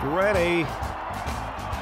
Get 0.00 0.06
ready 0.12 0.64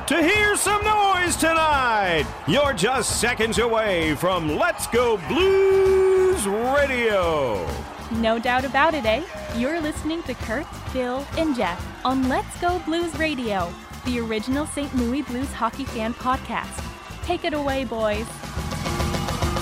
to 0.07 0.23
hear 0.23 0.57
some 0.57 0.83
noise 0.83 1.37
tonight. 1.37 2.25
You're 2.49 2.73
just 2.73 3.21
seconds 3.21 3.59
away 3.59 4.15
from 4.15 4.57
Let's 4.57 4.87
Go 4.87 5.19
Blues 5.29 6.47
Radio. 6.47 7.69
No 8.13 8.39
doubt 8.39 8.65
about 8.65 8.95
it, 8.95 9.05
eh? 9.05 9.23
You're 9.57 9.81
listening 9.81 10.23
to 10.23 10.35
Kurt, 10.35 10.67
Bill, 10.95 11.27
and 11.37 11.55
Jeff 11.55 11.85
on 12.07 12.27
Let's 12.29 12.59
Go 12.59 12.79
Blues 12.87 13.15
Radio, 13.19 13.71
the 14.07 14.21
original 14.21 14.65
St. 14.65 14.95
Louis 14.97 15.21
Blues 15.21 15.53
hockey 15.53 15.85
fan 15.85 16.15
podcast. 16.15 16.83
Take 17.23 17.45
it 17.45 17.53
away, 17.53 17.85
boys. 17.85 18.27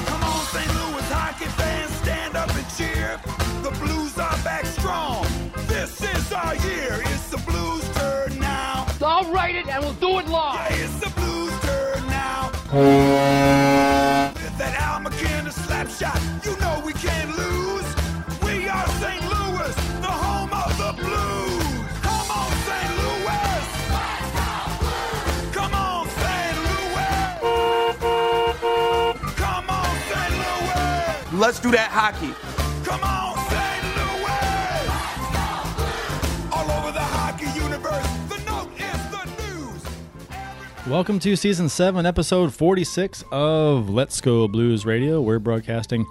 Come 0.07 0.23
on, 0.23 0.47
St. 0.47 0.69
Louis 0.69 1.11
hockey 1.11 1.47
fans, 1.47 1.91
stand 1.97 2.37
up 2.37 2.55
and 2.55 2.67
cheer. 2.77 3.21
The 3.63 3.77
Blues 3.81 4.17
are 4.19 4.39
back 4.45 4.65
strong. 4.67 5.27
This 5.67 6.01
is 6.03 6.33
our 6.33 6.55
year. 6.57 7.01
It's 7.07 7.31
the 7.31 7.39
Blues' 7.39 7.94
turn. 9.05 9.13
I'll 9.13 9.33
write 9.33 9.57
it 9.57 9.67
and 9.69 9.85
we'll 9.85 9.95
do 9.95 10.19
it 10.19 10.29
live. 10.29 10.71
Yeah, 10.71 10.85
it's 10.85 11.01
the 11.01 11.11
Blues' 11.11 11.61
turn 11.61 12.07
now. 12.07 12.51
With 14.35 14.59
that 14.59 14.75
Al 14.81 15.01
MacInnis 15.01 15.55
slap 15.67 15.89
shot, 15.89 16.21
you 16.45 16.57
know 16.59 16.83
we 16.85 16.93
can't 16.95 17.37
lose. 17.37 17.85
We 18.43 18.69
are 18.69 18.89
St. 19.01 19.23
Louis, 19.23 19.75
the 20.01 20.15
home 20.25 20.53
of 20.53 20.77
the 20.79 20.93
Blues. 21.03 21.65
Come 22.03 22.31
on, 22.31 22.53
St. 22.69 22.91
Louis. 23.03 23.67
Come 25.53 25.75
on, 25.75 26.09
St. 26.09 26.57
Louis. 26.69 27.39
Come 29.37 29.71
on, 29.71 29.97
St. 30.11 30.35
Louis. 30.43 31.41
Let's 31.41 31.61
do 31.61 31.71
that 31.73 31.91
hockey. 31.91 32.54
Welcome 40.87 41.19
to 41.21 41.35
season 41.35 41.71
7, 41.71 42.05
episode 42.05 42.53
46 42.53 43.25
of 43.33 43.89
Let's 43.89 44.21
Go 44.21 44.47
Blues 44.47 44.85
Radio. 44.85 45.23
We're 45.23 45.39
broadcasting 45.39 46.05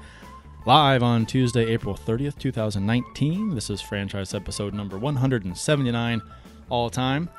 live 0.65 1.03
on 1.03 1.27
Tuesday, 1.27 1.67
April 1.67 1.93
30th, 1.93 2.39
2019. 2.39 3.53
This 3.53 3.69
is 3.69 3.81
franchise 3.81 4.33
episode 4.33 4.73
number 4.73 4.97
179 4.97 6.21
all 6.69 6.89
time. 6.89 7.29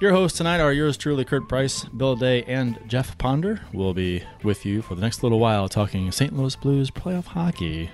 Your 0.00 0.12
hosts 0.12 0.38
tonight 0.38 0.60
are 0.60 0.72
yours 0.72 0.96
truly, 0.96 1.24
Kurt 1.24 1.48
Price, 1.48 1.84
Bill 1.86 2.14
Day, 2.14 2.44
and 2.44 2.78
Jeff 2.86 3.18
Ponder. 3.18 3.60
We'll 3.72 3.92
be 3.92 4.22
with 4.44 4.64
you 4.64 4.80
for 4.80 4.94
the 4.94 5.00
next 5.00 5.24
little 5.24 5.40
while 5.40 5.68
talking 5.68 6.12
St. 6.12 6.36
Louis 6.36 6.54
Blues 6.54 6.92
playoff 6.92 7.24
hockey. 7.24 7.90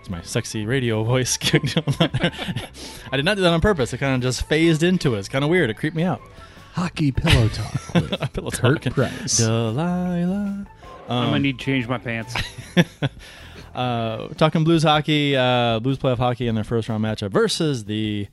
It's 0.00 0.10
my 0.10 0.22
sexy 0.22 0.66
radio 0.66 1.04
voice. 1.04 1.38
I 1.52 3.16
did 3.16 3.24
not 3.24 3.36
do 3.36 3.42
that 3.42 3.52
on 3.52 3.60
purpose. 3.60 3.92
It 3.92 3.98
kind 3.98 4.16
of 4.16 4.22
just 4.22 4.48
phased 4.48 4.82
into 4.82 5.14
it. 5.14 5.20
It's 5.20 5.28
kind 5.28 5.44
of 5.44 5.50
weird. 5.50 5.70
It 5.70 5.76
creeped 5.76 5.94
me 5.94 6.02
out. 6.02 6.20
Hockey 6.72 7.12
Pillow 7.12 7.48
Talk 7.48 7.94
with 7.94 8.32
Pillow 8.32 8.50
Kurt 8.50 8.76
talking. 8.82 8.92
Price. 8.92 9.38
Delilah. 9.38 10.66
I'm 11.08 11.26
gonna 11.30 11.40
need 11.40 11.58
to 11.58 11.64
change 11.64 11.88
my 11.88 11.98
pants. 11.98 12.34
Uh, 13.74 14.26
talking 14.34 14.64
Blues 14.64 14.82
hockey, 14.82 15.36
uh, 15.36 15.78
Blues 15.78 15.96
playoff 15.96 16.16
hockey 16.18 16.48
in 16.48 16.56
their 16.56 16.64
first 16.64 16.88
round 16.88 17.04
matchup 17.04 17.30
versus 17.30 17.84
the 17.84 18.26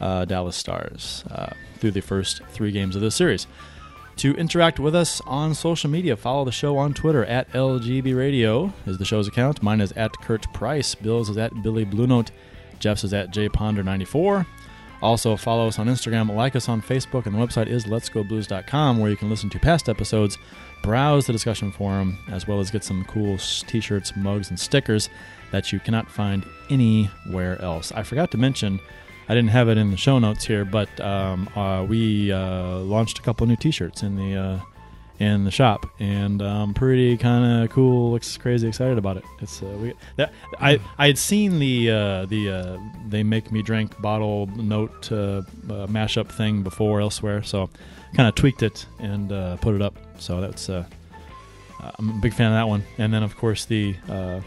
uh, 0.00 0.24
Dallas 0.24 0.56
Stars 0.56 1.24
uh, 1.30 1.52
through 1.78 1.90
the 1.90 2.00
first 2.00 2.42
three 2.50 2.70
games 2.70 2.94
of 2.94 3.02
this 3.02 3.16
series. 3.16 3.46
To 4.18 4.34
interact 4.36 4.78
with 4.78 4.94
us 4.94 5.20
on 5.26 5.54
social 5.54 5.90
media, 5.90 6.16
follow 6.16 6.44
the 6.44 6.52
show 6.52 6.78
on 6.78 6.94
Twitter 6.94 7.24
at 7.24 7.50
LGB 7.50 8.16
Radio 8.16 8.72
is 8.86 8.98
the 8.98 9.04
show's 9.04 9.26
account. 9.26 9.60
Mine 9.64 9.80
is 9.80 9.90
at 9.92 10.12
Kurt 10.22 10.50
Price. 10.52 10.94
Bill's 10.94 11.28
is 11.28 11.36
at 11.36 11.50
Billy 11.64 11.84
Blue 11.84 12.06
Note. 12.06 12.30
Jeff's 12.78 13.02
is 13.02 13.12
at 13.12 13.32
JPonder94. 13.32 14.46
Also, 15.04 15.36
follow 15.36 15.68
us 15.68 15.78
on 15.78 15.86
Instagram, 15.86 16.34
like 16.34 16.56
us 16.56 16.66
on 16.66 16.80
Facebook, 16.80 17.26
and 17.26 17.34
the 17.34 17.38
website 17.38 17.66
is 17.66 17.84
letsgoblues.com 17.84 18.98
where 18.98 19.10
you 19.10 19.18
can 19.18 19.28
listen 19.28 19.50
to 19.50 19.58
past 19.58 19.90
episodes, 19.90 20.38
browse 20.82 21.26
the 21.26 21.32
discussion 21.34 21.70
forum, 21.70 22.16
as 22.30 22.48
well 22.48 22.58
as 22.58 22.70
get 22.70 22.82
some 22.82 23.04
cool 23.04 23.36
t 23.36 23.80
shirts, 23.80 24.16
mugs, 24.16 24.48
and 24.48 24.58
stickers 24.58 25.10
that 25.52 25.70
you 25.74 25.78
cannot 25.78 26.10
find 26.10 26.46
anywhere 26.70 27.60
else. 27.60 27.92
I 27.92 28.02
forgot 28.02 28.30
to 28.30 28.38
mention, 28.38 28.80
I 29.28 29.34
didn't 29.34 29.50
have 29.50 29.68
it 29.68 29.76
in 29.76 29.90
the 29.90 29.98
show 29.98 30.18
notes 30.18 30.46
here, 30.46 30.64
but 30.64 30.88
um, 31.00 31.50
uh, 31.54 31.84
we 31.84 32.32
uh, 32.32 32.78
launched 32.78 33.18
a 33.18 33.22
couple 33.22 33.46
new 33.46 33.56
t 33.56 33.70
shirts 33.70 34.02
in 34.02 34.16
the. 34.16 34.34
Uh, 34.34 34.60
in 35.18 35.44
the 35.44 35.50
shop, 35.50 35.86
and 36.00 36.42
I'm 36.42 36.74
pretty 36.74 37.16
kind 37.16 37.64
of 37.64 37.70
cool, 37.70 38.10
looks 38.12 38.36
crazy 38.36 38.66
excited 38.66 38.98
about 38.98 39.16
it. 39.16 39.24
It's 39.40 39.62
uh, 39.62 39.66
we 39.80 39.94
that 40.16 40.32
I 40.58 40.80
I 40.98 41.06
had 41.06 41.18
seen 41.18 41.58
the 41.58 41.90
uh, 41.90 42.26
the 42.26 42.50
uh, 42.50 42.78
they 43.08 43.22
make 43.22 43.52
me 43.52 43.62
drink 43.62 44.00
bottle 44.00 44.46
note 44.56 45.10
uh, 45.12 45.16
uh, 45.16 45.42
mashup 45.86 46.28
thing 46.28 46.62
before 46.62 47.00
elsewhere, 47.00 47.42
so 47.42 47.70
kind 48.14 48.28
of 48.28 48.34
tweaked 48.34 48.62
it 48.62 48.86
and 48.98 49.30
uh, 49.32 49.56
put 49.56 49.74
it 49.74 49.82
up. 49.82 49.96
So 50.18 50.40
that's 50.40 50.68
uh, 50.68 50.84
I'm 51.98 52.10
a 52.10 52.20
big 52.20 52.32
fan 52.32 52.48
of 52.48 52.54
that 52.54 52.68
one. 52.68 52.84
And 52.98 53.12
then 53.12 53.22
of 53.22 53.36
course 53.36 53.64
the 53.64 53.96
uh, 54.08 54.40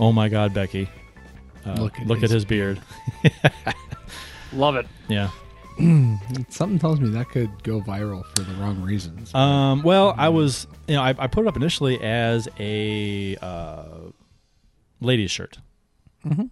oh 0.00 0.12
my 0.12 0.28
god 0.28 0.54
Becky, 0.54 0.88
uh, 1.66 1.74
Look 1.74 1.98
look, 2.00 2.18
at 2.18 2.24
at, 2.24 2.30
his 2.30 2.32
his 2.32 2.44
beard. 2.44 2.80
Love 4.52 4.76
it. 4.76 4.86
yeah. 5.08 5.30
Something 5.76 6.78
tells 6.78 7.00
me 7.00 7.08
that 7.10 7.28
could 7.30 7.62
go 7.62 7.80
viral 7.80 8.24
for 8.36 8.42
the 8.42 8.54
wrong 8.54 8.80
reasons. 8.82 9.34
Um, 9.34 9.82
well, 9.82 10.14
I 10.16 10.28
was, 10.28 10.66
you 10.86 10.94
know, 10.94 11.02
I, 11.02 11.14
I 11.18 11.26
put 11.26 11.44
it 11.44 11.48
up 11.48 11.56
initially 11.56 12.00
as 12.00 12.48
a 12.58 13.36
uh, 13.42 13.84
ladies' 15.00 15.30
shirt, 15.32 15.58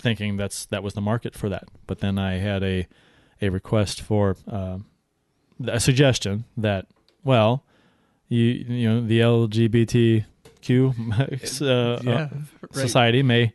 thinking 0.01 0.37
that's 0.37 0.67
that 0.67 0.83
was 0.83 0.95
the 0.95 1.01
market 1.01 1.35
for 1.37 1.49
that. 1.49 1.65
But 1.87 2.01
then 2.01 2.19
I 2.19 2.35
had 2.39 2.63
a 2.63 2.87
a 3.41 3.49
request 3.51 4.01
for 4.01 4.37
uh, 4.51 4.79
a 5.67 5.81
suggestion 5.81 6.45
that, 6.57 6.87
well, 7.23 7.65
you 8.29 8.45
you 8.45 8.89
know, 8.89 9.01
the 9.07 9.21
LGBTQ 9.21 10.25
uh, 11.63 12.03
Yeah, 12.03 12.13
uh, 12.13 12.29
right. 12.63 12.73
society 12.75 13.23
may 13.23 13.53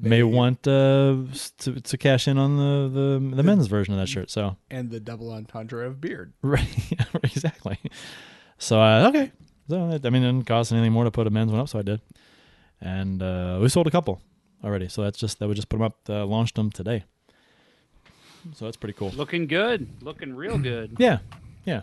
may 0.00 0.22
want 0.22 0.66
uh, 0.66 1.16
to, 1.58 1.80
to 1.80 1.98
cash 1.98 2.28
in 2.28 2.38
on 2.38 2.56
the, 2.56 2.88
the 2.88 3.36
the 3.36 3.42
men's 3.42 3.66
version 3.66 3.94
of 3.94 4.00
that 4.00 4.08
shirt. 4.08 4.30
So 4.30 4.56
and 4.70 4.90
the 4.90 5.00
double 5.00 5.32
entendre 5.32 5.86
of 5.86 6.00
beard. 6.00 6.32
Right, 6.42 6.68
exactly. 7.22 7.78
So 8.58 8.80
uh, 8.80 9.08
okay, 9.08 9.32
so 9.68 9.78
I 9.80 10.10
mean, 10.10 10.22
it 10.22 10.26
didn't 10.26 10.44
cost 10.44 10.72
anything 10.72 10.92
more 10.92 11.04
to 11.04 11.10
put 11.10 11.26
a 11.26 11.30
men's 11.30 11.52
one 11.52 11.60
up, 11.60 11.68
so 11.68 11.78
I 11.78 11.82
did, 11.82 12.00
and 12.80 13.22
uh, 13.22 13.58
we 13.60 13.68
sold 13.68 13.86
a 13.86 13.90
couple 13.90 14.20
already. 14.64 14.88
So 14.88 15.02
that's 15.02 15.18
just 15.18 15.38
that 15.38 15.48
we 15.48 15.54
just 15.54 15.68
put 15.68 15.76
them 15.76 15.84
up, 15.84 15.98
uh, 16.08 16.24
launched 16.24 16.56
them 16.56 16.70
today. 16.70 17.04
So 18.54 18.64
that's 18.64 18.76
pretty 18.76 18.94
cool. 18.94 19.10
Looking 19.10 19.46
good. 19.46 19.88
Looking 20.00 20.34
real 20.34 20.58
good. 20.72 20.96
Yeah, 20.98 21.18
yeah. 21.64 21.82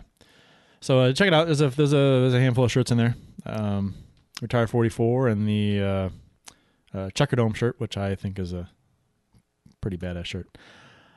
So 0.80 1.00
uh, 1.00 1.12
check 1.12 1.28
it 1.28 1.34
out. 1.34 1.46
There's 1.46 1.60
a 1.60 1.68
there's 1.68 1.92
a 1.92 1.96
there's 1.96 2.34
a 2.34 2.40
handful 2.40 2.64
of 2.64 2.72
shirts 2.72 2.90
in 2.90 2.98
there. 2.98 3.14
Um, 3.44 3.94
Retire 4.42 4.66
44 4.66 5.28
and 5.28 5.48
the 5.48 6.10
uh, 6.96 7.10
Checkerdome 7.10 7.54
shirt, 7.54 7.78
which 7.78 7.96
I 7.96 8.14
think 8.14 8.38
is 8.38 8.52
a 8.52 8.68
pretty 9.80 9.96
badass 9.96 10.24
shirt. 10.24 10.48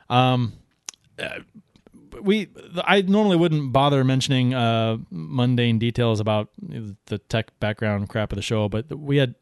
Um, 0.09 0.53
uh, 1.17 1.39
we 2.21 2.49
I 2.83 3.01
normally 3.01 3.37
wouldn't 3.37 3.71
bother 3.71 4.03
mentioning 4.03 4.53
uh, 4.53 4.97
mundane 5.09 5.79
details 5.79 6.19
about 6.19 6.49
the 7.05 7.17
tech 7.29 7.57
background 7.59 8.09
crap 8.09 8.31
of 8.31 8.35
the 8.35 8.41
show, 8.41 8.67
but 8.67 8.93
we 8.97 9.17
had 9.17 9.35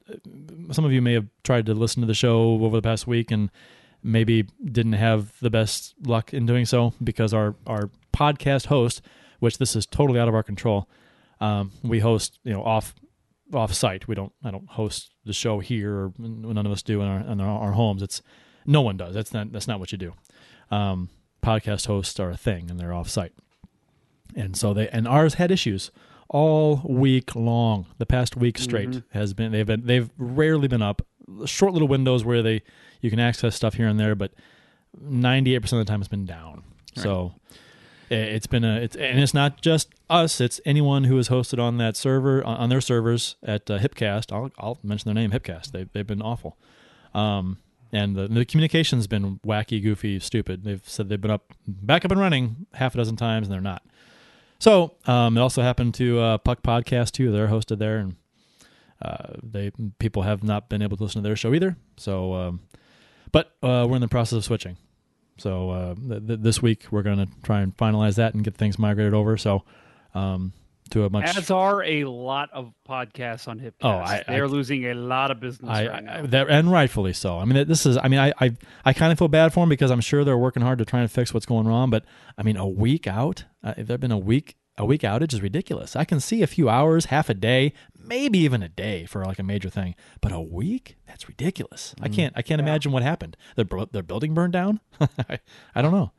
some 0.72 0.86
of 0.86 0.92
you 0.92 1.02
may 1.02 1.14
have 1.14 1.28
tried 1.44 1.66
to 1.68 1.74
listen 1.74 2.02
to 2.02 2.08
the 2.08 2.14
show 2.14 2.54
over 2.64 2.76
the 2.76 2.82
past 2.82 3.08
week 3.08 3.32
and 3.32 3.50
maybe 4.04 4.48
didn't 4.64 4.94
have 4.94 5.34
the 5.42 5.50
best 5.50 5.96
luck 6.06 6.34
in 6.34 6.46
doing 6.46 6.66
so 6.66 6.94
because 7.04 7.34
our 7.34 7.56
our 7.66 7.90
podcast 8.14 8.68
host, 8.68 9.02
which 9.40 9.58
this 9.58 9.76
is 9.76 9.86
totally 9.86 10.20
out 10.20 10.28
of 10.28 10.36
our 10.36 10.44
control, 10.44 10.90
um, 11.40 11.72
we 11.84 12.00
host 12.00 12.40
you 12.44 12.54
know 12.54 12.64
off 12.64 12.96
off 13.54 13.74
site. 13.74 14.08
We 14.08 14.16
don't 14.16 14.34
I 14.44 14.52
don't 14.52 14.68
host 14.70 15.12
the 15.26 15.34
show 15.34 15.60
here, 15.60 15.94
or 15.96 16.14
none 16.18 16.66
of 16.66 16.72
us 16.72 16.82
do 16.84 17.02
in 17.02 17.08
our 17.08 17.20
in 17.20 17.40
our, 17.42 17.72
homes. 17.74 18.02
It's 18.02 18.22
no 18.66 18.82
one 18.82 18.98
does. 18.98 19.14
That's 19.16 19.34
not 19.34 19.52
that's 19.52 19.68
not 19.68 19.80
what 19.80 19.92
you 19.92 19.98
do. 19.98 20.14
Um, 20.70 21.10
podcast 21.44 21.88
hosts 21.88 22.20
are 22.20 22.30
a 22.30 22.38
thing, 22.38 22.70
and 22.70 22.80
they're 22.80 22.94
off 22.94 23.10
site, 23.10 23.34
and 24.36 24.56
so 24.58 24.74
they 24.74 24.90
and 24.90 25.08
ours 25.08 25.36
had 25.36 25.52
issues 25.52 25.92
all 26.30 26.82
week 26.88 27.36
long. 27.36 27.86
The 27.98 28.06
past 28.06 28.36
week 28.36 28.58
straight 28.58 29.02
has 29.12 29.34
been 29.34 29.52
they've 29.52 29.66
been 29.66 29.86
they've 29.86 30.10
rarely 30.18 30.68
been 30.68 30.82
up. 30.82 31.02
Short 31.46 31.74
little 31.74 31.88
windows 31.88 32.24
where 32.26 32.42
they 32.42 32.64
you 33.02 33.10
can 33.10 33.20
access 33.20 33.56
stuff 33.56 33.76
here 33.76 33.88
and 33.88 34.00
there, 34.00 34.16
but 34.16 34.32
ninety 35.00 35.56
eight 35.56 35.60
percent 35.60 35.80
of 35.80 35.86
the 35.86 35.92
time 35.92 36.02
it's 36.02 36.08
been 36.08 36.26
down. 36.26 36.64
So 36.96 37.34
i- 37.52 37.58
it's 38.10 38.48
been 38.48 38.64
a 38.64 38.78
it's 38.78 38.96
and 38.96 39.20
it's 39.20 39.34
not 39.34 39.62
just 39.62 39.94
us. 40.10 40.40
It's 40.40 40.62
anyone 40.66 41.06
who 41.06 41.18
is 41.18 41.30
hosted 41.30 41.60
on 41.60 41.78
that 41.78 41.96
server 41.98 42.44
on, 42.44 42.58
on 42.58 42.70
their 42.70 42.82
servers 42.82 43.36
at 43.44 43.70
uh, 43.70 43.80
Hipcast. 43.80 44.32
I'll 44.32 44.52
I'll 44.58 44.80
mention 44.84 45.14
their 45.14 45.22
name, 45.22 45.32
Hipcast. 45.32 45.72
They 45.72 45.86
they've 45.94 46.08
been 46.08 46.22
awful. 46.22 46.58
Um, 47.14 47.58
and 47.92 48.16
the, 48.16 48.28
the 48.28 48.46
communication's 48.46 49.08
been 49.08 49.40
wacky, 49.46 49.82
goofy, 49.82 50.20
stupid. 50.20 50.64
They've 50.64 50.82
said 50.86 51.10
they've 51.10 51.22
been 51.22 51.32
up, 51.32 51.54
back 51.66 52.04
up 52.04 52.12
and 52.12 52.20
running 52.20 52.68
half 52.74 52.94
a 52.94 52.98
dozen 52.98 53.16
times, 53.16 53.48
and 53.48 53.54
they're 53.54 53.62
not. 53.62 53.82
So 54.60 54.96
um, 55.06 55.38
it 55.38 55.42
also 55.42 55.62
happened 55.62 55.94
to 55.96 56.20
uh, 56.20 56.38
Puck 56.40 56.64
Podcast 56.64 57.12
too. 57.12 57.32
They're 57.32 57.48
hosted 57.48 57.80
there, 57.80 58.00
and 58.00 58.16
uh, 59.02 59.34
they 59.42 59.72
people 60.00 60.24
have 60.24 60.44
not 60.44 60.70
been 60.70 60.82
able 60.82 60.98
to 60.98 61.04
listen 61.04 61.22
to 61.22 61.28
their 61.28 61.36
show 61.36 61.54
either. 61.54 61.78
So, 61.98 62.34
um, 62.34 62.62
but 63.32 63.56
uh, 63.62 63.86
we're 63.88 63.96
in 63.96 64.02
the 64.02 64.08
process 64.08 64.38
of 64.38 64.44
switching. 64.44 64.78
So 65.38 65.70
uh, 65.70 65.96
th- 65.96 66.28
th- 66.28 66.40
this 66.42 66.62
week 66.62 66.86
we're 66.92 67.04
going 67.04 67.18
to 67.20 67.28
try 67.44 67.62
and 67.62 67.76
finalize 67.78 68.16
that 68.16 68.34
and 68.34 68.44
get 68.44 68.56
things 68.56 68.78
migrated 68.80 69.14
over. 69.14 69.38
So 69.38 69.64
um, 70.14 70.54
to 70.92 71.04
a 71.06 71.10
much 71.10 71.26
As 71.38 71.52
are 71.52 71.84
a 71.84 72.06
lot 72.06 72.50
of 72.54 72.74
podcasts 72.88 73.48
on 73.48 73.60
Hipcast. 73.60 73.74
Oh, 73.82 73.90
I- 73.90 74.24
They're 74.28 74.46
I- 74.46 74.48
losing 74.48 74.86
a 74.86 74.94
lot 74.94 75.32
of 75.32 75.40
business 75.40 75.70
I, 75.70 75.88
right 75.88 76.04
now. 76.04 76.26
That, 76.26 76.50
and 76.50 76.72
rightfully 76.72 77.14
so. 77.14 77.38
I 77.38 77.46
mean, 77.46 77.68
this 77.68 77.86
is. 77.86 77.98
I 77.98 78.08
mean, 78.08 78.20
I 78.20 78.34
I, 78.40 78.56
I 78.86 78.94
kind 78.94 79.12
of 79.12 79.20
feel 79.20 79.28
bad 79.28 79.54
for 79.54 79.60
them 79.62 79.70
because 79.70 79.92
I'm 79.92 80.02
sure 80.02 80.24
they're 80.24 80.38
working 80.38 80.64
hard 80.64 80.80
to 80.80 80.86
try 80.86 81.02
and 81.02 81.12
fix 81.12 81.34
what's 81.34 81.46
going 81.46 81.68
wrong. 81.68 81.90
But 81.90 82.06
I 82.38 82.44
mean, 82.44 82.58
a 82.58 82.68
week 82.68 83.06
out, 83.06 83.44
uh, 83.64 83.74
there've 83.78 84.00
been 84.00 84.12
a 84.12 84.18
week 84.18 84.56
a 84.78 84.86
week 84.86 85.02
outage 85.02 85.34
is 85.34 85.42
ridiculous. 85.42 85.96
I 85.96 86.06
can 86.06 86.20
see 86.20 86.44
a 86.44 86.48
few 86.48 86.70
hours, 86.70 87.06
half 87.06 87.30
a 87.30 87.34
day, 87.34 87.74
maybe 88.00 88.40
even 88.40 88.62
a 88.62 88.70
day 88.70 89.06
for 89.06 89.26
like 89.26 89.40
a 89.40 89.44
major 89.44 89.70
thing, 89.70 89.96
but 90.22 90.32
a 90.32 90.40
week 90.40 90.98
that's 91.08 91.28
ridiculous. 91.28 91.96
I 92.02 92.10
can't 92.10 92.34
I 92.36 92.42
can't 92.42 92.62
imagine 92.62 92.92
what 92.92 93.04
happened. 93.04 93.36
Their 93.56 93.66
their 93.92 94.04
building 94.04 94.34
burned 94.34 94.54
down. 94.54 94.80
I, 95.30 95.40
I 95.74 95.82
don't 95.82 95.92
know. 95.92 96.12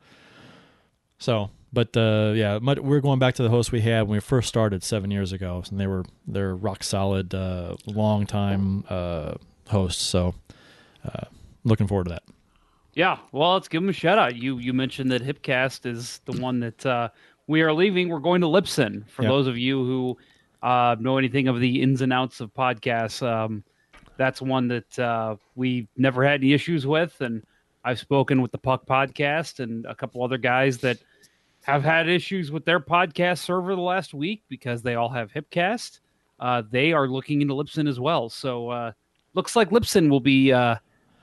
So, 1.19 1.51
but 1.71 1.95
uh, 1.95 2.33
yeah, 2.35 2.59
mu- 2.61 2.81
we're 2.81 3.01
going 3.01 3.19
back 3.19 3.35
to 3.35 3.43
the 3.43 3.49
hosts 3.49 3.71
we 3.71 3.81
had 3.81 4.03
when 4.03 4.17
we 4.17 4.19
first 4.19 4.47
started 4.47 4.83
seven 4.83 5.11
years 5.11 5.31
ago, 5.31 5.63
and 5.69 5.79
they 5.79 5.87
were 5.87 6.05
they're 6.27 6.55
rock 6.55 6.83
solid, 6.83 7.33
uh, 7.33 7.75
long 7.85 8.25
time 8.25 8.85
uh, 8.89 9.33
hosts. 9.69 10.03
So, 10.03 10.35
uh, 11.05 11.25
looking 11.63 11.87
forward 11.87 12.05
to 12.05 12.11
that. 12.11 12.23
Yeah, 12.93 13.19
well, 13.31 13.53
let's 13.53 13.67
give 13.67 13.81
them 13.81 13.89
a 13.89 13.93
shout 13.93 14.17
out. 14.17 14.35
You 14.35 14.57
you 14.57 14.73
mentioned 14.73 15.11
that 15.11 15.21
Hipcast 15.21 15.85
is 15.85 16.21
the 16.25 16.41
one 16.41 16.59
that 16.61 16.85
uh, 16.85 17.09
we 17.49 17.61
are 17.63 17.73
leaving. 17.73 18.09
We're 18.09 18.19
going 18.19 18.41
to 18.41 18.47
Libsyn. 18.47 19.09
For 19.09 19.23
Yeah. 19.23 19.29
those 19.29 19.47
of 19.47 19.57
you 19.57 19.83
who 19.83 20.17
uh, 20.61 20.95
know 20.99 21.17
anything 21.17 21.47
of 21.47 21.59
the 21.59 21.81
ins 21.81 22.01
and 22.01 22.13
outs 22.13 22.41
of 22.41 22.53
podcasts, 22.53 23.25
um, 23.27 23.63
that's 24.17 24.39
one 24.39 24.67
that 24.67 24.99
uh, 24.99 25.35
we 25.55 25.87
never 25.97 26.23
had 26.23 26.41
any 26.41 26.53
issues 26.53 26.85
with. 26.85 27.19
And 27.21 27.41
I've 27.83 27.97
spoken 27.97 28.41
with 28.43 28.51
the 28.51 28.59
Puck 28.59 28.85
Podcast 28.85 29.59
and 29.61 29.85
a 29.87 29.95
couple 29.95 30.23
other 30.23 30.37
guys 30.37 30.77
that 30.79 30.99
have 31.63 31.83
had 31.83 32.07
issues 32.07 32.51
with 32.51 32.65
their 32.65 32.79
podcast 32.79 33.39
server 33.39 33.75
the 33.75 33.81
last 33.81 34.13
week 34.13 34.43
because 34.47 34.83
they 34.83 34.93
all 34.93 35.09
have 35.09 35.31
Hipcast. 35.31 36.01
Uh, 36.39 36.61
they 36.69 36.93
are 36.93 37.07
looking 37.07 37.41
into 37.41 37.55
Libsyn 37.55 37.89
as 37.89 37.99
well. 37.99 38.29
So 38.29 38.69
uh, 38.69 38.91
looks 39.33 39.55
like 39.55 39.71
Libsyn 39.71 40.07
will 40.09 40.19
be. 40.21 40.53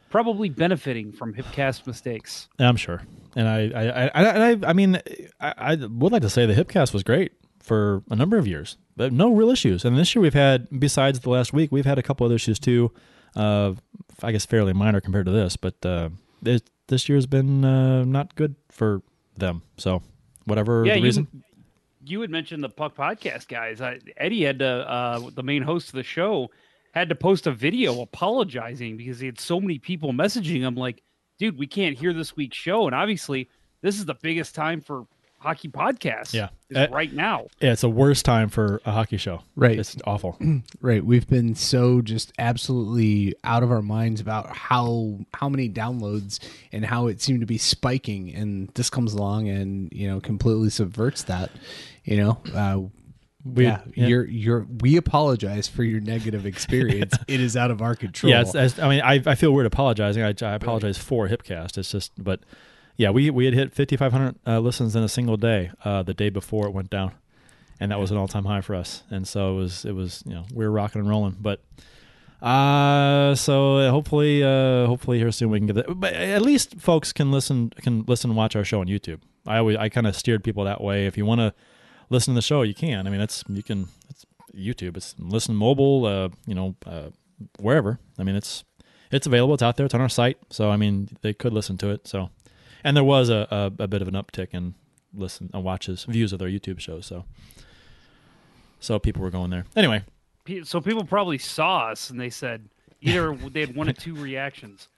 Uh, 0.07 0.11
probably 0.11 0.49
benefiting 0.49 1.13
from 1.13 1.35
Hipcast 1.35 1.87
mistakes. 1.87 2.49
I'm 2.59 2.77
sure, 2.77 3.03
and 3.35 3.49
I 3.49 3.71
I 3.75 4.09
I 4.09 4.51
I, 4.51 4.57
I, 4.69 4.73
mean 4.73 5.01
I, 5.41 5.55
I 5.57 5.75
would 5.75 6.13
like 6.13 6.23
to 6.23 6.31
say 6.31 6.47
the 6.47 6.55
Hipcast 6.55 6.93
was 6.93 7.03
great 7.03 7.33
for 7.61 8.03
a 8.11 8.17
number 8.17 8.39
of 8.39 8.47
years, 8.47 8.77
but 8.97 9.13
no 9.13 9.33
real 9.33 9.51
issues. 9.51 9.85
And 9.85 9.99
this 9.99 10.15
year 10.15 10.23
we've 10.23 10.35
had, 10.35 10.69
besides 10.79 11.21
the 11.21 11.31
last 11.31 11.53
week, 11.53 11.73
we've 11.73 11.85
had 11.85 11.99
a 11.99 12.03
couple 12.03 12.25
other 12.25 12.37
issues 12.37 12.59
too. 12.59 12.93
Uh, 13.35 13.75
I 14.23 14.33
guess 14.33 14.47
fairly 14.47 14.73
minor 14.73 15.01
compared 15.01 15.27
to 15.27 15.33
this, 15.33 15.57
but 15.57 15.85
uh, 15.85 16.11
this 16.41 16.63
this 16.89 17.09
year's 17.09 17.27
been 17.27 17.65
uh, 17.65 18.05
not 18.05 18.35
good 18.35 18.55
for 18.71 19.03
them. 19.37 19.63
So 19.77 20.03
whatever 20.45 20.85
yeah, 20.87 20.95
the 20.95 21.01
you, 21.01 21.05
reason. 21.05 21.43
you 22.05 22.21
had 22.21 22.31
mentioned 22.31 22.63
the 22.65 22.69
Puck 22.69 22.97
Podcast 22.97 23.49
guys. 23.49 23.81
I, 23.81 23.99
Eddie 24.17 24.45
had 24.45 24.61
to, 24.61 24.67
uh, 24.67 25.31
the 25.35 25.43
main 25.43 25.63
host 25.63 25.89
of 25.89 25.95
the 25.95 26.03
show, 26.03 26.51
had 26.97 27.11
to 27.11 27.15
post 27.15 27.47
a 27.47 27.53
video 27.53 28.01
apologizing 28.01 28.97
because 28.97 29.21
he 29.21 29.27
had 29.27 29.39
so 29.39 29.61
many 29.61 29.79
people 29.79 30.15
messaging 30.15 30.61
him 30.61 30.77
like, 30.77 31.03
dude, 31.39 31.59
we 31.59 31.67
can't 31.67 31.95
hear 31.95 32.15
this 32.15 32.35
week's 32.35 32.57
show. 32.57 32.87
And 32.87 32.95
obviously, 32.95 33.51
this 33.83 33.99
is 33.99 34.07
the 34.07 34.15
biggest 34.15 34.55
time 34.55 34.81
for 34.81 35.07
hockey 35.39 35.69
podcasts. 35.69 36.33
Yeah. 36.33 36.49
is 36.71 36.77
Uh, 36.79 36.89
right 36.91 37.13
now. 37.13 37.49
Yeah, 37.61 37.73
it's 37.73 37.83
the 37.83 37.91
worst 37.91 38.25
time 38.25 38.49
for 38.49 38.81
a 38.87 38.93
hockey 38.93 39.19
show. 39.19 39.43
Right. 39.57 39.79
It's 39.79 39.95
awful. 40.07 40.39
Right. 40.81 41.05
We've 41.05 41.29
been 41.29 41.55
so 41.55 42.01
just 42.01 42.33
absolutely 42.39 43.35
out 43.45 43.63
of 43.63 43.71
our 43.71 43.83
minds 43.83 44.23
about 44.23 44.57
how 44.57 45.19
how 45.35 45.51
many 45.51 45.69
downloads 45.69 46.39
and 46.73 46.87
how 46.87 47.09
it 47.09 47.21
seemed 47.21 47.41
to 47.41 47.47
be 47.47 47.59
spiking 47.59 48.35
and 48.35 48.71
this 48.75 48.89
comes 48.89 49.13
along 49.13 49.49
and, 49.49 49.93
you 49.93 50.09
know, 50.09 50.21
completely 50.21 50.71
subverts 50.71 51.25
that. 51.25 51.51
You 52.05 52.17
know, 52.17 52.39
uh 52.55 52.89
We, 53.55 53.65
yeah, 53.65 53.83
you're 53.95 54.27
you're 54.27 54.67
we 54.81 54.97
apologize 54.97 55.69
for 55.69 55.85
your 55.85 56.01
negative 56.01 56.47
experience. 56.47 57.15
It 57.29 57.41
is 57.41 57.57
out 57.57 57.71
of 57.71 57.83
our 57.83 57.95
control. 57.95 58.31
Yeah, 58.31 58.43
it's, 58.43 58.55
it's, 58.55 58.79
I 58.79 58.89
mean, 58.89 59.01
I, 59.01 59.23
I 59.25 59.35
feel 59.35 59.53
weird 59.53 59.67
apologizing. 59.67 60.23
I, 60.23 60.35
I 60.43 60.55
apologize 60.55 60.97
for 60.97 61.29
Hipcast. 61.29 61.77
It's 61.79 61.91
just, 61.91 62.13
but 62.23 62.41
yeah, 62.97 63.11
we 63.11 63.31
we 63.31 63.45
had 63.45 63.55
hit 63.55 63.75
5,500 63.75 64.37
uh, 64.47 64.59
listens 64.61 64.97
in 64.97 65.03
a 65.03 65.09
single 65.09 65.37
day 65.37 65.71
uh, 65.85 66.03
the 66.03 66.15
day 66.15 66.31
before 66.31 66.67
it 66.67 66.73
went 66.73 66.91
down, 66.91 67.13
and 67.79 67.91
that 67.91 68.01
was 68.01 68.11
an 68.11 68.17
all 68.17 68.29
time 68.29 68.45
high 68.45 68.61
for 68.63 68.75
us. 68.75 69.03
And 69.11 69.27
so 69.29 69.53
it 69.53 69.57
was 69.57 69.85
it 69.85 69.93
was 69.93 70.23
you 70.27 70.35
know 70.35 70.45
we 70.55 70.65
were 70.65 70.71
rocking 70.71 71.01
and 71.01 71.09
rolling. 71.09 71.37
But 71.39 71.63
uh, 72.41 73.35
so 73.35 73.91
hopefully 73.91 74.43
uh, 74.43 74.87
hopefully 74.87 75.19
here 75.19 75.31
soon 75.31 75.51
we 75.51 75.59
can 75.59 75.67
get 75.67 75.77
that. 75.77 76.01
But 76.01 76.15
at 76.15 76.43
least 76.43 76.77
folks 76.77 77.13
can 77.13 77.31
listen 77.31 77.71
can 77.77 78.05
listen 78.07 78.31
and 78.31 78.37
watch 78.37 78.57
our 78.57 78.65
show 78.65 78.81
on 78.81 78.87
YouTube. 78.87 79.21
I 79.47 79.59
always 79.59 79.77
I 79.77 79.89
kind 79.89 80.07
of 80.07 80.17
steered 80.17 80.43
people 80.43 80.65
that 80.65 80.81
way. 80.81 81.07
If 81.07 81.19
you 81.19 81.27
want 81.27 81.41
to 81.41 81.55
listen 82.11 82.35
to 82.35 82.39
the 82.39 82.43
show, 82.43 82.63
you 82.63 82.75
can. 82.75 83.07
I 83.07 83.11
mean, 83.11 83.21
it's 83.21 83.45
you 83.49 83.63
can 83.63 83.89
it's 84.11 84.25
YouTube. 84.55 84.97
It's 84.97 85.15
listen 85.19 85.55
mobile. 85.55 86.07
Uh, 86.07 86.29
you 86.47 86.55
know, 86.55 86.75
uh, 86.87 87.11
wherever. 87.61 87.99
I 88.19 88.23
mean, 88.23 88.37
it's 88.37 88.65
it's 89.11 89.27
available. 89.27 89.55
It's 89.55 89.63
out 89.63 89.77
there. 89.77 89.87
It's 89.87 89.95
on 89.95 90.01
our 90.01 90.09
site. 90.09 90.39
So 90.51 90.71
I 90.71 90.77
mean, 90.77 91.09
they 91.23 91.33
could 91.33 91.53
listen 91.53 91.77
to 91.79 91.91
it. 91.91 92.07
So, 92.07 92.31
and 92.85 92.97
there 92.97 93.05
was 93.05 93.29
a 93.29 93.47
a, 93.51 93.85
a 93.85 93.89
bit 93.89 94.03
of 94.03 94.09
an 94.09 94.15
uptick 94.15 94.49
in 94.53 94.75
listen 95.15 95.51
and 95.55 95.65
watches 95.65 96.05
views 96.05 96.33
of 96.33 96.39
their 96.39 96.49
YouTube 96.49 96.81
shows. 96.81 97.07
So, 97.07 97.25
so 98.81 98.99
people 98.99 99.23
were 99.23 99.31
going 99.31 99.51
there. 99.51 99.65
Anyway, 99.75 100.05
So 100.65 100.81
people 100.81 101.05
probably 101.05 101.39
saw 101.39 101.89
us 101.89 102.11
and 102.11 102.21
they 102.21 102.31
said 102.31 102.69
either 103.01 103.35
they 103.35 103.61
had 103.61 103.75
one 103.75 103.89
or 103.89 103.93
two 103.93 104.15
reactions. 104.23 104.89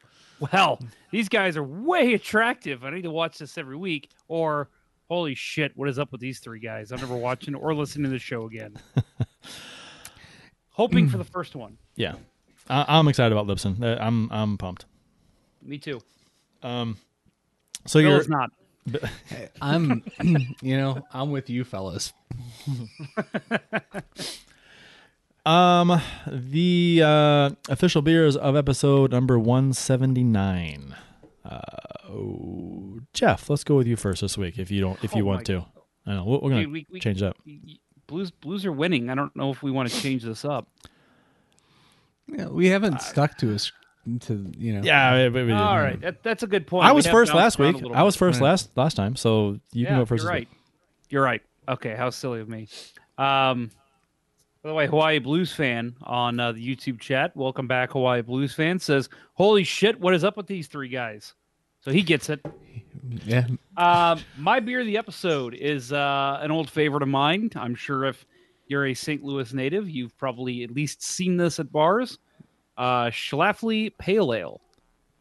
Well, 0.41 0.81
these 1.11 1.29
guys 1.29 1.57
are 1.57 1.65
way 1.65 2.15
attractive. 2.15 2.85
I 2.85 2.91
need 2.91 3.03
to 3.03 3.11
watch 3.11 3.39
this 3.39 3.59
every 3.59 3.77
week. 3.77 4.11
Or 4.29 4.69
holy 5.09 5.35
shit, 5.35 5.73
what 5.77 5.89
is 5.89 5.99
up 5.99 6.13
with 6.13 6.21
these 6.21 6.39
three 6.39 6.61
guys? 6.61 6.93
I'm 6.93 7.01
never 7.01 7.17
watching 7.17 7.55
or 7.55 7.75
listening 7.75 8.05
to 8.05 8.11
the 8.11 8.19
show 8.19 8.47
again. 8.47 8.77
Hoping 10.71 11.09
for 11.09 11.19
the 11.19 11.25
first 11.25 11.57
one. 11.57 11.77
yeah, 11.97 12.15
I, 12.71 12.85
I'm 12.99 13.09
excited 13.09 13.37
about 13.37 13.47
Libsyn. 13.49 13.83
Uh, 13.83 14.01
I'm 14.01 14.31
I'm 14.31 14.57
pumped. 14.59 14.85
Me 15.63 15.79
too. 15.79 16.01
Um, 16.63 16.97
So 17.87 18.01
Bill 18.01 18.11
you're 18.11 18.21
is 18.21 18.29
not. 18.29 18.51
I'm 19.61 20.03
you 20.63 20.77
know, 20.77 21.03
I'm 21.13 21.31
with 21.31 21.51
you 21.51 21.65
fellas. 21.65 22.13
um 25.47 26.01
the 26.27 27.03
uh, 27.05 27.51
official 27.69 28.03
beers 28.03 28.37
of 28.37 28.57
episode 28.57 29.13
number 29.13 29.39
179. 29.39 30.95
Uh, 31.49 32.09
oh, 32.11 32.99
Jeff, 33.15 33.49
let's 33.49 33.65
go 33.65 33.77
with 33.77 33.87
you 33.87 33.97
first 33.97 34.21
this 34.21 34.37
week 34.37 34.59
if 34.59 34.71
you 34.71 34.81
don't 34.81 35.03
if 35.03 35.15
you 35.15 35.23
Oh 35.23 35.27
want 35.27 35.41
my- 35.49 35.55
to. 35.55 35.67
I 36.07 36.15
know 36.15 36.25
we're, 36.25 36.39
we're 36.39 36.51
gonna 36.51 36.63
Dude, 36.65 36.73
we- 36.73 36.87
we- 36.91 37.01
change 37.01 37.21
that. 37.21 37.37
Blues 38.07 38.31
Blues 38.31 38.65
are 38.67 38.73
winning. 38.73 39.11
I 39.11 39.15
don't 39.15 39.35
know 39.37 39.51
if 39.51 39.63
we 39.63 39.71
want 39.71 39.91
to 39.91 40.01
change 40.01 40.23
this 40.25 40.45
up. 40.45 40.69
Yeah, 42.27 42.49
we 42.49 42.67
haven't 42.69 43.01
stuck 43.01 43.37
to 43.39 43.55
us 43.55 43.73
to 44.21 44.51
you 44.59 44.75
know. 44.75 44.81
Yeah, 44.83 45.25
we- 45.25 45.29
we- 45.31 45.45
we 45.47 45.53
All 45.53 45.75
did. 45.77 45.81
right, 45.83 46.01
that, 46.03 46.23
that's 46.23 46.43
a 46.43 46.47
good 46.47 46.67
point. 46.67 46.87
I 46.87 46.93
was 46.93 47.05
have 47.07 47.13
first 47.13 47.33
last 47.35 47.59
week. 47.59 47.77
I 47.95 48.03
was 48.03 48.17
first 48.17 48.41
Right. 48.41 48.47
last 48.49 48.71
last 48.77 48.95
time, 48.95 49.17
so 49.17 49.59
you 49.73 49.87
can 49.87 49.95
yeah, 49.95 50.01
go 50.01 50.05
first. 50.07 50.23
You're 50.25 50.33
right. 50.33 50.49
week. 50.49 50.59
You're 51.11 51.23
right. 51.23 51.43
Okay, 51.69 51.95
how 51.95 52.11
silly 52.11 52.41
of 52.41 52.49
me. 52.49 52.69
Um, 53.19 53.71
by 54.63 54.71
the 54.71 54.75
way, 54.75 54.87
Hawaii 54.87 55.19
Blues 55.19 55.53
fan 55.53 55.95
on 56.03 56.41
uh, 56.41 56.53
the 56.53 56.67
YouTube 56.77 57.01
chat. 57.01 57.37
Welcome 57.37 57.67
back, 57.69 57.93
Hawaii 57.93 58.23
Blues 58.23 58.55
fan 58.55 58.79
says, 58.79 59.09
"Holy 59.35 59.65
shit, 59.65 60.01
what 60.01 60.15
is 60.15 60.25
up 60.25 60.37
with 60.37 60.47
these 60.47 60.67
three 60.67 60.89
guys?" 60.89 61.35
So 61.89 61.95
he 61.95 62.03
gets 62.03 62.29
it. 62.29 62.45
Yeah. 63.25 63.47
Um, 63.79 64.21
my 64.37 64.61
beer 64.61 64.81
of 64.81 64.87
the 64.87 64.99
episode 64.99 65.55
is 65.55 65.91
uh, 65.91 66.39
an 66.43 66.51
old 66.51 66.69
favorite 66.69 67.03
of 67.03 67.09
mine. 67.09 67.51
I'm 67.57 67.75
sure 67.75 68.05
if 68.05 68.27
you're 68.67 68.89
a 68.89 68.93
St. 68.93 69.25
Louis 69.25 69.55
native, 69.55 69.89
you've 69.89 70.15
probably 70.19 70.65
at 70.65 70.71
least 70.71 71.03
seen 71.03 71.39
this 71.39 71.59
at 71.59 71.73
bars. 71.73 72.19
Uh, 72.77 73.07
Schlafly 73.07 73.97
Pale 73.97 74.35
Ale, 74.35 74.61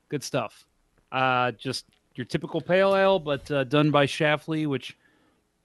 good 0.09 0.21
stuff. 0.25 0.65
Uh, 1.09 1.51
just 1.51 1.86
your 2.15 2.25
typical 2.25 2.59
pale 2.59 2.97
ale, 2.97 3.17
but 3.17 3.50
uh, 3.50 3.63
done 3.63 3.89
by 3.89 4.05
Schlafly, 4.05 4.67
which 4.67 4.97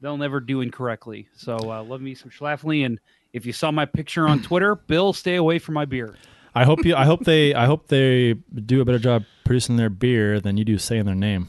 they'll 0.00 0.16
never 0.16 0.38
do 0.38 0.60
incorrectly. 0.60 1.26
So 1.36 1.56
uh, 1.56 1.82
love 1.82 2.00
me 2.00 2.14
some 2.14 2.30
Schlafly, 2.30 2.86
and 2.86 3.00
if 3.32 3.44
you 3.44 3.52
saw 3.52 3.72
my 3.72 3.86
picture 3.86 4.28
on 4.28 4.40
Twitter, 4.40 4.76
Bill, 4.76 5.12
stay 5.12 5.34
away 5.34 5.58
from 5.58 5.74
my 5.74 5.84
beer. 5.84 6.14
I 6.54 6.64
hope 6.64 6.84
you. 6.84 6.94
I 6.94 7.04
hope 7.04 7.24
they. 7.24 7.54
I 7.54 7.66
hope 7.66 7.88
they 7.88 8.34
do 8.34 8.80
a 8.80 8.84
better 8.84 8.98
job 8.98 9.24
producing 9.44 9.76
their 9.76 9.90
beer 9.90 10.40
than 10.40 10.56
you 10.56 10.64
do 10.64 10.78
saying 10.78 11.04
their 11.06 11.14
name. 11.14 11.48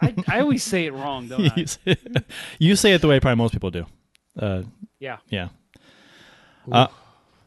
I, 0.00 0.14
I 0.28 0.40
always 0.40 0.62
say 0.62 0.86
it 0.86 0.92
wrong, 0.92 1.28
don't 1.28 1.50
I? 1.56 1.66
you, 2.58 2.76
say, 2.76 2.92
it 2.92 3.00
the 3.00 3.08
way 3.08 3.18
probably 3.20 3.36
most 3.36 3.52
people 3.52 3.70
do. 3.70 3.86
Uh, 4.38 4.62
Yeah. 4.98 5.18
yeah. 5.28 5.48
Uh, 6.70 6.86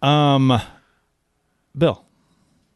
um, 0.06 0.60
Bill. 1.78 2.04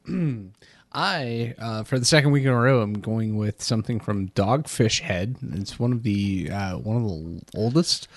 I, 0.94 1.54
uh, 1.60 1.84
for 1.84 2.00
the 2.00 2.06
second 2.06 2.32
week 2.32 2.44
in 2.44 2.50
a 2.50 2.60
row, 2.60 2.82
I'm 2.82 2.94
going 2.94 3.38
with 3.38 3.62
something 3.62 4.00
from 4.00 4.30
Dogfish 4.30 5.02
Head. 5.02 5.36
It's 5.54 5.78
one 5.78 5.92
of 5.92 6.04
the 6.04 6.50
uh, 6.52 6.78
one 6.78 6.98
of 6.98 7.04
the 7.04 7.42
oldest, 7.60 8.08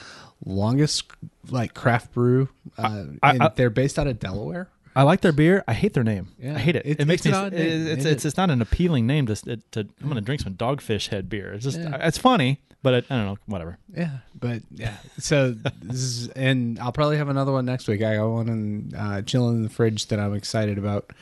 longest 0.45 1.05
like 1.51 1.75
craft 1.75 2.13
brew. 2.13 2.49
Uh, 2.79 3.05
I- 3.23 3.31
and 3.35 3.43
I- 3.43 3.49
they're 3.57 3.71
based 3.71 3.99
out 3.99 4.07
of 4.07 4.19
Delaware. 4.19 4.69
I 4.97 5.03
like 5.05 5.21
their 5.21 5.33
beer. 5.33 5.63
I 5.69 5.73
hate 5.75 5.95
their 5.95 6.03
name. 6.05 6.29
Yeah. 6.39 6.57
I 6.57 6.59
hate 6.59 6.77
it. 6.77 6.85
It- 6.85 7.01
It, 7.01 7.07
makes 7.07 7.25
it's 7.25 7.37
me. 7.37 7.47
it- 7.47 7.53
it's, 7.55 8.05
it's 8.05 8.25
it's 8.25 8.37
not 8.37 8.51
an 8.51 8.61
appealing 8.61 9.07
name 9.07 9.27
to. 9.27 9.37
to, 9.37 9.57
to 9.73 9.81
I'm 10.03 10.09
gonna 10.09 10.21
drink 10.21 10.41
some 10.41 10.55
Dogfish 10.55 11.09
Head 11.09 11.29
beer. 11.29 11.53
It's 11.53 11.65
just 11.65 11.79
Yeah. 11.79 11.97
it's 12.07 12.19
funny, 12.19 12.61
but 12.83 12.95
it, 12.95 13.05
I 13.09 13.17
don't 13.17 13.27
know. 13.27 13.39
Whatever. 13.47 13.79
Yeah, 13.97 14.19
but 14.39 14.63
yeah. 14.75 14.97
So 15.19 15.53
this 15.53 15.97
is, 15.97 16.29
and 16.31 16.79
I'll 16.81 16.91
probably 16.93 17.19
have 17.19 17.29
another 17.29 17.53
one 17.53 17.65
next 17.67 17.87
week. 17.87 18.03
I 18.03 18.17
got 18.17 18.29
one 18.31 18.49
in, 18.49 18.95
uh, 18.97 19.23
chilling 19.23 19.57
in 19.59 19.63
the 19.63 19.69
fridge 19.71 20.07
that 20.09 20.19
I'm 20.19 20.35
excited 20.35 20.77
about. 20.79 21.13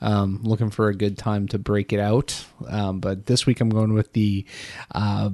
Um, 0.00 0.40
looking 0.42 0.70
for 0.70 0.88
a 0.88 0.94
good 0.94 1.18
time 1.18 1.48
to 1.48 1.58
break 1.58 1.92
it 1.92 2.00
out. 2.00 2.44
Um, 2.68 3.00
but 3.00 3.26
this 3.26 3.44
week 3.46 3.60
I'm 3.60 3.68
going 3.68 3.92
with 3.92 4.12
the 4.14 4.46
uh, 4.94 5.30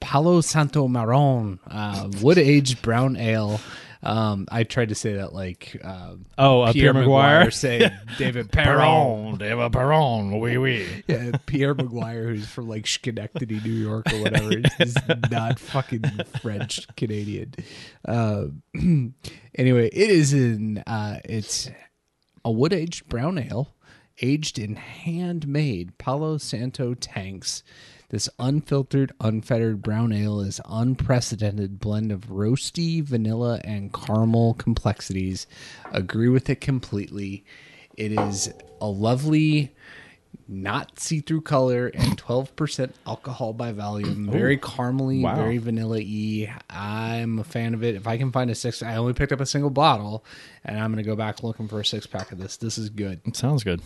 Palo 0.00 0.40
Santo 0.42 0.86
Marron 0.88 1.60
uh, 1.70 2.10
wood 2.20 2.36
aged 2.38 2.82
brown 2.82 3.16
ale. 3.16 3.58
Um, 4.02 4.46
I 4.50 4.62
tried 4.64 4.90
to 4.90 4.94
say 4.94 5.14
that 5.14 5.32
like 5.32 5.80
uh, 5.82 6.14
Oh, 6.36 6.62
uh, 6.62 6.72
Pierre 6.72 6.94
McGuire. 6.94 7.52
say 7.52 7.90
David 8.18 8.52
Perron. 8.52 9.38
David 9.38 9.72
Perron. 9.72 10.38
Oui, 10.38 10.56
oui. 10.56 11.04
Yeah, 11.08 11.32
Pierre 11.46 11.74
McGuire, 11.74 12.28
who's 12.28 12.48
from 12.48 12.68
like 12.68 12.86
Schenectady, 12.86 13.60
New 13.60 13.72
York, 13.72 14.12
or 14.12 14.22
whatever. 14.22 14.50
He's 14.78 14.96
not 15.30 15.58
fucking 15.58 16.04
French 16.40 16.86
Canadian. 16.96 17.54
Uh, 18.06 18.46
anyway, 18.74 19.88
it 19.88 20.10
is 20.10 20.32
in. 20.32 20.78
Uh, 20.86 21.18
it's 21.24 21.70
a 22.44 22.50
wood 22.50 22.72
aged 22.72 23.08
brown 23.08 23.36
ale, 23.38 23.74
aged 24.22 24.58
in 24.58 24.76
handmade 24.76 25.98
Palo 25.98 26.38
Santo 26.38 26.94
tanks. 26.94 27.62
This 28.10 28.28
unfiltered, 28.38 29.12
unfettered 29.20 29.82
brown 29.82 30.12
ale 30.12 30.40
is 30.40 30.60
unprecedented 30.66 31.78
blend 31.78 32.10
of 32.10 32.28
roasty, 32.28 33.02
vanilla, 33.02 33.60
and 33.64 33.92
caramel 33.92 34.54
complexities. 34.54 35.46
Agree 35.92 36.28
with 36.30 36.48
it 36.48 36.60
completely. 36.62 37.44
It 37.98 38.12
is 38.12 38.50
a 38.80 38.86
lovely 38.86 39.74
not 40.50 40.98
see-through 40.98 41.42
color 41.42 41.88
and 41.88 42.16
12% 42.22 42.92
alcohol 43.06 43.52
by 43.52 43.72
volume 43.72 44.26
very 44.30 44.56
caramely 44.56 45.20
Wow. 45.22 45.36
very 45.36 45.58
vanilla-y 45.58 46.54
i'm 46.70 47.38
a 47.38 47.44
fan 47.44 47.74
of 47.74 47.82
it 47.84 47.94
if 47.96 48.06
i 48.06 48.16
can 48.16 48.32
find 48.32 48.50
a 48.50 48.54
six 48.54 48.82
i 48.82 48.96
only 48.96 49.12
picked 49.12 49.32
up 49.32 49.40
a 49.40 49.46
single 49.46 49.68
bottle 49.70 50.24
and 50.64 50.78
i'm 50.80 50.90
gonna 50.90 51.02
go 51.02 51.16
back 51.16 51.42
looking 51.42 51.68
for 51.68 51.80
a 51.80 51.84
six 51.84 52.06
pack 52.06 52.32
of 52.32 52.38
this 52.38 52.56
this 52.58 52.78
is 52.78 52.88
good 52.88 53.20
it 53.26 53.36
Sounds 53.36 53.62
good. 53.64 53.82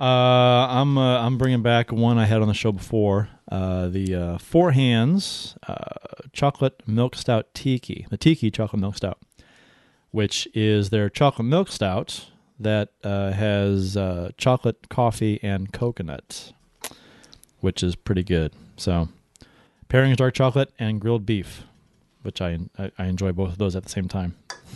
Uh, 0.00 0.66
I'm 0.70 0.96
uh, 0.96 1.20
I'm 1.20 1.36
bringing 1.36 1.60
back 1.60 1.92
one 1.92 2.16
I 2.16 2.24
had 2.24 2.40
on 2.40 2.48
the 2.48 2.54
show 2.54 2.72
before. 2.72 3.28
Uh, 3.52 3.88
the 3.88 4.14
uh, 4.14 4.38
Four 4.38 4.72
Hands 4.72 5.56
uh, 5.68 5.74
Chocolate 6.32 6.82
Milk 6.86 7.14
Stout 7.14 7.52
Tiki, 7.52 8.06
the 8.08 8.16
Tiki 8.16 8.50
Chocolate 8.50 8.80
Milk 8.80 8.96
Stout, 8.96 9.18
which 10.10 10.48
is 10.54 10.88
their 10.88 11.10
chocolate 11.10 11.46
milk 11.46 11.70
stout 11.70 12.30
that 12.58 12.90
uh, 13.04 13.32
has 13.32 13.98
chocolate, 14.38 14.88
coffee, 14.88 15.38
and 15.42 15.70
coconut, 15.72 16.52
which 17.60 17.82
is 17.82 17.94
pretty 17.94 18.22
good. 18.22 18.54
So, 18.78 19.08
pairing 19.88 20.12
is 20.12 20.16
dark 20.16 20.32
chocolate 20.32 20.72
and 20.78 20.98
grilled 20.98 21.26
beef, 21.26 21.64
which 22.22 22.40
I 22.40 22.58
I, 22.78 22.90
I 22.98 23.06
enjoy 23.06 23.32
both 23.32 23.50
of 23.50 23.58
those 23.58 23.76
at 23.76 23.82
the 23.84 23.88
same 23.88 24.08
time, 24.08 24.34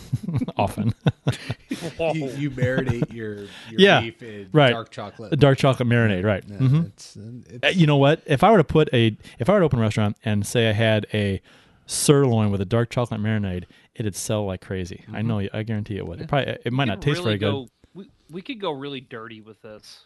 often. 0.57 0.93
you, 1.69 2.29
you 2.31 2.51
marinate 2.51 3.11
your, 3.13 3.35
your 3.35 3.47
Yeah, 3.79 4.01
beef 4.01 4.21
in 4.23 4.49
right. 4.51 4.71
dark 4.71 4.89
chocolate 4.91 5.37
dark 5.39 5.57
chocolate 5.57 5.87
marinade, 5.87 6.23
right? 6.23 6.43
Yeah, 6.47 6.57
Mhm. 6.57 6.85
it's, 6.87 7.17
uh, 7.17 7.21
Uh, 7.21 7.67
it's, 7.69 7.77
You 7.77 7.87
know 7.87 7.97
what? 7.97 8.21
If 8.25 8.43
I 8.43 8.51
were 8.51 8.57
to 8.57 8.63
put 8.63 8.89
a, 8.93 9.17
if 9.39 9.49
I 9.49 9.53
were 9.53 9.59
to 9.59 9.65
open 9.65 9.79
a 9.79 9.81
restaurant 9.81 10.17
and 10.25 10.45
say 10.45 10.69
I 10.69 10.73
had 10.73 11.05
a 11.13 11.41
sirloin 11.87 12.51
with 12.51 12.61
a 12.61 12.65
dark 12.65 12.89
chocolate 12.89 13.21
marinade, 13.21 13.65
it'd 13.95 14.15
sell 14.15 14.45
like 14.45 14.61
crazy. 14.61 15.05
I 15.13 15.21
know. 15.21 15.39
I 15.53 15.63
guarantee 15.63 15.97
it 15.97 16.07
would. 16.07 16.21
It 16.21 16.27
probably, 16.27 16.57
it 16.65 16.73
might 16.73 16.85
not 16.85 16.97
could 16.97 17.03
taste 17.13 17.23
very 17.23 17.35
really 17.35 17.37
good. 17.39 17.51
go- 17.51 17.67
We, 17.93 18.09
we 18.29 18.41
could 18.41 18.59
go 18.59 18.71
really 18.71 19.01
dirty 19.01 19.41
with 19.41 19.61
this. 19.61 20.05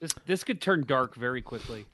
this 0.00 0.12
this 0.26 0.44
could 0.44 0.60
turn 0.60 0.84
dark 0.86 1.14
very 1.14 1.40
quickly. 1.42 1.86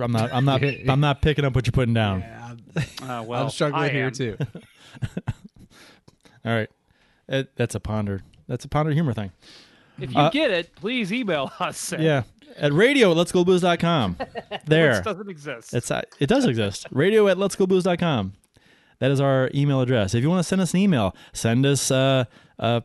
I'm 0.00 0.12
not. 0.12 0.32
I'm 0.32 0.44
not. 0.44 0.62
I'm 0.88 1.00
not 1.00 1.22
picking 1.22 1.44
up 1.44 1.54
what 1.54 1.66
you're 1.66 1.72
putting 1.72 1.94
down. 1.94 2.20
yeah, 2.20 2.54
Uh, 3.02 3.22
well, 3.26 3.44
i'm 3.44 3.50
struggling 3.50 3.82
I 3.84 3.88
here 3.88 4.06
am. 4.06 4.12
too 4.12 4.36
All 6.44 6.52
right. 6.52 6.70
It, 7.28 7.54
that's 7.56 7.74
a 7.74 7.80
ponder. 7.80 8.22
That's 8.46 8.64
a 8.64 8.68
ponder 8.68 8.92
humor 8.92 9.12
thing. 9.12 9.32
If 9.98 10.12
you 10.12 10.18
Uh, 10.20 10.30
get 10.30 10.50
it, 10.50 10.74
please 10.76 11.12
email 11.12 11.50
us. 11.58 11.92
at- 11.92 12.00
Yeah. 12.00 12.22
At 12.58 12.72
radio 12.72 13.10
at 13.10 13.16
let's 13.16 13.32
There. 14.66 14.94
This 14.94 15.04
doesn't 15.04 15.28
exist. 15.28 15.74
It's 15.74 15.90
uh, 15.90 16.02
it 16.20 16.26
does 16.28 16.46
exist. 16.46 16.86
Radio 16.90 17.28
at 17.28 17.36
let's 17.36 17.54
go 17.56 17.66
blues.com. 17.66 18.32
That 18.98 19.10
is 19.10 19.20
our 19.20 19.50
email 19.54 19.82
address. 19.82 20.14
If 20.14 20.22
you 20.22 20.30
want 20.30 20.38
to 20.38 20.48
send 20.48 20.62
us 20.62 20.72
an 20.72 20.80
email, 20.80 21.14
send 21.34 21.66
us 21.66 21.90
uh, 21.90 22.24
uh, 22.58 22.80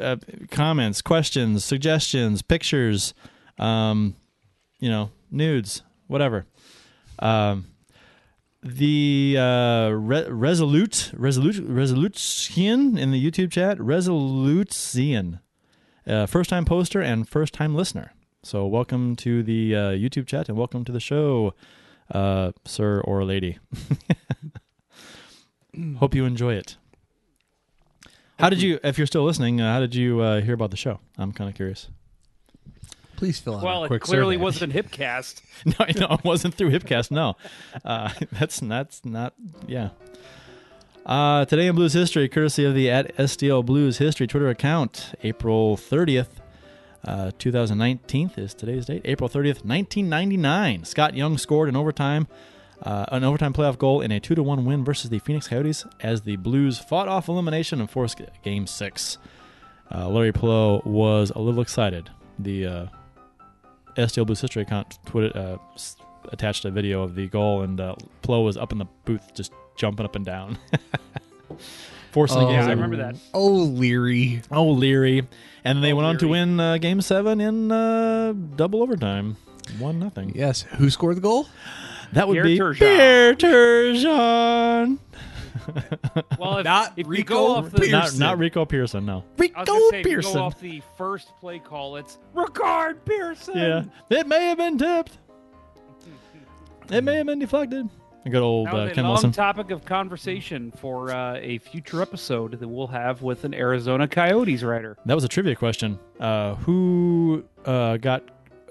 uh, 0.00 0.16
comments, 0.50 1.02
questions, 1.02 1.64
suggestions, 1.64 2.42
pictures, 2.42 3.14
um, 3.60 4.16
you 4.80 4.90
know, 4.90 5.10
nudes, 5.30 5.82
whatever. 6.08 6.46
Um, 7.22 7.66
the 8.64 9.36
uh, 9.38 9.90
re- 9.90 10.28
resolute 10.28 11.12
resolute 11.14 11.58
resolution 11.64 12.98
in 12.98 13.12
the 13.12 13.30
YouTube 13.30 13.52
chat 13.52 13.78
resolutian, 13.78 15.40
uh, 16.06 16.26
first 16.26 16.50
time 16.50 16.64
poster 16.64 17.00
and 17.00 17.28
first 17.28 17.54
time 17.54 17.76
listener. 17.76 18.12
So 18.42 18.66
welcome 18.66 19.14
to 19.16 19.44
the 19.44 19.74
uh, 19.74 19.78
YouTube 19.90 20.26
chat 20.26 20.48
and 20.48 20.58
welcome 20.58 20.84
to 20.84 20.90
the 20.90 20.98
show, 20.98 21.54
uh, 22.10 22.52
sir 22.64 23.00
or 23.02 23.24
lady. 23.24 23.60
Hope 25.98 26.14
you 26.16 26.24
enjoy 26.24 26.54
it. 26.54 26.76
How 28.40 28.50
did 28.50 28.60
you, 28.60 28.80
if 28.82 28.98
you're 28.98 29.06
still 29.06 29.22
listening, 29.22 29.60
uh, 29.60 29.72
how 29.72 29.78
did 29.78 29.94
you 29.94 30.20
uh, 30.20 30.40
hear 30.40 30.54
about 30.54 30.72
the 30.72 30.76
show? 30.76 30.98
I'm 31.16 31.30
kind 31.30 31.48
of 31.48 31.54
curious. 31.54 31.88
Please 33.22 33.38
fill 33.38 33.58
out 33.58 33.62
well, 33.62 33.84
it 33.84 34.00
clearly 34.00 34.34
survey. 34.34 34.42
wasn't 34.42 34.74
in 34.74 34.82
Hipcast. 34.82 35.42
No, 35.64 36.08
no, 36.08 36.14
it 36.16 36.24
wasn't 36.24 36.56
through 36.56 36.72
Hipcast. 36.72 37.12
No, 37.12 37.36
uh, 37.84 38.10
that's 38.32 38.58
that's 38.58 39.04
not. 39.04 39.34
Yeah. 39.68 39.90
Uh, 41.06 41.44
today 41.44 41.68
in 41.68 41.76
Blues 41.76 41.92
history, 41.92 42.28
courtesy 42.28 42.64
of 42.64 42.74
the 42.74 42.90
at 42.90 43.16
STL 43.18 43.64
Blues 43.64 43.98
History 43.98 44.26
Twitter 44.26 44.48
account, 44.48 45.14
April 45.22 45.76
30th, 45.76 46.30
uh, 47.04 47.30
2019 47.38 48.32
is 48.36 48.54
today's 48.54 48.86
date. 48.86 49.02
April 49.04 49.28
30th, 49.28 49.64
1999. 49.64 50.82
Scott 50.82 51.14
Young 51.14 51.38
scored 51.38 51.68
an 51.68 51.76
overtime, 51.76 52.26
uh, 52.82 53.06
an 53.12 53.22
overtime 53.22 53.52
playoff 53.52 53.78
goal 53.78 54.00
in 54.00 54.10
a 54.10 54.18
two 54.18 54.34
to 54.34 54.42
one 54.42 54.64
win 54.64 54.84
versus 54.84 55.10
the 55.10 55.20
Phoenix 55.20 55.46
Coyotes 55.46 55.86
as 56.00 56.22
the 56.22 56.34
Blues 56.34 56.80
fought 56.80 57.06
off 57.06 57.28
elimination 57.28 57.78
and 57.78 57.88
forced 57.88 58.20
Game 58.42 58.66
Six. 58.66 59.18
Uh, 59.94 60.08
Larry 60.08 60.32
Pillow 60.32 60.82
was 60.84 61.30
a 61.30 61.38
little 61.38 61.60
excited. 61.60 62.10
The 62.36 62.66
uh, 62.66 62.86
STL 63.96 64.26
Blues 64.26 64.40
History 64.40 64.62
account 64.62 64.98
Twitter 65.06 65.36
uh, 65.36 65.56
s- 65.74 65.96
attached 66.30 66.64
a 66.64 66.70
video 66.70 67.02
of 67.02 67.14
the 67.14 67.28
goal, 67.28 67.62
and 67.62 67.80
uh, 67.80 67.94
Plo 68.22 68.44
was 68.44 68.56
up 68.56 68.72
in 68.72 68.78
the 68.78 68.86
booth 69.04 69.32
just 69.34 69.52
jumping 69.76 70.04
up 70.06 70.16
and 70.16 70.24
down, 70.24 70.58
forcing 72.12 72.38
Oh. 72.38 72.46
the 72.46 72.52
Yeah. 72.52 72.66
I 72.66 72.70
remember 72.70 72.96
that. 72.96 73.16
oh 73.34 73.48
leary 73.52 74.42
Oh, 74.50 74.68
Leary, 74.70 75.26
and 75.64 75.82
they 75.82 75.92
Oh, 75.92 75.96
went 75.96 76.06
on 76.06 76.18
to 76.18 76.28
win 76.28 76.60
uh, 76.60 76.78
Game 76.78 77.00
Seven 77.00 77.40
in 77.40 77.70
uh, 77.72 78.32
double 78.56 78.82
overtime, 78.82 79.36
one 79.78 79.98
nothing. 79.98 80.32
yes 80.34 80.62
who 80.62 80.90
scored 80.90 81.16
the 81.16 81.20
goal 81.20 81.46
That 82.12 82.28
would 82.28 82.34
Pierre 82.34 82.44
be 82.44 82.58
Turgeon. 82.58 82.78
Pierre 82.78 83.34
Turgeon. 83.34 84.98
Well, 86.38 86.58
if, 86.58 86.64
Not 86.64 86.92
if 86.96 87.06
Rico 87.08 87.34
go 87.34 87.54
off 87.56 87.70
the, 87.70 87.78
Pearson. 87.80 88.18
Not 88.18 88.30
not 88.30 88.38
Rico 88.38 88.64
Pearson. 88.64 89.04
No, 89.06 89.12
I 89.12 89.16
was 89.16 89.24
Rico 89.38 89.64
gonna 89.64 89.80
say, 89.90 90.00
if 90.00 90.06
you 90.06 90.12
Pearson. 90.12 90.34
go 90.34 90.42
off 90.42 90.60
the 90.60 90.82
first 90.96 91.28
play 91.40 91.58
call, 91.58 91.96
it's 91.96 92.18
Ricard 92.34 93.04
Persson. 93.04 93.56
yeah, 93.56 93.84
it 94.10 94.26
may 94.26 94.44
have 94.46 94.58
been 94.58 94.78
tipped. 94.78 95.18
It 96.90 97.02
may 97.04 97.16
have 97.16 97.26
been 97.26 97.38
deflected. 97.38 97.88
A 98.24 98.30
good 98.30 98.42
old 98.42 98.68
That 98.68 98.74
was 98.74 98.88
uh, 98.88 98.92
a 98.92 98.94
Ken 98.94 99.04
long 99.04 99.12
Wilson. 99.14 99.32
topic 99.32 99.70
of 99.70 99.84
conversation 99.84 100.72
for 100.76 101.10
uh, 101.10 101.34
a 101.40 101.58
future 101.58 102.00
episode 102.02 102.58
that 102.60 102.68
we'll 102.68 102.86
have 102.86 103.22
with 103.22 103.44
an 103.44 103.52
Arizona 103.54 104.06
Coyotes 104.06 104.62
writer. 104.62 104.96
That 105.06 105.14
was 105.14 105.24
a 105.24 105.28
trivia 105.28 105.56
question. 105.56 105.98
Uh, 106.20 106.54
who 106.56 107.44
uh, 107.64 107.96
got? 107.96 108.22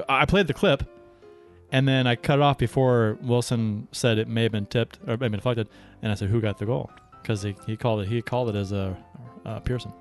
I 0.08 0.26
played 0.26 0.48
the 0.48 0.54
clip, 0.54 0.84
and 1.72 1.88
then 1.88 2.08
I 2.08 2.16
cut 2.16 2.40
it 2.40 2.42
off 2.42 2.58
before 2.58 3.18
Wilson 3.22 3.88
said 3.92 4.18
it 4.18 4.28
may 4.28 4.44
have 4.44 4.52
been 4.52 4.66
tipped 4.66 4.98
or 5.08 5.18
may 5.18 5.26
have 5.26 5.32
been 5.32 5.32
deflected, 5.34 5.70
and 6.02 6.12
I 6.12 6.16
said 6.16 6.30
who 6.30 6.42
got 6.42 6.58
the 6.58 6.66
goal 6.66 6.92
because 7.22 7.44
he, 7.44 7.56
he 7.66 7.78
called 7.78 8.02
it 8.02 8.08
he 8.08 8.22
called 8.22 8.50
it 8.50 8.56
as 8.56 8.72
a 8.72 8.98
uh, 9.46 9.60
Pearson. 9.62 9.94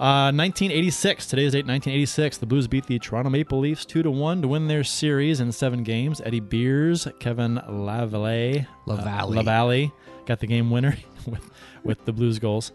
Uh, 0.00 0.32
1986. 0.32 1.26
Today's 1.26 1.52
date. 1.52 1.58
1986. 1.66 2.38
The 2.38 2.46
Blues 2.46 2.66
beat 2.66 2.86
the 2.86 2.98
Toronto 2.98 3.30
Maple 3.30 3.60
Leafs 3.60 3.84
two 3.84 4.02
to 4.02 4.10
one 4.10 4.42
to 4.42 4.48
win 4.48 4.66
their 4.66 4.82
series 4.82 5.38
in 5.40 5.52
seven 5.52 5.84
games. 5.84 6.20
Eddie 6.24 6.40
Beers, 6.40 7.06
Kevin 7.20 7.60
Lavallee, 7.68 8.66
Lavalle. 8.86 9.32
uh, 9.32 9.42
Lavalle 9.42 9.92
got 10.26 10.40
the 10.40 10.46
game 10.48 10.70
winner 10.70 10.96
with 11.26 11.48
with 11.84 12.04
the 12.04 12.12
Blues 12.12 12.40
goals. 12.40 12.72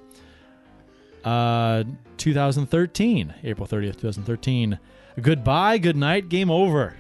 Uh, 1.26 1.84
2013, 2.16 3.34
April 3.44 3.68
30th, 3.68 4.00
2013. 4.00 4.80
Goodbye, 5.20 5.78
good 5.80 5.98
night, 5.98 6.30
game 6.30 6.50
over. 6.50 6.96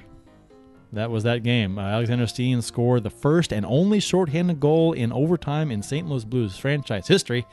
That 0.94 1.12
was 1.12 1.24
that 1.24 1.44
game. 1.44 1.78
Uh, 1.78 1.82
Alexander 1.84 2.28
Steen 2.28 2.62
scored 2.62 3.04
the 3.04 3.10
first 3.10 3.52
and 3.52 3.66
only 3.66 4.00
shorthanded 4.00 4.60
goal 4.60 4.94
in 4.94 5.12
overtime 5.12 5.70
in 5.72 5.84
St. 5.84 6.08
Louis 6.08 6.24
Blues 6.24 6.58
franchise 6.58 7.08
history 7.08 7.46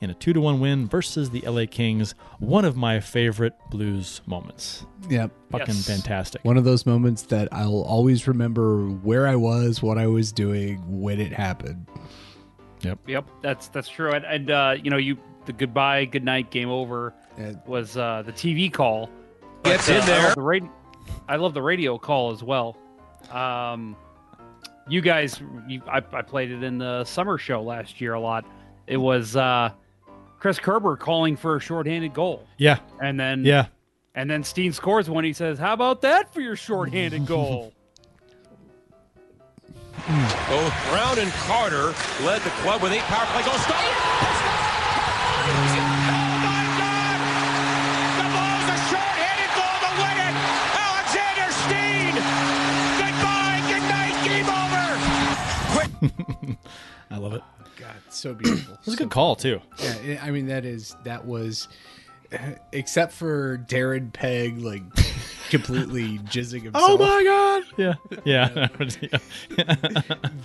in 0.00 0.10
a 0.10 0.14
2 0.14 0.32
to 0.32 0.40
1 0.40 0.60
win 0.60 0.86
versus 0.88 1.28
the 1.30 1.40
LA 1.46 1.66
Kings. 1.70 2.14
One 2.38 2.64
of 2.64 2.76
my 2.76 3.00
favorite 3.00 3.52
Blues 3.70 4.22
moments. 4.26 4.86
Yep. 5.10 5.32
Fucking 5.50 5.66
Yes. 5.74 5.86
fantastic. 5.86 6.44
One 6.44 6.56
of 6.56 6.64
those 6.64 6.86
moments 6.86 7.22
that 7.24 7.48
I'll 7.52 7.82
always 7.82 8.26
remember 8.28 8.86
where 8.86 9.26
I 9.26 9.36
was, 9.36 9.82
what 9.82 9.98
I 9.98 10.06
was 10.06 10.32
doing 10.32 10.78
when 11.00 11.20
it 11.20 11.32
happened. 11.32 11.86
Yep, 12.82 13.00
Yep. 13.08 13.28
that's 13.42 13.68
that's 13.68 13.88
true. 13.88 14.12
And, 14.12 14.24
and 14.24 14.50
uh, 14.50 14.76
you 14.82 14.88
know, 14.90 14.98
you 14.98 15.18
the 15.46 15.52
goodbye, 15.52 16.04
good 16.04 16.24
night, 16.24 16.50
game 16.50 16.68
over 16.70 17.12
Yeah. 17.36 17.52
was 17.66 17.96
uh, 17.96 18.22
the 18.24 18.32
TV 18.32 18.72
call. 18.72 19.10
Gets 19.64 19.88
But, 19.88 19.96
in 19.96 20.02
uh, 20.02 20.06
there. 20.06 20.22
love 20.26 20.34
the 20.36 20.40
radio. 20.42 20.70
I 21.28 21.36
love 21.36 21.54
the 21.54 21.62
radio 21.62 21.98
call 21.98 22.32
as 22.32 22.42
well. 22.42 22.76
Um, 23.30 23.96
you 24.88 25.00
guys, 25.00 25.40
you, 25.66 25.82
I, 25.86 25.98
I 26.12 26.22
played 26.22 26.50
it 26.50 26.62
in 26.62 26.78
the 26.78 27.04
summer 27.04 27.36
show 27.38 27.62
last 27.62 28.00
year 28.00 28.14
a 28.14 28.20
lot. 28.20 28.44
It 28.86 28.96
was 28.96 29.36
uh, 29.36 29.70
Chris 30.38 30.58
Kerber 30.58 30.96
calling 30.96 31.36
for 31.36 31.56
a 31.56 31.60
shorthanded 31.60 32.14
goal, 32.14 32.46
Yeah. 32.56 32.78
and 33.02 33.18
then 33.20 33.44
Yeah. 33.44 33.66
and 34.14 34.30
then 34.30 34.42
Steen 34.44 34.72
scores 34.72 35.10
one. 35.10 35.24
He 35.24 35.32
says, 35.34 35.58
"How 35.58 35.74
about 35.74 36.00
that 36.02 36.32
for 36.32 36.40
your 36.40 36.56
shorthanded 36.56 37.26
goal?" 37.26 37.72
Both 40.48 40.72
Brown 40.90 41.18
and 41.18 41.30
Carter 41.32 41.92
led 42.24 42.40
the 42.40 42.50
club 42.62 42.80
with 42.82 42.92
eight 42.92 43.02
power 43.02 43.26
play 43.26 43.42
goals. 43.44 43.60
Stop! 43.60 43.76
Oh 45.50 45.87
I 57.10 57.16
love 57.18 57.34
it. 57.34 57.42
God, 57.78 57.94
so 58.08 58.34
beautiful. 58.34 58.74
It 58.74 58.80
was 58.86 58.94
a 58.94 58.96
good 58.98 59.10
call, 59.10 59.36
too. 59.36 59.60
Yeah, 60.04 60.20
I 60.22 60.30
mean 60.30 60.46
that 60.48 60.64
is 60.64 60.96
that 61.04 61.24
was, 61.24 61.68
eh, 62.32 62.54
except 62.72 63.12
for 63.12 63.58
Darren 63.68 64.12
Pang 64.12 64.62
like 64.64 64.82
completely 65.50 66.18
jizzing 66.18 66.62
himself. 66.64 66.84
Oh 66.90 66.98
my 66.98 67.22
God. 67.24 67.62
Yeah. 67.76 67.94
Yeah. 68.24 68.68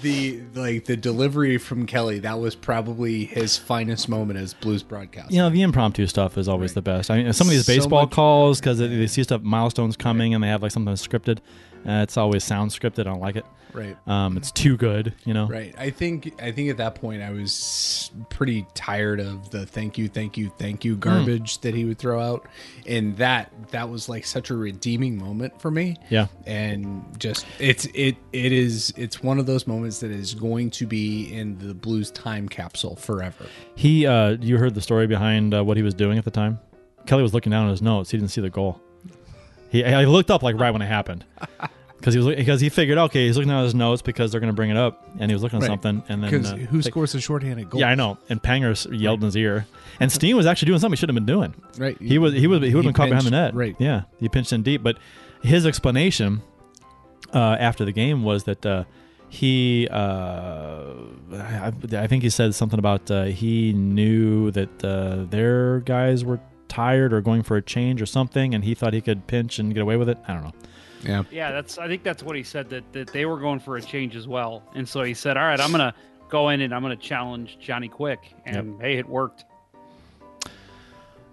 The 0.02 0.42
like 0.54 0.86
the 0.86 0.96
delivery 0.96 1.58
from 1.58 1.86
Kelly 1.86 2.20
that 2.20 2.40
was 2.40 2.56
probably 2.56 3.26
his 3.26 3.58
finest 3.58 4.08
moment 4.10 4.40
as 4.40 4.54
Blues 4.54 4.84
broadcast. 4.84 5.32
You 5.32 5.40
know, 5.40 5.50
the 5.50 5.62
impromptu 5.62 6.06
stuff 6.08 6.38
is 6.38 6.48
always 6.48 6.74
the 6.74 6.82
best. 6.82 7.10
I 7.12 7.18
mean, 7.24 7.34
some 7.34 7.48
of 7.48 7.52
these 7.52 7.66
So 7.66 7.76
baseball 7.76 8.04
much- 8.04 8.12
calls, 8.12 8.60
because 8.60 8.78
they 8.78 9.08
see 9.08 9.24
stuff, 9.24 9.42
milestones 9.42 9.98
coming, 9.98 10.34
and 10.34 10.44
they 10.44 10.48
have 10.50 10.62
like 10.62 10.72
something 10.72 10.94
scripted. 10.96 11.40
Uh, 11.88 12.02
it's 12.04 12.18
always 12.18 12.44
sound 12.44 12.72
scripted. 12.72 13.02
I 13.02 13.04
don't 13.04 13.20
like 13.20 13.36
it. 13.36 13.46
right. 13.74 13.98
Um, 14.08 14.38
it's 14.38 14.52
too 14.52 14.78
good, 14.78 15.14
you 15.26 15.34
know. 15.34 15.48
Right. 15.48 15.74
I 15.78 15.90
think 15.90 16.42
I 16.42 16.52
think 16.52 16.70
at 16.70 16.78
that 16.78 16.96
point 16.96 17.22
I 17.22 17.32
was 17.32 18.12
pretty 18.30 18.66
tired 18.74 19.20
of 19.20 19.50
the 19.50 19.66
thank 19.66 19.98
you, 19.98 20.08
thank 20.08 20.38
you, 20.38 20.52
thank 20.58 20.86
you 20.86 20.96
garbage 20.96 21.60
that 21.62 21.74
he 21.74 21.84
would 21.86 21.98
throw 21.98 22.22
out. 22.22 22.48
And 22.88 23.18
that 23.18 23.52
that 23.72 23.90
was 23.90 24.08
like 24.08 24.26
such 24.26 24.50
a 24.50 24.56
redeeming 24.56 25.18
moment 25.18 25.60
for 25.60 25.72
me. 25.72 25.98
Yeah. 26.10 26.28
And 26.46 27.04
just 27.20 27.46
it's 27.60 27.86
it 27.94 28.16
it 28.32 28.52
is 28.52 28.94
it's 28.96 29.24
one 29.24 29.40
of 29.40 29.46
those 29.46 29.66
moments 29.68 30.00
that 30.02 30.12
is 30.12 30.34
going 30.34 30.70
to 30.72 30.86
be 30.86 31.34
in 31.34 31.58
the 31.58 31.74
blues 31.74 32.12
time 32.12 32.48
capsule 32.48 32.96
forever. 32.96 33.46
He, 33.76 34.06
uh, 34.06 34.38
you 34.40 34.58
heard 34.58 34.76
the 34.76 34.82
story 34.82 35.08
behind 35.08 35.54
uh, 35.54 35.64
what 35.64 35.78
he 35.78 35.84
was 35.84 35.94
doing 35.96 36.18
at 36.18 36.26
the 36.26 36.32
time. 36.32 36.60
Kelly 37.08 37.24
was 37.24 37.34
looking 37.34 37.52
down 37.52 37.68
at 37.68 37.72
his 37.72 37.82
notes. 37.82 38.12
He 38.12 38.18
didn't 38.18 38.32
see 38.32 38.42
the 38.42 38.50
goal. 38.50 38.80
He, 39.70 39.84
he 39.84 40.06
looked 40.06 40.30
up 40.30 40.44
like 40.44 40.60
right 40.60 40.70
when 40.72 40.84
it 40.84 40.88
happened. 40.88 41.26
Because 42.04 42.14
he 42.16 42.20
was 42.20 42.36
because 42.36 42.60
he 42.60 42.68
figured 42.68 42.98
okay 42.98 43.28
he's 43.28 43.38
looking 43.38 43.50
at 43.52 43.64
his 43.64 43.74
notes 43.74 44.02
because 44.02 44.30
they're 44.32 44.42
going 44.42 44.52
to 44.52 44.56
bring 44.56 44.70
it 44.70 44.76
up 44.76 45.08
and 45.20 45.32
he 45.32 45.34
was 45.36 45.42
looking 45.42 45.58
at 45.58 45.62
Right. 45.62 45.68
something 45.68 46.04
and 46.10 46.22
then 46.22 46.30
Because 46.32 46.52
uh, 46.52 46.58
who 46.58 46.78
like- 46.78 46.86
scores 46.86 47.16
a 47.16 47.22
shorthanded 47.22 47.70
goal? 47.70 47.80
yeah 47.80 47.88
I 47.88 47.96
know 47.96 48.18
and 48.30 48.44
Panger 48.44 48.72
s- 48.72 48.86
yelled 48.92 49.22
in 49.22 49.26
his 49.28 49.38
ear 49.38 49.66
and 50.02 50.12
Steen 50.12 50.36
was 50.36 50.46
actually 50.46 50.66
doing 50.68 50.80
something 50.80 50.98
he 50.98 51.00
shouldn't 51.00 51.18
have 51.18 51.26
been 51.26 51.34
doing 51.34 51.54
Right. 51.78 51.98
he 52.02 52.18
was 52.18 52.34
he 52.34 52.46
was 52.48 52.62
he 52.62 52.76
would 52.76 52.84
have 52.84 52.90
been 52.90 52.94
caught 52.94 53.08
behind 53.10 53.26
the 53.26 53.32
pinched- 53.32 53.54
net 53.54 53.56
Right. 53.56 53.76
yeah 53.80 54.02
he 54.20 54.28
pinched 54.28 54.52
in 54.52 54.64
deep 54.64 54.84
but 54.84 54.98
his 55.44 55.66
explanation 55.66 56.42
uh, 57.34 57.56
after 57.60 57.86
the 57.86 57.94
game 57.94 58.24
was 58.24 58.44
that 58.44 58.66
uh, 58.66 58.84
he 59.30 59.88
uh, 59.90 60.94
I, 61.34 61.72
I 61.94 62.08
think 62.08 62.24
he 62.24 62.30
said 62.30 62.54
something 62.54 62.80
about 62.80 63.10
uh, 63.10 63.24
he 63.26 63.74
knew 63.74 64.52
that 64.52 64.84
uh, 64.84 65.24
their 65.30 65.80
guys 65.80 66.24
were 66.26 66.40
tired 66.68 67.14
or 67.14 67.22
going 67.22 67.44
for 67.44 67.56
a 67.58 67.62
change 67.62 68.02
or 68.02 68.06
something 68.06 68.54
and 68.54 68.64
he 68.64 68.74
thought 68.76 68.94
he 68.94 69.02
could 69.02 69.26
pinch 69.28 69.60
and 69.60 69.74
get 69.74 69.82
away 69.82 69.96
with 69.96 70.10
it 70.10 70.18
I 70.28 70.34
don't 70.34 70.44
know 70.44 70.54
Yeah. 71.04 71.24
Yeah, 71.32 71.52
that's. 71.52 71.78
I 71.78 71.88
think 71.88 72.04
that's 72.04 72.24
what 72.24 72.36
he 72.36 72.44
said 72.44 72.70
that 72.70 72.92
that 72.94 73.12
they 73.12 73.26
were 73.26 73.40
going 73.40 73.60
for 73.60 73.78
a 73.78 73.82
change 73.82 74.16
as 74.16 74.28
well, 74.28 74.64
and 74.74 74.88
so 74.88 75.04
he 75.04 75.14
said, 75.14 75.38
"All 75.38 75.44
right, 75.44 75.60
I'm 75.60 75.72
gonna 75.72 75.94
go 76.30 76.50
in 76.50 76.62
and 76.62 76.74
I'm 76.74 76.82
gonna 76.82 76.96
challenge 76.96 77.58
Johnny 77.60 77.88
Quick," 77.88 78.34
and 78.46 78.80
hey, 78.82 78.98
it 78.98 79.08
worked. 79.08 79.46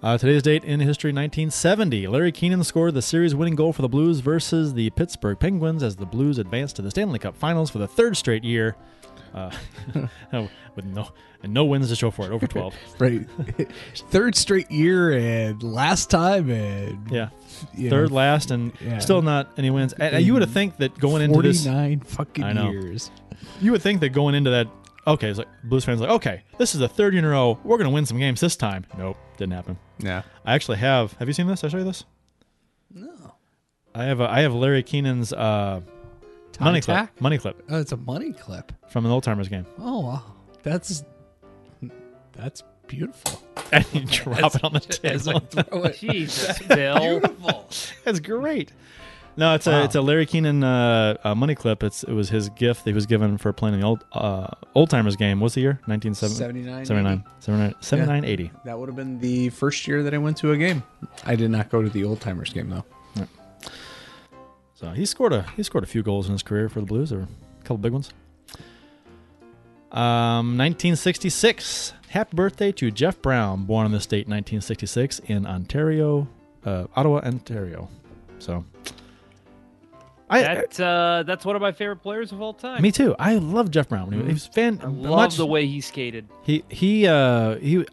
Uh, 0.03 0.17
today's 0.17 0.43
date 0.43 0.65
in 0.65 0.81
history 0.81 1.11
1970. 1.11 2.07
Larry 2.07 2.33
Keenan 2.33 2.65
scored 2.65 2.95
the 2.95 3.03
series 3.03 3.35
winning 3.35 3.55
goal 3.55 3.71
for 3.75 3.83
the 3.83 3.89
Blues 3.89 4.21
versus 4.21 4.73
the 4.73 4.89
Pittsburgh 4.91 5.39
Penguins 5.39 5.83
as 5.83 5.97
the 5.97 6.07
Blues 6.07 6.39
advanced 6.39 6.77
to 6.77 6.83
the 6.83 6.91
Stanley 6.91 7.19
Cup 7.19 7.37
finals 7.37 7.69
for 7.69 7.77
the 7.77 7.87
third 7.87 8.17
straight 8.17 8.43
year. 8.43 8.77
Uh, 9.35 9.51
with 10.75 10.85
no 10.85 11.09
and 11.43 11.55
no 11.55 11.65
wins 11.65 11.89
to 11.89 11.97
show 11.97 12.11
for 12.11 12.27
it, 12.27 12.33
over 12.33 12.47
12. 12.47 12.75
Right. 12.99 13.27
Third 14.11 14.35
straight 14.35 14.71
year 14.71 15.13
and 15.13 15.63
last 15.63 16.11
time 16.11 16.51
and 16.51 17.11
Yeah. 17.11 17.29
Third 17.89 18.11
know, 18.11 18.17
last 18.17 18.51
and 18.51 18.73
yeah. 18.81 18.99
still 18.99 19.23
not 19.23 19.51
any 19.57 19.71
wins. 19.71 19.93
And, 19.95 20.17
and 20.17 20.25
you 20.25 20.33
would 20.35 20.43
have 20.43 20.51
think 20.51 20.77
that 20.79 20.99
going 20.99 21.23
into 21.23 21.41
this 21.43 21.65
49 21.65 22.01
fucking 22.01 22.45
I 22.45 22.53
know. 22.53 22.71
years. 22.71 23.11
you 23.61 23.73
would 23.73 23.83
think 23.83 24.01
that 24.01 24.11
going 24.11 24.35
into 24.35 24.51
that 24.51 24.69
okay, 25.07 25.29
it's 25.29 25.39
like 25.39 25.49
Blues 25.65 25.85
fans 25.85 26.01
like, 26.01 26.11
okay, 26.11 26.43
this 26.59 26.75
is 26.75 26.81
the 26.81 26.89
third 26.89 27.15
year 27.15 27.21
in 27.21 27.25
a 27.25 27.31
row. 27.31 27.59
We're 27.65 27.79
going 27.79 27.89
to 27.89 27.95
win 27.95 28.07
some 28.07 28.19
games 28.19 28.41
this 28.41 28.57
time. 28.57 28.85
Nope, 28.97 29.17
didn't 29.37 29.53
happen. 29.55 29.79
Yeah. 29.99 30.23
I 30.45 30.55
actually 30.55 30.79
have. 30.79 31.15
Have 31.15 31.29
you 31.29 31.35
seen 31.35 31.47
this? 31.47 31.65
I 31.65 31.69
show 31.69 31.79
you 31.79 31.85
this. 31.85 32.05
No. 32.93 33.35
I 33.95 34.05
have. 34.05 34.21
A, 34.21 34.31
I 34.31 34.41
have 34.41 34.55
Larry 34.55 34.83
Keenan's 34.83 35.33
uh, 35.33 35.81
money 36.59 36.81
clip. 36.81 37.09
Money 37.21 37.39
clip 37.39 37.63
Oh, 37.69 37.79
it's 37.81 37.93
a 37.93 37.97
money 37.97 38.33
clip. 38.33 38.73
from 38.89 39.05
an 39.07 39.13
old 39.13 39.23
timers 39.25 39.49
game, 39.49 39.67
Oh 39.79 40.01
wow, 40.01 40.23
that's 40.63 41.05
that's 42.33 42.63
beautiful. 42.87 43.43
and 43.73 43.87
you 43.93 44.01
drop 44.07 44.55
it 44.55 44.65
on 44.65 44.73
the 44.73 45.01
As 45.05 45.29
I 45.29 45.35
table. 45.35 45.47
throw 45.47 45.83
it. 45.85 45.97
Jesus, 46.01 46.59
Bill. 46.63 46.99
Beautiful. 47.21 47.69
That's 48.05 48.21
great. 48.21 48.73
No, 49.37 49.55
it's 49.55 49.67
a 49.69 49.85
it's 49.85 49.95
a 49.95 50.01
Larry 50.03 50.27
Keenan 50.27 50.65
uh, 50.65 51.17
uh, 51.23 51.35
money 51.35 51.55
clip. 51.55 51.83
It's 51.85 52.03
it 52.03 52.13
was 52.13 52.29
his 52.29 52.49
gift 52.51 52.85
that 52.85 52.91
he 52.91 52.95
was 52.95 53.07
given 53.07 53.39
for 53.39 53.53
playing 53.53 53.79
the 53.79 53.87
old 53.87 54.05
uh, 54.13 54.49
old 54.75 54.91
timers 54.91 55.15
game. 55.17 55.39
What's 55.41 55.55
the 55.55 55.61
year? 55.61 55.81
1979. 55.87 56.85
79, 56.85 56.85
79, 56.87 57.25
79, 57.39 57.75
79 57.81 58.25
80. 58.25 58.51
That 58.65 58.79
would 58.79 58.89
have 58.89 58.97
been 58.97 59.19
the 59.21 59.49
first 59.51 59.87
year 59.87 60.03
that 60.03 60.13
I 60.15 60.19
went 60.19 60.37
to 60.39 60.51
a 60.53 60.57
game. 60.57 60.83
I 61.25 61.37
did 61.37 61.51
not 61.51 61.71
go 61.71 61.81
to 61.81 61.89
the 61.89 62.05
old 62.05 62.21
timers 62.21 62.53
game 62.53 62.69
though. 62.71 62.85
So 64.81 64.89
he 64.93 65.05
scored 65.05 65.35
a 65.35 65.43
he 65.57 65.63
scored 65.63 65.85
a 65.85 65.87
few 65.87 66.03
goals 66.03 66.27
in 66.27 66.33
his 66.33 66.43
career 66.43 66.71
for 66.71 66.81
the 66.81 66.87
Blues, 66.87 67.13
or 67.13 67.21
a 67.21 67.63
couple 67.65 67.77
big 67.79 67.93
ones. 67.93 68.11
Um, 69.93 70.57
1966. 70.57 71.93
Happy 72.09 72.35
birthday 72.35 72.73
to 72.73 72.91
Jeff 72.91 73.21
Brown, 73.21 73.65
born 73.65 73.85
in 73.87 73.93
this 73.93 74.05
state, 74.05 74.27
1966, 74.27 75.19
in 75.27 75.47
Ontario, 75.47 76.27
uh, 76.65 76.87
Ottawa, 76.97 77.19
Ontario. 77.21 77.89
So, 78.39 78.65
I, 80.31 80.43
That 80.43 80.81
uh, 80.81 81.25
that's 81.25 81.45
one 81.45 81.57
of 81.57 81.63
my 81.63 81.73
favorite 81.73 81.97
players 82.03 82.33
of 82.33 82.41
all 82.41 82.55
time. 82.55 82.81
me 82.83 82.91
too. 82.91 83.15
I 83.19 83.35
love 83.35 83.71
Jeff 83.71 83.89
Brown. 83.91 84.11
He 84.13 84.19
was- 84.19 84.27
He 84.29 84.33
was 84.33 84.47
fan. 84.47 84.81
I 84.83 84.87
love 84.87 85.11
much- 85.17 85.37
the 85.37 85.47
way 85.47 85.67
he 85.67 85.81
skated. 85.83 86.27
he 86.43 86.65
he 86.71 87.07
uh 87.07 87.57
he 87.57 87.85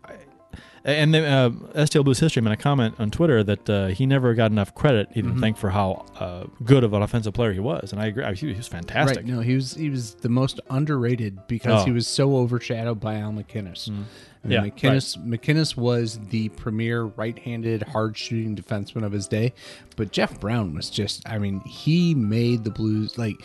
and 0.87 1.13
then 1.13 1.25
uh, 1.25 1.49
STL 1.81 2.03
Blues 2.05 2.19
history 2.19 2.41
made 2.41 2.53
a 2.53 2.57
comment 2.57 2.95
on 2.97 3.11
Twitter 3.11 3.43
that 3.43 3.69
uh, 3.69 3.87
he 3.87 4.05
never 4.05 4.33
got 4.33 4.51
enough 4.51 4.73
credit. 4.73 5.09
He 5.11 5.21
didn't 5.21 5.39
think 5.41 5.57
for 5.57 5.69
how 5.69 6.05
uh, 6.19 6.45
good 6.63 6.83
of 6.83 6.93
an 6.93 7.01
offensive 7.01 7.33
player 7.33 7.51
he 7.53 7.59
was, 7.59 7.91
and 7.91 8.01
I 8.01 8.05
agree. 8.07 8.23
He, 8.35 8.47
he 8.51 8.53
was 8.53 8.67
fantastic. 8.67 9.17
Right. 9.17 9.25
No, 9.25 9.41
he 9.41 9.55
was 9.55 9.73
he 9.75 9.89
was 9.89 10.13
the 10.15 10.29
most 10.29 10.59
underrated 10.69 11.47
because 11.47 11.81
Oh. 11.81 11.85
he 11.85 11.91
was 11.91 12.07
so 12.07 12.37
overshadowed 12.37 12.99
by 12.99 13.15
Al 13.15 13.31
MacInnis. 13.33 13.89
I 13.89 13.91
mean, 13.91 14.05
Yeah, 14.47 14.61
MacInnis 14.61 15.17
MacInnis 15.25 15.75
was 15.75 16.19
the 16.29 16.47
premier 16.49 17.03
right-handed 17.03 17.83
hard 17.83 18.17
shooting 18.17 18.55
defenseman 18.55 19.03
of 19.03 19.11
his 19.11 19.27
day, 19.27 19.53
but 19.97 20.11
Jeff 20.13 20.39
Brown 20.39 20.73
was 20.73 20.89
just 20.89 21.27
I 21.27 21.37
mean, 21.37 21.59
he 21.61 22.15
made 22.15 22.63
the 22.63 22.71
Blues 22.71 23.17
like 23.17 23.35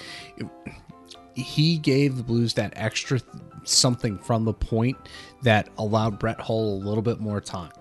he 1.35 1.79
gave 1.79 2.17
the 2.17 2.23
Blues 2.23 2.55
that 2.55 2.73
extra 2.77 3.21
th- 3.21 3.31
something 3.65 4.19
from 4.19 4.45
the 4.45 4.53
point 4.53 4.97
that 5.43 5.69
allowed 5.79 6.19
Brett 6.19 6.41
Hull 6.41 6.75
a 6.75 6.81
little 6.85 7.03
bit 7.03 7.21
more 7.21 7.41
time 7.41 7.73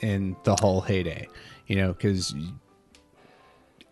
in 0.00 0.36
the 0.44 0.54
Hull 0.56 0.80
heyday. 0.80 1.28
You 1.66 1.76
know, 1.76 1.92
because 1.92 2.34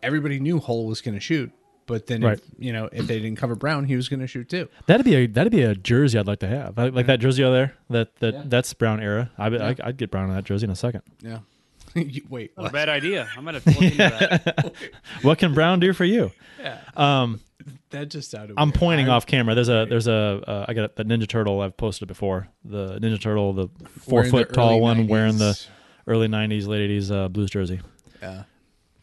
everybody 0.02 0.40
knew 0.40 0.58
Hull 0.60 0.86
was 0.86 1.00
going 1.00 1.14
to 1.14 1.20
shoot, 1.20 1.50
but 1.86 2.06
then 2.06 2.22
Right. 2.22 2.38
if, 2.38 2.44
you 2.58 2.72
know 2.72 2.88
if 2.92 3.06
they 3.06 3.18
didn't 3.20 3.36
cover 3.38 3.54
Brown, 3.54 3.84
he 3.84 3.96
was 3.96 4.08
going 4.08 4.20
to 4.20 4.26
shoot 4.26 4.48
too. 4.48 4.68
That'd 4.86 5.04
be 5.04 5.14
a 5.14 5.26
that'd 5.26 5.52
be 5.52 5.62
a 5.62 5.74
jersey 5.74 6.18
I'd 6.18 6.26
like 6.26 6.40
to 6.40 6.48
have. 6.48 6.76
Like, 6.76 6.92
like 6.94 7.06
that 7.06 7.20
jersey 7.20 7.44
over 7.44 7.54
there. 7.54 7.74
That 7.90 8.16
that 8.16 8.50
that's 8.50 8.72
Brown 8.74 9.00
era. 9.00 9.30
I, 9.38 9.48
would 9.48 9.60
I, 9.60 9.76
I'd 9.82 9.96
get 9.96 10.10
Brown 10.10 10.28
on 10.28 10.34
that 10.36 10.44
jersey 10.44 10.64
in 10.64 10.70
a 10.70 10.76
second. 10.76 11.02
Yeah. 11.20 11.38
You- 11.94 12.22
Wait, 12.28 12.52
Not 12.56 12.62
a 12.62 12.64
what? 12.64 12.72
bad 12.72 12.88
idea. 12.90 13.28
I'm 13.36 13.44
gonna 13.44 13.62
look 13.64 13.80
into 13.82 13.96
that. 13.96 14.74
What 15.22 15.38
can 15.38 15.54
Brown 15.54 15.80
do 15.80 15.92
for 15.94 16.04
you? 16.04 16.30
Yeah. 16.60 16.78
Um, 16.96 17.40
That 17.90 18.10
just 18.10 18.30
sounded. 18.30 18.54
I'm 18.58 18.68
weird. 18.68 18.74
pointing 18.74 19.08
I- 19.08 19.12
off 19.14 19.26
camera. 19.26 19.54
There's 19.54 19.68
a 19.68 19.86
there's 19.88 20.06
a 20.08 20.42
uh, 20.46 20.64
I 20.68 20.74
got 20.74 20.90
a, 20.90 21.02
the 21.02 21.04
Ninja 21.04 21.28
Turtle. 21.28 21.60
I've 21.60 21.76
posted 21.76 22.08
before. 22.08 22.48
The 22.64 22.98
Ninja 23.00 23.20
Turtle, 23.20 23.52
the 23.52 23.68
four 23.88 24.20
Wearing 24.20 24.30
the 24.30 24.38
foot 24.38 24.52
tall 24.52 24.70
early 24.70 24.80
one, 24.80 25.06
wearing 25.08 25.38
the 25.38 25.58
early 26.06 26.28
'90s, 26.28 26.66
late 26.66 26.88
'80s 26.90 27.10
uh, 27.10 27.28
Blues 27.28 27.50
jersey. 27.50 27.80
Yeah. 28.20 28.42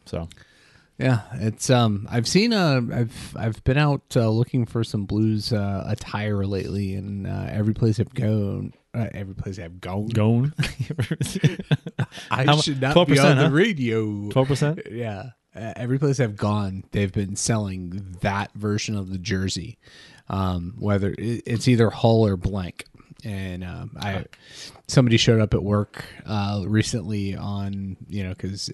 So 0.05 0.29
Yeah, 0.99 1.21
it's 1.33 1.69
um. 1.69 2.07
I've 2.11 2.27
seen 2.27 2.53
uh. 2.53 2.81
I've 2.93 3.35
I've 3.37 3.63
been 3.63 3.77
out 3.77 4.03
uh, 4.15 4.29
looking 4.29 4.65
for 4.65 4.83
some 4.83 5.05
blues 5.05 5.51
uh, 5.51 5.83
attire 5.87 6.45
lately, 6.45 6.93
and 6.95 7.25
uh, 7.25 7.47
every 7.49 7.73
place 7.73 7.99
I've 7.99 8.13
gone, 8.13 8.73
uh, 8.93 9.07
every 9.13 9.33
place 9.35 9.57
I've 9.57 9.81
gone, 9.81 10.07
gone 10.07 10.53
I 12.31 12.45
How 12.45 12.57
should 12.57 12.81
not 12.81 12.93
be 13.07 13.15
12%, 13.15 13.31
on 13.31 13.37
the 13.37 13.49
radio. 13.55 14.29
twelve 14.29 14.47
percent. 14.47 14.79
Yeah. 14.91 15.29
Uh, 15.55 15.73
every 15.75 15.97
place 15.99 16.19
I've 16.19 16.35
gone, 16.35 16.83
they've 16.91 17.11
been 17.13 17.35
selling 17.35 18.17
that 18.21 18.51
version 18.53 18.95
of 18.97 19.09
the 19.09 19.17
jersey. 19.17 19.77
Um, 20.27 20.73
whether 20.79 21.11
it- 21.17 21.43
it's 21.45 21.67
either 21.67 21.89
Hull 21.89 22.25
or 22.25 22.35
blank. 22.37 22.85
And 23.23 23.63
um, 23.63 23.91
I, 23.99 24.25
somebody 24.87 25.17
showed 25.17 25.39
up 25.41 25.53
at 25.53 25.63
work 25.63 26.05
uh, 26.27 26.63
recently 26.67 27.35
on 27.35 27.97
you 28.07 28.23
know 28.23 28.29
because 28.29 28.69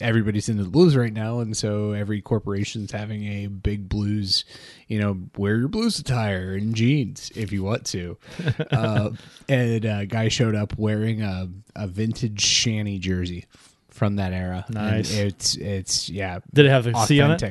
everybody's 0.00 0.48
into 0.50 0.64
the 0.64 0.70
blues 0.70 0.96
right 0.96 1.12
now, 1.12 1.38
and 1.40 1.56
so 1.56 1.92
every 1.92 2.20
corporation's 2.20 2.92
having 2.92 3.24
a 3.24 3.46
big 3.46 3.88
blues. 3.88 4.44
You 4.88 5.00
know, 5.00 5.18
wear 5.38 5.56
your 5.56 5.68
blues 5.68 5.98
attire 5.98 6.54
and 6.54 6.74
jeans 6.74 7.30
if 7.34 7.52
you 7.52 7.62
want 7.62 7.86
to. 7.86 8.18
uh, 8.70 9.10
and 9.48 9.84
a 9.86 10.04
guy 10.04 10.28
showed 10.28 10.54
up 10.56 10.76
wearing 10.76 11.22
a, 11.22 11.48
a 11.76 11.86
vintage 11.86 12.42
shanty 12.42 12.98
jersey 12.98 13.46
from 13.94 14.16
that 14.16 14.32
era. 14.32 14.64
And 14.66 14.74
Nice. 14.74 15.14
it's 15.16 15.54
it's 15.56 16.10
yeah. 16.10 16.40
Did 16.52 16.66
it 16.66 16.70
have 16.70 16.86
a 16.86 16.94
C 17.06 17.20
on 17.20 17.30
it? 17.30 17.42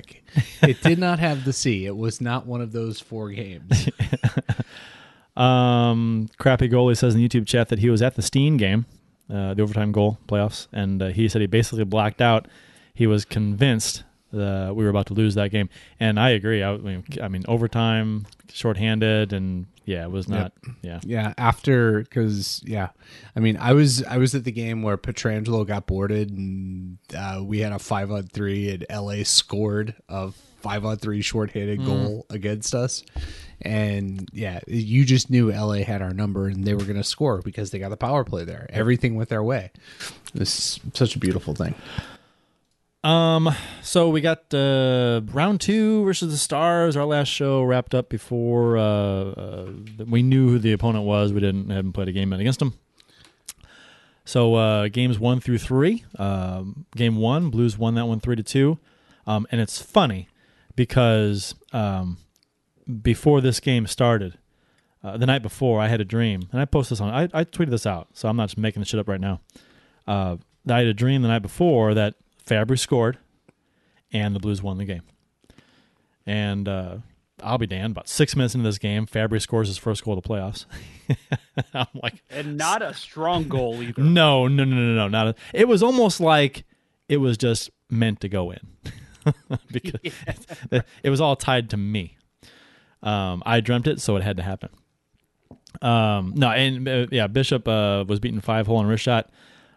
it 0.62 0.82
did 0.84 1.00
not 1.00 1.20
have 1.20 1.46
the 1.46 1.54
C. 1.54 1.86
It 1.86 1.96
was 1.96 2.20
not 2.22 2.46
one 2.46 2.62
of 2.62 2.72
those 2.72 3.00
four 3.00 3.30
games. 3.32 3.90
Um, 5.36 6.30
crappy 6.38 6.70
goalie 6.70 6.96
says 6.96 7.16
in 7.16 7.22
the 7.22 7.28
YouTube 7.28 7.48
chat 7.48 7.70
that 7.70 7.80
he 7.80 7.90
was 7.90 8.04
at 8.04 8.16
the 8.16 8.22
Steen 8.22 8.56
game, 8.58 8.86
uh, 9.34 9.56
the 9.56 9.64
overtime 9.64 9.92
goal 9.92 10.20
playoffs, 10.28 10.68
and 10.72 11.02
uh, 11.02 11.08
he 11.08 11.28
said 11.28 11.42
he 11.42 11.48
basically 11.48 11.84
blacked 11.86 12.22
out. 12.22 12.48
He 12.94 13.08
was 13.08 13.26
convinced 13.26 14.04
uh, 14.34 14.72
we 14.74 14.84
were 14.84 14.90
about 14.90 15.08
to 15.08 15.14
lose 15.14 15.36
that 15.36 15.52
game, 15.52 15.70
and 16.00 16.20
I 16.20 16.32
agree. 16.32 16.64
I, 16.64 16.78
mean, 16.78 17.04
I 17.22 17.28
mean, 17.28 17.44
overtime, 17.48 18.26
shorthanded, 18.52 19.34
and 19.34 19.68
yeah, 19.86 20.04
it 20.04 20.12
was 20.12 20.28
not. 20.28 20.54
Yeah, 20.82 21.00
Yeah, 21.04 21.34
after 21.38 22.00
because 22.02 22.62
yeah, 22.66 22.90
I 23.36 23.40
mean, 23.40 23.58
I 23.58 23.74
was 23.74 24.04
I 24.04 24.18
was 24.18 24.34
at 24.36 24.44
the 24.44 24.52
game 24.52 24.82
where 24.82 24.98
Pietrangelo 24.98 25.68
got 25.68 25.88
boarded, 25.88 26.32
and 26.32 26.98
uh, 27.16 27.42
we 27.44 27.60
had 27.60 27.72
a 27.74 27.80
five 27.80 28.12
on 28.12 28.24
three, 28.24 28.72
and 28.72 28.86
LA 28.90 29.24
scored 29.24 29.96
a 30.08 30.32
five 30.62 30.86
on 30.86 30.96
three 30.96 31.22
short-handed 31.22 31.84
goal 31.86 32.26
against 32.30 32.74
us, 32.74 33.04
and 33.62 34.30
yeah, 34.32 34.62
you 34.66 35.04
just 35.04 35.30
knew 35.30 35.52
LA 35.52 35.84
had 35.84 36.02
our 36.02 36.14
number, 36.14 36.48
and 36.48 36.64
they 36.64 36.74
were 36.74 36.86
going 36.86 36.96
to 36.96 37.04
score 37.04 37.42
because 37.42 37.72
they 37.72 37.80
got 37.80 37.90
the 37.90 37.98
power 37.98 38.24
play 38.24 38.46
there. 38.46 38.66
Everything 38.70 39.16
went 39.16 39.28
their 39.28 39.44
way. 39.44 39.72
This 40.34 40.56
is 40.58 40.80
such 40.94 41.18
a 41.18 41.20
beautiful 41.20 41.54
thing. 41.54 41.76
Um, 43.04 43.54
so 43.82 44.10
we 44.10 44.22
got 44.22 44.54
uh, 44.54 45.22
round 45.34 45.60
two 45.60 46.06
versus 46.06 46.32
the 46.32 46.38
Stars. 46.38 46.96
Our 46.96 47.06
last 47.06 47.28
show 47.28 47.62
wrapped 47.64 47.94
up 47.94 48.08
before 48.08 48.78
uh, 48.78 48.82
uh, 48.82 49.72
we 50.08 50.24
knew 50.24 50.50
who 50.50 50.60
the 50.60 50.72
opponent 50.72 51.04
was. 51.04 51.34
We 51.34 51.42
didn't 51.42 51.70
haven't 51.70 51.94
played 51.94 52.08
a 52.08 52.14
game 52.14 52.32
against 52.32 52.60
them. 52.60 52.76
So 54.24 54.56
uh, 54.56 54.88
games 54.88 55.20
one 55.20 55.42
through 55.42 55.58
three. 55.58 56.06
Um, 56.18 56.86
game 56.96 57.18
one, 57.18 57.50
Blues 57.50 57.78
won 57.78 57.96
that 57.96 58.06
one 58.06 58.22
three 58.22 58.38
to 58.38 58.44
two. 58.44 58.80
Um, 59.28 59.48
and 59.52 59.60
it's 59.60 59.82
funny 59.82 60.30
because 60.76 61.56
um, 61.74 62.18
before 63.02 63.42
this 63.42 63.60
game 63.60 63.86
started, 63.86 64.38
uh, 65.04 65.18
the 65.18 65.26
night 65.26 65.42
before, 65.42 65.82
I 65.82 65.90
had 65.90 66.00
a 66.00 66.06
dream, 66.06 66.48
and 66.54 66.62
I 66.62 66.66
posted 66.66 66.96
this 66.96 67.02
on. 67.02 67.10
I, 67.10 67.24
I 67.34 67.44
tweeted 67.44 67.72
this 67.72 67.86
out, 67.86 68.08
so 68.14 68.30
I'm 68.30 68.38
not 68.38 68.50
just 68.50 68.58
making 68.58 68.82
this 68.82 68.88
shit 68.90 69.00
up 69.02 69.10
right 69.10 69.20
now. 69.20 69.42
Uh, 70.08 70.38
I 70.70 70.80
had 70.80 70.88
a 70.88 70.94
dream 70.94 71.22
the 71.22 71.28
night 71.28 71.42
before 71.42 71.94
that 71.94 72.16
Fabbri 72.48 72.78
scored, 72.78 73.18
and 74.12 74.36
the 74.36 74.40
Blues 74.40 74.62
won 74.62 74.78
the 74.78 74.86
game. 74.86 75.04
And 76.26 76.68
uh, 76.68 76.98
I'll 77.42 77.58
be 77.58 77.68
damned. 77.68 77.92
About 77.92 78.08
six 78.08 78.36
minutes 78.36 78.56
into 78.56 78.68
this 78.68 78.78
game, 78.78 79.06
Fabbri 79.06 79.42
scores 79.42 79.68
his 79.68 79.78
first 79.78 80.04
goal 80.04 80.18
of 80.18 80.24
the 80.24 80.30
playoffs. 80.30 80.66
I'm 81.74 81.88
like, 82.02 82.24
and 82.30 82.58
not 82.58 82.82
a 82.82 82.94
strong 82.94 83.48
goal 83.48 83.82
either. 83.82 84.02
no, 84.04 84.48
no, 84.48 84.64
no, 84.64 84.76
no, 84.76 84.96
no, 84.96 85.08
not. 85.08 85.28
A, 85.28 85.36
it 85.54 85.68
was 85.68 85.84
almost 85.84 86.20
like 86.20 86.64
it 87.10 87.18
was 87.18 87.38
just 87.38 87.70
meant 87.90 88.22
to 88.22 88.30
go 88.30 88.52
in 88.52 88.60
because 89.72 90.00
it 91.04 91.10
was 91.10 91.22
all 91.22 91.36
tied 91.36 91.70
to 91.72 91.78
me. 91.78 92.18
Um, 93.02 93.44
I 93.46 93.60
dreamt 93.60 93.88
it, 93.88 94.00
so 94.00 94.16
it 94.16 94.24
had 94.24 94.38
to 94.38 94.44
happen. 94.44 94.70
Um, 95.82 96.34
no, 96.36 96.50
and 96.50 96.88
uh, 96.88 97.08
yeah, 97.12 97.28
Bishop 97.28 97.68
uh, 97.68 98.06
was 98.08 98.20
beaten 98.20 98.40
five 98.40 98.68
hole 98.68 98.80
in 98.80 98.88
wrist 98.88 99.04
shot 99.04 99.30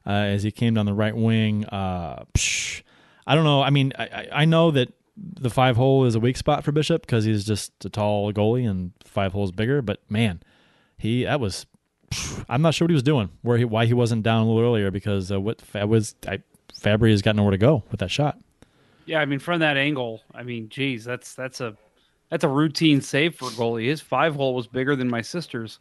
uh, 0.07 0.11
as 0.11 0.43
he 0.43 0.51
came 0.51 0.75
down 0.75 0.87
the 0.87 0.95
right 0.95 1.17
wing. 1.17 1.65
Uh, 1.67 2.25
psh, 2.35 2.83
I 3.27 3.35
don't 3.35 3.45
know. 3.45 3.63
I 3.63 3.71
mean, 3.71 3.93
I, 3.99 4.29
I- 4.33 4.45
know 4.45 4.71
that 4.71 4.93
the 5.17 5.51
five 5.51 5.77
hole 5.77 6.05
is 6.05 6.15
a 6.15 6.21
weak 6.21 6.37
spot 6.37 6.63
for 6.65 6.73
Bishop 6.73 7.03
because 7.03 7.25
he's 7.25 7.45
just 7.45 7.73
a 7.85 7.89
tall 7.89 8.33
goalie 8.33 8.69
and 8.69 8.93
five 9.05 9.33
holes 9.33 9.51
bigger. 9.53 9.83
But 9.83 10.01
man, 10.09 10.41
he 10.99 11.25
that 11.25 11.41
was. 11.41 11.67
psh, 12.11 12.45
I'm 12.49 12.63
not 12.63 12.75
sure 12.75 12.85
what 12.87 12.91
he 12.91 12.95
was 12.95 13.03
doing. 13.03 13.31
Where 13.43 13.59
he 13.59 13.65
why 13.65 13.87
he 13.87 13.95
wasn't 13.95 14.23
down 14.23 14.43
a 14.43 14.47
little 14.49 14.63
earlier 14.63 14.91
because 14.91 15.33
uh, 15.33 15.41
what 15.41 15.63
was. 15.75 16.15
I, 16.27 16.43
Fabbri 16.81 17.11
has 17.11 17.23
got 17.23 17.35
nowhere 17.35 17.53
to 17.53 17.59
go 17.59 17.83
with 17.91 18.01
that 18.01 18.11
shot. 18.11 18.39
Yeah, 19.07 19.21
I 19.21 19.25
mean 19.25 19.39
from 19.39 19.61
that 19.61 19.77
angle, 19.77 20.21
I 20.35 20.43
mean, 20.43 20.69
geez, 20.69 21.05
that's 21.05 21.35
that's 21.35 21.61
a 21.61 21.77
that's 22.29 22.45
a 22.45 22.49
routine 22.49 23.01
save 23.01 23.35
for 23.37 23.47
a 23.47 23.53
goalie. 23.53 23.87
His 23.87 24.01
five 24.01 24.35
hole 24.35 24.55
was 24.55 24.67
bigger 24.67 24.95
than 24.95 25.09
my 25.09 25.23
sister's. 25.23 25.79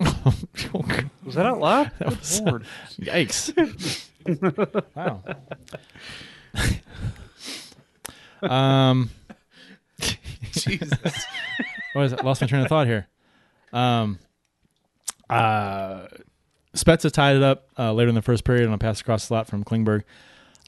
Was 1.24 1.34
that 1.34 1.46
out 1.46 1.60
loud? 1.60 1.90
Good 1.98 2.18
was- 2.18 2.40
Lord. 2.40 2.64
Yikes! 3.00 3.52
wow. 4.94 5.22
um. 8.90 9.10
Jesus. 10.52 11.26
what 11.92 12.04
is 12.04 12.12
it? 12.12 12.24
Lost 12.24 12.40
my 12.40 12.46
train 12.46 12.62
of 12.62 12.68
thought 12.68 12.86
here. 12.86 13.08
Um, 13.72 14.18
uh, 15.28 16.06
Spezza 16.74 17.10
tied 17.10 17.36
it 17.36 17.42
up 17.42 17.68
uh, 17.78 17.92
later 17.92 18.08
in 18.08 18.14
the 18.14 18.22
first 18.22 18.44
period 18.44 18.66
on 18.66 18.72
a 18.72 18.78
pass 18.78 19.00
across 19.00 19.22
the 19.22 19.26
slot 19.28 19.46
from 19.46 19.64
Klingberg. 19.64 20.02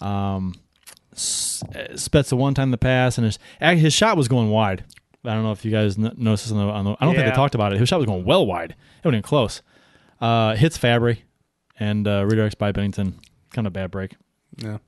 Um, 0.00 0.54
uh, 1.12 1.16
Spezza 1.94 2.36
one 2.36 2.54
time 2.54 2.70
the 2.70 2.78
pass, 2.78 3.18
and 3.18 3.24
his 3.24 3.38
his 3.60 3.92
shot 3.94 4.16
was 4.16 4.28
going 4.28 4.50
wide. 4.50 4.84
I 5.26 5.34
don't 5.34 5.42
know 5.42 5.52
if 5.52 5.64
you 5.64 5.70
guys 5.70 5.98
n- 5.98 6.12
noticed 6.16 6.44
this 6.44 6.52
on 6.52 6.58
the, 6.58 6.72
on 6.72 6.84
the. 6.84 6.90
I 7.00 7.04
don't 7.04 7.14
think 7.14 7.24
Yeah. 7.26 7.30
they 7.30 7.36
talked 7.36 7.54
about 7.54 7.72
it. 7.72 7.78
His 7.80 7.88
shot 7.88 7.98
was 7.98 8.06
going 8.06 8.24
well 8.24 8.46
wide. 8.46 8.70
It 8.70 8.76
wasn't 9.04 9.14
even 9.16 9.22
close. 9.22 9.62
Uh, 10.20 10.54
hits 10.56 10.78
Fabbri, 10.78 11.18
and 11.78 12.06
uh, 12.08 12.22
redirects 12.24 12.56
by 12.56 12.72
Binnington. 12.72 13.14
Kind 13.52 13.66
of 13.66 13.72
bad 13.72 13.90
break. 13.90 14.14
Yeah. 14.56 14.78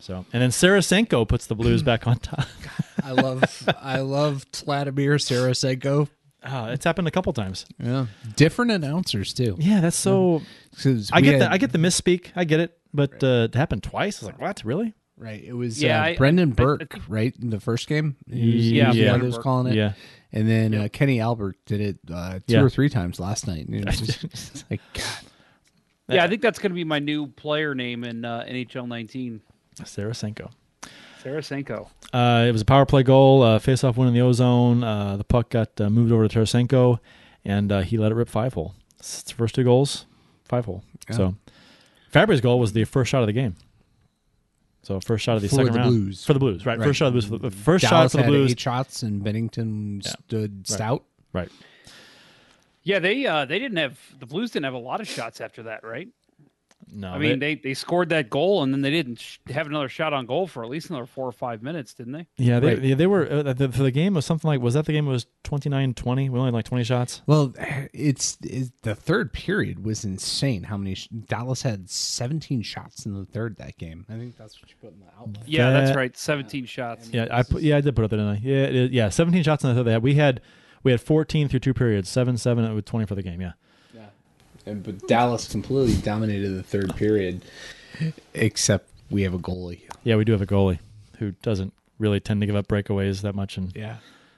So, 0.00 0.24
and 0.32 0.40
then 0.42 0.50
Sarasenko 0.50 1.26
puts 1.26 1.46
the 1.46 1.54
Blues 1.56 1.82
back 1.82 2.06
on 2.06 2.18
top. 2.18 2.46
I 3.02 3.12
love 3.12 3.68
I 3.80 3.98
love 3.98 4.44
Vladimir 4.54 5.16
Sarasenko. 5.16 6.08
Oh, 6.44 6.64
it's 6.66 6.84
happened 6.84 7.08
a 7.08 7.10
couple 7.10 7.32
times. 7.32 7.66
Yeah, 7.82 8.06
different 8.36 8.70
announcers 8.70 9.34
too. 9.34 9.56
Yeah, 9.58 9.80
that's 9.80 9.96
so. 9.96 10.42
'Cause 10.80 11.10
I 11.12 11.16
we 11.18 11.22
get 11.22 11.32
had- 11.32 11.42
that. 11.42 11.52
I 11.52 11.58
get 11.58 11.72
the 11.72 11.78
misspeak. 11.78 12.26
I 12.36 12.44
get 12.44 12.60
it. 12.60 12.78
But 12.94 13.22
uh, 13.24 13.48
it 13.50 13.54
happened 13.54 13.82
twice. 13.82 14.22
I 14.22 14.26
was 14.26 14.32
like, 14.32 14.40
what? 14.40 14.62
Really? 14.64 14.94
Right. 15.18 15.42
It 15.42 15.52
was 15.52 15.82
Yeah, 15.82 16.00
uh, 16.00 16.04
I- 16.04 16.16
Brendan 16.16 16.50
I- 16.50 16.52
I 16.52 16.54
Burke, 16.54 16.90
think- 16.92 17.04
right, 17.08 17.34
in 17.42 17.50
the 17.50 17.58
first 17.60 17.88
game. 17.88 18.16
He 18.30 18.54
was, 18.54 18.70
Yeah, 18.72 18.88
was 18.88 18.96
yeah. 18.96 19.10
one 19.10 19.20
that 19.20 19.26
was 19.26 19.38
calling 19.38 19.72
it. 19.72 19.76
Yeah. 19.76 19.92
And 20.32 20.48
then 20.48 20.74
uh, 20.74 20.88
Kenny 20.92 21.20
Albert 21.20 21.56
did 21.66 21.80
it 21.80 21.98
uh, 22.12 22.34
two 22.46 22.54
Yeah. 22.54 22.60
or 22.62 22.70
three 22.70 22.88
times 22.88 23.18
last 23.18 23.46
night. 23.48 23.66
And 23.66 23.74
it 23.74 23.84
was 23.86 24.00
just 24.00 24.64
like, 24.70 24.80
God. 24.94 25.04
Yeah, 26.08 26.24
I 26.24 26.28
think 26.28 26.40
that's 26.40 26.58
going 26.58 26.70
to 26.70 26.74
be 26.74 26.84
my 26.84 27.00
new 27.00 27.26
player 27.26 27.74
name 27.74 28.04
in 28.04 28.24
uh, 28.24 28.44
NHL 28.48 28.86
19. 28.86 29.40
Sarasenko. 29.80 30.50
Sarasenko. 31.22 31.88
Uh, 32.12 32.46
it 32.48 32.52
was 32.52 32.62
a 32.62 32.64
power 32.64 32.86
play 32.86 33.02
goal, 33.02 33.42
uh, 33.42 33.58
face-off 33.58 33.96
win 33.96 34.08
in 34.08 34.14
the 34.14 34.20
ozone. 34.20 34.84
Uh, 34.84 35.16
the 35.16 35.24
puck 35.24 35.50
got 35.50 35.78
uh, 35.80 35.90
moved 35.90 36.12
over 36.12 36.26
to 36.28 36.38
Tarasenko, 36.38 36.98
and 37.44 37.70
uh, 37.72 37.80
he 37.80 37.98
let 37.98 38.12
it 38.12 38.14
rip 38.14 38.28
five 38.28 38.54
hole. 38.54 38.74
It's 38.98 39.22
the 39.22 39.34
first 39.34 39.54
two 39.54 39.64
goals, 39.64 40.06
five 40.44 40.64
hole. 40.64 40.82
So, 41.10 41.34
Fabbri's 42.12 42.40
goal 42.40 42.58
was 42.60 42.72
the 42.72 42.84
first 42.84 43.10
shot 43.10 43.20
of 43.22 43.26
the 43.26 43.32
game. 43.32 43.56
So 44.88 44.98
first 45.00 45.22
shot 45.22 45.36
of 45.36 45.42
the 45.42 45.48
For 45.48 45.56
second 45.56 45.74
the 45.74 45.78
round 45.80 45.90
Blues. 45.90 46.24
for 46.24 46.32
the 46.32 46.38
Blues, 46.38 46.64
right? 46.64 46.78
Right. 46.78 46.86
First 46.86 46.98
shot 46.98 47.08
of 47.08 47.12
the 47.12 47.20
Blues. 47.28 47.42
The 47.42 47.50
first 47.50 47.82
Dallas 47.82 47.90
shot 48.04 48.10
for 48.12 48.16
the 48.16 48.22
had 48.22 48.30
Blues, 48.30 48.50
eight 48.52 48.58
shots, 48.60 49.02
and 49.02 49.22
Binnington 49.22 50.02
stood 50.02 50.66
stout. 50.66 51.04
right? 51.34 51.50
Yeah, 52.84 52.98
they 52.98 53.26
uh, 53.26 53.44
they 53.44 53.58
didn't 53.58 53.76
have 53.76 53.98
the 54.18 54.24
Blues 54.24 54.52
didn't 54.52 54.64
have 54.64 54.72
a 54.72 54.78
lot 54.78 55.02
of 55.02 55.06
shots 55.06 55.42
after 55.42 55.64
that, 55.64 55.84
right? 55.84 56.08
No, 56.92 57.10
I 57.10 57.18
mean, 57.18 57.38
they, 57.38 57.54
they 57.54 57.74
scored 57.74 58.08
that 58.10 58.30
goal 58.30 58.62
and 58.62 58.72
then 58.72 58.80
they 58.80 58.90
didn't 58.90 59.20
sh- 59.20 59.38
have 59.50 59.66
another 59.66 59.88
shot 59.88 60.12
on 60.12 60.26
goal 60.26 60.46
for 60.46 60.64
at 60.64 60.70
least 60.70 60.90
another 60.90 61.06
four 61.06 61.26
or 61.26 61.32
five 61.32 61.62
minutes, 61.62 61.94
didn't 61.94 62.12
they? 62.12 62.26
yeah, 62.36 62.60
they, 62.60 62.66
Right. 62.74 62.82
yeah, 62.82 62.94
they 62.94 63.06
were 63.06 63.30
uh, 63.30 63.52
the, 63.52 63.70
for 63.70 63.82
the 63.82 63.90
game 63.90 64.14
was 64.14 64.24
something 64.26 64.48
like 64.48 64.60
was 64.60 64.74
that 64.74 64.86
the 64.86 64.92
game 64.92 65.06
was 65.06 65.26
29-20? 65.44 66.30
We 66.30 66.38
only 66.38 66.44
had 66.46 66.54
like 66.54 66.64
twenty 66.64 66.84
shots. 66.84 67.22
Well, 67.26 67.54
it's, 67.92 68.38
it's 68.42 68.70
the 68.82 68.94
third 68.94 69.32
period 69.32 69.84
was 69.84 70.04
insane. 70.04 70.64
How 70.64 70.76
many 70.76 70.94
sh- 70.94 71.08
Dallas 71.08 71.62
had 71.62 71.88
17 71.90 72.62
shots 72.62 73.06
in 73.06 73.14
the 73.14 73.24
third 73.24 73.56
that 73.58 73.76
game? 73.78 74.06
I 74.08 74.14
think 74.18 74.36
that's 74.36 74.60
what 74.60 74.70
you 74.70 74.76
put 74.80 74.92
in 74.92 75.00
the 75.00 75.06
outline. 75.18 75.44
Yeah, 75.46 75.70
that's 75.72 75.96
right. 75.96 76.16
17 76.16 76.66
shots. 76.66 77.10
Yeah, 77.12 77.26
I 77.30 77.42
put, 77.42 77.62
yeah 77.62 77.76
I 77.76 77.80
did 77.80 77.94
put 77.96 78.04
it 78.04 78.10
there. 78.10 78.18
Didn't 78.18 78.34
I? 78.36 78.40
Yeah, 78.42 78.64
it 78.64 78.74
is- 78.74 78.90
yeah, 78.90 79.08
seventeen 79.08 79.42
shots 79.42 79.62
in 79.64 79.70
the 79.70 79.74
third. 79.76 79.84
They 79.86 79.92
had. 79.92 80.02
We 80.02 80.14
had 80.14 80.40
we 80.82 80.90
had 80.92 81.00
fourteen 81.00 81.48
through 81.48 81.60
two 81.60 81.74
periods, 81.74 82.08
seven 82.08 82.36
seven 82.36 82.74
with 82.74 82.84
twenty 82.84 83.06
for 83.06 83.14
the 83.14 83.22
game. 83.22 83.40
Yeah. 83.40 83.52
And, 84.66 84.82
but 84.82 85.06
Dallas 85.08 85.48
completely 85.50 85.96
dominated 86.02 86.50
the 86.50 86.62
third 86.62 86.94
period, 86.96 87.42
except 88.34 88.88
we 89.10 89.22
have 89.22 89.34
a 89.34 89.38
goalie. 89.38 89.80
Yeah, 90.04 90.16
we 90.16 90.24
do 90.24 90.32
have 90.32 90.42
a 90.42 90.46
goalie 90.46 90.78
who 91.18 91.32
doesn't 91.42 91.72
really 91.98 92.20
tend 92.20 92.40
to 92.40 92.46
give 92.46 92.56
up 92.56 92.68
breakaways 92.68 93.22
that 93.22 93.34
much, 93.34 93.56
and 93.56 93.74
Yeah. 93.74 93.96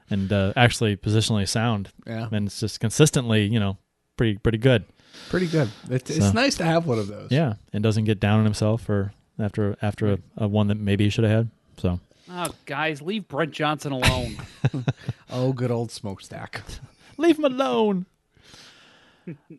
and 0.09 0.33
uh, 0.33 0.53
actually 0.57 0.97
positionally 0.97 1.47
sound, 1.49 1.91
Yeah. 2.07 2.29
and 2.33 2.47
it's 2.47 2.61
just 2.61 2.81
consistently, 2.81 3.45
you 3.47 3.61
know, 3.61 3.77
pretty 4.17 4.39
pretty 4.39 4.59
good. 4.59 4.85
Pretty 5.29 5.49
good. 5.49 5.69
It's, 5.91 6.09
it's 6.11 6.33
nice 6.33 6.55
to 6.57 6.65
have 6.65 6.87
one 6.87 6.99
of 6.99 7.09
those. 7.09 7.31
Yeah, 7.31 7.55
and 7.73 7.83
doesn't 7.83 8.05
get 8.05 8.21
down 8.21 8.39
on 8.39 8.45
himself 8.45 8.89
or 8.89 9.13
after 9.39 9.77
after 9.83 10.13
a, 10.13 10.19
a 10.37 10.49
one 10.49 10.69
that 10.69 10.77
maybe 10.77 11.05
he 11.05 11.11
should 11.11 11.25
have 11.25 11.33
had. 11.33 11.51
So 11.79 12.01
Oh, 12.33 12.55
guys, 12.65 13.03
leave 13.03 13.27
Brent 13.27 13.53
Johnson 13.53 13.93
alone. 13.93 14.37
Oh, 15.33 15.53
good 15.53 15.71
old 15.71 15.91
smokestack. 15.93 16.63
leave 17.17 17.39
him 17.39 17.45
alone. 17.45 18.07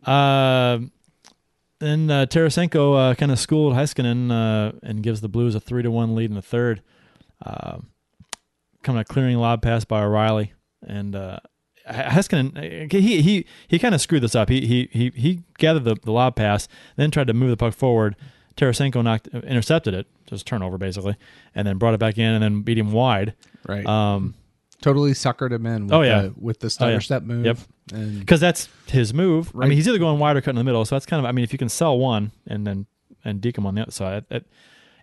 Uh, 0.04 0.78
then 1.78 2.10
uh, 2.10 2.26
Tarasenko 2.26 3.12
uh, 3.12 3.14
kind 3.14 3.32
of 3.32 3.38
schooled 3.38 3.74
Heiskanen 3.74 4.30
uh, 4.30 4.78
and 4.82 5.02
gives 5.02 5.20
the 5.20 5.28
Blues 5.28 5.54
a 5.54 5.60
three 5.60 5.82
to 5.82 5.90
one 5.90 6.14
lead 6.14 6.30
in 6.30 6.36
the 6.36 6.42
third. 6.42 6.82
Uh, 7.44 7.78
coming 8.82 9.00
a 9.00 9.04
clearing 9.04 9.36
lob 9.36 9.62
pass 9.62 9.84
by 9.84 10.02
O'Reilly 10.02 10.52
and 10.86 11.14
uh, 11.14 11.38
Heiskanen 11.88 12.56
uh, 12.56 12.96
he 12.96 13.22
he 13.22 13.46
he 13.66 13.78
kind 13.78 13.94
of 13.94 14.00
screwed 14.00 14.22
this 14.22 14.34
up. 14.34 14.48
He 14.48 14.66
he 14.66 14.88
he 14.92 15.10
he 15.14 15.40
gathered 15.58 15.84
the, 15.84 15.96
the 16.02 16.12
lob 16.12 16.36
pass, 16.36 16.68
then 16.96 17.10
tried 17.10 17.26
to 17.26 17.34
move 17.34 17.50
the 17.50 17.56
puck 17.56 17.74
forward. 17.74 18.16
Tarasenko 18.56 19.02
knocked 19.02 19.28
intercepted 19.28 19.94
it, 19.94 20.06
just 20.26 20.46
turnover 20.46 20.78
basically, 20.78 21.16
and 21.54 21.66
then 21.66 21.78
brought 21.78 21.94
it 21.94 22.00
back 22.00 22.18
in 22.18 22.34
and 22.34 22.42
then 22.42 22.62
beat 22.62 22.78
him 22.78 22.92
wide. 22.92 23.34
Right. 23.66 23.84
Um, 23.86 24.34
totally 24.82 25.12
suckered 25.12 25.52
him 25.52 25.64
in. 25.66 25.84
With 25.84 25.92
Oh, 25.92 26.02
yeah. 26.02 26.22
the, 26.22 26.34
with 26.38 26.60
the 26.60 26.68
stutter 26.68 26.92
yeah. 26.92 26.98
step 26.98 27.22
move. 27.22 27.46
Yep. 27.46 27.58
Because 28.18 28.40
that's 28.40 28.68
his 28.86 29.14
move. 29.14 29.50
I 29.56 29.60
mean, 29.60 29.72
he's 29.72 29.88
either 29.88 29.98
going 29.98 30.18
wide 30.18 30.36
or 30.36 30.40
cutting 30.40 30.58
in 30.58 30.64
the 30.64 30.64
middle. 30.64 30.84
So 30.84 30.94
that's 30.94 31.06
kind 31.06 31.18
of. 31.20 31.26
I 31.26 31.32
mean, 31.32 31.44
if 31.44 31.52
you 31.52 31.58
can 31.58 31.68
sell 31.70 31.98
one 31.98 32.32
and 32.46 32.66
then 32.66 32.86
and 33.24 33.40
deke 33.40 33.56
him 33.56 33.66
on 33.66 33.74
the 33.74 33.82
other 33.82 33.90
side, 33.90 34.24
that, 34.28 34.44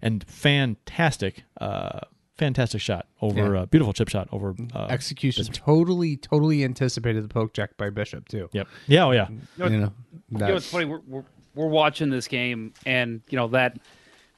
and 0.01 0.23
fantastic, 0.27 1.43
uh, 1.59 1.99
fantastic 2.37 2.81
shot 2.81 3.07
over 3.21 3.53
Yeah. 3.55 3.61
uh, 3.61 3.65
beautiful 3.65 3.93
chip 3.93 4.09
shot 4.09 4.27
over. 4.31 4.55
Uh, 4.73 4.87
execution 4.89 5.45
totally, 5.45 6.17
totally 6.17 6.63
anticipated 6.63 7.23
the 7.23 7.27
poke 7.27 7.53
check 7.53 7.75
by 7.77 7.89
Bishop 7.89 8.27
too. 8.27 8.49
Yep. 8.53 8.67
Yeah. 8.87 9.05
Oh 9.05 9.11
yeah. 9.11 9.27
know- 9.57 9.67
You 9.67 9.77
know, 9.79 9.93
you 10.31 10.37
know, 10.37 10.55
it's 10.55 10.69
funny. 10.69 10.85
We're, 10.85 11.01
we're 11.07 11.23
we're 11.55 11.67
watching 11.67 12.09
this 12.09 12.27
game, 12.27 12.73
and 12.85 13.21
you 13.29 13.35
know 13.35 13.47
that 13.49 13.77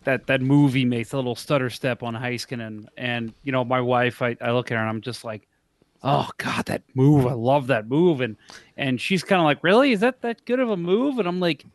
that 0.03 0.27
that 0.27 0.41
movie 0.41 0.85
makes 0.85 1.13
a 1.13 1.15
little 1.15 1.35
stutter 1.35 1.69
step 1.69 2.03
on 2.03 2.15
Heiskanen, 2.15 2.87
and 2.97 3.33
you 3.43 3.51
know 3.51 3.63
my 3.63 3.81
wife. 3.81 4.21
I, 4.21 4.35
I 4.41 4.51
look 4.51 4.71
at 4.71 4.75
her 4.75 4.81
and 4.81 4.89
I'm 4.89 5.01
just 5.01 5.23
like, 5.23 5.47
oh 6.03 6.29
god, 6.37 6.65
that 6.65 6.83
move! 6.95 7.27
I 7.27 7.33
love 7.33 7.67
that 7.67 7.87
move, 7.87 8.21
and 8.21 8.37
and 8.77 8.99
she's 8.99 9.23
kind 9.23 9.39
of 9.39 9.45
like, 9.45 9.63
really? 9.63 9.91
Is 9.91 9.99
that 9.99 10.21
that 10.21 10.45
good 10.45 10.59
of 10.59 10.69
a 10.69 10.77
move? 10.77 11.19
And 11.19 11.27
I'm 11.27 11.39
like, 11.39 11.65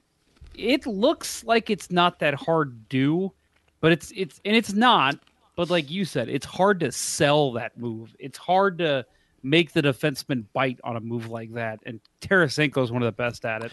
it 0.54 0.86
looks 0.86 1.44
like 1.44 1.70
it's 1.70 1.90
not 1.90 2.18
that 2.20 2.34
hard 2.34 2.70
to 2.70 2.88
do, 2.88 3.32
but 3.80 3.92
it's 3.92 4.12
it's 4.16 4.40
and 4.44 4.56
it's 4.56 4.72
not. 4.72 5.18
But 5.56 5.70
like 5.70 5.90
you 5.90 6.04
said, 6.04 6.28
it's 6.28 6.44
hard 6.44 6.80
to 6.80 6.92
sell 6.92 7.52
that 7.52 7.78
move. 7.78 8.14
It's 8.18 8.36
hard 8.36 8.78
to 8.78 9.06
make 9.42 9.72
the 9.72 9.80
defenseman 9.80 10.44
bite 10.52 10.78
on 10.84 10.96
a 10.96 11.00
move 11.00 11.30
like 11.30 11.54
that. 11.54 11.80
And 11.86 12.00
Tarasenko 12.20 12.82
is 12.84 12.92
one 12.92 13.02
of 13.02 13.06
the 13.06 13.12
best 13.12 13.44
at 13.46 13.64
it. 13.64 13.72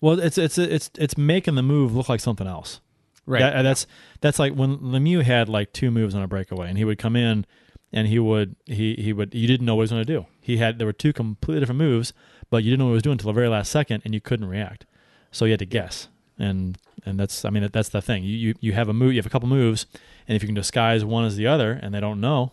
Well, 0.00 0.18
it's 0.18 0.36
it's 0.38 0.58
it's 0.58 0.90
it's 0.98 1.16
making 1.16 1.54
the 1.54 1.62
move 1.62 1.94
look 1.94 2.08
like 2.08 2.20
something 2.20 2.46
else. 2.46 2.80
Right. 3.26 3.40
That- 3.40 3.56
uh, 3.56 3.62
that's 3.62 3.86
that's 4.20 4.38
like 4.38 4.54
when 4.54 4.78
Lemieux 4.78 5.22
had 5.22 5.48
like 5.48 5.72
two 5.72 5.90
moves 5.90 6.14
on 6.14 6.22
a 6.22 6.28
breakaway, 6.28 6.68
and 6.68 6.78
he 6.78 6.84
would 6.84 6.98
come 6.98 7.16
in, 7.16 7.46
and 7.92 8.08
he 8.08 8.18
would 8.18 8.56
he 8.66 8.94
he 8.94 9.12
would 9.12 9.34
you 9.34 9.46
didn't 9.46 9.66
know 9.66 9.74
what 9.74 9.82
he 9.82 9.84
was 9.84 9.90
going 9.92 10.04
to 10.06 10.12
do. 10.20 10.26
He 10.40 10.56
had 10.58 10.78
there 10.78 10.86
were 10.86 10.92
two 10.92 11.12
completely 11.12 11.60
different 11.60 11.78
moves, 11.78 12.12
but 12.50 12.64
you 12.64 12.70
didn't 12.70 12.80
know 12.80 12.86
what 12.86 12.90
he 12.92 12.94
was 12.94 13.02
doing 13.02 13.14
until 13.14 13.28
the 13.28 13.34
very 13.34 13.48
last 13.48 13.70
second, 13.70 14.02
and 14.04 14.14
you 14.14 14.20
couldn't 14.20 14.48
react, 14.48 14.86
so 15.30 15.44
you 15.44 15.52
had 15.52 15.58
to 15.60 15.66
guess. 15.66 16.08
And 16.38 16.78
and 17.04 17.18
that's 17.20 17.44
I 17.44 17.50
mean 17.50 17.68
that's 17.72 17.90
the 17.90 18.02
thing. 18.02 18.24
You 18.24 18.36
you 18.36 18.54
you 18.60 18.72
have 18.72 18.88
a 18.88 18.92
move, 18.94 19.12
you 19.12 19.18
have 19.18 19.26
a 19.26 19.30
couple 19.30 19.48
moves, 19.48 19.86
and 20.26 20.36
if 20.36 20.42
you 20.42 20.48
can 20.48 20.54
disguise 20.54 21.04
one 21.04 21.24
as 21.24 21.36
the 21.36 21.46
other, 21.46 21.72
and 21.72 21.94
they 21.94 22.00
don't 22.00 22.20
know, 22.20 22.52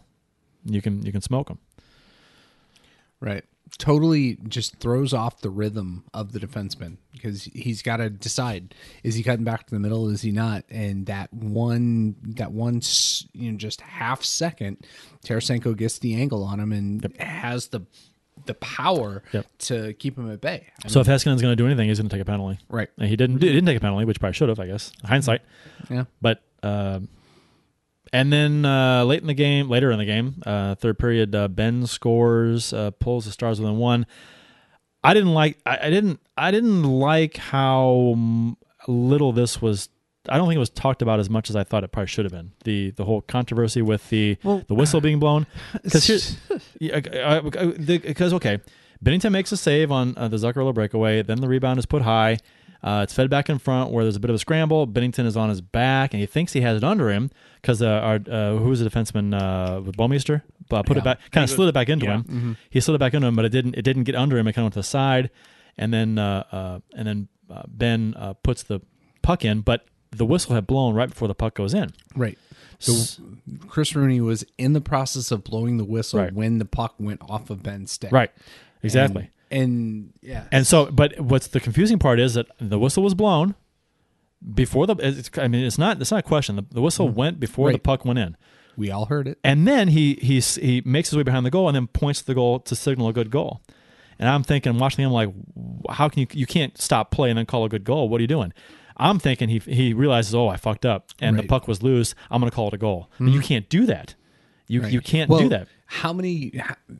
you 0.65 0.81
can 0.81 1.05
you 1.05 1.11
can 1.11 1.21
smoke 1.21 1.47
them. 1.47 1.59
Right. 3.21 3.43
Totally 3.77 4.37
just 4.47 4.77
throws 4.77 5.13
off 5.13 5.41
the 5.41 5.49
rhythm 5.49 6.03
of 6.13 6.31
the 6.33 6.39
defenseman 6.39 6.97
because 7.13 7.43
he's 7.45 7.81
got 7.81 7.97
to 7.97 8.09
decide 8.09 8.73
is 9.03 9.15
he 9.15 9.23
cutting 9.23 9.45
back 9.45 9.67
to 9.67 9.73
the 9.73 9.79
middle 9.79 10.09
is 10.09 10.21
he 10.21 10.31
not 10.31 10.63
and 10.69 11.05
that 11.05 11.31
one 11.33 12.15
that 12.23 12.51
one 12.51 12.81
you 13.33 13.51
know 13.51 13.57
just 13.57 13.81
half 13.81 14.23
second 14.23 14.77
Tarasenko 15.25 15.77
gets 15.77 15.99
the 15.99 16.15
angle 16.15 16.43
on 16.43 16.59
him 16.59 16.71
and 16.71 17.13
has 17.19 17.67
the 17.67 17.81
the 18.45 18.53
power 18.55 19.21
Yep. 19.33 19.45
to 19.59 19.93
keep 19.93 20.17
him 20.17 20.31
at 20.31 20.39
bay. 20.41 20.67
I 20.83 20.87
So 20.87 21.01
if 21.01 21.07
Heiskanen's 21.07 21.41
going 21.41 21.51
to 21.51 21.55
do 21.57 21.65
anything, 21.65 21.89
he's 21.89 21.99
going 21.99 22.09
to 22.09 22.15
take 22.15 22.21
a 22.21 22.25
penalty. 22.25 22.57
Right. 22.69 22.87
And 22.97 23.09
he 23.09 23.17
didn't. 23.17 23.41
He 23.43 23.49
didn't 23.49 23.65
take 23.65 23.75
a 23.77 23.81
penalty, 23.81 24.05
which 24.05 24.19
probably 24.19 24.33
should 24.33 24.47
have, 24.49 24.61
I 24.61 24.67
guess. 24.67 24.93
Hindsight. 25.03 25.41
Yeah. 25.89 26.05
But 26.21 26.41
um 26.63 27.09
and 28.11 28.31
then 28.33 28.65
uh, 28.65 29.03
late 29.03 29.21
in 29.21 29.27
the 29.27 29.33
game, 29.33 29.69
later 29.69 29.91
in 29.91 29.99
the 29.99 30.05
game, 30.05 30.41
uh, 30.45 30.75
third 30.75 30.97
period, 30.97 31.35
uh, 31.35 31.47
Benn 31.47 31.85
scores, 31.87 32.73
uh, 32.73 32.91
pulls 32.91 33.25
the 33.25 33.31
Stars 33.31 33.59
within 33.59 33.77
one. 33.77 34.05
I 35.03 35.13
didn't 35.13 35.33
like. 35.33 35.59
I, 35.65 35.87
I 35.87 35.89
didn't. 35.89 36.19
I 36.37 36.51
didn't 36.51 36.83
like 36.83 37.37
how 37.37 38.15
little 38.87 39.31
this 39.31 39.61
was. 39.61 39.89
I 40.27 40.37
don't 40.37 40.47
think 40.47 40.57
it 40.57 40.59
was 40.59 40.69
talked 40.69 41.01
about 41.01 41.19
as 41.19 41.29
much 41.29 41.49
as 41.49 41.55
I 41.55 41.63
thought 41.63 41.83
it 41.83 41.91
probably 41.91 42.07
should 42.07 42.25
have 42.25 42.33
been. 42.33 42.51
The 42.63 42.91
the 42.91 43.05
whole 43.05 43.21
controversy 43.21 43.81
with 43.81 44.09
the 44.09 44.37
Well, 44.43 44.63
the 44.67 44.75
whistle 44.75 44.99
being 44.99 45.19
blown 45.19 45.47
because 45.83 46.37
because 46.79 48.33
okay, 48.33 48.59
Binnington 49.03 49.31
makes 49.31 49.51
a 49.51 49.57
save 49.57 49.91
on 49.91 50.15
uh, 50.17 50.27
the 50.27 50.37
Zuccarello 50.37 50.73
breakaway. 50.73 51.21
Then 51.23 51.39
the 51.39 51.47
rebound 51.47 51.79
is 51.79 51.85
put 51.85 52.01
high. 52.01 52.39
Uh, 52.81 53.01
it's 53.03 53.13
fed 53.13 53.29
back 53.29 53.49
in 53.49 53.59
front 53.59 53.91
where 53.91 54.03
there's 54.03 54.15
a 54.15 54.19
bit 54.19 54.29
of 54.29 54.35
a 54.35 54.39
scramble. 54.39 54.87
Binnington 54.87 55.25
is 55.25 55.35
on 55.35 55.49
his 55.49 55.61
back 55.61 56.13
and 56.13 56.21
he 56.21 56.25
thinks 56.25 56.53
he 56.53 56.61
has 56.61 56.77
it 56.77 56.83
under 56.83 57.09
him 57.09 57.29
because 57.61 57.81
uh, 57.81 57.87
our 57.87 58.19
uh, 58.29 58.57
who 58.57 58.69
was 58.69 58.79
the 58.79 58.89
defenseman 58.89 59.33
uh, 59.33 59.81
with 59.81 59.97
Bouwmeester 59.97 60.43
uh, 60.71 60.83
put 60.83 60.97
it 60.97 61.03
back, 61.03 61.19
kind 61.31 61.43
of 61.43 61.49
slid 61.49 61.69
it 61.69 61.73
back 61.73 61.89
into 61.89 62.05
yeah. 62.05 62.21
him. 62.23 62.57
He 62.69 62.79
slid 62.79 62.95
it 62.95 62.99
back 62.99 63.13
into 63.13 63.27
him, 63.27 63.35
but 63.35 63.45
it 63.45 63.49
didn't. 63.49 63.75
It 63.75 63.81
didn't 63.81 64.03
get 64.03 64.15
under 64.15 64.37
him. 64.37 64.47
It 64.47 64.53
kind 64.53 64.63
of 64.63 64.65
went 64.65 64.73
to 64.73 64.79
the 64.79 64.83
side, 64.83 65.29
and 65.77 65.93
then 65.93 66.17
uh, 66.17 66.43
uh, 66.51 66.79
and 66.95 67.07
then 67.07 67.27
uh, 67.49 67.63
Benn 67.67 68.13
uh, 68.17 68.33
puts 68.33 68.63
the 68.63 68.81
puck 69.21 69.43
in, 69.43 69.61
but 69.61 69.85
the 70.11 70.25
whistle 70.25 70.55
had 70.55 70.67
blown 70.67 70.95
right 70.95 71.09
before 71.09 71.27
the 71.27 71.35
puck 71.35 71.55
goes 71.55 71.73
in. 71.73 71.91
Right. 72.15 72.37
So 72.79 73.21
Chris 73.67 73.95
Rooney 73.95 74.21
was 74.21 74.45
in 74.57 74.73
the 74.73 74.81
process 74.81 75.31
of 75.31 75.43
blowing 75.43 75.77
the 75.77 75.83
whistle 75.83 76.21
Right. 76.21 76.33
when 76.33 76.59
the 76.59 76.65
puck 76.65 76.95
went 76.97 77.21
off 77.29 77.49
of 77.49 77.61
Benn's 77.61 77.91
stick. 77.91 78.11
Right. 78.11 78.31
Exactly. 78.81 79.23
And, 79.23 79.31
and 79.51 80.13
yeah. 80.21 80.45
And 80.51 80.65
so, 80.65 80.91
but 80.91 81.19
what's 81.19 81.47
the 81.47 81.59
confusing 81.59 81.99
part 81.99 82.19
is 82.19 82.33
that 82.35 82.47
the 82.59 82.79
whistle 82.79 83.03
was 83.03 83.13
blown 83.13 83.55
before 84.53 84.87
the. 84.87 84.95
It's, 84.99 85.29
I 85.37 85.47
mean, 85.47 85.65
it's 85.65 85.77
not. 85.77 85.99
It's 86.01 86.11
not 86.11 86.19
a 86.21 86.23
question. 86.23 86.55
The, 86.55 86.65
the 86.71 86.81
whistle 86.81 87.07
mm-hmm. 87.07 87.17
went 87.17 87.39
before 87.39 87.71
the 87.71 87.79
puck 87.79 88.05
went 88.05 88.19
in, 88.19 88.37
we 88.77 88.91
all 88.91 89.05
heard 89.05 89.27
it. 89.27 89.39
and 89.43 89.67
then 89.67 89.89
he 89.89 90.15
he 90.15 90.39
he 90.39 90.81
makes 90.85 91.09
his 91.09 91.17
way 91.17 91.23
behind 91.23 91.45
the 91.45 91.51
goal 91.51 91.67
and 91.67 91.75
then 91.75 91.87
points 91.87 92.21
the 92.21 92.33
goal 92.33 92.59
to 92.61 92.75
signal 92.75 93.07
a 93.07 93.13
good 93.13 93.31
goal. 93.31 93.61
And 94.17 94.27
I'm 94.27 94.43
thinking, 94.43 94.77
watching 94.77 95.05
him 95.05 95.11
like, 95.11 95.29
how 95.89 96.09
can 96.09 96.21
you 96.21 96.27
you 96.31 96.45
can't 96.45 96.77
stop 96.79 97.09
play 97.09 97.29
and 97.29 97.37
then 97.37 97.45
call 97.45 97.63
a 97.65 97.69
good 97.69 97.83
goal? 97.83 98.09
What 98.09 98.19
are 98.19 98.21
you 98.21 98.27
doing? 98.27 98.53
I'm 98.97 99.17
thinking 99.17 99.47
he 99.47 99.59
he 99.59 99.93
realizes, 99.93 100.35
oh, 100.35 100.49
I 100.49 100.57
fucked 100.57 100.85
up, 100.85 101.11
and 101.21 101.39
the 101.39 101.43
puck 101.43 101.67
was 101.67 101.81
loose. 101.81 102.15
I'm 102.29 102.41
going 102.41 102.49
to 102.49 102.55
call 102.55 102.67
it 102.67 102.73
a 102.73 102.77
goal. 102.77 103.09
And 103.17 103.29
you 103.29 103.39
mm-hmm. 103.39 103.47
can't 103.47 103.69
do 103.69 103.85
that. 103.85 104.15
You 104.67 104.81
Right. 104.81 104.91
you 104.91 105.01
can't 105.01 105.29
Well, 105.29 105.39
do 105.39 105.49
that. 105.49 105.67
How 105.91 106.13
many? 106.13 106.53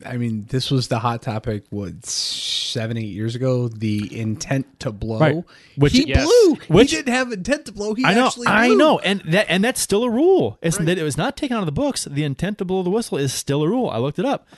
I 0.04 0.16
mean, 0.16 0.46
this 0.50 0.68
was 0.68 0.88
the 0.88 0.98
hot 0.98 1.22
topic. 1.22 1.62
What 1.70 2.04
seven, 2.04 2.96
eight 2.96 3.04
years 3.06 3.36
ago? 3.36 3.68
The 3.68 4.18
intent 4.20 4.80
to 4.80 4.90
blow. 4.90 5.18
Right. 5.20 5.44
Which- 5.76 5.92
he 5.92 6.08
Yes. 6.08 6.24
blew. 6.24 6.56
Which- 6.66 6.90
he 6.90 6.96
didn't 6.96 7.14
have 7.14 7.30
intent 7.30 7.66
to 7.66 7.72
blow. 7.72 7.94
He 7.94 8.04
I 8.04 8.14
know, 8.14 8.26
actually. 8.26 8.48
I 8.48 8.68
know, 8.74 8.98
and 8.98 9.22
that 9.28 9.46
and 9.48 9.62
that's 9.62 9.80
still 9.80 10.02
a 10.02 10.10
rule. 10.10 10.58
It's 10.60 10.76
that 10.78 10.98
it 10.98 11.04
was 11.04 11.16
not 11.16 11.36
taken 11.36 11.56
out 11.56 11.60
of 11.60 11.66
the 11.66 11.72
books. 11.72 12.04
The 12.10 12.24
intent 12.24 12.58
to 12.58 12.64
blow 12.64 12.82
the 12.82 12.90
whistle 12.90 13.16
is 13.16 13.32
still 13.32 13.62
a 13.62 13.68
rule. 13.68 13.88
I 13.88 13.98
looked 13.98 14.18
it 14.18 14.24
up. 14.24 14.48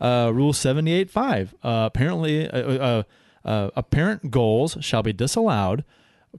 Uh, 0.00 0.32
rule 0.34 0.52
seventy 0.52 0.90
eight 0.92 1.08
five. 1.08 1.54
Uh, 1.62 1.84
apparently, 1.86 2.50
uh, 2.50 2.58
uh, 2.58 3.02
uh, 3.44 3.70
apparent 3.76 4.32
goals 4.32 4.76
shall 4.80 5.04
be 5.04 5.12
disallowed. 5.12 5.84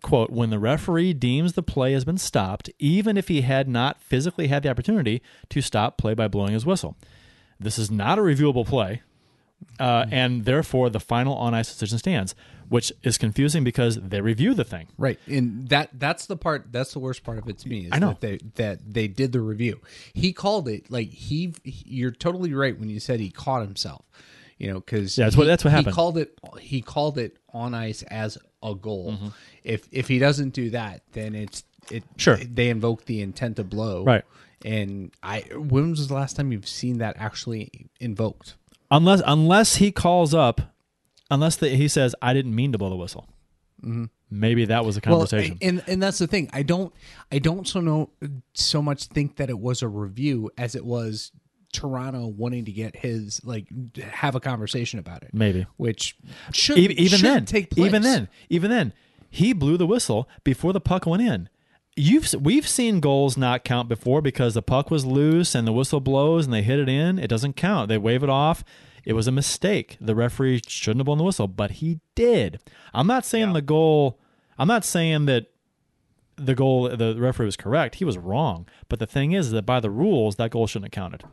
Quote: 0.02 0.32
When 0.32 0.50
the 0.50 0.60
referee 0.60 1.14
deems 1.14 1.54
the 1.54 1.64
play 1.64 1.94
has 1.94 2.04
been 2.04 2.18
stopped, 2.18 2.70
even 2.78 3.16
if 3.16 3.30
he 3.30 3.42
had 3.42 3.70
not 3.70 4.02
physically 4.02 4.48
had 4.48 4.64
the 4.64 4.70
opportunity 4.70 5.22
to 5.50 5.62
stop 5.62 5.98
play 5.98 6.14
by 6.14 6.28
blowing 6.28 6.52
his 6.52 6.66
whistle. 6.66 6.98
This 7.60 7.78
is 7.80 7.90
not 7.92 8.20
a 8.20 8.22
reviewable 8.22 8.66
play. 8.66 9.02
uh, 9.80 10.06
and 10.12 10.46
therefore 10.46 10.90
the 10.90 11.00
final 11.00 11.34
on 11.36 11.54
ice 11.56 11.68
decision 11.72 11.98
stands, 11.98 12.36
which 12.70 12.92
is 13.02 13.18
confusing 13.18 13.64
because 13.64 13.96
they 14.00 14.22
review 14.22 14.54
the 14.54 14.64
thing. 14.64 14.88
Right, 15.00 15.18
and 15.28 15.68
that 15.70 15.90
that's 15.94 16.28
the 16.28 16.38
part 16.38 16.68
that's 16.72 16.94
the 16.94 17.00
worst 17.00 17.24
part 17.24 17.40
of 17.40 17.48
it 17.50 17.58
to 17.60 17.68
me. 17.70 17.86
Is 17.86 17.90
I 17.92 17.98
know. 18.00 18.10
that 18.10 18.22
they 18.22 18.38
that 18.56 18.80
they 18.94 19.08
did 19.08 19.32
the 19.32 19.42
review. 19.42 19.82
He 20.14 20.32
called 20.34 20.68
it 20.68 20.92
like 20.92 21.10
he. 21.10 21.56
You're 21.64 22.12
totally 22.12 22.54
right 22.54 22.78
when 22.80 22.90
you 22.90 23.00
said 23.00 23.20
he 23.20 23.32
caught 23.32 23.64
himself. 23.64 24.06
You 24.60 24.68
know, 24.70 24.80
because 24.80 25.18
Yeah, 25.18 25.26
that's 25.26 25.38
what- 25.38 25.46
that's 25.46 25.64
what 25.64 25.72
happened. 25.72 25.88
He 25.88 25.94
called 25.94 26.18
it. 26.18 26.40
He 26.60 26.82
called 26.82 27.18
it 27.20 27.38
on 27.54 27.74
ice 27.74 28.02
as 28.04 28.38
a 28.64 28.74
goal. 28.76 29.14
Mm-hmm. 29.14 29.28
If 29.64 29.88
if 29.92 30.08
he 30.08 30.20
doesn't 30.20 30.54
do 30.54 30.70
that, 30.72 31.02
then 31.14 31.34
it's 31.36 31.64
it. 31.92 32.04
Sure. 32.18 32.38
they 32.38 32.70
invoke 32.70 33.06
the 33.06 33.22
intent 33.22 33.56
to 33.58 33.64
blow. 33.64 34.04
Right. 34.04 34.24
And 34.66 35.12
I, 35.22 35.42
when 35.52 35.92
was 35.92 36.08
the 36.08 36.14
last 36.14 36.36
time 36.36 36.52
you've 36.52 36.68
seen 36.68 36.98
that 36.98 37.16
actually 37.18 37.90
invoked? 38.00 38.56
Unless 38.90 39.22
unless 39.26 39.76
he 39.76 39.92
calls 39.92 40.34
up, 40.34 40.62
unless 41.30 41.58
the, 41.58 41.70
he 41.70 41.88
says 41.88 42.16
I 42.22 42.34
didn't 42.34 42.56
mean 42.56 42.72
to 42.72 42.78
blow 42.78 42.90
the 42.90 42.96
whistle. 42.96 43.28
Maybe 44.30 44.66
that 44.66 44.84
was 44.86 44.98
a 44.98 45.02
conversation. 45.02 45.56
Mm-hmm. 45.58 45.66
Well, 45.66 45.84
and 45.86 45.90
and 45.90 46.04
that's 46.04 46.18
the 46.18 46.28
thing. 46.28 46.50
I 46.54 46.64
don't 46.64 46.94
I 47.32 47.40
don't 47.40 47.68
so 47.68 47.80
know 47.82 48.10
so 48.54 48.82
much 48.82 49.06
think 49.06 49.38
that 49.38 49.50
it 49.50 49.60
was 49.60 49.82
a 49.82 49.88
review 49.88 50.50
as 50.58 50.76
it 50.76 50.86
was 50.86 51.32
Toronto 51.74 52.28
wanting 52.28 52.66
to 52.66 52.72
get 52.72 52.96
his 52.96 53.44
like 53.44 53.68
have 54.02 54.36
a 54.36 54.40
conversation 54.40 55.00
about 55.00 55.24
it. 55.24 55.32
Maybe. 55.34 55.66
Which 55.78 56.16
should 56.52 56.78
even, 56.78 56.98
even 56.98 57.20
should 57.20 57.26
then, 57.26 57.46
take 57.46 57.72
place. 57.72 57.86
even 57.86 58.02
then, 58.02 58.30
even 58.50 58.72
then, 58.72 58.94
he 59.30 59.54
blew 59.54 59.78
the 59.78 59.88
whistle 59.88 60.28
before 60.44 60.74
the 60.74 60.82
puck 60.82 61.06
went 61.06 61.22
in. 61.22 61.50
You've 62.00 62.32
we've 62.40 62.68
seen 62.68 63.00
goals 63.00 63.38
not 63.38 63.64
count 63.64 63.90
before 63.90 64.22
because 64.22 64.54
the 64.54 64.62
puck 64.62 64.92
was 64.92 65.04
loose 65.04 65.56
and 65.56 65.68
the 65.68 65.74
whistle 65.74 66.00
blows 66.00 66.46
and 66.46 66.54
they 66.54 66.62
hit 66.62 66.80
it 66.80 66.88
in. 66.88 67.18
It 67.18 67.28
doesn't 67.28 67.56
count. 67.56 67.90
They 67.90 67.98
wave 67.98 68.24
it 68.24 68.30
off. 68.30 68.64
It 69.04 69.14
was 69.14 69.28
a 69.28 69.32
mistake. 69.32 69.98
The 70.00 70.14
referee 70.14 70.62
shouldn't 70.68 71.00
have 71.00 71.06
blown 71.06 71.18
the 71.18 71.24
whistle, 71.24 71.48
but 71.48 71.72
he 71.72 72.00
did. 72.14 72.60
I'm 72.94 73.08
not 73.08 73.26
saying 73.26 73.54
the 73.54 73.62
goal. 73.62 74.20
I'm 74.60 74.68
not 74.68 74.86
saying 74.86 75.26
that 75.26 75.48
the 76.36 76.54
goal 76.54 76.88
the 76.90 77.16
referee 77.18 77.48
was 77.48 77.58
correct. 77.58 77.96
He 77.96 78.06
was 78.06 78.18
wrong. 78.18 78.68
But 78.90 79.00
the 79.00 79.08
thing 79.08 79.32
is 79.32 79.52
that 79.52 79.66
by 79.66 79.80
the 79.80 79.90
rules, 79.90 80.36
that 80.36 80.52
goal 80.52 80.68
shouldn't 80.68 80.94
have 80.94 81.04
counted 81.04 81.24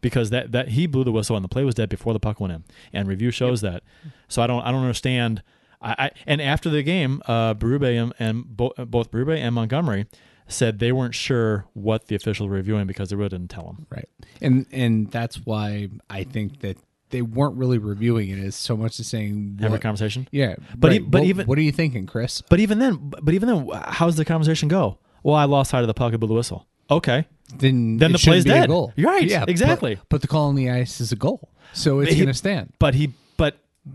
because 0.00 0.30
that, 0.30 0.50
that 0.52 0.70
he 0.70 0.86
blew 0.86 1.04
the 1.04 1.12
whistle 1.12 1.36
and 1.36 1.44
the 1.44 1.48
play 1.48 1.62
was 1.62 1.74
dead 1.74 1.88
before 1.88 2.12
the 2.12 2.20
puck 2.20 2.40
went 2.40 2.52
in, 2.52 2.64
and 2.92 3.06
review 3.06 3.30
shows 3.30 3.60
that. 3.60 3.82
So 4.28 4.42
I 4.42 4.46
don't 4.46 4.62
I 4.62 4.72
don't 4.72 4.82
understand. 4.82 5.42
I, 5.82 5.94
I 5.98 6.10
and 6.26 6.40
after 6.42 6.68
the 6.70 6.82
game, 6.82 7.22
uh, 7.26 7.54
Berube 7.54 8.00
and, 8.02 8.12
and 8.18 8.44
bo- 8.44 8.74
both 8.86 9.10
Berube 9.10 9.36
and 9.38 9.54
Montgomery 9.54 10.06
said 10.48 10.78
they 10.80 10.92
weren't 10.92 11.14
sure 11.14 11.64
what 11.74 12.08
the 12.08 12.16
officials 12.16 12.48
were 12.48 12.56
reviewing 12.56 12.86
because 12.86 13.10
they 13.10 13.16
really 13.16 13.28
didn't 13.28 13.50
tell 13.50 13.64
them. 13.66 13.86
right. 13.90 14.08
And 14.40 14.66
and 14.72 15.10
that's 15.10 15.36
why 15.46 15.88
I 16.08 16.24
think 16.24 16.60
that 16.60 16.76
they 17.10 17.22
weren't 17.22 17.56
really 17.56 17.78
reviewing 17.78 18.28
it 18.30 18.38
as 18.38 18.54
so 18.54 18.76
much 18.76 19.00
as 19.00 19.06
saying 19.08 19.58
Have 19.60 19.72
a 19.72 19.78
conversation. 19.78 20.28
Yeah, 20.30 20.54
But 20.76 20.88
right. 20.92 21.00
e- 21.00 21.04
but 21.04 21.20
What- 21.22 21.26
even- 21.28 21.46
what 21.46 21.58
are 21.58 21.62
you 21.62 21.72
thinking, 21.72 22.06
Chris? 22.06 22.40
But 22.42 22.60
even 22.60 22.78
then, 22.78 23.12
but 23.22 23.32
even 23.34 23.48
then, 23.48 23.68
how's 23.86 24.16
the 24.16 24.24
conversation 24.24 24.68
go? 24.68 24.98
Well, 25.22 25.34
I 25.34 25.44
lost 25.44 25.70
sight 25.70 25.80
of 25.82 25.86
the 25.88 25.94
puck 25.94 26.12
blew 26.18 26.28
the 26.28 26.34
whistle. 26.34 26.66
Okay, 26.90 27.26
Then 27.56 27.98
Then 27.98 28.10
the 28.12 28.18
play's 28.18 28.44
dead. 28.44 28.68
You're 28.68 29.10
right, 29.10 29.24
Yeah, 29.24 29.44
exactly. 29.46 29.98
But, 30.08 30.22
the 30.22 30.26
call 30.28 30.48
on 30.48 30.56
the 30.56 30.70
ice 30.70 31.00
is 31.00 31.12
a 31.12 31.16
goal, 31.16 31.48
so 31.72 32.00
it's 32.00 32.14
going 32.14 32.26
to 32.26 32.34
stand. 32.34 32.72
But 32.80 32.94
he, 32.96 33.12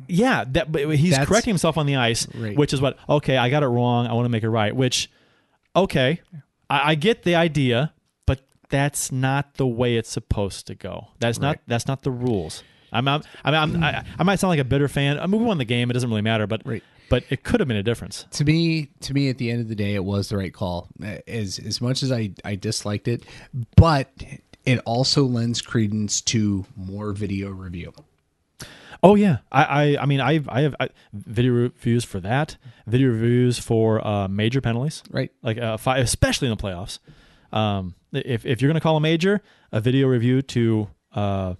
yeah, 0.08 0.43
that 0.50 0.71
but 0.71 0.95
he's 0.95 1.12
That's- 1.12 1.28
correcting 1.28 1.52
himself 1.52 1.78
on 1.78 1.86
the 1.86 1.95
ice, 1.95 2.28
Right. 2.36 2.58
which 2.58 2.74
is 2.74 2.82
what. 2.82 2.98
Okay, 3.10 3.38
I 3.38 3.50
got 3.50 3.63
it 3.63 3.67
wrong. 3.67 4.08
I 4.08 4.13
want 4.13 4.26
to 4.26 4.30
make 4.30 4.43
it 4.43 4.50
right. 4.50 4.76
Which, 4.76 5.10
okay, 5.76 6.21
I, 6.69 6.91
I 6.91 6.95
get 6.95 7.24
the 7.24 7.36
idea, 7.36 7.93
but 8.26 8.41
that's 8.69 9.12
not 9.12 9.56
the 9.56 9.67
way 9.67 9.95
it's 9.98 10.10
supposed 10.10 10.67
to 10.67 10.76
go. 10.76 11.08
That's 11.19 11.39
not 11.39 11.60
that's 11.67 11.88
not 11.88 12.04
the 12.04 12.12
rules. 12.12 12.63
I'm, 12.91 13.08
I'm, 13.08 13.21
I'm, 13.43 13.54
I'm 13.56 13.84
I, 13.84 14.06
I 14.19 14.24
might 14.24 14.39
sound 14.39 14.50
like 14.50 14.60
a 14.60 14.63
bitter 14.63 14.88
fan. 14.88 15.19
I 15.19 15.28
mean, 15.28 15.41
we 15.41 15.45
won 15.48 15.58
the 15.58 15.65
game. 15.65 15.89
It 15.89 15.93
doesn't 15.93 16.10
really 16.10 16.21
matter, 16.21 16.48
but 16.48 16.62
Right. 16.65 16.84
but 17.10 17.24
it 17.30 17.43
could 17.43 17.60
have 17.60 17.67
been 17.67 17.76
a 17.78 17.84
difference. 17.84 18.26
to 18.32 18.45
me 18.45 18.89
to 19.02 19.13
me 19.13 19.30
at 19.30 19.38
the 19.38 19.52
end 19.52 19.60
of 19.62 19.67
the 19.67 19.76
day 19.76 19.95
it 19.95 20.04
was 20.04 20.30
the 20.30 20.38
right 20.38 20.54
call 20.54 20.88
as 21.28 21.60
as 21.60 21.80
much 21.82 22.02
as 22.04 22.12
i 22.12 22.32
i 22.43 22.56
disliked 22.56 23.08
it 23.08 23.24
but 23.76 24.10
it 24.65 24.80
also 24.86 25.26
lends 25.26 25.62
credence 25.62 26.21
to 26.21 26.65
more 26.76 27.12
video 27.12 27.50
review 27.52 27.93
Oh 29.06 29.13
yeah, 29.13 29.38
I 29.52 29.63
I, 29.63 29.98
I 30.02 30.06
mean 30.08 30.20
I 30.20 30.41
I 30.48 30.62
have 30.62 30.76
I, 30.80 30.89
video 31.13 31.52
reviews 31.52 32.04
for 32.04 32.20
that. 32.22 32.58
Video 32.88 33.10
reviews 33.10 33.60
for 33.60 34.06
uh, 34.06 34.28
major 34.28 34.62
penalties. 34.62 35.04
right 35.12 35.32
like 35.44 35.60
uh, 35.60 35.78
fi 35.78 36.00
especially 36.00 36.48
in 36.50 36.58
the 36.58 36.62
playoffs. 36.62 36.98
Um, 37.52 37.94
if 38.12 38.48
if 38.48 38.62
you're 38.62 38.70
going 38.70 38.82
to 38.82 38.82
call 38.82 38.98
a 38.98 39.02
major, 39.02 39.44
a 39.72 39.80
video 39.80 40.08
review 40.08 40.41
to 40.41 40.88
uh, 41.13 41.54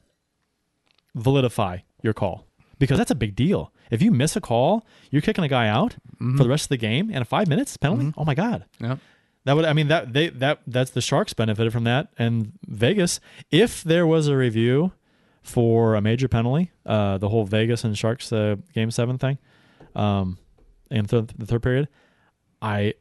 validify 1.16 1.84
your 2.02 2.14
call 2.14 2.48
because 2.80 2.98
that's 2.98 3.12
a 3.12 3.16
big 3.16 3.36
deal. 3.36 3.72
If 3.92 4.02
you 4.02 4.10
miss 4.10 4.36
a 4.36 4.42
call, 4.42 4.84
you're 5.12 5.22
kicking 5.22 5.44
a 5.44 5.48
guy 5.48 5.68
out 5.68 5.98
for 6.18 6.44
the 6.44 6.50
rest 6.50 6.66
of 6.66 6.70
the 6.70 6.78
game 6.78 7.12
and 7.14 7.22
a 7.22 7.26
five 7.26 7.48
minutes 7.48 7.78
penalty. 7.78 8.12
Oh 8.18 8.26
my 8.26 8.34
god, 8.34 8.66
yeah 8.80 8.98
that 9.44 9.56
would 9.56 9.66
I 9.66 9.74
mean 9.74 9.88
that 9.90 10.14
they 10.14 10.30
that 10.30 10.62
that's 10.66 10.90
the 10.92 11.02
Sharks 11.02 11.34
benefited 11.34 11.72
from 11.72 11.84
that 11.84 12.08
and 12.18 12.54
Vegas. 12.68 13.20
If 13.52 13.84
there 13.84 14.06
was 14.08 14.28
a 14.28 14.36
review 14.36 14.94
for 15.46 15.96
a 15.96 16.02
major 16.02 16.28
penalty, 16.28 16.72
uh, 16.86 17.18
the 17.18 17.30
whole 17.30 17.46
Vegas 17.46 17.84
and 17.84 17.98
Sharks 17.98 18.32
uh, 18.34 18.56
game 18.74 18.92
seven 18.92 19.18
thing, 19.18 19.38
um, 19.96 20.38
in 20.92 21.06
th- 21.06 21.28
the 21.38 21.46
third 21.46 21.62
period, 21.64 21.88
I 22.62 22.94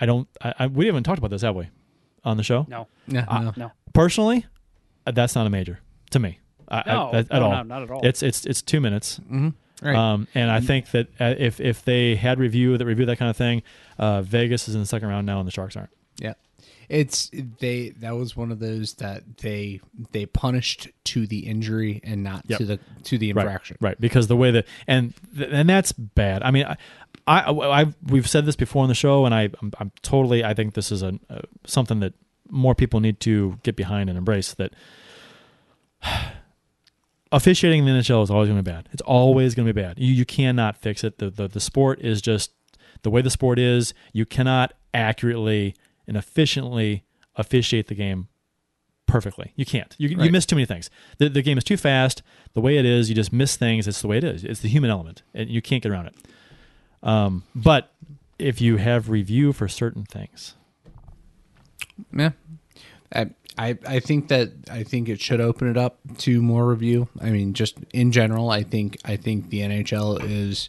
I 0.00 0.06
don't 0.06 0.28
I, 0.42 0.54
I 0.60 0.66
we 0.66 0.86
haven't 0.86 1.04
talked 1.04 1.18
about 1.18 1.30
this 1.30 1.42
have 1.42 1.54
we 1.56 1.68
on 2.24 2.36
the 2.36 2.42
show? 2.42 2.66
No, 2.68 2.88
yeah 3.06 3.24
Uh, 3.28 3.40
no. 3.42 3.52
no, 3.56 3.72
Personally, 3.92 4.44
uh, 5.06 5.10
that's 5.12 5.34
not 5.34 5.46
a 5.46 5.50
major 5.50 5.80
to 6.10 6.18
me. 6.18 6.38
I, 6.68 6.82
I- 6.86 6.92
No, 6.94 7.12
at, 7.14 7.30
no, 7.30 7.36
at 7.36 7.42
all. 7.42 7.50
no, 7.52 7.62
not 7.62 7.82
at 7.82 7.90
all. 7.90 8.00
It's 8.06 8.22
it's 8.22 8.44
it's 8.46 8.62
two 8.62 8.80
minutes. 8.80 9.20
right 9.82 9.96
Um, 9.96 10.26
and 10.34 10.50
I 10.50 10.60
think 10.60 10.90
that 10.90 11.06
uh, 11.20 11.34
if 11.38 11.60
if 11.60 11.84
they 11.84 12.16
had 12.16 12.38
review 12.38 12.76
that 12.78 12.84
review 12.84 13.06
that 13.06 13.16
kind 13.18 13.30
of 13.30 13.36
thing, 13.36 13.62
uh, 13.98 14.22
Vegas 14.22 14.68
is 14.68 14.74
in 14.74 14.80
the 14.80 14.86
second 14.86 15.08
round 15.08 15.26
now, 15.26 15.38
and 15.38 15.46
the 15.46 15.52
Sharks 15.52 15.76
aren't. 15.76 15.90
yeah 16.18 16.34
it's 16.90 17.30
they 17.60 17.90
that 18.00 18.16
was 18.16 18.36
one 18.36 18.50
of 18.50 18.58
those 18.58 18.94
that 18.94 19.38
they 19.38 19.80
they 20.12 20.26
punished 20.26 20.88
to 21.04 21.26
the 21.26 21.46
injury 21.46 22.00
and 22.04 22.22
not 22.22 22.42
Yep. 22.48 22.58
to 22.58 22.64
the 22.66 22.80
to 23.04 23.16
the 23.16 23.32
Right, 23.32 23.44
infraction 23.46 23.76
right? 23.80 23.98
Because 24.00 24.26
the 24.26 24.36
way 24.36 24.50
that 24.50 24.66
and 24.86 25.14
th- 25.36 25.48
and 25.52 25.68
that's 25.68 25.92
bad. 25.92 26.42
I 26.42 26.50
mean, 26.50 26.64
I, 26.66 26.76
I 27.26 27.50
I've 27.52 27.94
we've 28.06 28.28
said 28.28 28.44
this 28.44 28.56
before 28.56 28.82
on 28.82 28.88
the 28.88 28.94
show, 28.94 29.24
and 29.24 29.34
I 29.34 29.50
I'm, 29.62 29.72
I'm 29.78 29.92
totally 30.02 30.44
I 30.44 30.52
think 30.52 30.74
this 30.74 30.90
is 30.92 31.02
a 31.02 31.18
uh, 31.30 31.40
something 31.64 32.00
that 32.00 32.12
more 32.48 32.74
people 32.74 32.98
need 33.00 33.20
to 33.20 33.58
get 33.62 33.76
behind 33.76 34.08
and 34.10 34.18
embrace 34.18 34.52
that. 34.54 34.74
Officiating 37.32 37.86
in 37.86 37.94
the 37.94 38.00
NHL 38.00 38.24
is 38.24 38.30
always 38.30 38.48
going 38.48 38.58
to 38.58 38.62
be 38.64 38.72
bad. 38.72 38.88
It's 38.90 39.02
always 39.02 39.54
going 39.54 39.68
to 39.68 39.72
be 39.72 39.80
bad. 39.80 40.00
You 40.00 40.12
you 40.12 40.24
cannot 40.24 40.76
fix 40.76 41.04
it. 41.04 41.18
The, 41.18 41.30
the 41.30 41.46
the 41.46 41.60
sport 41.60 42.00
is 42.00 42.20
just 42.20 42.50
the 43.02 43.10
way 43.10 43.22
the 43.22 43.30
sport 43.30 43.60
is. 43.60 43.94
You 44.12 44.26
cannot 44.26 44.72
accurately 44.92 45.76
and 46.10 46.16
efficiently 46.18 47.04
officiate 47.36 47.86
the 47.86 47.94
game 47.94 48.26
perfectly. 49.06 49.52
You 49.54 49.64
can't. 49.64 49.94
You, 49.96 50.08
you 50.08 50.32
miss 50.32 50.44
too 50.44 50.56
many 50.56 50.66
things. 50.66 50.90
The, 51.18 51.28
the 51.28 51.40
game 51.40 51.56
is 51.56 51.62
too 51.62 51.76
fast. 51.76 52.22
The 52.54 52.60
way 52.60 52.76
it 52.78 52.84
is, 52.84 53.08
you 53.08 53.14
just 53.14 53.32
miss 53.32 53.56
things. 53.56 53.86
It's 53.86 54.00
the 54.00 54.08
way 54.08 54.18
it 54.18 54.24
is. 54.24 54.42
It's 54.42 54.58
the 54.60 54.68
human 54.68 54.90
element, 54.90 55.22
and 55.32 55.48
you 55.48 55.62
can't 55.62 55.80
get 55.84 55.92
around 55.92 56.06
it. 56.06 56.16
Um, 57.04 57.44
but 57.54 57.92
if 58.40 58.60
you 58.60 58.76
have 58.78 59.08
review 59.08 59.52
for 59.52 59.68
certain 59.68 60.04
things, 60.04 60.54
Yeah. 62.12 62.32
I, 63.14 63.30
I 63.56 63.78
I 63.86 64.00
think 64.00 64.28
that 64.28 64.50
I 64.70 64.82
think 64.82 65.08
it 65.08 65.20
should 65.20 65.40
open 65.40 65.68
it 65.70 65.76
up 65.76 65.98
to 66.18 66.42
more 66.42 66.66
review. 66.68 67.08
I 67.20 67.30
mean, 67.30 67.54
just 67.54 67.76
in 67.92 68.10
general, 68.12 68.50
I 68.50 68.62
think 68.64 68.98
I 69.04 69.16
think 69.16 69.50
the 69.50 69.60
NHL 69.60 70.22
is 70.24 70.68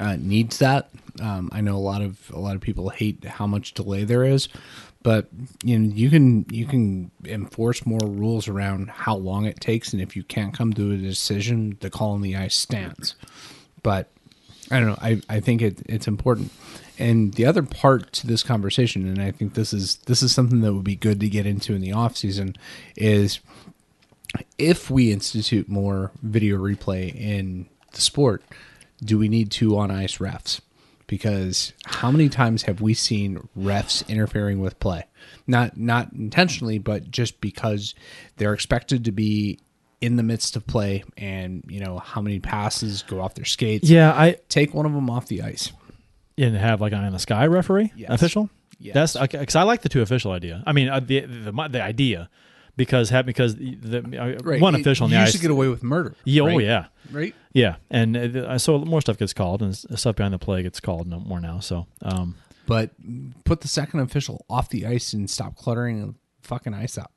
uh, 0.00 0.16
needs 0.18 0.58
that. 0.58 0.90
Um, 1.20 1.48
I 1.52 1.60
know 1.60 1.76
a 1.76 1.78
lot 1.78 2.02
of 2.02 2.30
a 2.32 2.38
lot 2.38 2.56
of 2.56 2.60
people 2.60 2.90
hate 2.90 3.24
how 3.24 3.46
much 3.46 3.72
delay 3.72 4.04
there 4.04 4.24
is, 4.24 4.48
but 5.02 5.28
you 5.62 5.78
know 5.78 5.94
you 5.94 6.10
can 6.10 6.44
you 6.50 6.66
can 6.66 7.10
enforce 7.24 7.86
more 7.86 8.00
rules 8.02 8.48
around 8.48 8.90
how 8.90 9.16
long 9.16 9.46
it 9.46 9.60
takes, 9.60 9.92
and 9.92 10.02
if 10.02 10.16
you 10.16 10.22
can't 10.22 10.52
come 10.52 10.72
to 10.74 10.92
a 10.92 10.96
decision, 10.96 11.78
the 11.80 11.90
call 11.90 12.12
on 12.12 12.22
the 12.22 12.36
ice 12.36 12.54
stands. 12.54 13.14
But 13.82 14.10
I 14.70 14.80
don't 14.80 14.88
know. 14.88 14.98
I, 15.00 15.20
I 15.28 15.40
think 15.40 15.62
it, 15.62 15.80
it's 15.86 16.08
important. 16.08 16.50
And 16.98 17.34
the 17.34 17.44
other 17.44 17.62
part 17.62 18.12
to 18.14 18.26
this 18.26 18.42
conversation, 18.42 19.06
and 19.06 19.20
I 19.20 19.30
think 19.30 19.54
this 19.54 19.72
is 19.72 19.96
this 20.06 20.22
is 20.22 20.32
something 20.32 20.60
that 20.62 20.72
would 20.72 20.84
be 20.84 20.96
good 20.96 21.20
to 21.20 21.28
get 21.28 21.46
into 21.46 21.74
in 21.74 21.80
the 21.80 21.92
off 21.92 22.16
season, 22.16 22.56
is 22.96 23.40
if 24.58 24.90
we 24.90 25.12
institute 25.12 25.68
more 25.68 26.10
video 26.22 26.56
replay 26.56 27.14
in 27.14 27.68
the 27.92 28.00
sport, 28.00 28.42
do 29.04 29.18
we 29.18 29.28
need 29.28 29.50
two 29.50 29.76
on 29.76 29.90
ice 29.90 30.18
refs? 30.18 30.60
Because 31.06 31.72
how 31.84 32.10
many 32.10 32.28
times 32.28 32.64
have 32.64 32.80
we 32.80 32.92
seen 32.92 33.48
refs 33.56 34.06
interfering 34.08 34.58
with 34.60 34.78
play? 34.80 35.04
Not 35.46 35.76
not 35.76 36.12
intentionally, 36.12 36.78
but 36.78 37.10
just 37.10 37.40
because 37.40 37.94
they're 38.38 38.52
expected 38.54 39.04
to 39.04 39.12
be 39.12 39.60
in 40.00 40.16
the 40.16 40.22
midst 40.22 40.56
of 40.56 40.66
play 40.66 41.04
and 41.16 41.62
you 41.68 41.78
know 41.80 41.98
how 41.98 42.20
many 42.20 42.38
passes 42.40 43.02
go 43.02 43.20
off 43.20 43.34
their 43.34 43.44
skates. 43.44 43.88
yeah, 43.88 44.12
I 44.12 44.36
Take 44.48 44.74
one 44.74 44.84
of 44.84 44.92
them 44.92 45.08
off 45.08 45.26
the 45.28 45.42
ice. 45.42 45.72
and 46.36 46.56
have 46.56 46.80
like 46.80 46.92
an 46.92 46.98
eye 46.98 47.06
in 47.06 47.12
the 47.12 47.18
sky 47.18 47.46
referee 47.46 47.92
Yes. 47.96 48.10
official. 48.10 48.50
Yes. 48.78 48.94
That's 48.94 49.16
okay 49.16 49.38
because 49.38 49.56
I 49.56 49.62
like 49.62 49.82
the 49.82 49.88
two 49.88 50.02
official 50.02 50.32
idea. 50.32 50.62
I 50.66 50.72
mean, 50.72 50.88
uh, 50.88 51.00
the, 51.00 51.20
the 51.20 51.52
the 51.70 51.82
idea, 51.82 52.28
because 52.76 53.10
because 53.24 53.56
the, 53.56 53.74
the 53.76 54.18
uh, 54.22 54.38
Right. 54.42 54.60
one 54.60 54.74
official 54.74 55.04
on 55.04 55.10
the 55.10 55.16
you 55.16 55.22
ice. 55.22 55.28
used 55.28 55.36
to 55.36 55.42
get 55.42 55.50
away 55.50 55.68
with 55.68 55.82
murder. 55.82 56.14
yeah, 56.24 56.42
oh 56.42 56.58
yeah, 56.58 56.86
Right. 57.10 57.34
yeah, 57.52 57.76
and 57.90 58.16
uh, 58.16 58.58
so 58.58 58.78
more 58.78 59.00
stuff 59.00 59.16
gets 59.18 59.32
called, 59.32 59.62
and 59.62 59.74
stuff 59.76 60.16
behind 60.16 60.34
the 60.34 60.38
play 60.38 60.62
gets 60.62 60.80
called 60.80 61.06
no 61.06 61.18
more 61.20 61.40
now. 61.40 61.60
So 61.60 61.86
um, 62.02 62.36
But 62.66 62.90
put 63.44 63.60
the 63.62 63.68
second 63.68 64.00
official 64.00 64.44
off 64.50 64.68
the 64.68 64.86
ice 64.86 65.12
and 65.12 65.28
stop 65.30 65.56
cluttering 65.56 66.06
the 66.06 66.14
fucking 66.42 66.74
ice 66.74 66.96
up. 66.98 67.12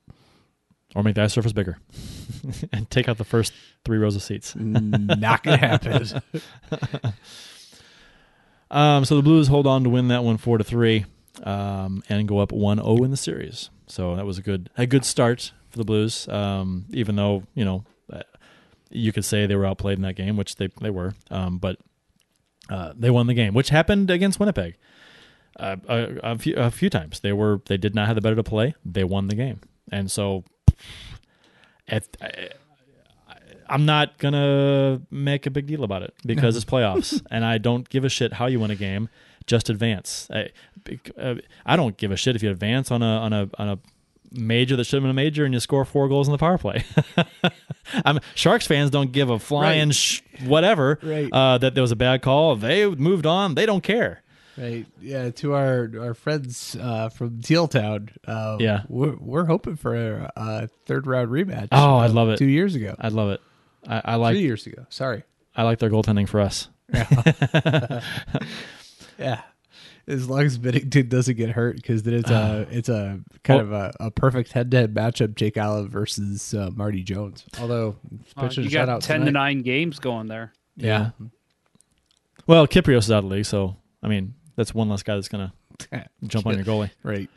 or 0.96 1.04
make 1.04 1.16
the 1.16 1.22
ice 1.24 1.34
surface 1.34 1.54
bigger, 1.54 1.78
and 2.72 2.90
take 2.90 3.08
out 3.10 3.18
the 3.18 3.24
first 3.26 3.54
three 3.86 3.98
rows 3.98 4.16
of 4.16 4.24
seats. 4.24 4.56
Not 4.56 5.44
gonna 5.44 5.58
happen. 5.58 6.22
Um, 8.72 9.04
so 9.04 9.16
the 9.16 9.24
Blues 9.24 9.48
hold 9.48 9.66
on 9.66 9.84
to 9.84 9.90
win 9.90 10.10
that 10.10 10.24
one 10.24 10.38
four 10.38 10.58
to 10.60 10.64
three, 10.64 11.06
um, 11.44 12.04
and 12.08 12.28
go 12.28 12.38
up 12.40 12.50
1-0 12.52 13.04
in 13.04 13.10
the 13.12 13.18
series. 13.18 13.70
So 13.90 14.16
that 14.16 14.26
was 14.26 14.38
a 14.38 14.42
good 14.42 14.70
a 14.78 14.86
good 14.86 15.04
start 15.04 15.52
for 15.70 15.78
the 15.78 15.84
Blues. 15.84 16.28
Um, 16.28 16.86
even 16.92 17.16
though 17.16 17.44
you 17.56 17.66
know 17.66 17.84
uh, 18.12 18.22
you 18.90 19.12
could 19.12 19.26
say 19.26 19.46
they 19.46 19.56
were 19.56 19.66
outplayed 19.66 19.98
in 19.98 20.04
that 20.04 20.16
game, 20.16 20.38
which 20.38 20.56
they 20.56 20.70
they 20.80 20.92
were, 20.92 21.14
um, 21.30 21.58
but 21.58 21.78
uh, 22.70 22.94
they 22.96 23.10
won 23.10 23.28
the 23.28 23.34
game, 23.34 23.54
which 23.54 23.70
happened 23.70 24.10
against 24.10 24.40
Winnipeg. 24.40 24.76
Uh, 25.60 25.76
a, 25.90 26.32
a 26.32 26.38
few 26.38 26.56
a 26.56 26.72
few 26.72 26.90
times 26.90 27.20
they 27.20 27.34
were 27.34 27.62
they 27.66 27.78
did 27.78 27.96
not 27.96 28.08
have 28.08 28.16
the 28.16 28.22
better 28.22 28.36
to 28.36 28.44
play. 28.44 28.76
They 28.86 29.04
won 29.04 29.28
the 29.28 29.36
game, 29.36 29.60
and 29.92 30.10
so 30.10 30.44
at, 31.88 32.06
I, 32.22 32.50
I'm 33.68 33.86
not 33.86 34.18
gonna 34.20 35.02
make 35.12 35.46
a 35.46 35.52
big 35.52 35.66
deal 35.66 35.84
about 35.84 36.04
it 36.04 36.14
because 36.26 36.56
it's 36.56 36.66
playoffs, 36.74 37.22
and 37.32 37.44
I 37.44 37.58
don't 37.58 37.90
give 37.90 38.06
a 38.06 38.10
shit 38.10 38.34
how 38.34 38.46
you 38.46 38.60
win 38.60 38.72
a 38.72 38.76
game. 38.76 39.10
Just 39.50 39.70
advance. 39.72 40.28
I, 40.32 40.50
uh, 41.18 41.36
I 41.66 41.76
don't 41.76 41.98
give 41.98 42.12
a 42.12 42.16
shit 42.16 42.36
if 42.36 42.44
you 42.44 42.52
advance 42.52 42.92
on 42.92 43.02
a 43.02 43.06
on 43.06 43.34
a 43.34 43.50
on 43.58 43.70
a 43.70 43.80
major 44.32 44.76
that 44.76 44.84
should 44.84 44.98
have 44.98 45.02
been 45.04 45.10
a 45.10 45.14
major 45.16 45.44
and 45.44 45.56
you 45.56 45.60
score 45.60 45.84
four 45.84 46.08
goals 46.08 46.28
in 46.28 46.32
the 46.32 46.38
power 46.38 46.60
play. 46.60 46.86
I'm 48.06 48.20
Sharks 48.36 48.68
fans 48.68 48.92
don't 48.92 49.12
give 49.12 49.32
a 49.32 49.40
flying 49.40 49.88
Right. 49.90 49.96
sh- 49.96 50.22
whatever 50.46 51.00
Right. 51.02 51.30
uh, 51.34 51.58
that 51.58 51.74
there 51.74 51.82
was 51.82 51.92
a 51.92 51.96
bad 51.96 52.22
call. 52.22 52.56
They 52.56 52.86
moved 52.88 53.26
on. 53.26 53.56
They 53.56 53.66
don't 53.66 53.82
care. 53.82 54.22
Right. 54.56 54.86
Yeah. 55.02 55.32
To 55.32 55.54
our 55.56 55.90
our 56.00 56.14
friends 56.14 56.76
uh, 56.80 57.10
from 57.10 57.42
Teal 57.42 57.68
Town. 57.68 58.10
Uh, 58.28 58.58
Yeah. 58.60 58.84
We're, 58.88 59.16
we're 59.16 59.46
hoping 59.46 59.78
for 59.78 59.96
a, 59.96 60.32
a 60.36 60.68
third 60.86 61.08
round 61.08 61.30
rematch. 61.32 61.70
Oh, 61.72 61.96
I'd 61.98 62.12
love 62.12 62.30
it. 62.30 62.38
Two 62.38 62.46
years 62.46 62.76
ago. 62.76 62.96
I'd 63.00 63.14
love 63.14 63.32
it. 63.32 63.42
I, 63.88 64.02
I 64.06 64.16
like 64.16 64.38
years 64.38 64.68
ago. 64.68 64.86
Sorry. 64.90 65.24
I 65.56 65.64
like 65.64 65.80
their 65.80 65.90
goaltending 65.90 66.28
for 66.30 66.40
us. 66.40 66.70
Yeah. 69.20 69.42
As 70.08 70.28
long 70.28 70.42
as 70.42 70.58
Binnington 70.58 71.08
doesn't 71.10 71.36
get 71.38 71.50
hurt, 71.52 71.76
because 71.76 72.02
then 72.04 72.16
it's 72.16 72.30
a 72.32 72.68
it's 72.72 72.90
a 72.90 73.20
kind 73.44 73.70
Well- 73.70 73.82
of 73.84 73.94
a, 74.00 74.06
a 74.08 74.12
perfect 74.12 74.52
head 74.54 74.72
to 74.72 74.78
head 74.78 74.94
matchup. 74.94 75.36
Jake 75.36 75.58
Allen 75.58 75.88
versus 75.90 76.54
uh, 76.54 76.70
Marty 76.74 77.04
Jones. 77.04 77.46
Although 77.60 77.98
Uh, 78.36 78.42
pitching 78.48 78.64
you 78.64 78.70
got 78.72 78.88
shutout 78.88 79.02
ten 79.02 79.20
to 79.22 79.26
tonight. 79.28 79.40
nine 79.40 79.62
games 79.62 80.00
going 80.00 80.28
there. 80.28 80.54
Yeah. 80.76 81.12
Well, 82.48 82.66
Kiprios 82.68 83.00
is 83.00 83.12
out 83.12 83.20
of 83.24 83.30
the 83.30 83.36
league, 83.36 83.46
so 83.46 83.76
I 84.02 84.08
mean 84.08 84.34
that's 84.56 84.74
one 84.74 84.90
less 84.90 85.04
guy 85.04 85.16
that's 85.16 85.28
gonna 85.28 85.54
jump 86.28 86.48
on 86.48 86.56
your 86.56 86.64
goalie. 86.66 86.90
Right. 87.04 87.30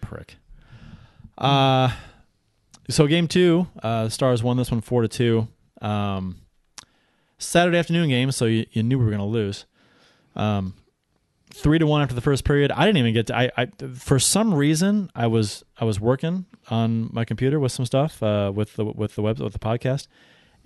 Prick. 0.00 0.36
Uh 1.36 1.90
so 2.88 3.06
game 3.06 3.28
two, 3.28 3.66
uh 3.82 4.08
Stars 4.08 4.42
won 4.42 4.56
this 4.56 4.70
one 4.70 4.80
four 4.80 5.02
to 5.02 5.08
two. 5.08 5.48
Um 5.82 6.36
Saturday 7.38 7.76
afternoon 7.76 8.08
game, 8.08 8.30
so 8.32 8.46
you, 8.46 8.64
you 8.72 8.82
knew 8.82 8.98
we 8.98 9.04
were 9.04 9.10
gonna 9.10 9.26
lose. 9.26 9.66
Um 10.36 10.74
three 11.54 11.78
to 11.78 11.86
one 11.86 12.02
after 12.02 12.14
the 12.14 12.20
first 12.20 12.44
period. 12.44 12.72
I 12.72 12.84
didn't 12.84 12.98
even 12.98 13.14
get 13.14 13.28
to 13.28 13.36
I, 13.36 13.50
I 13.56 13.66
for 13.94 14.18
some 14.18 14.52
reason 14.52 15.10
I 15.14 15.26
was 15.28 15.64
I 15.78 15.84
was 15.84 16.00
working 16.00 16.46
on 16.68 17.10
my 17.12 17.24
computer 17.24 17.60
with 17.60 17.72
some 17.72 17.86
stuff, 17.86 18.22
uh 18.22 18.52
with 18.54 18.74
the 18.74 18.84
with 18.84 19.14
the 19.14 19.22
web 19.22 19.38
with 19.38 19.52
the 19.52 19.58
podcast, 19.58 20.08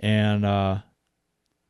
and 0.00 0.44
uh 0.44 0.78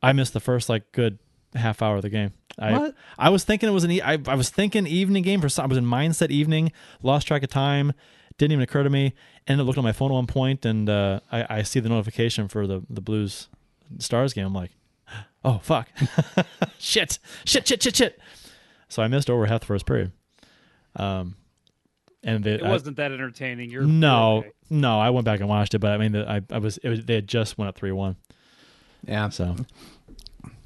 I 0.01 0.13
missed 0.13 0.33
the 0.33 0.39
first 0.39 0.69
like 0.69 0.91
good 0.93 1.19
half 1.55 1.81
hour 1.81 1.97
of 1.97 2.01
the 2.01 2.09
game. 2.09 2.33
I 2.57 2.71
What? 2.71 2.95
I 3.17 3.29
was 3.29 3.43
thinking 3.43 3.69
it 3.69 3.73
was 3.73 3.83
an 3.83 3.91
e- 3.91 4.01
I, 4.01 4.17
I 4.27 4.35
was 4.35 4.49
thinking 4.49 4.87
evening 4.87 5.23
game 5.23 5.41
for 5.41 5.49
some. 5.49 5.63
I 5.63 5.67
was 5.67 5.77
in 5.77 5.85
mindset 5.85 6.29
evening, 6.29 6.71
lost 7.01 7.27
track 7.27 7.43
of 7.43 7.49
time, 7.49 7.93
didn't 8.37 8.53
even 8.53 8.63
occur 8.63 8.83
to 8.83 8.89
me. 8.89 9.13
Ended 9.47 9.61
up 9.63 9.67
looking 9.67 9.81
at 9.81 9.83
my 9.83 9.91
phone 9.91 10.11
at 10.11 10.15
one 10.15 10.27
point, 10.27 10.65
and 10.65 10.89
uh, 10.89 11.19
I, 11.31 11.57
I 11.57 11.61
see 11.63 11.79
the 11.79 11.89
notification 11.89 12.47
for 12.47 12.67
the 12.67 12.83
the 12.89 13.01
Blues 13.01 13.47
Stars 13.97 14.33
game. 14.33 14.45
I'm 14.45 14.53
like, 14.53 14.71
oh 15.43 15.59
fuck, 15.59 15.89
shit, 16.79 17.19
shit, 17.45 17.67
shit, 17.67 17.83
shit, 17.83 17.95
shit. 17.95 18.19
So 18.89 19.01
I 19.03 19.07
missed 19.07 19.29
over 19.29 19.45
half 19.45 19.61
the 19.61 19.67
first 19.67 19.85
period. 19.85 20.11
Um, 20.95 21.35
and 22.23 22.43
they, 22.43 22.55
It 22.55 22.63
wasn't 22.63 22.97
that 22.97 23.11
entertaining. 23.11 23.69
You're 23.71 23.83
no, 23.83 24.39
okay. 24.39 24.51
no. 24.69 24.99
I 24.99 25.09
went 25.11 25.23
back 25.25 25.39
and 25.39 25.47
watched 25.47 25.73
it, 25.73 25.79
but 25.79 25.91
I 25.91 25.97
mean, 25.97 26.11
the, 26.11 26.29
I 26.29 26.41
I 26.51 26.57
was, 26.57 26.77
it 26.79 26.89
was 26.89 27.05
they 27.05 27.15
had 27.15 27.27
just 27.27 27.57
went 27.57 27.69
up 27.69 27.75
three 27.77 27.91
one. 27.93 28.17
Yeah. 29.07 29.29
So 29.29 29.55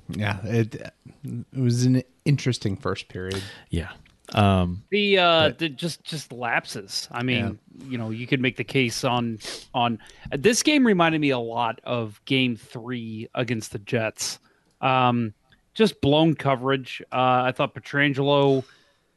Yeah. 0.10 0.40
It 0.46 0.76
it 1.24 1.60
was 1.60 1.86
an 1.86 2.02
interesting 2.26 2.76
first 2.78 3.08
period. 3.10 3.44
yeah. 3.70 3.92
Um, 4.34 4.84
The 4.90 5.20
uh, 5.20 5.50
But- 5.50 5.60
the 5.60 5.70
just 5.70 6.04
just 6.04 6.32
lapses. 6.32 7.08
I 7.12 7.22
mean, 7.24 7.60
you 7.88 7.98
know, 8.00 8.10
you 8.10 8.26
could 8.26 8.40
make 8.42 8.56
the 8.56 8.64
case 8.64 9.04
on 9.04 9.38
on 9.76 10.00
this 10.32 10.64
game 10.64 10.88
reminded 10.88 11.22
me 11.22 11.30
a 11.30 11.38
lot 11.40 11.80
of 11.84 12.20
Game 12.26 12.56
Three 12.56 13.28
against 13.36 13.74
the 13.74 13.80
Jets. 13.80 14.40
Um, 14.82 15.34
just 15.74 16.00
blown 16.02 16.36
coverage. 16.36 17.02
Uh, 17.12 17.44
I 17.46 17.52
thought 17.52 17.74
Pietrangelo 17.74 18.64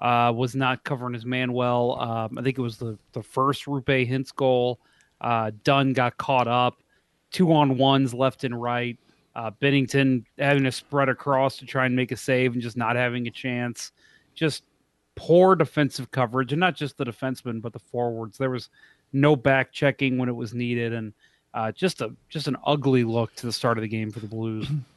uh, 0.01 0.33
was 0.35 0.55
not 0.55 0.85
covering 0.85 1.15
his 1.15 1.25
man 1.25 1.53
well. 1.53 1.99
Um, 2.01 2.39
I 2.39 2.43
think 2.43 2.59
it 2.59 2.63
was 2.63 2.79
the 2.79 2.99
the 3.13 3.23
first 3.23 3.67
Roope 3.67 4.09
Hintz 4.09 4.35
goal. 4.35 4.81
Uh, 5.21 5.51
Dunn 5.65 5.93
got 5.93 6.17
caught 6.17 6.49
up. 6.49 6.83
Two 7.31 7.53
on 7.53 7.77
ones 7.77 8.15
left 8.15 8.45
and 8.45 8.61
right. 8.61 8.99
Uh, 9.35 9.51
Binnington 9.51 10.25
having 10.39 10.65
to 10.65 10.73
spread 10.73 11.09
across 11.09 11.59
to 11.59 11.67
try 11.67 11.85
and 11.85 11.95
make 11.95 12.11
a 12.11 12.17
save 12.17 12.55
and 12.55 12.63
just 12.63 12.77
not 12.77 12.97
having 12.97 13.27
a 13.27 13.31
chance. 13.31 13.93
Just 14.35 14.65
poor 15.15 15.55
defensive 15.55 16.11
coverage, 16.11 16.53
and 16.53 16.61
not 16.61 16.77
just 16.77 16.97
the 16.97 17.05
defensemen, 17.05 17.61
but 17.61 17.73
the 17.73 17.79
forwards. 17.79 18.39
There 18.39 18.51
was 18.51 18.71
no 19.13 19.37
back 19.37 19.73
checking 19.73 20.17
when 20.19 20.29
it 20.29 20.37
was 20.37 20.55
needed, 20.55 20.93
and 20.93 21.13
uh, 21.53 21.73
just 21.73 22.01
a 22.01 22.15
just 22.29 22.49
an 22.49 22.57
ugly 22.65 23.05
look 23.05 23.35
to 23.37 23.47
the 23.47 23.53
start 23.53 23.79
of 23.79 23.83
the 23.83 23.89
game 23.89 24.11
for 24.11 24.21
the 24.21 24.27
Blues. 24.27 24.69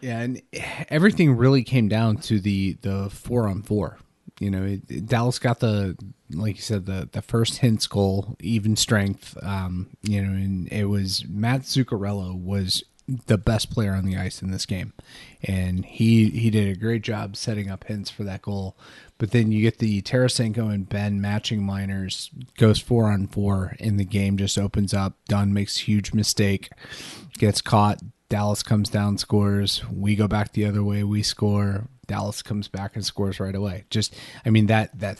Yeah, 0.00 0.20
and 0.20 0.42
everything 0.88 1.36
really 1.36 1.62
came 1.64 1.88
down 1.88 2.18
to 2.18 2.40
the 2.40 2.78
the 2.82 3.10
four 3.10 3.48
on 3.48 3.62
four. 3.62 3.98
You 4.38 4.50
know, 4.50 4.62
it, 4.64 4.82
it- 4.88 5.06
Dallas 5.06 5.38
got 5.38 5.60
the 5.60 5.96
like 6.30 6.56
you 6.56 6.62
said 6.62 6.86
the 6.86 7.08
the 7.12 7.22
first 7.22 7.60
Hintz 7.60 7.88
goal, 7.88 8.36
even 8.40 8.76
strength. 8.76 9.36
Um, 9.42 9.88
you 10.02 10.22
know, 10.22 10.32
and 10.32 10.72
it 10.72 10.86
was 10.86 11.24
Matt 11.28 11.62
Zuccarello 11.62 12.34
was 12.40 12.82
the 13.26 13.36
best 13.36 13.70
player 13.72 13.92
on 13.92 14.04
the 14.04 14.16
ice 14.16 14.40
in 14.40 14.52
this 14.52 14.64
game, 14.66 14.92
and 15.42 15.84
he 15.84 16.30
he 16.30 16.48
did 16.50 16.68
a 16.68 16.78
great 16.78 17.02
job 17.02 17.36
setting 17.36 17.68
up 17.68 17.84
Hintz 17.86 18.10
for 18.10 18.24
that 18.24 18.42
goal. 18.42 18.76
But 19.18 19.32
then 19.32 19.52
you 19.52 19.60
get 19.60 19.80
the 19.80 20.00
Tarasenko 20.00 20.72
and 20.72 20.88
Benn 20.88 21.20
matching 21.20 21.62
minors, 21.62 22.30
goes 22.56 22.78
four 22.78 23.10
on 23.12 23.26
four, 23.26 23.76
and 23.78 23.98
the 24.00 24.04
game 24.06 24.38
just 24.38 24.56
opens 24.56 24.94
up. 24.94 25.14
Dunn 25.28 25.52
makes 25.52 25.76
huge 25.76 26.14
mistake, 26.14 26.70
gets 27.36 27.60
caught. 27.60 28.00
Dallas 28.30 28.62
comes 28.62 28.88
down, 28.88 29.18
scores. 29.18 29.82
We 29.92 30.16
go 30.16 30.26
back 30.26 30.52
the 30.52 30.64
other 30.64 30.82
way. 30.82 31.04
We 31.04 31.22
score. 31.22 31.88
Dallas 32.06 32.42
comes 32.42 32.68
back 32.68 32.96
and 32.96 33.04
scores 33.04 33.38
right 33.38 33.54
away. 33.54 33.84
Just, 33.90 34.14
I 34.46 34.50
mean 34.50 34.66
that 34.66 34.98
that 34.98 35.18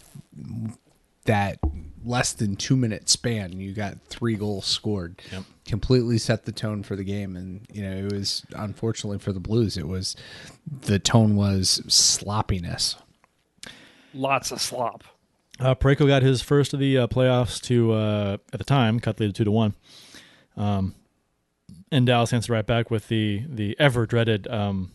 that 1.25 1.59
less 2.05 2.33
than 2.33 2.57
two 2.57 2.77
minute 2.77 3.09
span, 3.09 3.61
you 3.61 3.75
got 3.75 4.01
three 4.07 4.37
goals 4.37 4.65
scored. 4.65 5.21
Completely 5.67 6.19
set 6.19 6.45
the 6.45 6.53
tone 6.53 6.83
for 6.83 6.97
the 6.97 7.05
game, 7.05 7.37
and 7.37 7.67
you 7.73 7.83
know 7.83 7.97
it 7.97 8.13
was 8.13 8.47
unfortunately 8.57 9.19
for 9.19 9.33
the 9.33 9.41
Blues. 9.41 9.77
It 9.77 9.89
was 9.89 10.17
the 10.67 10.99
tone 10.99 11.37
was 11.37 11.83
sloppiness. 11.89 12.97
Lots 14.15 14.51
of 14.51 14.61
slop. 14.61 15.05
Uh, 15.59 15.75
Parayko 15.75 16.07
got 16.07 16.23
his 16.23 16.41
first 16.43 16.73
of 16.73 16.81
the 16.81 16.97
uh, 16.97 17.07
playoffs 17.07 17.61
to 17.63 17.93
uh, 17.93 18.37
at 18.53 18.59
the 18.59 18.65
time 18.65 18.99
cut 18.99 19.17
the 19.17 19.25
lead 19.25 19.35
to 19.35 19.39
two 19.39 19.45
to 19.45 19.51
one. 19.51 19.75
Um, 20.57 20.95
and 21.91 22.07
Dallas 22.07 22.33
answered 22.33 22.53
right 22.53 22.67
back 22.67 22.91
with 22.91 23.09
the 23.09 23.45
the 23.49 23.77
ever 23.79 24.07
dreaded 24.07 24.47
um, 24.49 24.93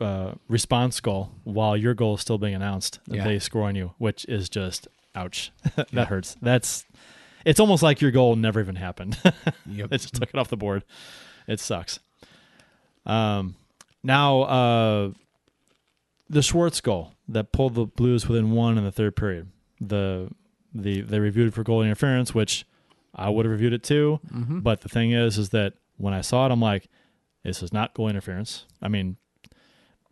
uh, 0.00 0.32
response 0.48 1.00
goal 1.00 1.32
while 1.44 1.76
your 1.76 1.94
goal 1.94 2.14
is 2.14 2.20
still 2.20 2.38
being 2.38 2.54
announced. 2.54 3.00
Yeah. 3.06 3.24
They 3.24 3.38
score 3.38 3.64
on 3.64 3.74
you, 3.76 3.92
which 3.98 4.24
is 4.26 4.48
just 4.48 4.88
ouch. 5.14 5.52
that 5.92 6.08
hurts. 6.08 6.36
That's 6.40 6.84
it's 7.44 7.60
almost 7.60 7.82
like 7.82 8.00
your 8.00 8.10
goal 8.10 8.36
never 8.36 8.60
even 8.60 8.76
happened. 8.76 9.18
Yep. 9.70 9.90
they 9.90 9.98
just 9.98 10.14
took 10.14 10.30
it 10.30 10.36
off 10.36 10.48
the 10.48 10.56
board. 10.56 10.82
It 11.46 11.60
sucks. 11.60 12.00
Um, 13.04 13.54
now 14.02 14.42
uh, 14.42 15.10
the 16.30 16.42
Schwartz 16.42 16.80
goal 16.80 17.12
that 17.28 17.52
pulled 17.52 17.74
the 17.74 17.84
Blues 17.84 18.26
within 18.26 18.50
one 18.52 18.78
in 18.78 18.84
the 18.84 18.92
third 18.92 19.14
period. 19.16 19.48
The 19.80 20.30
the 20.74 21.02
they 21.02 21.18
reviewed 21.20 21.48
it 21.48 21.54
for 21.54 21.62
goal 21.62 21.82
interference, 21.82 22.34
which 22.34 22.66
I 23.14 23.28
would 23.30 23.44
have 23.44 23.52
reviewed 23.52 23.72
it 23.72 23.82
too. 23.82 24.20
But 24.30 24.80
the 24.82 24.88
thing 24.88 25.12
is, 25.12 25.38
is 25.38 25.50
that 25.50 25.74
when 25.98 26.14
I 26.14 26.20
saw 26.22 26.46
it, 26.46 26.52
I'm 26.52 26.60
like, 26.60 26.88
this 27.44 27.62
is 27.62 27.72
not 27.72 27.92
goal 27.94 28.08
interference. 28.08 28.64
I 28.82 28.88
mean, 28.88 29.16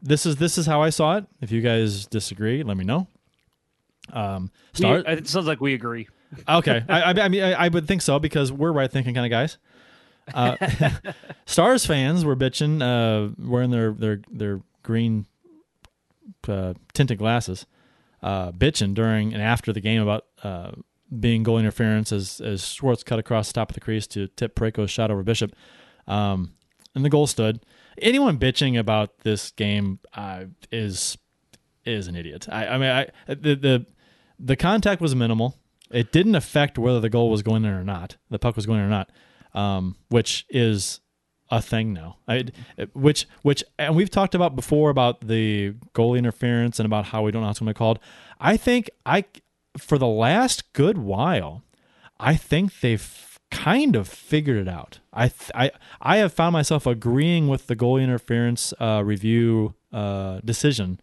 this 0.03 0.27
is 0.27 0.37
this 0.37 0.59
is 0.59 0.67
how 0.67 0.83
I 0.83 0.91
saw 0.91 1.17
it. 1.17 1.25
If 1.41 1.51
you 1.51 1.61
guys 1.63 2.07
disagree, 2.07 2.63
let 2.63 2.77
me 2.77 2.85
know. 2.85 3.07
Um, 4.13 4.51
We- 4.79 4.87
it 4.87 5.27
sounds 5.27 5.47
like 5.47 5.61
we 5.61 5.75
agree. 5.75 6.09
okay, 6.49 6.85
I, 6.89 7.03
I, 7.03 7.11
I 7.25 7.29
mean, 7.31 7.43
I, 7.43 7.53
I 7.53 7.69
would 7.69 7.89
think 7.89 8.03
so 8.03 8.19
because 8.19 8.53
we're 8.53 8.73
right 8.73 8.91
thinking 8.91 9.15
kind 9.15 9.27
of 9.27 9.31
guys. 9.31 9.59
Uh, 10.35 10.57
Stars 11.47 11.87
fans 11.87 12.25
were 12.25 12.37
bitching, 12.37 12.83
uh, 12.83 13.33
wearing 13.39 13.71
their 13.71 13.93
their 13.93 14.21
their 14.31 14.61
green 14.83 15.27
uh, 16.49 16.75
tinted 16.95 17.19
glasses, 17.19 17.67
uh, 18.23 18.51
bitching 18.53 18.95
during 18.95 19.33
and 19.33 19.43
after 19.43 19.73
the 19.73 19.81
game 19.81 20.03
about 20.03 20.27
uh, 20.43 20.73
being 21.19 21.43
goal 21.43 21.59
interference 21.59 22.13
as 22.13 22.41
as 22.41 22.67
Schwartz 22.67 23.03
cut 23.03 23.19
across 23.19 23.49
the 23.49 23.55
top 23.55 23.71
of 23.71 23.75
the 23.75 23.81
crease 23.81 24.07
to 24.09 24.29
tip 24.29 24.55
Parayko's 24.55 24.91
shot 24.91 25.11
over 25.11 25.23
Bishop, 25.23 25.55
um, 26.07 26.53
and 26.95 27.05
the 27.05 27.11
goal 27.11 27.27
stood. 27.27 27.61
Anyone 27.99 28.39
bitching 28.39 28.79
about 28.79 29.21
this 29.21 29.51
game 29.53 30.01
uh, 30.15 30.45
is 30.71 31.17
is 31.85 32.09
an 32.09 32.17
idiot. 32.17 32.49
I, 32.51 32.67
I 32.67 32.79
mean, 32.79 32.91
I 32.91 33.07
the 33.29 33.55
the 33.55 33.87
the 34.39 34.57
contact 34.57 35.01
was 35.01 35.15
minimal. 35.15 35.57
It 35.91 36.13
didn't 36.13 36.35
affect 36.35 36.79
whether 36.79 37.01
the 37.01 37.11
goal 37.11 37.31
was 37.31 37.43
going 37.43 37.65
in 37.65 37.71
or 37.71 37.85
not. 37.85 38.17
The 38.29 38.39
puck 38.39 38.57
was 38.57 38.67
going 38.67 38.81
in 38.81 38.87
or 38.87 38.89
not, 38.89 39.11
um, 39.55 39.97
which 40.09 40.45
is 40.51 41.01
a 41.51 41.63
thing 41.63 41.93
now. 41.93 42.19
I, 42.27 42.47
which 42.93 43.29
which 43.43 43.63
and 43.79 43.95
we've 43.95 44.11
talked 44.11 44.35
about 44.35 44.57
before 44.57 44.91
about 44.91 45.21
the 45.27 45.75
goalie 45.95 46.19
interference 46.19 46.81
and 46.81 46.87
about 46.87 47.07
how 47.07 47.23
we 47.23 47.31
don't 47.31 47.43
know 47.43 47.47
how 47.47 47.51
it's 47.51 47.61
going 47.61 47.69
to 47.69 47.75
be 47.75 47.79
called. 47.79 48.01
I 48.41 48.57
think 48.57 48.91
I 49.05 49.25
for 49.79 49.99
the 49.99 50.07
last 50.07 50.73
good 50.73 50.99
while, 50.99 51.63
I 52.19 52.37
think 52.37 52.81
they've 52.81 53.39
kind 53.51 53.95
of 53.95 54.09
figured 54.09 54.57
it 54.57 54.69
out. 54.69 54.99
I 55.13 55.29
th- 55.29 55.51
I 55.55 55.71
I 56.01 56.17
have 56.19 56.33
found 56.33 56.53
myself 56.53 56.87
agreeing 56.87 57.49
with 57.49 57.67
the 57.69 57.77
goalie 57.77 58.03
interference 58.03 58.75
uh, 58.81 59.03
review 59.05 59.75
uh, 59.93 60.41
decision 60.45 61.01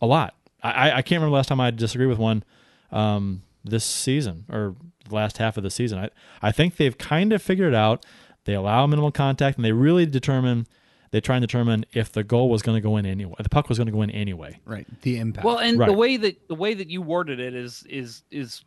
a 0.00 0.06
lot. 0.06 0.34
I, 0.62 0.90
I 0.92 1.02
can't 1.02 1.20
remember 1.20 1.30
the 1.30 1.36
last 1.36 1.48
time 1.48 1.60
I 1.60 1.70
disagreed 1.70 2.08
with 2.08 2.18
one 2.18 2.44
um, 2.90 3.42
this 3.64 3.84
season 3.84 4.44
or 4.48 4.76
the 5.08 5.14
last 5.14 5.38
half 5.38 5.56
of 5.56 5.62
the 5.62 5.70
season. 5.70 5.98
I, 5.98 6.10
I 6.40 6.52
think 6.52 6.76
they've 6.76 6.96
kind 6.96 7.32
of 7.32 7.42
figured 7.42 7.72
it 7.72 7.76
out. 7.76 8.06
They 8.44 8.54
allow 8.54 8.86
minimal 8.86 9.10
contact 9.12 9.58
and 9.58 9.64
they 9.64 9.72
really 9.72 10.06
determine, 10.06 10.66
they 11.12 11.20
try 11.20 11.36
and 11.36 11.42
determine 11.42 11.84
if 11.92 12.10
the 12.10 12.24
goal 12.24 12.48
was 12.48 12.62
going 12.62 12.76
to 12.76 12.80
go 12.80 12.96
in 12.96 13.06
anyway. 13.06 13.34
The 13.38 13.48
puck 13.48 13.68
was 13.68 13.78
going 13.78 13.86
to 13.86 13.92
go 13.92 14.02
in 14.02 14.10
anyway. 14.10 14.58
Right. 14.64 14.86
The 15.02 15.18
impact. 15.18 15.44
Well, 15.44 15.58
and 15.58 15.78
the 15.78 15.92
way 15.92 16.16
that 16.16 16.48
the 16.48 16.54
way 16.54 16.74
that 16.74 16.90
you 16.90 17.00
worded 17.00 17.38
it 17.38 17.54
is 17.54 17.84
is 17.88 18.24
is 18.30 18.64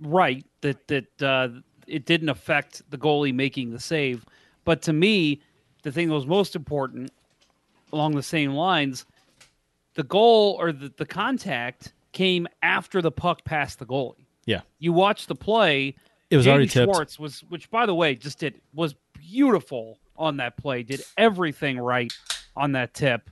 right 0.00 0.44
that 0.62 0.88
that 0.88 1.22
uh, 1.22 1.48
it 1.86 2.06
didn't 2.06 2.30
affect 2.30 2.82
the 2.90 2.98
goalie 2.98 3.34
making 3.34 3.70
the 3.70 3.78
save, 3.78 4.24
but 4.64 4.82
to 4.82 4.92
me, 4.92 5.42
the 5.82 5.92
thing 5.92 6.08
that 6.08 6.14
was 6.14 6.26
most 6.26 6.56
important 6.56 7.12
along 7.92 8.16
the 8.16 8.22
same 8.22 8.52
lines, 8.52 9.04
the 9.94 10.02
goal 10.02 10.56
or 10.58 10.72
the, 10.72 10.92
the 10.96 11.06
contact 11.06 11.92
came 12.12 12.48
after 12.62 13.02
the 13.02 13.10
puck 13.10 13.44
passed 13.44 13.78
the 13.78 13.86
goalie. 13.86 14.26
Yeah. 14.46 14.62
You 14.78 14.94
watch 14.94 15.26
the 15.26 15.34
play. 15.34 15.94
It 16.30 16.36
was 16.36 16.44
Jamie 16.44 16.54
already 16.54 16.68
tipped. 16.68 16.94
Schwartz 16.94 17.18
was, 17.18 17.40
which 17.48 17.70
by 17.70 17.84
the 17.86 17.94
way, 17.94 18.14
just 18.14 18.38
did 18.38 18.60
was 18.74 18.94
beautiful 19.14 19.98
on 20.18 20.36
that 20.38 20.56
play. 20.56 20.82
Did 20.82 21.02
everything 21.16 21.78
right 21.78 22.12
on 22.56 22.72
that 22.72 22.92
tip, 22.94 23.30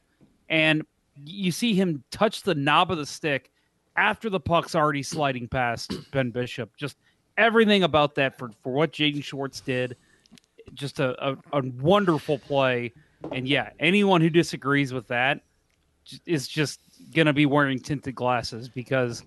and 0.48 0.86
you 1.24 1.50
see 1.50 1.74
him 1.74 2.02
touch 2.10 2.42
the 2.42 2.54
knob 2.54 2.90
of 2.90 2.98
the 2.98 3.06
stick 3.06 3.50
after 3.96 4.30
the 4.30 4.40
puck's 4.40 4.74
already 4.74 5.02
sliding 5.02 5.48
past 5.48 5.92
Ben 6.12 6.30
Bishop. 6.30 6.76
Just 6.76 6.96
everything 7.36 7.82
about 7.82 8.14
that 8.14 8.38
for 8.38 8.50
for 8.62 8.72
what 8.72 8.92
Jaden 8.92 9.22
Schwartz 9.22 9.60
did, 9.60 9.96
just 10.74 11.00
a, 11.00 11.30
a, 11.30 11.36
a 11.52 11.62
wonderful 11.80 12.38
play. 12.38 12.92
And 13.32 13.48
yeah, 13.48 13.70
anyone 13.80 14.20
who 14.20 14.30
disagrees 14.30 14.92
with 14.92 15.08
that 15.08 15.40
is 16.24 16.46
just 16.46 16.80
gonna 17.14 17.32
be 17.32 17.46
wearing 17.46 17.80
tinted 17.80 18.14
glasses 18.14 18.68
because 18.68 19.24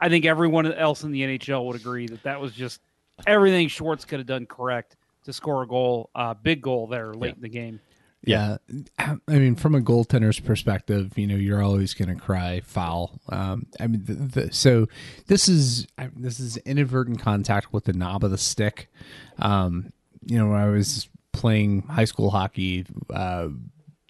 I 0.00 0.08
think 0.08 0.24
everyone 0.24 0.72
else 0.72 1.02
in 1.02 1.10
the 1.10 1.22
NHL 1.22 1.66
would 1.66 1.76
agree 1.76 2.06
that 2.06 2.22
that 2.22 2.40
was 2.40 2.52
just 2.52 2.80
everything 3.26 3.68
Schwartz 3.68 4.04
could 4.04 4.18
have 4.18 4.26
done 4.26 4.46
correct 4.46 4.96
to 5.26 5.32
score 5.32 5.62
a 5.62 5.66
goal, 5.68 6.10
uh, 6.14 6.34
big 6.34 6.62
goal 6.62 6.86
there 6.86 7.12
late 7.12 7.34
in 7.34 7.42
the 7.42 7.48
game. 7.48 7.80
Yeah. 8.24 8.56
I 8.98 9.16
mean, 9.28 9.54
from 9.54 9.74
a 9.74 9.80
goaltender's 9.80 10.40
perspective, 10.40 11.16
you 11.16 11.26
know, 11.26 11.36
you're 11.36 11.62
always 11.62 11.94
going 11.94 12.08
to 12.08 12.20
cry 12.20 12.60
foul. 12.64 13.20
Um, 13.28 13.66
I 13.78 13.86
mean, 13.86 14.04
the, 14.04 14.14
the, 14.14 14.52
so 14.52 14.86
this 15.26 15.48
is 15.48 15.86
I, 15.98 16.10
this 16.16 16.40
is 16.40 16.56
inadvertent 16.58 17.20
contact 17.20 17.72
with 17.72 17.84
the 17.84 17.92
knob 17.92 18.24
of 18.24 18.30
the 18.30 18.38
stick. 18.38 18.90
Um, 19.38 19.92
you 20.24 20.38
know, 20.38 20.48
when 20.48 20.60
I 20.60 20.68
was 20.68 21.08
playing 21.32 21.82
high 21.82 22.04
school 22.04 22.30
hockey 22.30 22.86
uh, 23.10 23.48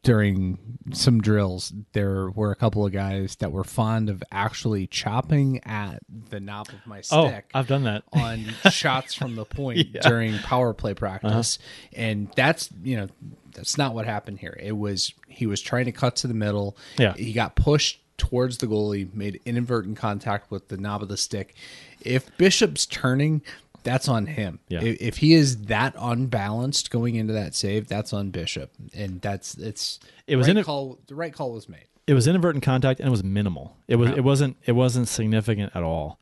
during 0.06 0.78
some 0.92 1.20
drills, 1.20 1.72
there 1.92 2.30
were 2.30 2.52
a 2.52 2.54
couple 2.54 2.86
of 2.86 2.92
guys 2.92 3.34
that 3.36 3.50
were 3.50 3.64
fond 3.64 4.08
of 4.08 4.22
actually 4.30 4.86
chopping 4.86 5.60
at 5.64 5.98
the 6.30 6.38
knob 6.38 6.68
of 6.68 6.86
my 6.86 7.00
stick. 7.00 7.18
Oh, 7.18 7.26
stick 7.26 7.50
I've 7.52 7.66
done 7.66 7.82
that. 7.84 8.04
on 8.12 8.44
shots 8.70 9.14
from 9.14 9.34
the 9.34 9.44
point 9.44 9.96
during 10.02 10.38
power 10.38 10.72
play 10.74 10.94
practice. 10.94 11.58
Uh-huh. 11.58 12.00
And 12.00 12.32
that's, 12.36 12.70
you 12.84 12.98
know, 12.98 13.08
that's 13.52 13.76
not 13.76 13.94
what 13.94 14.06
happened 14.06 14.38
here. 14.38 14.56
It 14.62 14.76
was 14.76 15.12
he 15.26 15.46
was 15.46 15.60
trying 15.60 15.86
to 15.86 15.92
cut 15.92 16.14
to 16.16 16.28
the 16.28 16.34
middle. 16.34 16.76
Yeah. 16.98 17.14
He 17.14 17.32
got 17.32 17.56
pushed 17.56 18.00
towards 18.16 18.58
the 18.58 18.68
goalie, 18.68 19.12
made 19.12 19.40
inadvertent 19.44 19.96
contact 19.96 20.52
with 20.52 20.68
the 20.68 20.76
knob 20.76 21.02
of 21.02 21.08
the 21.08 21.16
stick. 21.16 21.56
If 22.00 22.34
Bishop's 22.36 22.86
turning, 22.86 23.42
that's 23.86 24.08
on 24.08 24.26
him. 24.26 24.58
Yeah. 24.68 24.82
If, 24.82 25.00
if 25.00 25.16
he 25.16 25.32
is 25.32 25.56
that 25.66 25.94
unbalanced 25.98 26.90
going 26.90 27.14
into 27.14 27.32
that 27.32 27.54
save, 27.54 27.88
that's 27.88 28.12
on 28.12 28.30
Bishop. 28.30 28.70
And 28.94 29.20
that's 29.22 29.54
it's 29.54 29.98
It 30.26 30.36
was 30.36 30.46
right 30.48 30.56
in 30.56 30.60
a- 30.60 30.64
call 30.64 30.98
the 31.06 31.14
right 31.14 31.32
call 31.32 31.52
was 31.52 31.68
made. 31.68 31.86
it 32.06 32.12
was 32.14 32.26
inadvertent 32.28 32.62
contact 32.64 33.00
and 33.00 33.06
it 33.08 33.10
was 33.10 33.24
minimal. 33.24 33.76
It 33.88 33.96
was 33.96 34.10
it 34.10 34.22
wasn't 34.24 34.56
it 34.66 34.72
wasn't 34.72 35.08
significant 35.08 35.72
at 35.74 35.82
all. 35.82 36.18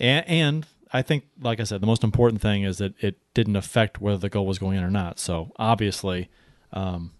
And 0.00 0.26
and 0.28 0.66
I 0.92 1.02
think 1.02 1.24
like 1.40 1.60
I 1.60 1.64
said, 1.64 1.80
the 1.80 1.86
most 1.86 2.02
important 2.02 2.40
thing 2.42 2.64
is 2.64 2.78
that 2.78 2.94
it 3.02 3.18
didn't 3.34 3.56
affect 3.56 4.00
whether 4.00 4.16
the 4.18 4.28
goal 4.28 4.46
was 4.46 4.58
going 4.58 4.78
in 4.78 4.82
or 4.84 4.90
not. 4.90 5.18
So 5.20 5.52
obviously, 5.56 6.28
um, 6.72 7.12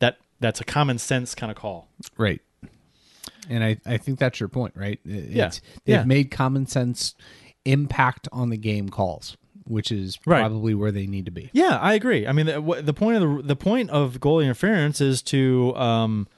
that 0.00 0.16
that's 0.40 0.60
a 0.60 0.64
common 0.64 0.98
sense 0.98 1.34
kind 1.34 1.50
of 1.50 1.56
call. 1.56 1.88
Right. 2.16 2.40
And 3.48 3.64
I, 3.64 3.78
I 3.84 3.96
think 3.96 4.18
that's 4.18 4.38
your 4.38 4.48
point, 4.48 4.74
right? 4.76 5.00
It- 5.04 5.30
Yeah. 5.30 5.48
They've 5.48 5.60
Yeah. 5.96 6.04
made 6.04 6.30
common 6.30 6.66
sense 6.66 7.14
impact 7.64 8.28
on 8.32 8.50
the 8.50 8.56
game 8.56 8.88
calls, 8.88 9.36
which 9.64 9.90
is 9.92 10.18
Right. 10.26 10.40
probably 10.40 10.74
where 10.74 10.90
they 10.92 11.06
need 11.06 11.24
to 11.26 11.30
be. 11.30 11.50
Yeah, 11.52 11.76
I 11.78 11.94
agree. 11.94 12.26
I 12.26 12.32
mean, 12.32 12.46
the, 12.46 12.82
the 12.82 12.94
point 12.94 13.22
of 13.22 13.36
the 13.36 13.42
the 13.42 13.56
point 13.56 13.90
of 13.90 14.20
goal 14.20 14.40
interference 14.40 15.00
is 15.00 15.22
to 15.22 15.74
um, 15.76 16.28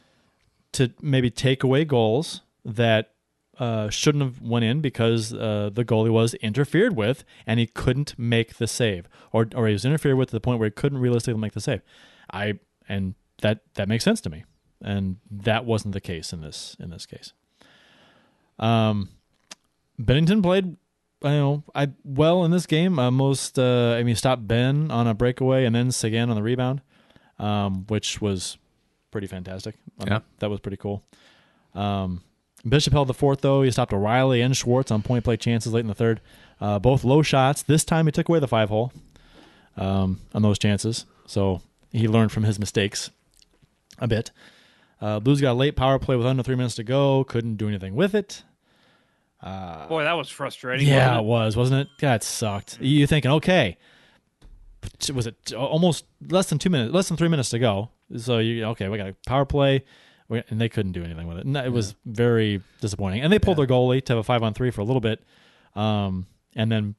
to 0.73 0.93
maybe 1.01 1.31
take 1.31 1.63
away 1.63 1.85
goals 1.85 2.43
that 2.65 3.11
uh, 3.59 3.91
shouldn't 3.91 4.25
have 4.25 4.41
went 4.41 4.65
in 4.65 4.81
because 4.81 5.33
uh, 5.35 5.71
the 5.73 5.85
goalie 5.85 6.11
was 6.11 6.35
interfered 6.35 6.97
with 6.97 7.23
and 7.47 7.61
he 7.61 7.67
couldn't 7.67 8.19
make 8.19 8.57
the 8.57 8.67
save, 8.67 9.07
or 9.33 9.47
or 9.55 9.67
he 9.67 9.73
was 9.73 9.85
interfered 9.85 10.17
with 10.17 10.29
to 10.31 10.37
the 10.37 10.41
point 10.41 10.59
where 10.59 10.67
he 10.67 10.71
couldn't 10.73 10.99
realistically 10.99 11.41
make 11.41 11.53
the 11.53 11.61
save. 11.61 11.83
I 12.33 12.59
and 12.89 13.15
that 13.43 13.61
that 13.75 13.89
makes 13.89 14.05
sense 14.05 14.21
to 14.23 14.31
me, 14.31 14.45
and 14.83 15.17
that 15.31 15.65
wasn't 15.65 15.93
the 15.95 16.01
case 16.01 16.33
in 16.33 16.41
this 16.41 16.77
in 16.81 16.91
this 16.91 17.07
case. 17.07 17.33
Um, 18.59 19.11
Binnington 20.01 20.43
played, 20.43 20.77
you 21.25 21.31
know, 21.31 21.65
I 21.75 21.89
well 22.05 22.45
in 22.45 22.51
this 22.51 22.67
game. 22.67 22.99
Uh, 22.99 23.11
most, 23.11 23.59
uh, 23.59 23.97
I 23.99 24.03
mean, 24.03 24.17
stopped 24.17 24.47
Benn 24.47 24.91
on 24.91 25.07
a 25.07 25.15
breakaway 25.15 25.65
and 25.65 25.75
then 25.75 25.91
Seguin 25.93 26.31
on 26.31 26.37
the 26.37 26.43
rebound, 26.43 26.81
um, 27.39 27.85
which 27.89 28.21
was 28.21 28.59
pretty 29.11 29.27
fantastic. 29.27 29.75
Um, 30.01 30.09
Yeah. 30.09 30.19
that 30.41 30.51
was 30.51 30.61
pretty 30.61 30.77
cool. 30.79 31.03
Um, 31.75 32.23
Bishop 32.69 32.93
held 32.93 33.09
the 33.09 33.15
fourth 33.15 33.41
though. 33.41 33.63
He 33.63 33.71
stopped 33.71 33.93
O'Reilly 33.93 34.41
and 34.41 34.57
Schwartz 34.57 34.91
on 34.91 35.03
point 35.03 35.25
play 35.25 35.37
chances 35.37 35.73
late 35.73 35.81
in 35.81 35.87
the 35.89 35.95
third. 35.95 36.21
Uh, 36.61 36.79
both 36.79 37.03
low 37.05 37.23
shots. 37.23 37.63
This 37.63 37.85
time 37.85 38.07
he 38.07 38.13
took 38.13 38.29
away 38.29 38.39
the 38.39 38.47
five 38.49 38.69
hole 38.69 38.93
um, 39.77 40.21
on 40.35 40.43
those 40.43 40.59
chances, 40.59 41.07
so 41.27 41.61
he 41.91 42.07
learned 42.07 42.31
from 42.33 42.45
his 42.45 42.59
mistakes 42.59 43.11
a 43.99 44.07
bit. 44.07 44.31
Uh, 45.01 45.19
Blues 45.19 45.41
got 45.41 45.53
a 45.53 45.55
late 45.55 45.75
power 45.75 45.99
play 45.99 46.15
with 46.15 46.27
under 46.27 46.43
three 46.45 46.55
minutes 46.55 46.77
to 46.77 46.85
go. 46.85 47.25
Couldn't 47.25 47.57
do 47.57 47.67
anything 47.69 47.97
with 47.97 48.15
it. 48.15 48.45
Boy, 49.43 50.05
that 50.05 50.13
was 50.13 50.29
frustrating. 50.29 50.87
Yeah, 50.87 51.19
wasn't 51.19 51.21
it 51.21 51.25
was, 51.29 51.57
wasn't 51.57 51.81
it? 51.81 51.89
That 52.01 52.23
sucked. 52.23 52.79
You're 52.81 53.07
thinking, 53.07 53.31
okay, 53.33 53.77
was 55.13 55.27
it 55.27 55.53
almost 55.53 56.05
less 56.29 56.49
than 56.49 56.59
two 56.59 56.71
minutes, 56.71 56.95
less 56.95 57.09
than 57.09 57.17
three 57.17 57.29
minutes 57.29 57.51
to 57.51 57.59
go? 57.59 57.91
So 58.17 58.39
you 58.39 58.65
okay? 58.67 58.89
We 58.89 58.99
got 58.99 59.09
a 59.09 59.17
power 59.27 59.45
play, 59.45 59.85
and 60.29 60.61
they 60.61 60.69
couldn't 60.69 60.93
do 60.93 61.03
anything 61.03 61.27
with 61.27 61.39
it. 61.39 61.47
And 61.47 61.57
it 61.57 61.73
was 61.73 61.95
very 62.05 62.63
disappointing. 62.81 63.23
And 63.23 63.33
they 63.33 63.39
pulled 63.39 63.59
their 63.59 63.67
goalie 63.67 64.05
to 64.05 64.13
have 64.13 64.19
a 64.19 64.23
five 64.23 64.43
on 64.43 64.55
three 64.55 64.71
for 64.71 64.81
a 64.81 64.85
little 64.85 65.01
bit, 65.01 65.23
um, 65.75 66.27
and 66.55 66.71
then 66.71 66.95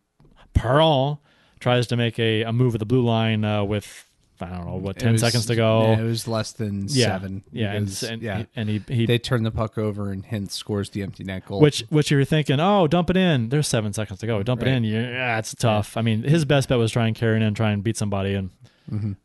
Perron 0.53 1.17
tries 1.59 1.87
to 1.87 1.95
make 1.95 2.19
a, 2.19 2.43
a 2.43 2.51
move 2.51 2.75
at 2.75 2.79
the 2.79 2.85
blue 2.85 3.03
line 3.03 3.45
uh, 3.45 3.63
with 3.63 4.05
I 4.41 4.47
don't 4.47 4.65
know 4.65 4.75
what 4.75 4.97
ten 4.99 5.11
was- 5.13 5.21
seconds 5.21 5.45
to 5.47 5.55
go. 5.55 5.83
yeah, 5.93 5.99
it 5.99 6.03
was 6.03 6.27
less 6.27 6.51
than 6.51 6.87
Yeah, 6.89 7.05
seven. 7.07 7.43
yeah, 7.51 7.73
and, 7.73 7.85
because, 7.85 8.03
and, 8.03 8.21
yeah. 8.21 8.43
and 8.55 8.67
he 8.69 8.81
he 8.87 9.05
they 9.05 9.17
turn 9.19 9.43
the 9.43 9.51
puck 9.51 9.77
over 9.77 10.11
and 10.11 10.25
Hintz 10.25 10.51
scores 10.51 10.89
the 10.89 11.01
empty 11.03 11.23
net 11.23 11.45
goal. 11.45 11.59
Which, 11.61 11.81
which 11.89 12.11
you're 12.11 12.25
thinking, 12.25 12.59
oh, 12.59 12.87
dump 12.87 13.09
it 13.09 13.17
in. 13.17 13.49
There's 13.49 13.67
seven 13.67 13.93
seconds 13.93 14.19
to 14.21 14.27
go. 14.27 14.41
Dump 14.43 14.61
it 14.61 14.67
in. 14.67 14.83
Yeah, 14.83 15.37
it's 15.39 15.53
tough. 15.55 15.95
I 15.97 16.01
mean, 16.01 16.23
his 16.23 16.45
best 16.45 16.69
bet 16.69 16.77
was 16.77 16.91
try 16.91 17.07
and 17.07 17.15
carry 17.15 17.37
it 17.37 17.43
in, 17.43 17.53
try 17.53 17.71
and 17.71 17.83
beat 17.83 17.97
somebody, 17.97 18.33
and 18.33 18.49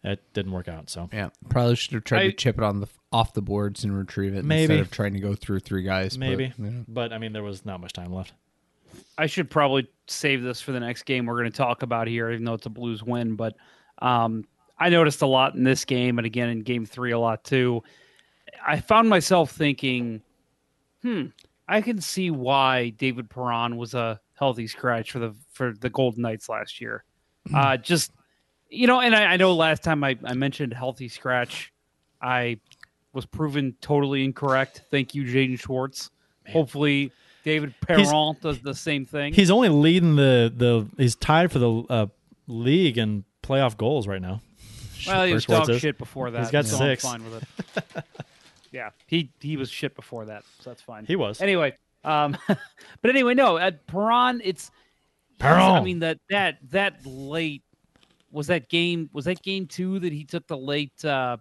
It 0.05 0.23
didn't 0.35 0.53
work 0.53 0.69
out. 0.69 0.89
So 0.89 1.09
Yeah, 1.13 1.31
probably 1.49 1.75
should 1.77 1.95
have 1.95 2.05
tried 2.05 2.21
I- 2.21 2.27
to 2.31 2.33
chip 2.33 2.59
it 2.59 2.65
on 2.65 2.81
the 2.81 2.87
off 3.11 3.33
the 3.33 3.43
boards 3.43 3.85
and 3.85 3.97
retrieve 3.97 4.35
it 4.35 4.45
Maybe. 4.45 4.75
instead 4.75 4.81
of 4.81 4.91
trying 4.91 5.15
to 5.15 5.21
go 5.21 5.35
through 5.35 5.61
three 5.61 5.83
guys. 5.83 6.17
but, 6.17 6.21
maybe, 6.21 6.53
you 6.59 6.65
know. 6.65 6.85
but 6.87 7.11
I 7.13 7.17
mean, 7.19 7.33
there 7.33 7.43
was 7.43 7.65
not 7.65 7.81
much 7.81 7.95
time 7.95 8.13
left. 8.13 8.35
I 9.17 9.27
should 9.27 9.49
probably 9.51 9.89
save 10.07 10.43
this 10.43 10.61
for 10.61 10.73
the 10.73 10.81
next 10.81 11.05
game 11.05 11.25
we're 11.27 11.39
going 11.39 11.51
to 11.51 11.57
talk 11.57 11.83
about 11.83 12.07
here, 12.07 12.31
even 12.31 12.45
though 12.45 12.55
it's 12.55 12.67
a 12.67 12.71
Blues 12.71 13.03
win. 13.03 13.35
But 13.35 13.57
um, 14.01 14.45
I 14.79 14.89
noticed 14.89 15.23
a 15.23 15.27
lot 15.27 15.55
in 15.55 15.65
this 15.65 15.85
game, 15.85 16.19
and 16.19 16.27
again 16.27 16.49
in 16.49 16.61
Game 16.61 16.87
Three 16.87 17.13
a 17.13 17.19
lot 17.19 17.45
too. 17.45 17.83
I 18.67 18.81
found 18.81 19.09
myself 19.09 19.53
thinking, 19.53 20.23
"Hmm, 21.03 21.27
I 21.69 21.81
can 21.81 22.01
see 22.01 22.31
why 22.31 22.91
David 22.91 23.29
Perron 23.31 23.77
was 23.77 23.95
a 23.95 24.21
healthy 24.35 24.67
scratch 24.67 25.13
for 25.13 25.19
the 25.19 25.35
for 25.53 25.73
the 25.73 25.91
Golden 25.91 26.23
Knights 26.23 26.49
last 26.49 26.81
year." 26.81 27.05
Uh, 27.53 27.77
just 27.77 28.13
you 28.71 28.87
know, 28.87 29.01
and 29.01 29.15
I, 29.15 29.33
I 29.33 29.37
know 29.37 29.55
last 29.55 29.83
time 29.83 30.05
I, 30.05 30.17
I 30.25 30.35
mentioned 30.35 30.73
healthy 30.75 31.09
scratch, 31.09 31.73
I 32.21 32.61
was 33.13 33.27
proven 33.27 33.75
totally 33.81 34.25
incorrect. 34.25 34.83
Thank 34.91 35.15
you, 35.15 35.25
Jaden 35.25 35.59
Schwartz. 35.59 36.11
Hopefully, 36.53 37.13
David 37.45 37.75
Perron 37.81 38.37
does 38.41 38.61
the 38.61 38.75
same 38.75 39.07
thing. 39.07 39.33
He's 39.33 39.51
only 39.51 39.69
leading 39.69 40.17
the 40.17 40.53
the. 40.55 40.87
He's 40.97 41.17
tied 41.17 41.51
for 41.51 41.59
the 41.59 41.83
uh, 41.89 42.07
league 42.47 42.99
and 42.99 43.25
playoff 43.43 43.77
goals 43.77 44.07
right 44.07 44.23
now. 44.23 44.41
Well, 45.07 45.25
he 45.25 45.35
was 45.35 45.47
dog 45.47 45.73
shit 45.79 45.99
before 45.99 46.31
that. 46.31 46.41
He's 46.41 46.51
got 46.51 46.67
so 46.67 46.77
six. 46.77 47.05
I'm 47.05 47.21
fine 47.21 47.31
with 47.31 47.43
it. 47.77 48.05
yeah, 48.73 48.91
he 49.07 49.31
he 49.41 49.57
was 49.57 49.71
shit 49.71 49.95
before 49.95 50.25
that, 50.27 50.45
so 50.61 50.71
that's 50.71 50.83
fine. 50.83 51.07
He 51.07 51.17
was. 51.17 51.41
Anyway, 51.41 51.75
um, 52.05 52.37
but 52.47 53.11
anyway, 53.11 53.35
no, 53.35 53.59
at 53.59 53.87
Perron, 53.87 54.41
it's 54.45 54.71
Perron. 55.39 55.61
I 55.61 55.81
mean 55.81 56.01
that 56.01 56.19
that 56.31 56.59
that 56.71 57.05
late 57.05 57.63
was 58.31 58.49
that 58.49 58.69
game 58.69 59.11
was 59.13 59.25
that 59.27 59.43
game 59.43 59.67
two 59.67 59.99
that 60.01 60.13
he 60.13 60.25
took 60.25 60.47
the 60.47 60.57
late 60.57 61.05
uh, 61.05 61.37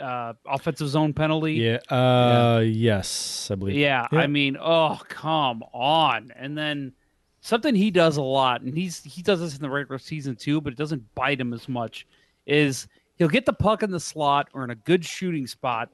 uh, 0.00 0.34
offensive 0.46 0.88
zone 0.88 1.12
penalty. 1.12 1.54
Yeah. 1.54 1.78
Uh. 1.88 2.60
Yes, 2.60 3.50
I 3.50 3.54
believe. 3.54 3.76
Yeah, 3.76 4.06
I 4.12 4.26
mean, 4.26 4.56
oh 4.60 5.00
come 5.08 5.62
on! 5.72 6.32
And 6.36 6.56
then 6.56 6.92
something 7.40 7.74
he 7.74 7.90
does 7.90 8.16
a 8.16 8.22
lot, 8.22 8.62
and 8.62 8.76
he's 8.76 9.02
he 9.02 9.22
does 9.22 9.40
this 9.40 9.54
in 9.56 9.62
the 9.62 9.70
regular 9.70 9.98
season 9.98 10.36
too, 10.36 10.60
but 10.60 10.72
it 10.72 10.76
doesn't 10.76 11.14
bite 11.14 11.40
him 11.40 11.52
as 11.52 11.68
much. 11.68 12.06
Is 12.46 12.88
he'll 13.20 13.28
get 13.28 13.44
the 13.44 13.52
puck 13.52 13.82
in 13.82 13.90
the 13.90 14.00
slot 14.00 14.48
or 14.54 14.64
in 14.64 14.70
a 14.70 14.74
good 14.74 15.04
shooting 15.04 15.46
spot. 15.46 15.90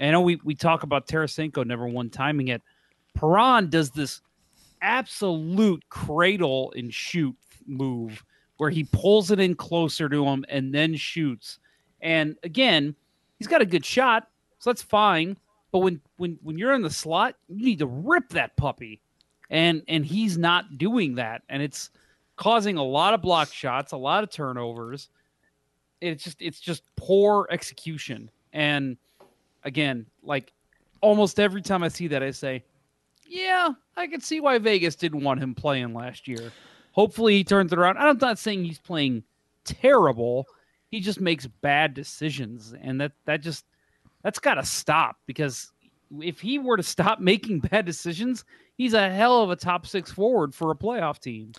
And 0.00 0.08
I 0.08 0.12
know 0.12 0.22
we 0.22 0.40
we 0.42 0.54
talk 0.54 0.82
about 0.82 1.06
Tarasenko 1.06 1.64
never 1.64 1.86
one 1.86 2.08
timing 2.08 2.48
it. 2.48 2.62
Perron 3.14 3.68
does 3.68 3.90
this 3.90 4.22
absolute 4.80 5.84
cradle 5.90 6.72
and 6.74 6.92
shoot 6.92 7.36
move 7.66 8.24
where 8.56 8.70
he 8.70 8.84
pulls 8.84 9.30
it 9.30 9.38
in 9.38 9.54
closer 9.54 10.08
to 10.08 10.24
him 10.24 10.44
and 10.48 10.74
then 10.74 10.96
shoots. 10.96 11.58
And 12.00 12.36
again, 12.44 12.94
he's 13.38 13.46
got 13.46 13.60
a 13.60 13.66
good 13.66 13.84
shot, 13.84 14.28
so 14.58 14.70
that's 14.70 14.82
fine. 14.82 15.36
But 15.72 15.80
when 15.80 16.00
when 16.16 16.38
when 16.42 16.56
you're 16.56 16.72
in 16.72 16.80
the 16.80 16.88
slot, 16.88 17.34
you 17.48 17.62
need 17.62 17.80
to 17.80 17.86
rip 17.86 18.30
that 18.30 18.56
puppy, 18.56 19.02
and 19.50 19.82
and 19.86 20.04
he's 20.04 20.38
not 20.38 20.78
doing 20.78 21.16
that, 21.16 21.42
and 21.50 21.62
it's 21.62 21.90
causing 22.36 22.78
a 22.78 22.82
lot 22.82 23.12
of 23.12 23.20
block 23.20 23.52
shots, 23.52 23.92
a 23.92 23.98
lot 23.98 24.24
of 24.24 24.30
turnovers. 24.30 25.10
It's 26.00 26.24
just 26.24 26.40
it's 26.40 26.60
just 26.60 26.82
poor 26.96 27.46
execution, 27.50 28.30
and 28.52 28.96
again, 29.64 30.06
like 30.22 30.52
almost 31.00 31.38
every 31.38 31.62
time 31.62 31.82
I 31.82 31.88
see 31.88 32.08
that, 32.08 32.22
I 32.22 32.30
say, 32.30 32.64
yeah, 33.26 33.70
I 33.96 34.06
can 34.06 34.20
see 34.20 34.40
why 34.40 34.58
Vegas 34.58 34.96
didn't 34.96 35.22
want 35.22 35.40
him 35.40 35.54
playing 35.54 35.94
last 35.94 36.26
year. 36.26 36.52
Hopefully, 36.92 37.34
he 37.34 37.44
turns 37.44 37.72
it 37.72 37.78
around. 37.78 37.98
I'm 37.98 38.18
not 38.18 38.38
saying 38.38 38.64
he's 38.64 38.78
playing 38.78 39.22
terrible. 39.64 40.46
He 40.90 41.00
just 41.00 41.20
makes 41.20 41.46
bad 41.46 41.94
decisions, 41.94 42.74
and 42.80 43.00
that 43.00 43.12
that 43.26 43.42
just 43.42 43.64
that's 44.22 44.38
got 44.38 44.54
to 44.54 44.64
stop 44.64 45.16
because 45.26 45.70
if 46.20 46.40
he 46.40 46.58
were 46.58 46.76
to 46.76 46.82
stop 46.82 47.20
making 47.20 47.60
bad 47.60 47.84
decisions, 47.84 48.44
he's 48.76 48.94
a 48.94 49.10
hell 49.10 49.42
of 49.42 49.50
a 49.50 49.56
top 49.56 49.86
six 49.86 50.10
forward 50.10 50.54
for 50.54 50.70
a 50.70 50.76
playoff 50.76 51.20
team. 51.20 51.52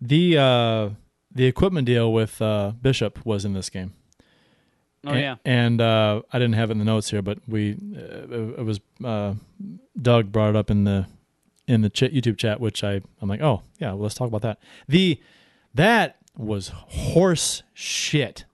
The 0.00 0.38
uh 0.38 0.90
the 1.34 1.46
equipment 1.46 1.86
deal 1.86 2.12
with 2.12 2.40
uh 2.40 2.72
Bishop 2.80 3.24
was 3.24 3.44
in 3.44 3.52
this 3.54 3.70
game. 3.70 3.92
Oh 5.06 5.12
A- 5.12 5.18
yeah, 5.20 5.36
And 5.44 5.80
uh, 5.82 6.22
I 6.32 6.38
didn't 6.38 6.54
have 6.54 6.70
it 6.70 6.72
in 6.72 6.78
the 6.78 6.84
notes 6.86 7.10
here, 7.10 7.20
but 7.20 7.38
we 7.46 7.72
uh, 7.74 8.58
it 8.60 8.64
was 8.64 8.80
uh, 9.04 9.34
Doug 10.00 10.32
brought 10.32 10.50
it 10.50 10.56
up 10.56 10.70
in 10.70 10.84
the 10.84 11.06
in 11.66 11.82
the 11.82 11.90
ch- 11.90 12.02
YouTube 12.12 12.38
chat, 12.38 12.58
which 12.60 12.82
I 12.82 13.02
I'm 13.20 13.28
like, 13.28 13.42
oh 13.42 13.62
yeah, 13.78 13.88
well, 13.88 13.98
let's 14.04 14.14
talk 14.14 14.28
about 14.28 14.42
that. 14.42 14.58
The 14.88 15.20
that 15.74 16.16
was 16.36 16.68
horse 16.68 17.62
shit. 17.74 18.44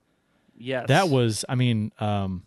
yes, 0.58 0.88
That 0.88 1.08
was, 1.08 1.44
I 1.48 1.54
mean, 1.54 1.92
um, 2.00 2.42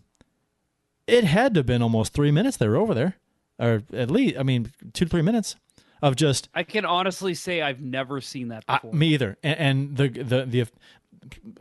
it 1.06 1.24
had 1.24 1.54
to 1.54 1.58
have 1.60 1.66
been 1.66 1.82
almost 1.82 2.12
three 2.12 2.30
minutes 2.30 2.56
they 2.56 2.68
were 2.68 2.76
over 2.76 2.92
there, 2.94 3.16
or 3.58 3.82
at 3.92 4.10
least, 4.10 4.36
I 4.38 4.42
mean, 4.42 4.70
two 4.92 5.04
to 5.06 5.10
three 5.10 5.22
minutes 5.22 5.56
of 6.04 6.16
just 6.16 6.50
I 6.54 6.64
can 6.64 6.84
honestly 6.84 7.34
say 7.34 7.62
I've 7.62 7.80
never 7.80 8.20
seen 8.20 8.48
that 8.48 8.64
I, 8.68 8.76
before. 8.76 8.92
me 8.92 9.14
either. 9.14 9.38
And, 9.42 9.58
and 9.58 9.96
the 9.96 10.08
the 10.08 10.44
the 10.44 10.66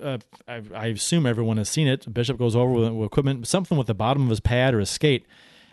uh, 0.02 0.18
I, 0.46 0.62
I 0.76 0.86
assume 0.88 1.26
everyone 1.26 1.56
has 1.56 1.70
seen 1.70 1.88
it. 1.88 2.14
Bishop 2.14 2.38
goes 2.38 2.54
over 2.54 2.70
with, 2.70 2.92
with 2.92 3.06
equipment, 3.06 3.48
something 3.48 3.78
with 3.78 3.88
the 3.88 3.94
bottom 3.94 4.24
of 4.24 4.30
his 4.30 4.42
pad 4.42 4.74
or 4.74 4.80
his 4.80 4.90
skate, 4.90 5.26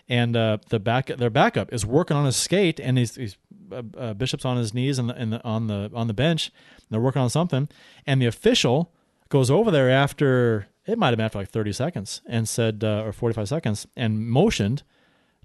and 0.09 0.37
uh, 0.37 0.59
the 0.69 0.79
back 0.79 1.07
their 1.07 1.31
backup 1.31 1.73
is 1.73 1.85
working 1.85 2.17
on 2.17 2.25
his 2.25 2.37
skate, 2.37 2.79
and 2.79 2.97
he's, 2.97 3.17
he's 3.17 3.37
uh, 3.73 3.83
uh, 3.99 4.15
Bishop's 4.15 4.45
on 4.45 4.57
his 4.57 4.73
knees 4.73 5.01
and 5.01 5.11
the, 5.11 5.45
on 5.45 5.67
the 5.67 5.91
on 5.93 6.07
the 6.07 6.15
bench. 6.15 6.53
And 6.77 6.87
they're 6.91 7.01
working 7.01 7.23
on 7.23 7.31
something, 7.31 7.69
and 8.07 8.23
the 8.23 8.27
official 8.27 8.93
goes 9.31 9.51
over 9.51 9.73
there 9.73 9.91
after 9.91 10.69
it 10.87 10.97
might 10.97 11.09
have 11.09 11.17
been 11.17 11.27
after 11.27 11.39
like 11.39 11.51
thirty 11.51 11.73
seconds, 11.73 12.23
and 12.27 12.49
said 12.49 12.85
uh, 12.85 13.03
or 13.05 13.13
forty 13.13 13.35
five 13.35 13.49
seconds, 13.49 13.89
and 13.97 14.29
motioned 14.29 14.85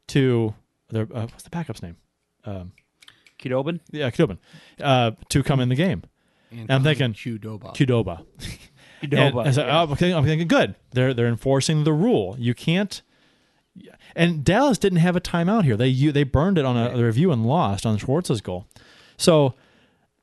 to 0.10 0.54
their 0.90 1.08
uh, 1.12 1.22
what's 1.22 1.42
the 1.42 1.50
backup's 1.50 1.82
name? 1.82 1.98
Kidobin? 3.46 3.80
Yeah, 3.92 4.10
Khudobin, 4.10 4.38
uh, 4.82 5.12
to 5.30 5.44
come 5.44 5.60
in 5.60 5.70
the 5.70 5.76
game. 5.76 6.04
And 6.52 6.72
I'm 6.72 6.84
thinking- 6.84 7.14
Qdoba. 7.14 7.76
Qdoba. 7.76 8.26
And 9.02 9.12
Kidoba. 9.12 9.46
I 9.46 9.52
said, 9.52 9.68
yeah. 9.68 9.82
oh, 9.82 9.92
okay, 9.92 10.14
I'm 10.14 10.24
thinking, 10.26 10.48
good. 10.48 10.74
They're 10.92 11.14
they're 11.14 11.28
enforcing 11.28 11.84
the 11.84 11.94
rule. 11.94 12.36
You 12.40 12.56
can't. 12.56 13.02
And 14.16 14.44
Dallas 14.44 14.78
didn't 14.78 15.00
have 15.00 15.16
a 15.18 15.22
timeout 15.22 15.64
here. 15.66 15.76
They 15.76 15.90
you, 15.90 16.12
they 16.14 16.24
burned 16.24 16.58
it 16.58 16.66
on 16.66 16.78
a, 16.78 16.98
a 16.98 17.04
review 17.04 17.32
and 17.32 17.46
lost 17.46 17.86
on 17.86 17.98
Schwartz's 17.98 18.40
goal. 18.42 18.66
So, 19.18 19.54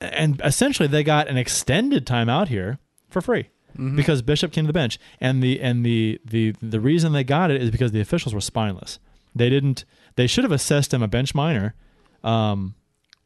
and 0.00 0.40
essentially 0.42 0.88
they 0.88 1.04
got 1.04 1.28
an 1.28 1.36
extended 1.36 2.06
timeout 2.06 2.48
here 2.48 2.78
for 3.10 3.20
free 3.20 3.50
because 3.94 4.22
Bishop 4.22 4.52
came 4.52 4.64
to 4.64 4.68
the 4.68 4.72
bench. 4.72 4.98
And 5.20 5.42
the 5.42 5.60
and 5.60 5.84
the 5.84 6.18
the 6.24 6.54
the 6.62 6.80
reason 6.80 7.12
they 7.12 7.24
got 7.24 7.50
it 7.50 7.62
is 7.62 7.70
because 7.70 7.92
the 7.92 8.00
officials 8.00 8.34
were 8.34 8.40
spineless. 8.40 8.98
They 9.34 9.50
didn't. 9.50 9.84
They 10.16 10.26
should 10.26 10.44
have 10.44 10.52
assessed 10.52 10.92
him 10.94 11.02
a 11.02 11.08
bench 11.08 11.34
minor. 11.34 11.74
Um, 12.24 12.74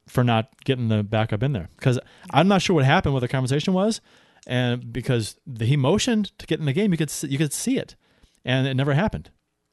for 0.07 0.23
not 0.25 0.49
getting 0.65 0.89
the 0.89 1.03
backup 1.03 1.43
in 1.43 1.53
there 1.53 1.69
because 1.77 1.99
I'm 2.33 2.49
not 2.49 2.63
sure 2.63 2.75
what 2.75 2.85
happened, 2.85 3.15
what 3.15 3.21
the 3.21 3.29
conversation 3.29 3.75
was, 3.75 4.01
and 4.47 4.93
because 4.93 5.37
the, 5.47 5.65
he 5.65 5.77
motioned 5.77 6.37
to 6.39 6.47
get 6.47 6.61
in 6.61 6.67
the 6.67 6.73
game, 6.73 6.93
you 6.93 6.99
could 6.99 7.11
see, 7.11 7.29
you 7.29 7.39
could 7.39 7.53
see 7.53 7.79
it, 7.79 7.97
and 8.45 8.67
it 8.67 8.75
never 8.75 8.95
happened, 8.95 9.31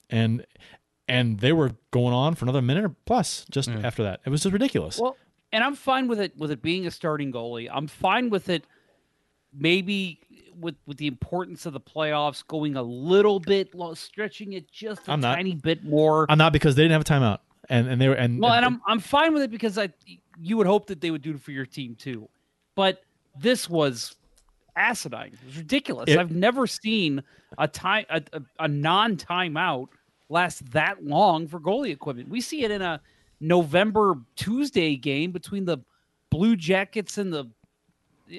and 0.09 0.45
and 1.07 1.39
they 1.39 1.53
were 1.53 1.71
going 1.91 2.13
on 2.13 2.35
for 2.35 2.45
another 2.45 2.61
minute 2.61 2.85
or 2.85 2.95
plus 3.05 3.45
just 3.51 3.69
after 3.69 4.03
that. 4.03 4.21
It 4.25 4.29
was 4.29 4.43
just 4.43 4.53
ridiculous. 4.53 4.99
Well, 4.99 5.17
and 5.51 5.63
I'm 5.63 5.75
fine 5.75 6.07
with 6.07 6.19
it 6.19 6.37
with 6.37 6.51
it 6.51 6.61
being 6.61 6.87
a 6.87 6.91
starting 6.91 7.31
goalie. 7.31 7.69
I'm 7.71 7.87
fine 7.87 8.29
with 8.29 8.49
it 8.49 8.65
maybe 9.55 10.19
with 10.59 10.75
with 10.85 10.97
the 10.97 11.07
importance 11.07 11.65
of 11.65 11.73
the 11.73 11.79
playoffs 11.79 12.45
going 12.45 12.75
a 12.75 12.83
little 12.83 13.39
bit 13.39 13.73
low, 13.75 13.93
stretching 13.93 14.53
it 14.53 14.71
just 14.71 15.07
a 15.07 15.11
I'm 15.11 15.21
not. 15.21 15.35
tiny 15.35 15.55
bit 15.55 15.83
more. 15.83 16.25
I'm 16.29 16.37
not 16.37 16.53
because 16.53 16.75
they 16.75 16.83
didn't 16.83 16.93
have 16.93 17.01
a 17.01 17.05
timeout, 17.05 17.39
and 17.69 17.87
and 17.87 18.01
they 18.01 18.07
were 18.07 18.15
and 18.15 18.39
well, 18.39 18.53
and 18.53 18.65
I'm 18.65 18.81
I'm 18.87 18.99
fine 18.99 19.33
with 19.33 19.43
it 19.43 19.51
because 19.51 19.77
I 19.77 19.89
you 20.41 20.57
would 20.57 20.67
hope 20.67 20.87
that 20.87 21.01
they 21.01 21.11
would 21.11 21.21
do 21.21 21.31
it 21.31 21.41
for 21.41 21.51
your 21.51 21.65
team 21.65 21.95
too. 21.95 22.27
But 22.75 23.01
this 23.39 23.69
was 23.69 24.15
asinine. 24.75 25.33
It 25.33 25.45
was 25.45 25.57
ridiculous. 25.57 26.09
It- 26.09 26.19
I've 26.19 26.31
never 26.31 26.67
seen 26.67 27.23
a 27.57 27.67
time 27.67 28.05
a, 28.09 28.21
a, 28.33 28.41
a 28.59 28.67
non 28.67 29.15
timeout 29.17 29.87
last 30.29 30.69
that 30.71 31.03
long 31.05 31.47
for 31.47 31.59
goalie 31.59 31.91
equipment. 31.91 32.29
We 32.29 32.41
see 32.41 32.63
it 32.63 32.71
in 32.71 32.81
a 32.81 32.99
November 33.39 34.15
Tuesday 34.35 34.95
game 34.95 35.31
between 35.31 35.65
the 35.65 35.77
Blue 36.29 36.55
Jackets 36.55 37.17
and 37.17 37.31
the 37.31 37.45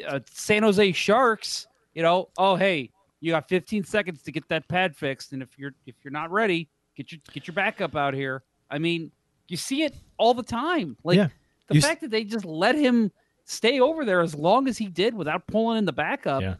uh, 0.08 0.20
San 0.32 0.62
Jose 0.62 0.92
Sharks. 0.92 1.66
You 1.94 2.02
know, 2.02 2.28
oh 2.38 2.56
hey, 2.56 2.90
you 3.20 3.30
got 3.32 3.48
15 3.48 3.84
seconds 3.84 4.22
to 4.22 4.32
get 4.32 4.48
that 4.48 4.66
pad 4.66 4.96
fixed, 4.96 5.32
and 5.32 5.42
if 5.42 5.50
you're 5.56 5.74
if 5.86 5.94
you're 6.02 6.10
not 6.12 6.32
ready, 6.32 6.68
get 6.96 7.12
your 7.12 7.20
get 7.32 7.46
your 7.46 7.54
backup 7.54 7.94
out 7.94 8.14
here. 8.14 8.42
I 8.70 8.78
mean, 8.78 9.12
you 9.46 9.56
see 9.56 9.82
it 9.84 9.94
all 10.16 10.34
the 10.34 10.42
time. 10.42 10.96
Like 11.04 11.16
Yeah. 11.18 11.28
The 11.68 11.76
You 11.76 11.80
fact 11.80 12.00
that 12.02 12.10
they 12.10 12.24
just 12.24 12.44
let 12.44 12.74
him 12.74 13.12
stay 13.44 13.80
over 13.80 14.04
there 14.04 14.20
as 14.20 14.34
long 14.34 14.68
as 14.68 14.78
he 14.78 14.86
did 14.86 15.14
without 15.14 15.46
pulling 15.46 15.78
in 15.78 15.84
the 15.84 15.92
backup. 15.92 16.42
Yeah. 16.42 16.54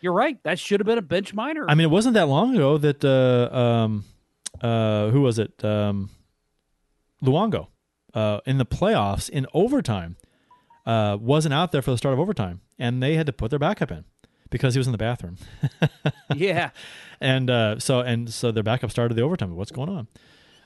You're 0.00 0.12
right. 0.12 0.42
That 0.42 0.58
should 0.58 0.80
have 0.80 0.86
been 0.86 0.98
a 0.98 1.02
bench 1.02 1.32
minor. 1.32 1.64
I 1.68 1.74
mean, 1.74 1.86
it 1.86 1.90
wasn't 1.90 2.14
that 2.14 2.28
long 2.28 2.54
ago 2.54 2.76
that 2.78 3.04
uh, 3.04 3.56
um, 3.56 4.04
uh, 4.60 5.08
who 5.08 5.22
was 5.22 5.38
it? 5.38 5.64
Um, 5.64 6.10
Luongo 7.22 7.68
uh, 8.12 8.40
in 8.44 8.58
the 8.58 8.66
playoffs 8.66 9.30
in 9.30 9.46
overtime 9.54 10.16
uh, 10.84 11.16
wasn't 11.18 11.54
out 11.54 11.72
there 11.72 11.80
for 11.80 11.90
the 11.90 11.96
start 11.96 12.12
of 12.12 12.20
overtime, 12.20 12.60
and 12.78 13.02
they 13.02 13.14
had 13.14 13.26
to 13.26 13.32
put 13.32 13.48
their 13.50 13.58
backup 13.58 13.90
in 13.90 14.04
because 14.50 14.74
he 14.74 14.78
was 14.78 14.86
in 14.86 14.92
the 14.92 14.98
bathroom. 14.98 15.36
yeah. 16.34 16.70
and 17.20 17.48
uh, 17.48 17.78
so 17.78 18.00
and 18.00 18.32
so 18.32 18.52
their 18.52 18.62
backup 18.62 18.90
started 18.90 19.14
the 19.14 19.22
overtime. 19.22 19.56
What's 19.56 19.72
going 19.72 19.88
on? 19.88 20.08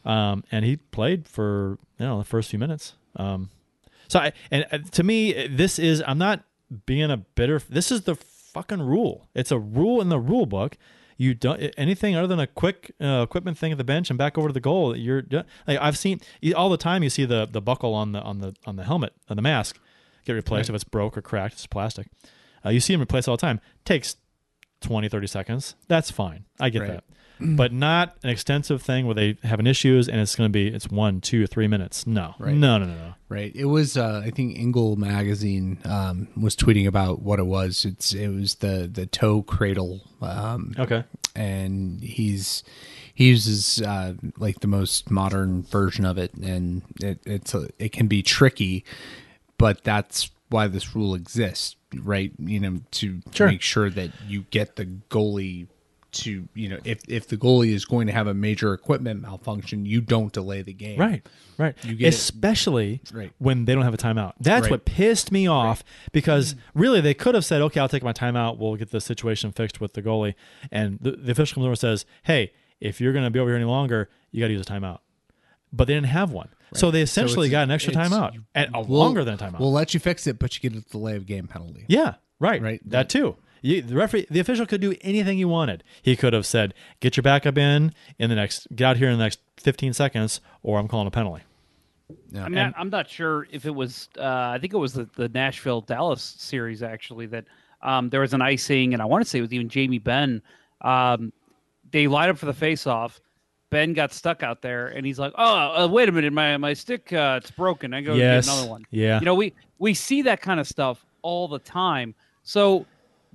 Um, 0.04 0.44
and 0.50 0.64
he 0.64 0.76
played 0.76 1.28
for 1.28 1.78
you 1.98 2.06
know 2.06 2.18
the 2.18 2.24
first 2.24 2.50
few 2.50 2.58
minutes. 2.58 2.94
Um, 3.16 3.50
so 4.08 4.18
I, 4.20 4.32
and 4.50 4.66
uh, 4.72 4.78
to 4.92 5.02
me, 5.04 5.46
this 5.48 5.78
is 5.78 6.02
I'm 6.06 6.18
not 6.18 6.44
being 6.86 7.10
a 7.10 7.16
bitter. 7.18 7.60
This 7.68 7.92
is 7.92 8.02
the 8.02 8.14
fucking 8.14 8.82
rule. 8.82 9.28
It's 9.34 9.50
a 9.52 9.58
rule 9.58 10.00
in 10.00 10.08
the 10.08 10.18
rule 10.18 10.46
book. 10.46 10.76
You 11.16 11.34
don't 11.34 11.60
anything 11.76 12.14
other 12.14 12.26
than 12.28 12.38
a 12.40 12.46
quick 12.46 12.92
uh, 13.00 13.22
equipment 13.22 13.58
thing 13.58 13.72
at 13.72 13.78
the 13.78 13.84
bench 13.84 14.08
and 14.10 14.16
back 14.18 14.38
over 14.38 14.48
to 14.48 14.52
the 14.54 14.60
goal. 14.60 14.96
You're 14.96 15.24
like 15.66 15.78
I've 15.80 15.98
seen 15.98 16.20
all 16.56 16.68
the 16.70 16.76
time. 16.76 17.02
You 17.02 17.10
see 17.10 17.24
the 17.24 17.46
the 17.50 17.60
buckle 17.60 17.94
on 17.94 18.12
the 18.12 18.20
on 18.20 18.38
the 18.38 18.54
on 18.66 18.76
the 18.76 18.84
helmet 18.84 19.12
on 19.28 19.36
the 19.36 19.42
mask 19.42 19.78
get 20.24 20.34
replaced 20.34 20.68
if 20.68 20.74
it's 20.74 20.84
broke 20.84 21.16
or 21.16 21.22
cracked. 21.22 21.54
It's 21.54 21.66
plastic. 21.66 22.06
Uh, 22.64 22.70
you 22.70 22.80
see 22.80 22.92
them 22.92 23.00
replaced 23.00 23.28
all 23.28 23.36
the 23.36 23.40
time. 23.40 23.60
Takes 23.84 24.16
20, 24.82 25.08
30 25.08 25.26
seconds. 25.26 25.74
That's 25.88 26.10
fine. 26.10 26.44
I 26.60 26.70
get 26.70 26.82
Right. 26.82 26.90
that. 26.90 27.04
But 27.40 27.72
not 27.72 28.16
an 28.22 28.30
extensive 28.30 28.82
thing 28.82 29.06
where 29.06 29.14
they 29.14 29.36
have 29.44 29.60
an 29.60 29.66
issues 29.66 30.08
and 30.08 30.20
it's 30.20 30.34
going 30.36 30.48
to 30.48 30.52
be 30.52 30.68
it's 30.68 30.88
one, 30.88 31.20
two, 31.20 31.46
three 31.46 31.68
minutes. 31.68 32.06
No, 32.06 32.34
Right. 32.38 32.54
no, 32.54 32.78
no, 32.78 32.86
no, 32.86 32.94
no. 32.94 33.14
Right. 33.28 33.52
It 33.54 33.66
was 33.66 33.96
uh, 33.96 34.22
I 34.24 34.30
think 34.30 34.56
InGoal 34.56 34.96
magazine 34.96 35.78
um, 35.84 36.28
was 36.36 36.56
tweeting 36.56 36.86
about 36.86 37.20
what 37.22 37.38
it 37.38 37.46
was. 37.46 37.84
It's 37.84 38.12
it 38.14 38.28
was 38.28 38.56
the 38.56 38.88
the 38.92 39.06
toe 39.06 39.42
cradle. 39.42 40.00
Um, 40.22 40.74
Okay. 40.78 41.04
and 41.36 42.02
he's 42.02 42.64
he 43.14 43.28
uses 43.28 43.82
uh, 43.82 44.14
like 44.38 44.60
the 44.60 44.66
most 44.68 45.10
modern 45.10 45.62
version 45.64 46.04
of 46.04 46.18
it, 46.18 46.32
and 46.34 46.82
it, 47.02 47.20
it's 47.26 47.52
a, 47.54 47.68
it 47.78 47.92
can 47.92 48.06
be 48.06 48.22
tricky, 48.22 48.84
but 49.58 49.84
that's 49.84 50.30
why 50.50 50.66
this 50.68 50.94
rule 50.96 51.14
exists, 51.14 51.76
right? 52.00 52.32
You 52.38 52.60
know, 52.60 52.80
to 52.92 53.20
Sure. 53.32 53.48
make 53.48 53.60
sure 53.60 53.90
that 53.90 54.10
you 54.26 54.46
get 54.50 54.76
the 54.76 54.86
goalie 55.10 55.66
to 56.10 56.48
you 56.54 56.68
know 56.68 56.78
if 56.84 57.00
if 57.08 57.28
the 57.28 57.36
goalie 57.36 57.72
is 57.74 57.84
going 57.84 58.06
to 58.06 58.12
have 58.12 58.26
a 58.26 58.34
major 58.34 58.72
equipment 58.72 59.20
malfunction, 59.22 59.84
you 59.84 60.00
don't 60.00 60.32
delay 60.32 60.62
the 60.62 60.72
game. 60.72 60.98
Right, 60.98 61.26
right. 61.58 61.74
You 61.84 61.94
get. 61.94 62.08
Especially 62.08 63.02
Right. 63.12 63.30
when 63.38 63.64
they 63.66 63.74
don't 63.74 63.84
have 63.84 63.94
a 63.94 63.98
timeout. 63.98 64.32
That's 64.40 64.62
Right. 64.64 64.70
what 64.70 64.84
pissed 64.84 65.30
me 65.32 65.46
off 65.46 65.84
because 66.12 66.54
really 66.74 67.00
they 67.00 67.14
could 67.14 67.34
have 67.34 67.44
said, 67.44 67.60
"Okay, 67.62 67.80
I'll 67.80 67.88
take 67.88 68.02
my 68.02 68.12
timeout. 68.12 68.58
We'll 68.58 68.76
get 68.76 68.90
the 68.90 69.00
situation 69.00 69.52
fixed 69.52 69.80
with 69.80 69.92
the 69.94 70.02
goalie." 70.02 70.34
And 70.72 70.98
the, 71.00 71.12
the 71.12 71.32
official 71.32 71.56
comes 71.56 71.64
over 71.64 71.72
and 71.72 71.78
says, 71.78 72.06
"Hey, 72.24 72.52
if 72.80 73.00
you're 73.00 73.12
going 73.12 73.24
to 73.24 73.30
be 73.30 73.38
over 73.38 73.50
here 73.50 73.56
any 73.56 73.64
longer, 73.66 74.08
you 74.30 74.40
got 74.40 74.46
to 74.48 74.52
use 74.54 74.62
a 74.62 74.64
timeout." 74.70 75.00
But 75.72 75.86
they 75.88 75.94
didn't 75.94 76.06
have 76.06 76.30
one, 76.32 76.48
so 76.72 76.90
they 76.90 77.02
essentially 77.02 77.48
it's- 77.48 77.50
got 77.58 77.64
an 77.64 77.70
extra 77.70 77.92
timeout 77.92 78.32
and 78.54 78.70
a 78.74 78.80
We'll- 78.80 78.98
longer 79.00 79.24
than 79.24 79.34
a 79.34 79.36
timeout. 79.36 79.60
We'll 79.60 79.72
let 79.72 79.92
you 79.92 80.00
fix 80.00 80.26
it, 80.26 80.38
but 80.38 80.54
you 80.56 80.70
get 80.70 80.78
a 80.78 80.88
delay 80.88 81.14
of 81.16 81.26
game 81.26 81.46
penalty. 81.46 81.84
Yeah, 81.88 82.14
right. 82.40 82.62
Right. 82.62 82.80
That 82.88 83.10
too. 83.10 83.36
You, 83.62 83.82
the 83.82 83.94
referee, 83.96 84.26
the 84.30 84.40
official 84.40 84.66
could 84.66 84.80
do 84.80 84.94
anything 85.02 85.38
he 85.38 85.44
wanted. 85.44 85.82
He 86.02 86.16
could 86.16 86.32
have 86.32 86.46
said, 86.46 86.74
"Get 87.00 87.16
your 87.16 87.22
backup 87.22 87.58
in 87.58 87.92
in 88.18 88.30
the 88.30 88.36
next, 88.36 88.68
get 88.74 88.84
out 88.86 88.96
here 88.96 89.08
in 89.10 89.18
the 89.18 89.24
next 89.24 89.40
15 89.58 89.92
seconds, 89.92 90.40
or 90.62 90.78
I'm 90.78 90.88
calling 90.88 91.06
a 91.06 91.10
penalty." 91.10 91.44
I'm 92.34 92.54
not, 92.54 92.72
I'm 92.76 92.88
not 92.90 93.08
sure 93.10 93.46
if 93.50 93.66
it 93.66 93.74
was. 93.74 94.08
Uh, 94.18 94.22
I 94.24 94.58
think 94.60 94.72
it 94.72 94.78
was 94.78 94.94
the, 94.94 95.08
the 95.16 95.28
Nashville 95.28 95.82
Dallas 95.82 96.22
series 96.38 96.82
actually 96.82 97.26
that 97.26 97.44
um, 97.82 98.08
there 98.08 98.20
was 98.22 98.32
an 98.32 98.40
icing, 98.42 98.94
and 98.94 99.02
I 99.02 99.04
want 99.04 99.22
to 99.24 99.28
say 99.28 99.38
it 99.38 99.42
was 99.42 99.52
even 99.52 99.68
Jamie 99.68 99.98
Benn. 99.98 100.40
Um, 100.80 101.32
they 101.90 102.06
lined 102.06 102.30
up 102.30 102.38
for 102.38 102.46
the 102.46 102.54
face-off. 102.54 103.20
Benn 103.70 103.92
got 103.92 104.12
stuck 104.14 104.42
out 104.42 104.62
there, 104.62 104.86
and 104.86 105.04
he's 105.04 105.18
like, 105.18 105.34
"Oh, 105.36 105.84
uh, 105.84 105.88
wait 105.90 106.08
a 106.08 106.12
minute, 106.12 106.32
my 106.32 106.56
my 106.56 106.72
stick, 106.72 107.12
uh, 107.12 107.40
it's 107.42 107.50
broken. 107.50 107.92
I 107.92 108.00
go 108.00 108.14
Yes. 108.14 108.46
get 108.46 108.54
another 108.54 108.70
one." 108.70 108.84
Yeah. 108.90 109.18
you 109.18 109.26
know, 109.26 109.34
we 109.34 109.52
we 109.78 109.92
see 109.92 110.22
that 110.22 110.40
kind 110.40 110.58
of 110.58 110.66
stuff 110.66 111.04
all 111.20 111.46
the 111.48 111.58
time. 111.58 112.14
So, 112.42 112.86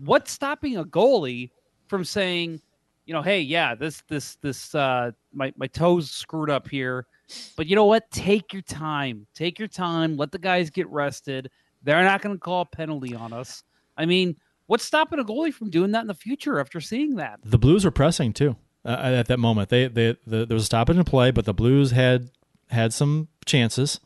what's 0.05 0.31
stopping 0.31 0.77
a 0.77 0.83
goalie 0.83 1.49
from 1.87 2.03
saying, 2.03 2.61
you 3.05 3.13
know, 3.13 3.21
hey, 3.21 3.41
yeah, 3.41 3.75
this 3.75 4.01
this 4.07 4.35
this 4.37 4.73
uh, 4.75 5.11
my 5.33 5.53
my 5.57 5.67
toes 5.67 6.09
screwed 6.09 6.49
up 6.49 6.67
here, 6.67 7.05
but 7.55 7.67
you 7.67 7.75
know 7.75 7.85
what? 7.85 8.09
Take 8.11 8.53
your 8.53 8.61
time. 8.61 9.27
Take 9.33 9.59
your 9.59 9.67
time. 9.67 10.17
Let 10.17 10.31
the 10.31 10.39
guys 10.39 10.69
get 10.69 10.87
rested. 10.89 11.49
They're 11.83 12.03
not 12.03 12.21
going 12.21 12.35
to 12.35 12.39
call 12.39 12.61
a 12.61 12.65
penalty 12.65 13.13
on 13.13 13.33
us. 13.33 13.63
I 13.97 14.05
mean, 14.05 14.37
what's 14.67 14.85
stopping 14.85 15.19
a 15.19 15.23
goalie 15.23 15.53
from 15.53 15.69
doing 15.69 15.91
that 15.91 16.01
in 16.01 16.07
the 16.07 16.13
future 16.13 16.59
after 16.59 16.79
seeing 16.79 17.15
that? 17.15 17.39
The 17.43 17.57
Blues 17.57 17.83
were 17.83 17.91
pressing 17.91 18.31
too 18.31 18.55
uh, 18.85 18.89
at 18.89 19.27
that 19.27 19.39
moment. 19.39 19.69
They, 19.69 19.87
they, 19.87 20.15
the, 20.25 20.45
there 20.45 20.55
was 20.55 20.63
a 20.63 20.67
stoppage 20.67 20.97
in 20.97 21.03
play, 21.03 21.31
but 21.31 21.45
the 21.45 21.53
Blues 21.53 21.91
had 21.91 22.29
had 22.69 22.93
some 22.93 23.27
chances, 23.45 23.99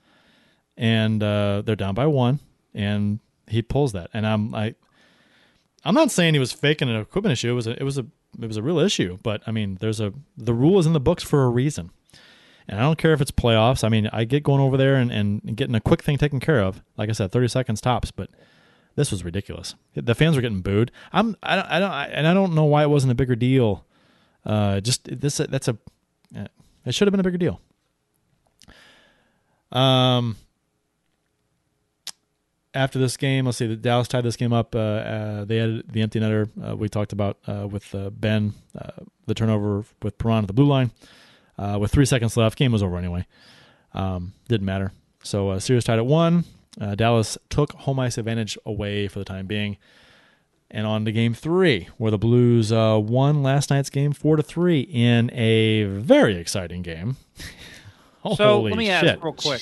and 0.76 1.22
uh, 1.22 1.62
they're 1.62 1.76
down 1.76 1.94
by 1.94 2.08
one, 2.08 2.40
and 2.74 3.20
he 3.48 3.62
pulls 3.62 3.94
that. 3.94 4.10
And 4.14 4.26
I'm 4.26 4.56
I, 4.56 4.76
I'm 5.86 5.96
not 5.96 6.12
saying 6.12 6.34
he 6.34 6.40
was 6.40 6.52
faking 6.52 6.90
an 6.90 6.96
equipment 6.96 7.34
issue. 7.34 7.50
It 7.50 7.54
was 7.54 7.68
a, 7.68 7.72
it 7.72 7.84
was 7.84 7.98
a 7.98 8.06
it 8.42 8.48
was 8.48 8.58
a 8.58 8.64
real 8.64 8.80
issue. 8.80 9.18
But 9.24 9.42
I 9.48 9.52
mean, 9.52 9.78
there's 9.80 10.00
a 10.00 10.14
the 10.38 10.54
rule 10.54 10.80
is 10.80 10.86
in 10.86 10.94
the 10.94 11.00
books 11.00 11.24
for 11.24 11.44
a 11.44 11.50
reason. 11.50 11.92
And 12.68 12.80
I 12.80 12.84
don't 12.84 12.98
care 12.98 13.14
if 13.14 13.22
it's 13.22 13.32
playoffs. 13.32 13.84
I 13.84 13.90
mean, 13.90 14.10
I 14.12 14.26
get 14.26 14.44
going 14.44 14.60
over 14.60 14.76
there 14.76 14.96
and, 14.96 15.10
and 15.10 15.56
getting 15.56 15.74
a 15.74 15.80
quick 15.80 16.04
thing 16.04 16.18
taken 16.18 16.42
care 16.42 16.60
of. 16.60 16.84
Like 16.98 17.08
I 17.08 17.14
said, 17.14 17.32
30 17.32 17.48
seconds 17.48 17.80
tops. 17.80 18.12
But 18.12 18.30
this 18.96 19.10
was 19.10 19.24
ridiculous. 19.24 19.76
The 19.96 20.14
fans 20.14 20.36
were 20.36 20.42
getting 20.42 20.62
booed. 20.62 20.92
I'm 21.14 21.38
I 21.42 21.56
don't 21.56 21.68
I 21.68 21.80
don't 21.80 21.92
I, 21.92 22.06
and 22.08 22.28
I 22.28 22.34
don't 22.34 22.54
know 22.56 22.66
why 22.66 22.84
it 22.84 22.90
wasn't 22.90 23.12
a 23.12 23.16
bigger 23.16 23.36
deal. 23.36 23.86
Uh, 24.46 24.82
just 24.82 25.06
this 25.06 25.38
that's 25.38 25.68
a 25.68 25.78
uh, 26.36 26.48
it 26.86 26.94
should 26.94 27.08
have 27.08 27.14
been 27.14 27.20
a 27.20 27.24
bigger 27.24 27.38
deal. 27.38 27.62
Um. 29.72 30.38
After 32.74 33.00
this 33.00 33.18
game, 33.18 33.46
let's 33.46 33.58
see. 33.58 33.66
The 33.68 33.76
Dallas 33.76 34.08
tied 34.08 34.24
this 34.24 34.36
game 34.36 34.54
up. 34.54 34.76
Uh, 34.76 34.80
uh, 34.80 35.46
they 35.46 35.58
had 35.58 35.84
the 35.92 36.02
empty 36.02 36.20
netter 36.20 36.50
uh, 36.64 36.76
we 36.76 36.90
talked 36.90 37.12
about 37.14 37.38
uh, 37.48 37.68
with 37.68 37.94
uh, 37.96 38.10
Benn, 38.12 38.54
uh, 38.78 38.92
the 39.26 39.34
turnover 39.34 39.84
with 40.04 40.18
Perron 40.18 40.44
at 40.44 40.48
the 40.48 40.54
blue 40.54 40.68
line. 40.68 40.92
Uh, 41.58 41.78
with 41.80 41.92
three 41.92 42.06
seconds 42.06 42.38
left, 42.38 42.58
game 42.58 42.72
was 42.72 42.84
over 42.84 42.98
anyway. 42.98 43.26
Um, 43.94 44.34
didn't 44.48 44.66
matter. 44.66 44.92
So 45.24 45.50
uh, 45.50 45.60
series 45.60 45.86
tied 45.86 45.98
at 45.98 46.06
one. 46.06 46.44
Uh, 46.80 46.94
Dallas 46.94 47.38
took 47.50 47.72
home 47.74 48.00
ice 48.00 48.18
advantage 48.20 48.58
away 48.66 49.08
for 49.08 49.18
the 49.18 49.26
time 49.26 49.48
being, 49.48 49.78
and 50.70 50.86
on 50.86 51.04
to 51.06 51.12
game 51.12 51.34
three, 51.34 51.88
where 51.98 52.12
the 52.12 52.20
Blues 52.20 52.72
uh, 52.72 53.00
won 53.02 53.42
last 53.42 53.72
night's 53.72 53.90
game 53.90 54.12
four 54.14 54.36
to 54.36 54.44
three 54.44 54.82
in 54.82 55.32
a 55.34 55.86
very 55.86 56.36
exciting 56.38 56.82
game. 56.84 57.16
So 58.36 58.56
Holy 58.58 58.72
let 58.72 58.78
me 58.78 58.86
shit. 58.88 59.06
ask 59.06 59.24
real 59.24 59.32
quick, 59.32 59.62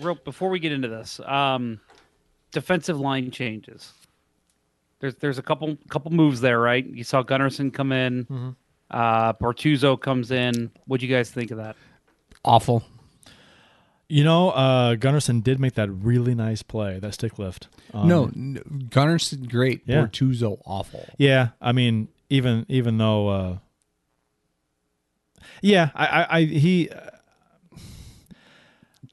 real 0.00 0.14
before 0.16 0.50
we 0.50 0.58
get 0.58 0.70
into 0.70 0.88
this. 0.88 1.18
Um, 1.20 1.80
defensive 2.52 2.98
line 2.98 3.30
changes. 3.30 3.92
There's 5.00 5.14
there's 5.16 5.38
a 5.38 5.42
couple 5.42 5.76
couple 5.88 6.10
moves 6.10 6.40
there, 6.40 6.60
right? 6.60 6.86
You 6.86 7.04
saw 7.04 7.22
Gunnarsson 7.22 7.72
come 7.72 7.92
in. 7.92 8.24
Mm-hmm. 8.24 8.50
Uh, 8.90 9.32
Bortuzzo 9.34 9.98
comes 10.00 10.30
in. 10.30 10.70
What'd 10.86 11.08
you 11.08 11.14
guys 11.14 11.30
think 11.30 11.50
of 11.50 11.58
that? 11.58 11.76
Awful. 12.44 12.82
You 14.08 14.24
know, 14.24 14.50
uh, 14.50 14.96
Gunnarsson 14.96 15.44
did 15.44 15.60
make 15.60 15.74
that 15.74 15.88
really 15.88 16.34
nice 16.34 16.64
play, 16.64 16.98
that 16.98 17.14
stick 17.14 17.38
lift. 17.38 17.68
Um, 17.94 18.08
no, 18.08 18.24
n- 18.24 18.88
Gunnarsson 18.90 19.48
great. 19.48 19.82
Yeah. 19.86 20.04
Bortuzzo 20.04 20.60
awful. 20.66 21.06
Yeah, 21.16 21.50
I 21.60 21.70
mean, 21.70 22.08
even 22.28 22.66
even 22.68 22.98
though, 22.98 23.28
uh, 23.28 23.58
yeah, 25.62 25.90
I, 25.94 26.06
I, 26.06 26.38
I 26.38 26.44
he, 26.44 26.90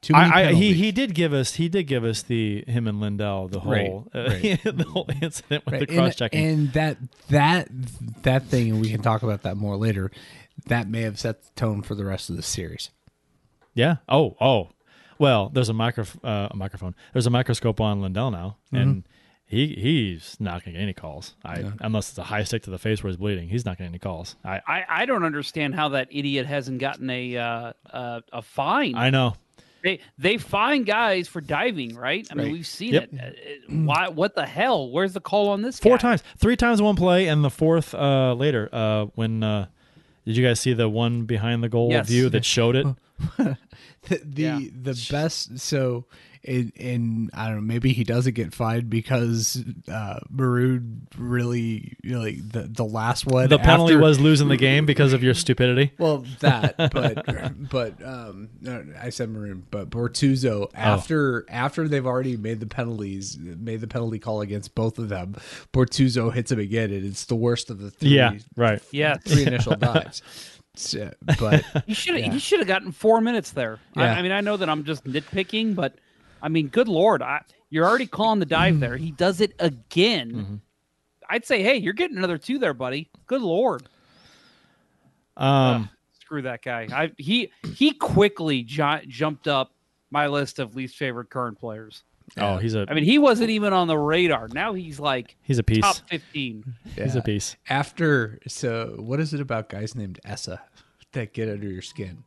Too 0.01 0.13
many 0.13 0.31
I, 0.31 0.49
I, 0.49 0.53
he 0.53 0.73
he 0.73 0.91
did 0.91 1.15
give 1.15 1.33
us 1.33 1.55
he 1.55 1.69
did 1.69 1.83
give 1.83 2.03
us 2.03 2.21
the 2.21 2.63
him 2.67 2.87
and 2.87 3.01
Lindell 3.01 3.47
the 3.47 3.59
Right, 3.59 3.87
whole 3.89 4.07
uh, 4.13 4.25
right. 4.29 4.61
the 4.63 4.85
whole 4.87 5.09
incident 5.21 5.65
with 5.65 5.73
Right, 5.73 5.87
the 5.87 5.95
cross 5.95 6.15
checking. 6.15 6.45
And, 6.45 6.59
and 6.59 6.73
that 6.73 6.97
that 7.29 7.67
that 8.23 8.43
thing, 8.45 8.71
and 8.71 8.81
we 8.81 8.89
can 8.91 9.01
talk 9.01 9.23
about 9.23 9.43
that 9.43 9.57
more 9.57 9.75
later. 9.75 10.11
That 10.67 10.87
may 10.87 11.01
have 11.01 11.19
set 11.19 11.43
the 11.43 11.49
tone 11.55 11.81
for 11.81 11.95
the 11.95 12.05
rest 12.05 12.29
of 12.29 12.35
the 12.35 12.43
series. 12.43 12.91
Yeah. 13.73 13.97
Oh, 14.09 14.35
oh. 14.41 14.69
Well, 15.19 15.49
there's 15.49 15.69
a 15.69 15.73
micro 15.73 16.05
uh, 16.23 16.49
a 16.51 16.55
microphone. 16.55 16.95
There's 17.13 17.25
a 17.25 17.31
microscope 17.31 17.81
on 17.81 18.01
Lindell 18.01 18.31
now, 18.31 18.57
and 18.71 19.03
he 19.47 19.67
he's 19.75 20.35
not 20.39 20.63
going 20.63 20.73
to 20.73 20.79
get 20.79 20.83
any 20.83 20.93
calls. 20.93 21.35
I 21.43 21.71
unless 21.79 22.09
it's 22.09 22.17
a 22.17 22.23
high 22.23 22.43
stick 22.43 22.63
to 22.63 22.69
the 22.69 22.77
face 22.77 23.03
where 23.03 23.09
he's 23.09 23.17
bleeding. 23.17 23.49
He's 23.49 23.65
not 23.65 23.77
getting 23.77 23.91
any 23.93 23.99
calls. 23.99 24.35
I 24.43 24.61
I, 24.67 24.85
I 24.87 25.05
don't 25.05 25.23
understand 25.23 25.73
how 25.73 25.89
that 25.89 26.09
idiot 26.11 26.45
hasn't 26.45 26.79
gotten 26.79 27.09
a 27.09 27.37
uh, 27.37 27.73
uh, 27.91 28.21
a 28.31 28.41
fine. 28.43 28.95
I 28.95 29.09
know. 29.09 29.35
They 29.83 29.99
they 30.17 30.37
fine 30.37 30.83
guys 30.83 31.27
for 31.27 31.41
diving, 31.41 31.95
right? 31.95 32.27
I 32.31 32.35
mean, 32.35 32.45
Right. 32.47 32.53
we've 32.53 32.67
seen 32.67 32.93
Yep. 32.93 33.09
it. 33.13 33.19
Uh, 33.19 33.25
uh, 33.73 33.83
Why? 33.85 34.07
What 34.09 34.35
the 34.35 34.45
hell? 34.45 34.89
Where's 34.89 35.13
the 35.13 35.19
call 35.21 35.49
on 35.49 35.61
this? 35.61 35.79
Four 35.79 35.97
guy? 35.97 36.01
times, 36.01 36.23
three 36.37 36.55
times 36.55 36.79
in 36.79 36.85
one 36.85 36.95
play, 36.95 37.27
and 37.27 37.43
the 37.43 37.49
fourth 37.49 37.93
uh, 37.93 38.33
later. 38.33 38.69
Uh, 38.71 39.05
when 39.15 39.43
uh, 39.43 39.67
did 40.25 40.35
you 40.37 40.45
guys 40.45 40.59
see 40.59 40.73
the 40.73 40.89
one 40.89 41.23
behind 41.25 41.63
the 41.63 41.69
goal 41.69 41.89
Yes. 41.91 42.07
view 42.07 42.29
that 42.29 42.43
showed 42.45 42.75
it? 42.75 42.85
The 44.09 44.21
the, 44.23 44.41
Yeah. 44.41 44.59
the 44.81 45.07
best. 45.11 45.59
So 45.59 46.05
and, 46.43 46.71
and 46.79 47.29
I 47.33 47.47
don't 47.47 47.55
know, 47.55 47.61
maybe 47.61 47.93
he 47.93 48.03
doesn't 48.03 48.33
get 48.33 48.53
fined 48.53 48.89
because 48.89 49.63
uh, 49.91 50.19
Maroon 50.29 51.07
really 51.17 51.97
you 52.03 52.15
know, 52.15 52.21
like 52.21 52.49
the 52.49 52.63
the 52.63 52.85
last 52.85 53.25
one. 53.25 53.49
The 53.49 53.59
penalty 53.59 53.93
after- 53.93 54.03
was 54.03 54.19
losing 54.19 54.47
the 54.47 54.57
game 54.57 54.85
because 54.85 55.13
of 55.13 55.23
your 55.23 55.33
stupidity. 55.33 55.93
well 55.97 56.25
that, 56.39 56.75
but 56.91 57.69
but 57.69 58.03
um, 58.03 58.49
no, 58.61 58.85
I 59.01 59.09
said 59.09 59.29
Maroon, 59.29 59.65
but 59.71 59.89
Bortuzzo 59.89 60.69
after 60.73 61.45
after 61.49 61.87
they've 61.87 62.05
already 62.05 62.37
made 62.37 62.59
the 62.59 62.67
penalties, 62.67 63.37
made 63.37 63.81
the 63.81 63.87
penalty 63.87 64.19
call 64.19 64.41
against 64.41 64.75
both 64.75 64.99
of 64.99 65.09
them. 65.09 65.35
Bortuzzo 65.73 66.33
hits 66.33 66.51
him 66.51 66.59
again, 66.59 66.91
and 66.91 67.05
it's 67.05 67.25
the 67.25 67.35
worst 67.35 67.69
of 67.69 67.79
the 67.79 67.91
three. 67.91 68.09
Yeah, 68.09 68.33
right. 68.55 68.81
yeah 68.91 69.17
three 69.17 69.45
initial 69.45 69.75
dives. 69.75 70.21
So, 70.75 71.11
but 71.39 71.63
He 71.87 71.93
should 71.93 72.15
have. 72.15 72.25
Yeah. 72.25 72.31
He 72.33 72.39
should 72.39 72.59
have 72.59 72.67
gotten 72.67 72.91
four 72.91 73.19
minutes 73.21 73.51
there. 73.51 73.79
I, 73.95 74.07
I 74.07 74.21
mean, 74.21 74.31
I 74.31 74.41
know 74.41 74.57
that 74.57 74.69
I'm 74.69 74.83
just 74.83 75.05
nitpicking, 75.05 75.75
but 75.75 75.95
I 76.41 76.49
mean, 76.49 76.67
good 76.67 76.87
lord, 76.87 77.21
I, 77.21 77.41
you're 77.69 77.85
already 77.87 78.07
calling 78.07 78.39
the 78.39 78.45
dive 78.45 78.79
there. 78.79 78.95
He 78.97 79.11
does 79.11 79.41
it 79.41 79.53
again. 79.59 80.31
Mm-hmm. 80.31 80.55
I'd 81.29 81.45
say, 81.45 81.61
hey, 81.61 81.77
you're 81.77 81.93
getting 81.93 82.17
another 82.17 82.37
two 82.37 82.57
there, 82.59 82.73
buddy. 82.73 83.09
Good 83.25 83.41
lord, 83.41 83.83
Um, 85.35 85.89
screw 86.19 86.41
that 86.43 86.61
guy. 86.63 86.87
I 86.91 87.11
he 87.17 87.51
he 87.75 87.91
quickly 87.91 88.63
ju- 88.63 89.01
jumped 89.07 89.47
up 89.47 89.71
my 90.09 90.27
list 90.27 90.59
of 90.59 90.75
least 90.75 90.95
favorite 90.95 91.29
current 91.29 91.59
players. 91.59 92.03
oh, 92.37 92.57
he's 92.57 92.75
a 92.75 92.85
I 92.89 92.93
mean, 92.93 93.03
he 93.03 93.17
wasn't 93.19 93.49
even 93.49 93.73
on 93.73 93.87
the 93.87 93.97
radar. 93.97 94.47
Now 94.49 94.73
he's 94.73 94.99
like 94.99 95.35
he's 95.41 95.59
a 95.59 95.63
piece. 95.63 95.79
top 95.81 95.97
fifteen. 96.09 96.63
He's 96.95 97.15
a 97.15 97.21
piece. 97.21 97.55
after, 97.69 98.39
so 98.47 98.95
what 98.99 99.19
is 99.19 99.33
it 99.33 99.41
about 99.41 99.69
guys 99.69 99.95
named 99.95 100.19
Esa 100.25 100.61
that 101.13 101.33
get 101.33 101.49
under 101.49 101.67
your 101.67 101.81
skin? 101.81 102.23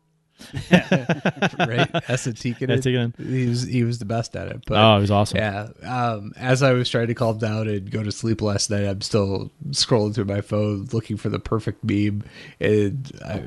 right, 0.70 1.90
Esa 2.08 2.32
Tikkanen. 2.32 2.68
Yeah, 2.68 2.76
Tikkanen. 2.76 3.28
He 3.28 3.46
was 3.46 3.62
he 3.62 3.84
was 3.84 3.98
the 3.98 4.04
best 4.04 4.34
at 4.36 4.48
it. 4.48 4.62
But 4.66 4.76
Oh, 4.78 4.96
he 4.96 5.00
was 5.02 5.10
awesome. 5.10 5.38
Yeah. 5.38 5.68
Um, 5.82 6.32
as 6.36 6.62
I 6.62 6.72
was 6.72 6.88
trying 6.88 7.08
to 7.08 7.14
calm 7.14 7.38
down 7.38 7.68
and 7.68 7.90
go 7.90 8.02
to 8.02 8.12
sleep 8.12 8.42
last 8.42 8.70
night, 8.70 8.84
I'm 8.84 9.00
still 9.00 9.50
scrolling 9.70 10.14
through 10.14 10.24
my 10.26 10.40
phone 10.40 10.88
looking 10.92 11.16
for 11.16 11.28
the 11.28 11.38
perfect 11.38 11.84
meme. 11.84 12.22
And 12.60 13.10
I, 13.24 13.42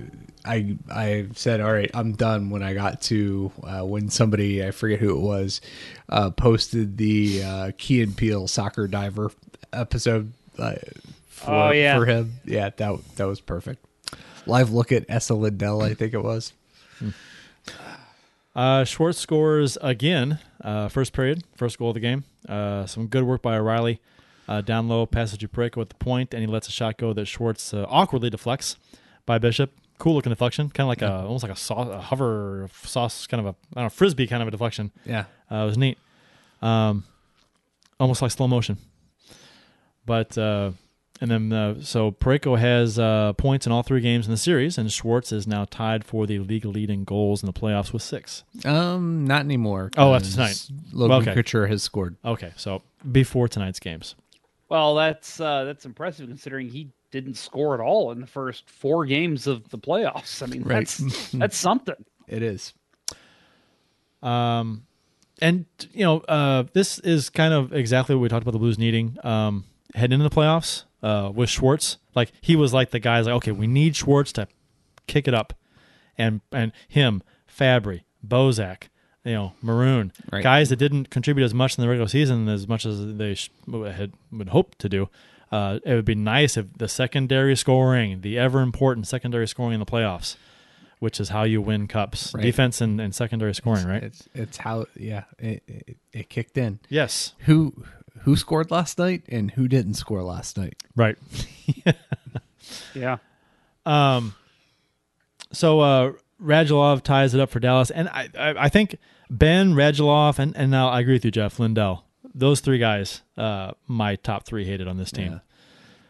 I, 0.45 0.77
I 0.91 1.27
said, 1.33 1.61
all 1.61 1.71
right, 1.73 1.91
I'm 1.93 2.13
done 2.13 2.49
when 2.49 2.63
I 2.63 2.73
got 2.73 3.01
to 3.03 3.51
uh, 3.63 3.81
when 3.85 4.09
somebody, 4.09 4.65
I 4.65 4.71
forget 4.71 4.99
who 4.99 5.15
it 5.15 5.21
was, 5.21 5.61
uh, 6.09 6.29
posted 6.31 6.97
the 6.97 7.43
uh, 7.43 7.71
Key 7.77 8.01
and 8.01 8.15
Peele 8.15 8.47
soccer 8.47 8.87
diver 8.87 9.31
episode. 9.71 10.33
Uh, 10.57 10.75
for, 11.27 11.51
Oh, 11.51 11.71
yeah. 11.71 11.97
for 11.97 12.05
him. 12.05 12.33
Yeah, 12.45 12.69
that 12.77 12.99
that 13.15 13.25
was 13.25 13.41
perfect. 13.41 13.83
Live 14.45 14.71
look 14.71 14.91
at 14.91 15.05
Esa 15.09 15.33
Lindell, 15.33 15.81
I 15.81 15.93
think 15.93 16.13
it 16.13 16.21
was. 16.21 16.53
Uh, 18.55 18.83
Schwartz 18.83 19.17
scores 19.17 19.77
again. 19.81 20.39
Uh, 20.61 20.87
first 20.87 21.11
period, 21.13 21.43
first 21.55 21.79
goal 21.79 21.89
of 21.89 21.93
the 21.95 21.99
game. 21.99 22.23
Uh, 22.47 22.85
some 22.85 23.07
good 23.07 23.23
work 23.23 23.41
by 23.41 23.57
O'Reilly. 23.57 23.99
Uh, 24.47 24.61
down 24.61 24.87
low, 24.89 25.05
passes 25.05 25.37
to 25.37 25.47
Parayko 25.47 25.81
at 25.81 25.89
the 25.89 25.95
point, 25.95 26.33
and 26.33 26.41
he 26.41 26.47
lets 26.47 26.67
a 26.67 26.71
shot 26.71 26.97
go 26.97 27.13
that 27.13 27.25
Schwartz 27.25 27.73
uh, 27.73 27.85
awkwardly 27.89 28.29
deflects 28.29 28.75
by 29.25 29.37
Bishop. 29.37 29.71
Cool 29.99 30.15
looking 30.15 30.31
deflection, 30.31 30.69
kind 30.69 30.85
of 30.85 30.89
like 30.89 31.01
a 31.01 31.25
almost 31.25 31.43
like 31.43 31.51
a, 31.51 31.55
sau- 31.55 31.89
a 31.89 31.99
hover 31.99 32.69
sauce, 32.83 33.25
kind 33.27 33.39
of 33.39 33.45
a 33.47 33.49
I 33.49 33.81
don't 33.81 33.85
know, 33.85 33.89
frisbee 33.89 34.27
kind 34.27 34.41
of 34.41 34.47
a 34.47 34.51
deflection. 34.51 34.91
Yeah. 35.05 35.25
Uh, 35.49 35.57
it 35.63 35.65
was 35.65 35.77
neat. 35.77 35.97
Um, 36.61 37.05
almost 37.99 38.21
like 38.21 38.31
slow 38.31 38.47
motion. 38.47 38.77
But 40.05 40.37
uh, 40.37 40.71
and 41.21 41.29
then 41.31 41.53
uh, 41.53 41.81
so 41.81 42.11
Parayko 42.11 42.57
has 42.57 42.97
uh, 42.99 43.33
points 43.33 43.65
in 43.65 43.71
all 43.71 43.83
three 43.83 44.01
games 44.01 44.25
in 44.25 44.31
the 44.31 44.37
series, 44.37 44.77
and 44.77 44.91
Schwartz 44.91 45.31
is 45.31 45.47
now 45.47 45.65
tied 45.65 46.03
for 46.03 46.25
the 46.27 46.39
league 46.39 46.65
lead 46.65 46.89
in 46.89 47.03
goals 47.03 47.41
in 47.43 47.47
the 47.47 47.53
playoffs 47.53 47.93
with 47.93 48.01
six. 48.01 48.43
Um, 48.65 49.25
not 49.25 49.41
anymore. 49.41 49.91
Oh, 49.97 50.13
after 50.13 50.25
'cause 50.35 50.67
tonight. 50.67 50.81
Logan 50.91 51.21
Okay. 51.21 51.33
Couture 51.33 51.67
has 51.67 51.83
scored. 51.83 52.15
Okay, 52.25 52.51
so 52.55 52.81
before 53.11 53.47
tonight's 53.47 53.79
games. 53.79 54.15
Well, 54.69 54.95
that's 54.95 55.39
uh, 55.39 55.63
that's 55.65 55.85
impressive 55.85 56.27
considering 56.27 56.67
he 56.69 56.89
didn't 57.11 57.35
score 57.37 57.75
at 57.75 57.79
all 57.79 58.11
in 58.11 58.19
the 58.19 58.25
first 58.27 58.67
four 58.69 59.05
games 59.05 59.45
of 59.45 59.69
the 59.69 59.77
playoffs. 59.77 60.41
I 60.41 60.47
mean, 60.47 60.63
Right. 60.63 60.87
that's 60.87 61.31
that's 61.31 61.57
something. 61.57 61.95
It 62.27 62.41
is. 62.41 62.73
Um, 64.21 64.85
and 65.41 65.65
you 65.91 66.05
know, 66.05 66.19
uh, 66.21 66.63
this 66.73 66.99
is 66.99 67.29
kind 67.29 67.53
of 67.53 67.73
exactly 67.73 68.15
what 68.15 68.21
we 68.21 68.29
talked 68.29 68.43
about 68.43 68.51
the 68.53 68.59
Blues 68.59 68.77
needing 68.79 69.17
um, 69.23 69.65
heading 69.93 70.13
into 70.19 70.27
the 70.29 70.33
playoffs 70.35 70.83
uh, 71.03 71.31
with 71.35 71.49
Schwartz. 71.49 71.97
Like 72.15 72.31
he 72.41 72.55
was 72.55 72.73
like 72.73 72.89
the 72.89 72.99
guys 72.99 73.27
like, 73.27 73.35
okay, 73.35 73.51
we 73.51 73.67
need 73.67 73.95
Schwartz 73.95 74.31
to 74.33 74.47
kick 75.05 75.27
it 75.27 75.33
up, 75.35 75.53
and 76.17 76.41
and 76.51 76.71
him, 76.87 77.21
Fabbri, 77.47 78.01
Bozak, 78.27 78.83
you 79.23 79.33
know, 79.33 79.53
Maroon, 79.61 80.11
Right. 80.31 80.41
guys 80.43 80.69
that 80.69 80.77
didn't 80.77 81.09
contribute 81.09 81.45
as 81.45 81.53
much 81.53 81.77
in 81.77 81.81
the 81.83 81.87
regular 81.89 82.07
season 82.07 82.47
as 82.49 82.67
much 82.67 82.85
as 82.85 83.15
they 83.17 83.35
sh- 83.35 83.51
had 83.71 84.13
would 84.31 84.49
hope 84.49 84.75
to 84.79 84.89
do. 84.89 85.09
Uh, 85.51 85.77
it 85.85 85.93
would 85.93 86.05
be 86.05 86.15
nice 86.15 86.57
if 86.57 86.65
the 86.77 86.87
secondary 86.87 87.55
scoring, 87.55 88.21
the 88.21 88.39
ever 88.39 88.61
important 88.61 89.05
secondary 89.05 89.47
scoring 89.47 89.75
in 89.75 89.79
the 89.79 89.85
playoffs, 89.85 90.35
which 90.97 91.19
is 91.19 91.29
how 91.29 91.43
you 91.43 91.61
win 91.61 91.87
cups, 91.87 92.33
Right. 92.33 92.41
defense 92.41 92.81
and, 92.81 92.99
and 92.99 93.13
secondary 93.13 93.53
scoring, 93.53 93.85
right? 93.85 94.01
It's 94.01 94.27
it's 94.33 94.57
how 94.57 94.85
yeah 94.95 95.25
it, 95.37 95.61
it, 95.67 95.97
it 96.11 96.29
kicked 96.29 96.57
in. 96.57 96.79
Yes. 96.89 97.33
Who 97.39 97.83
who 98.21 98.35
scored 98.35 98.71
last 98.71 98.97
night 98.97 99.23
and 99.27 99.51
who 99.51 99.67
didn't 99.67 99.95
score 99.95 100.23
last 100.23 100.57
night? 100.57 100.75
Right. 100.95 101.17
Yeah. 102.95 103.17
Um. 103.85 104.35
So 105.51 105.79
uh, 105.81 106.13
Radulov 106.41 107.01
ties 107.03 107.33
it 107.33 107.41
up 107.41 107.49
for 107.49 107.59
Dallas, 107.59 107.91
and 107.91 108.07
I, 108.09 108.29
I, 108.37 108.53
I 108.57 108.69
think 108.69 108.95
Benn 109.29 109.73
Radulov 109.73 110.39
and 110.39 110.55
and 110.55 110.71
now 110.71 110.89
I 110.89 111.01
agree 111.01 111.13
with 111.15 111.25
you, 111.25 111.31
Jeff 111.31 111.59
Lindell. 111.59 112.05
Those 112.33 112.61
three 112.61 112.79
guys, 112.79 113.21
uh, 113.37 113.71
my 113.87 114.15
top 114.15 114.45
three 114.45 114.65
hated 114.65 114.87
on 114.87 114.97
this 114.97 115.11
team. 115.11 115.33
Yeah. 115.33 115.39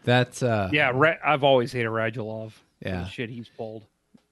That's 0.05 0.43
uh 0.43 0.69
Yeah, 0.71 0.91
Ra- 0.93 1.17
I've 1.25 1.43
always 1.43 1.71
hated 1.71 1.89
Radulov. 1.89 2.53
Yeah. 2.85 3.01
the 3.03 3.09
shit 3.09 3.29
he's 3.29 3.49
pulled. 3.49 3.85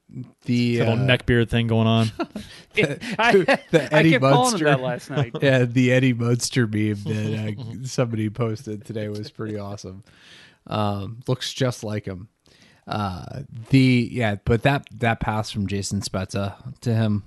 the 0.09 0.26
The 0.45 0.82
uh, 0.82 0.89
little 0.91 1.05
neckbeard 1.05 1.49
thing 1.49 1.67
going 1.67 1.88
on. 1.88 2.11
I, 3.19 3.59
the 3.72 3.89
I 3.91 3.99
Eddie 3.99 4.11
kept 4.11 4.22
calling 4.22 4.36
him 4.36 4.41
Munster. 4.51 4.65
that 4.65 4.82
last 4.82 5.09
night. 5.09 5.36
yeah 5.41 5.65
the 5.65 5.91
Eddie 5.91 6.13
Munster 6.13 6.67
meme 6.67 7.03
that 7.03 7.55
uh, 7.57 7.84
somebody 7.84 8.30
posted 8.30 8.86
today 8.86 9.07
was 9.07 9.32
pretty 9.32 9.57
awesome. 9.57 10.03
Um, 10.67 11.19
looks 11.28 11.53
just 11.53 11.84
like 11.84 12.05
him. 12.05 12.28
Uh, 12.88 13.41
the 13.69 14.09
yeah, 14.11 14.36
but 14.45 14.63
that 14.63 14.86
that 14.99 15.19
pass 15.19 15.51
from 15.51 15.67
Jason 15.67 16.01
Spezza 16.01 16.55
to 16.82 16.93
him 16.93 17.24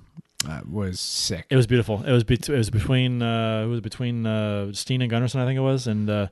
uh, 0.49 0.61
was 0.71 1.01
sick. 1.01 1.47
It 1.49 1.57
was 1.57 1.67
beautiful. 1.67 2.03
It 2.05 2.13
was 2.13 2.25
be- 2.25 2.35
it 2.35 2.49
was 2.49 2.71
between 2.71 3.23
uh, 3.23 3.63
it 3.65 3.69
was 3.69 3.81
between 3.81 4.27
uh, 4.27 4.73
Steen 4.73 5.01
and 5.03 5.11
Gunnarsson, 5.11 5.41
I 5.41 5.47
think 5.47 5.57
it 5.57 5.63
was, 5.63 5.87
and 5.87 6.11
uh, 6.11 6.29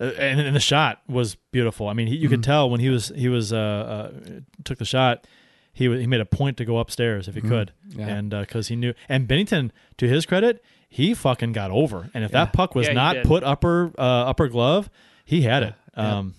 uh, 0.00 0.04
and, 0.18 0.40
and 0.40 0.56
the 0.56 0.60
shot 0.60 1.02
was 1.08 1.36
beautiful. 1.52 1.88
I 1.88 1.92
mean, 1.92 2.08
he, 2.08 2.16
you 2.16 2.28
could 2.28 2.42
tell 2.42 2.68
when 2.68 2.80
he 2.80 2.88
was 2.88 3.08
he 3.14 3.28
was 3.28 3.52
uh, 3.52 4.10
uh, 4.16 4.20
took 4.64 4.78
the 4.78 4.84
shot, 4.84 5.26
he 5.74 5.84
he 6.00 6.06
made 6.06 6.20
a 6.20 6.24
point 6.26 6.56
to 6.58 6.64
go 6.64 6.78
upstairs 6.78 7.28
if 7.28 7.34
he 7.34 7.40
could, 7.42 7.72
Yeah. 7.90 8.08
and 8.08 8.30
because 8.30 8.68
he 8.68 8.76
knew. 8.76 8.94
And 9.08 9.28
Binnington, 9.28 9.70
to 9.98 10.08
his 10.08 10.24
credit, 10.24 10.64
he 10.88 11.12
fucking 11.14 11.52
got 11.52 11.70
over. 11.70 12.08
And 12.14 12.24
if 12.24 12.30
that 12.30 12.52
puck 12.52 12.74
was 12.74 12.86
Yeah, 12.86 12.94
not 12.94 13.22
put 13.24 13.42
upper 13.44 13.92
uh, 13.98 14.02
upper 14.30 14.48
glove, 14.48 14.88
he 15.24 15.42
had 15.42 15.62
it. 15.64 15.74
Um, 15.94 16.34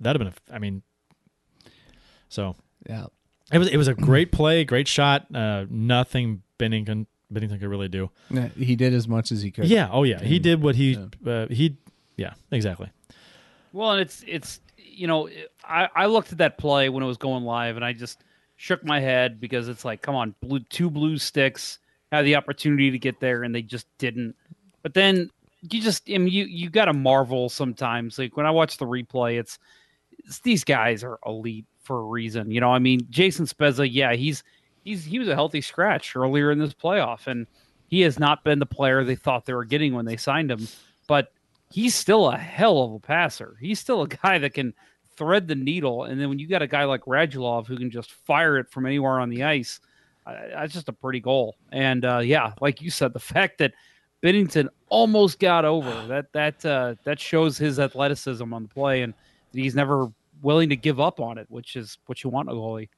that'd 0.00 0.20
have 0.20 0.34
been. 0.34 0.52
A, 0.52 0.56
I 0.56 0.58
mean, 0.58 0.82
so 2.28 2.56
yeah, 2.88 3.06
it 3.52 3.58
was 3.58 3.68
it 3.68 3.76
was 3.76 3.88
a 3.88 3.94
great 3.94 4.32
play, 4.32 4.64
great 4.64 4.88
shot. 4.88 5.26
Uh, 5.34 5.66
nothing 5.70 6.42
Binnington 6.58 7.06
Binnington 7.32 7.60
could 7.60 7.68
really 7.68 7.88
do. 7.88 8.10
Yeah, 8.30 8.48
he 8.48 8.76
did 8.76 8.94
as 8.94 9.06
much 9.08 9.32
as 9.32 9.42
he 9.42 9.50
could. 9.50 9.66
Yeah. 9.66 9.88
Oh 9.90 10.02
yeah. 10.02 10.22
He 10.22 10.38
did 10.38 10.62
what 10.62 10.74
he 10.76 10.98
uh, 11.26 11.46
he. 11.48 11.76
Yeah. 12.16 12.34
Exactly. 12.50 12.90
Well, 13.72 13.92
and 13.92 14.00
it's 14.00 14.24
it's 14.26 14.60
you 14.76 15.06
know 15.06 15.28
I 15.64 15.88
I 15.94 16.06
looked 16.06 16.32
at 16.32 16.38
that 16.38 16.58
play 16.58 16.88
when 16.88 17.02
it 17.02 17.06
was 17.06 17.16
going 17.16 17.44
live 17.44 17.76
and 17.76 17.84
I 17.84 17.92
just 17.92 18.22
shook 18.62 18.84
my 18.84 19.00
head 19.00 19.40
because 19.40 19.66
it's 19.66 19.84
like 19.84 20.00
come 20.00 20.14
on 20.14 20.32
blue 20.40 20.60
two 20.60 20.88
blue 20.88 21.18
sticks 21.18 21.80
had 22.12 22.24
the 22.24 22.36
opportunity 22.36 22.92
to 22.92 22.98
get 22.98 23.18
there 23.18 23.42
and 23.42 23.52
they 23.52 23.60
just 23.60 23.88
didn't. 23.98 24.36
But 24.84 24.94
then 24.94 25.30
you 25.62 25.80
just 25.80 26.08
I 26.08 26.18
mean 26.18 26.32
you 26.32 26.44
you 26.44 26.70
got 26.70 26.84
to 26.84 26.92
marvel 26.92 27.48
sometimes 27.48 28.20
like 28.20 28.36
when 28.36 28.46
I 28.46 28.52
watch 28.52 28.76
the 28.76 28.86
replay 28.86 29.40
it's, 29.40 29.58
it's 30.24 30.38
these 30.40 30.62
guys 30.62 31.02
are 31.02 31.18
elite 31.26 31.66
for 31.82 31.98
a 31.98 32.04
reason. 32.04 32.52
You 32.52 32.60
know 32.60 32.70
I 32.70 32.78
mean 32.78 33.00
Jason 33.10 33.46
Spezza 33.46 33.88
yeah 33.90 34.14
he's 34.14 34.44
he's 34.84 35.04
he 35.04 35.18
was 35.18 35.26
a 35.26 35.34
healthy 35.34 35.60
scratch 35.60 36.14
earlier 36.14 36.52
in 36.52 36.60
this 36.60 36.72
playoff 36.72 37.26
and 37.26 37.48
he 37.88 38.02
has 38.02 38.20
not 38.20 38.44
been 38.44 38.60
the 38.60 38.64
player 38.66 39.02
they 39.02 39.16
thought 39.16 39.44
they 39.44 39.54
were 39.54 39.64
getting 39.64 39.92
when 39.92 40.04
they 40.04 40.16
signed 40.16 40.52
him 40.52 40.68
but 41.08 41.32
he's 41.72 41.96
still 41.96 42.30
a 42.30 42.38
hell 42.38 42.84
of 42.84 42.92
a 42.92 43.00
passer. 43.00 43.56
He's 43.60 43.80
still 43.80 44.02
a 44.02 44.08
guy 44.08 44.38
that 44.38 44.54
can 44.54 44.72
thread 45.22 45.46
the 45.46 45.54
needle. 45.54 46.04
And 46.04 46.20
then 46.20 46.28
when 46.28 46.38
you 46.38 46.48
got 46.48 46.62
a 46.62 46.66
guy 46.66 46.84
like 46.84 47.02
Radulov 47.02 47.66
who 47.66 47.76
can 47.76 47.90
just 47.90 48.10
fire 48.10 48.58
it 48.58 48.68
from 48.68 48.86
anywhere 48.86 49.20
on 49.20 49.30
the 49.30 49.44
ice, 49.44 49.78
uh, 50.26 50.34
that's 50.52 50.72
just 50.72 50.88
a 50.88 50.92
pretty 50.92 51.20
goal. 51.20 51.56
And 51.70 52.04
uh, 52.04 52.18
yeah, 52.18 52.54
like 52.60 52.82
you 52.82 52.90
said, 52.90 53.12
the 53.14 53.20
fact 53.20 53.58
that 53.58 53.72
Binnington 54.22 54.68
almost 54.88 55.38
got 55.38 55.64
over 55.64 56.06
that 56.08 56.32
that 56.32 56.64
uh, 56.66 56.96
that 57.04 57.20
shows 57.20 57.56
his 57.56 57.78
athleticism 57.78 58.52
on 58.52 58.64
the 58.64 58.68
play 58.68 59.02
and 59.02 59.14
that 59.52 59.60
he's 59.60 59.74
never 59.74 60.08
willing 60.42 60.68
to 60.70 60.76
give 60.76 60.98
up 60.98 61.20
on 61.20 61.38
it, 61.38 61.46
which 61.48 61.76
is 61.76 61.98
what 62.06 62.24
you 62.24 62.30
want 62.30 62.48
a 62.48 62.52
goalie. 62.52 62.88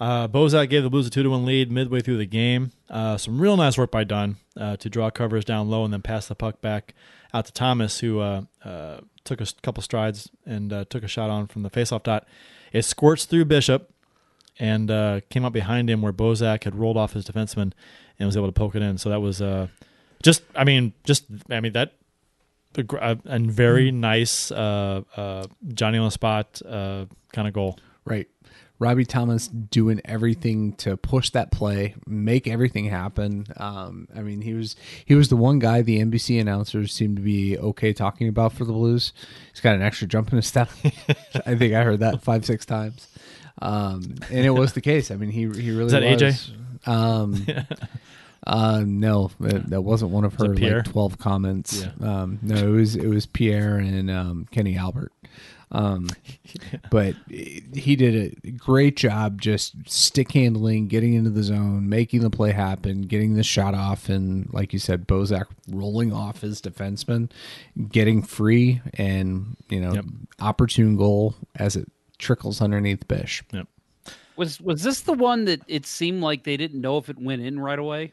Uh, 0.00 0.26
Bozak 0.26 0.70
gave 0.70 0.82
the 0.82 0.88
Blues 0.88 1.06
a 1.06 1.10
two 1.10 1.22
to 1.22 1.28
one 1.28 1.44
lead 1.44 1.70
midway 1.70 2.00
through 2.00 2.16
the 2.16 2.26
game. 2.26 2.72
Uh, 2.88 3.18
some 3.18 3.38
real 3.38 3.56
nice 3.56 3.76
work 3.76 3.90
by 3.90 4.02
Dunn 4.02 4.36
uh, 4.56 4.76
to 4.78 4.88
draw 4.88 5.10
covers 5.10 5.44
down 5.44 5.68
low 5.68 5.84
and 5.84 5.92
then 5.92 6.00
pass 6.00 6.26
the 6.26 6.34
puck 6.34 6.62
back 6.62 6.94
out 7.34 7.44
to 7.44 7.52
Thomas, 7.52 8.00
who 8.00 8.18
uh, 8.20 8.42
uh, 8.64 9.00
took 9.24 9.42
a 9.42 9.46
couple 9.62 9.82
strides 9.82 10.30
and 10.46 10.72
uh, 10.72 10.84
took 10.88 11.04
a 11.04 11.08
shot 11.08 11.28
on 11.28 11.46
from 11.46 11.62
the 11.62 11.70
faceoff 11.70 12.02
dot. 12.02 12.26
It 12.72 12.82
squirts 12.82 13.26
through 13.26 13.44
Bishop 13.44 13.92
and 14.58 14.90
uh, 14.90 15.20
came 15.28 15.44
up 15.44 15.52
behind 15.52 15.90
him 15.90 16.00
where 16.00 16.12
Bozak 16.12 16.64
had 16.64 16.74
rolled 16.74 16.96
off 16.96 17.12
his 17.12 17.26
defenseman 17.26 17.72
and 18.18 18.26
was 18.26 18.36
able 18.36 18.48
to 18.48 18.52
poke 18.52 18.74
it 18.74 18.82
in. 18.82 18.96
So 18.96 19.10
that 19.10 19.20
was 19.20 19.42
uh, 19.42 19.68
just, 20.22 20.42
I 20.56 20.64
mean, 20.64 20.94
just, 21.04 21.26
I 21.50 21.60
mean 21.60 21.72
that. 21.74 21.92
A, 22.76 22.84
gr- 22.84 22.98
a, 22.98 23.18
a 23.24 23.38
very 23.40 23.90
nice 23.90 24.52
uh, 24.52 25.02
uh, 25.16 25.46
Johnny 25.74 25.98
on 25.98 26.04
the 26.04 26.10
spot 26.12 26.62
uh, 26.64 27.06
kind 27.32 27.48
of 27.48 27.52
goal. 27.52 27.78
Right. 28.04 28.28
Robbie 28.80 29.04
Thomas 29.04 29.46
doing 29.46 30.00
everything 30.06 30.72
to 30.76 30.96
push 30.96 31.28
that 31.30 31.52
play, 31.52 31.94
make 32.06 32.48
everything 32.48 32.86
happen. 32.86 33.46
Um, 33.58 34.08
I 34.16 34.22
mean, 34.22 34.40
he 34.40 34.54
was 34.54 34.74
he 35.04 35.14
was 35.14 35.28
the 35.28 35.36
one 35.36 35.58
guy 35.58 35.82
the 35.82 36.00
NBC 36.00 36.40
announcers 36.40 36.92
seemed 36.92 37.16
to 37.16 37.22
be 37.22 37.58
okay 37.58 37.92
talking 37.92 38.26
about 38.26 38.54
for 38.54 38.64
the 38.64 38.72
Blues. 38.72 39.12
He's 39.52 39.60
got 39.60 39.74
an 39.74 39.82
extra 39.82 40.08
jump 40.08 40.32
in 40.32 40.36
his 40.36 40.46
step. 40.46 40.70
I 41.46 41.54
think 41.56 41.74
I 41.74 41.84
heard 41.84 42.00
that 42.00 42.22
five 42.22 42.46
six 42.46 42.64
times, 42.64 43.06
um, 43.60 44.14
and 44.30 44.46
it 44.46 44.50
was 44.50 44.72
the 44.72 44.80
case. 44.80 45.10
I 45.10 45.16
mean, 45.16 45.30
he 45.30 45.40
he 45.40 45.70
really 45.70 45.84
Is 45.84 45.92
that 45.92 46.02
AJ? 46.02 46.88
Um, 46.88 47.46
uh, 48.46 48.82
no, 48.86 49.30
that 49.40 49.68
that 49.68 49.82
wasn't 49.82 50.10
one 50.10 50.24
of 50.24 50.34
her 50.36 50.54
like 50.54 50.84
twelve 50.86 51.18
comments. 51.18 51.82
Yeah. 51.82 52.22
Um, 52.22 52.38
no, 52.40 52.56
it 52.56 52.70
was 52.70 52.96
it 52.96 53.08
was 53.08 53.26
Pierre 53.26 53.76
and 53.76 54.10
um, 54.10 54.48
Kenny 54.50 54.78
Albert. 54.78 55.12
Um, 55.72 56.08
but 56.90 57.14
he 57.28 57.94
did 57.96 58.36
a 58.44 58.50
great 58.50 58.96
job 58.96 59.40
just 59.40 59.74
stick 59.88 60.32
handling, 60.32 60.88
getting 60.88 61.14
into 61.14 61.30
the 61.30 61.42
zone, 61.42 61.88
making 61.88 62.20
the 62.22 62.30
play 62.30 62.52
happen, 62.52 63.02
getting 63.02 63.34
the 63.34 63.42
shot 63.42 63.74
off, 63.74 64.08
and 64.08 64.52
like 64.52 64.72
you 64.72 64.78
said, 64.78 65.06
Bozak 65.06 65.44
rolling 65.70 66.12
off 66.12 66.40
his 66.40 66.60
defenseman, 66.60 67.30
getting 67.90 68.22
free, 68.22 68.80
and 68.94 69.56
you 69.68 69.80
know, 69.80 69.94
Yep. 69.94 70.04
opportune 70.40 70.96
goal 70.96 71.34
as 71.56 71.76
it 71.76 71.88
trickles 72.18 72.60
underneath 72.60 73.06
Bish. 73.06 73.42
Yep. 73.52 73.66
Was 74.36 74.60
was 74.60 74.82
this 74.82 75.02
the 75.02 75.12
one 75.12 75.44
that 75.44 75.60
it 75.68 75.86
seemed 75.86 76.20
like 76.22 76.44
they 76.44 76.56
didn't 76.56 76.80
know 76.80 76.96
if 76.98 77.08
it 77.08 77.18
went 77.18 77.42
in 77.42 77.60
right 77.60 77.78
away? 77.78 78.12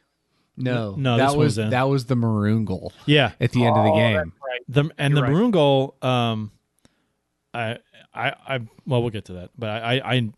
No, 0.57 0.95
No, 0.97 1.17
that 1.17 1.29
was 1.29 1.35
was 1.37 1.57
in. 1.59 1.69
that 1.69 1.83
was 1.87 2.05
the 2.05 2.15
maroon 2.15 2.65
goal 2.65 2.91
Yeah. 3.05 3.31
at 3.39 3.51
the 3.51 3.63
end 3.65 3.77
of 3.77 3.83
the 3.83 3.91
Oh, 3.91 3.95
game. 3.95 4.15
that's 4.15 4.29
right. 4.45 4.61
The 4.67 4.89
and 4.97 5.11
You're 5.11 5.15
the 5.15 5.21
right. 5.23 5.31
maroon 5.31 5.51
goal, 5.51 5.95
um, 6.01 6.51
I, 7.57 7.77
I, 8.13 8.29
I, 8.55 8.59
well, 8.85 9.01
we'll 9.01 9.09
get 9.09 9.25
to 9.25 9.33
that, 9.33 9.49
but 9.57 9.69
I, 9.69 9.97
I, 9.99 10.13
I, 10.15 10.29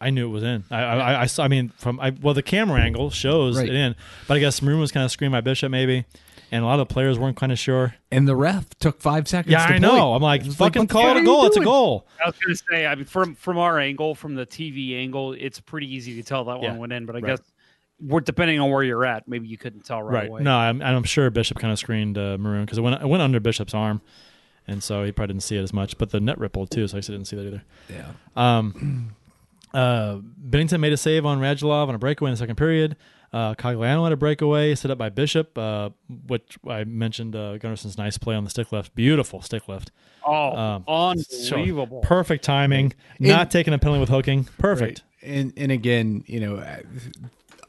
I 0.00 0.10
knew 0.10 0.26
it 0.26 0.30
was 0.32 0.42
in. 0.42 0.64
I, 0.70 0.82
I, 0.82 1.20
I, 1.22 1.26
saw, 1.26 1.44
I 1.44 1.48
mean, 1.48 1.70
from 1.76 1.98
I, 2.00 2.10
well, 2.10 2.34
the 2.34 2.42
camera 2.42 2.80
angle 2.80 3.10
shows 3.10 3.56
Right. 3.58 3.68
it 3.68 3.74
in, 3.74 3.94
but 4.26 4.36
I 4.36 4.40
guess 4.40 4.60
maroon 4.62 4.80
was 4.80 4.92
kind 4.92 5.04
of 5.04 5.10
screaming 5.10 5.32
by 5.32 5.40
Bishop 5.40 5.70
maybe, 5.70 6.04
and 6.52 6.62
a 6.62 6.66
lot 6.66 6.78
of 6.80 6.88
the 6.88 6.92
players 6.94 7.18
weren't 7.18 7.36
kind 7.36 7.52
of 7.52 7.58
sure. 7.58 7.94
And 8.12 8.26
the 8.28 8.36
ref 8.36 8.68
took 8.78 9.00
five 9.00 9.26
seconds. 9.28 9.52
Yeah, 9.52 9.66
to 9.66 9.74
I 9.74 9.78
know. 9.78 10.14
I'm 10.14 10.22
like, 10.22 10.44
fucking 10.44 10.82
what 10.82 10.88
the 10.88 10.92
call 10.92 11.10
it 11.10 11.16
a 11.16 11.20
you 11.20 11.24
goal. 11.26 11.46
It's 11.46 11.56
a 11.56 11.64
goal. 11.64 12.06
I 12.24 12.28
was 12.28 12.36
going 12.38 12.54
to 12.56 12.62
say, 12.70 12.86
I 12.86 12.94
mean, 12.94 13.04
from 13.06 13.34
from 13.34 13.58
our 13.58 13.78
angle, 13.78 14.14
from 14.14 14.34
the 14.34 14.46
TV 14.46 14.96
angle, 14.98 15.32
it's 15.34 15.60
pretty 15.60 15.92
easy 15.94 16.14
to 16.16 16.22
tell 16.22 16.44
that 16.44 16.62
Yeah. 16.62 16.70
one 16.70 16.78
went 16.78 16.92
in. 16.92 17.04
But 17.06 17.16
I 17.16 17.18
Right. 17.20 17.36
guess 17.36 17.40
we're 18.00 18.20
depending 18.20 18.60
on 18.60 18.70
where 18.70 18.82
you're 18.84 19.04
at, 19.04 19.26
maybe 19.26 19.48
you 19.48 19.58
couldn't 19.58 19.84
tell 19.84 20.00
right, 20.02 20.14
Right. 20.20 20.28
away. 20.28 20.42
No, 20.44 20.56
I'm, 20.56 20.80
I'm 20.80 21.02
sure 21.02 21.28
Bishop 21.30 21.58
kind 21.58 21.72
of 21.72 21.78
screened 21.80 22.16
uh, 22.16 22.38
maroon 22.38 22.64
because 22.64 22.78
it 22.78 22.82
went, 22.82 23.02
it 23.02 23.06
went 23.08 23.22
under 23.24 23.40
Bishop's 23.40 23.74
arm, 23.74 24.00
and 24.68 24.82
so 24.82 25.02
he 25.04 25.10
probably 25.10 25.32
didn't 25.34 25.42
see 25.42 25.56
it 25.56 25.62
as 25.62 25.72
much. 25.72 25.98
But 25.98 26.10
the 26.10 26.20
net 26.20 26.38
rippled 26.38 26.70
too, 26.70 26.86
so 26.86 26.96
I 26.96 27.00
guess 27.00 27.10
I 27.10 27.14
didn't 27.14 27.26
see 27.26 27.36
that 27.36 27.46
either. 27.46 27.62
Yeah. 27.88 28.12
Um, 28.36 29.16
uh, 29.74 30.18
Binnington 30.48 30.80
made 30.80 30.92
a 30.92 30.96
save 30.96 31.26
on 31.26 31.40
Radulov 31.40 31.88
on 31.88 31.94
a 31.94 31.98
breakaway 31.98 32.30
in 32.30 32.34
the 32.34 32.38
second 32.38 32.56
period. 32.56 32.96
Uh, 33.30 33.54
Cogliano 33.54 34.04
had 34.04 34.12
a 34.12 34.16
breakaway 34.16 34.74
set 34.74 34.90
up 34.90 34.96
by 34.96 35.10
Bishop, 35.10 35.58
uh, 35.58 35.90
which 36.26 36.56
I 36.66 36.84
mentioned. 36.84 37.36
Uh, 37.36 37.58
Gunnarsson's 37.58 37.98
nice 37.98 38.16
play 38.16 38.34
on 38.34 38.44
the 38.44 38.50
stick 38.50 38.72
lift, 38.72 38.94
beautiful 38.94 39.42
stick 39.42 39.68
lift, 39.68 39.90
Oh, 40.24 40.56
Um, 40.56 40.84
unbelievable! 40.88 42.00
perfect 42.00 42.42
timing, 42.44 42.94
not 43.20 43.50
taking 43.50 43.74
a 43.74 43.78
penalty 43.78 44.00
with 44.00 44.08
hooking, 44.08 44.44
perfect. 44.58 45.02
And 45.22 45.52
and 45.58 45.70
again, 45.70 46.24
you 46.26 46.40
know, 46.40 46.56
uh, 46.56 46.78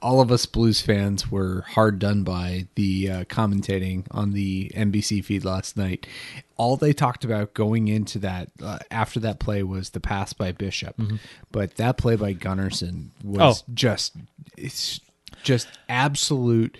all 0.01 0.21
of 0.21 0.31
us 0.31 0.45
Blues 0.45 0.81
fans 0.81 1.29
were 1.31 1.61
hard 1.69 1.99
done 1.99 2.23
by 2.23 2.67
the 2.75 3.09
uh, 3.09 3.23
commentating 3.25 4.05
on 4.11 4.31
the 4.31 4.71
NBC 4.75 5.23
feed 5.23 5.43
last 5.45 5.75
night. 5.77 6.07
All 6.57 6.75
they 6.77 6.93
talked 6.93 7.23
about 7.23 7.53
going 7.53 7.87
into 7.87 8.19
that 8.19 8.49
uh, 8.61 8.79
after 8.91 9.19
that 9.21 9.39
play 9.39 9.63
was 9.63 9.91
the 9.91 9.99
pass 9.99 10.33
by 10.33 10.51
Bishop, 10.51 10.95
but 11.51 11.75
that 11.75 11.97
play 11.97 12.15
by 12.15 12.33
Gunnarsson 12.33 13.09
was 13.23 13.61
Oh. 13.61 13.71
just 13.73 14.15
it's 14.57 14.99
just 15.43 15.67
absolute 15.87 16.77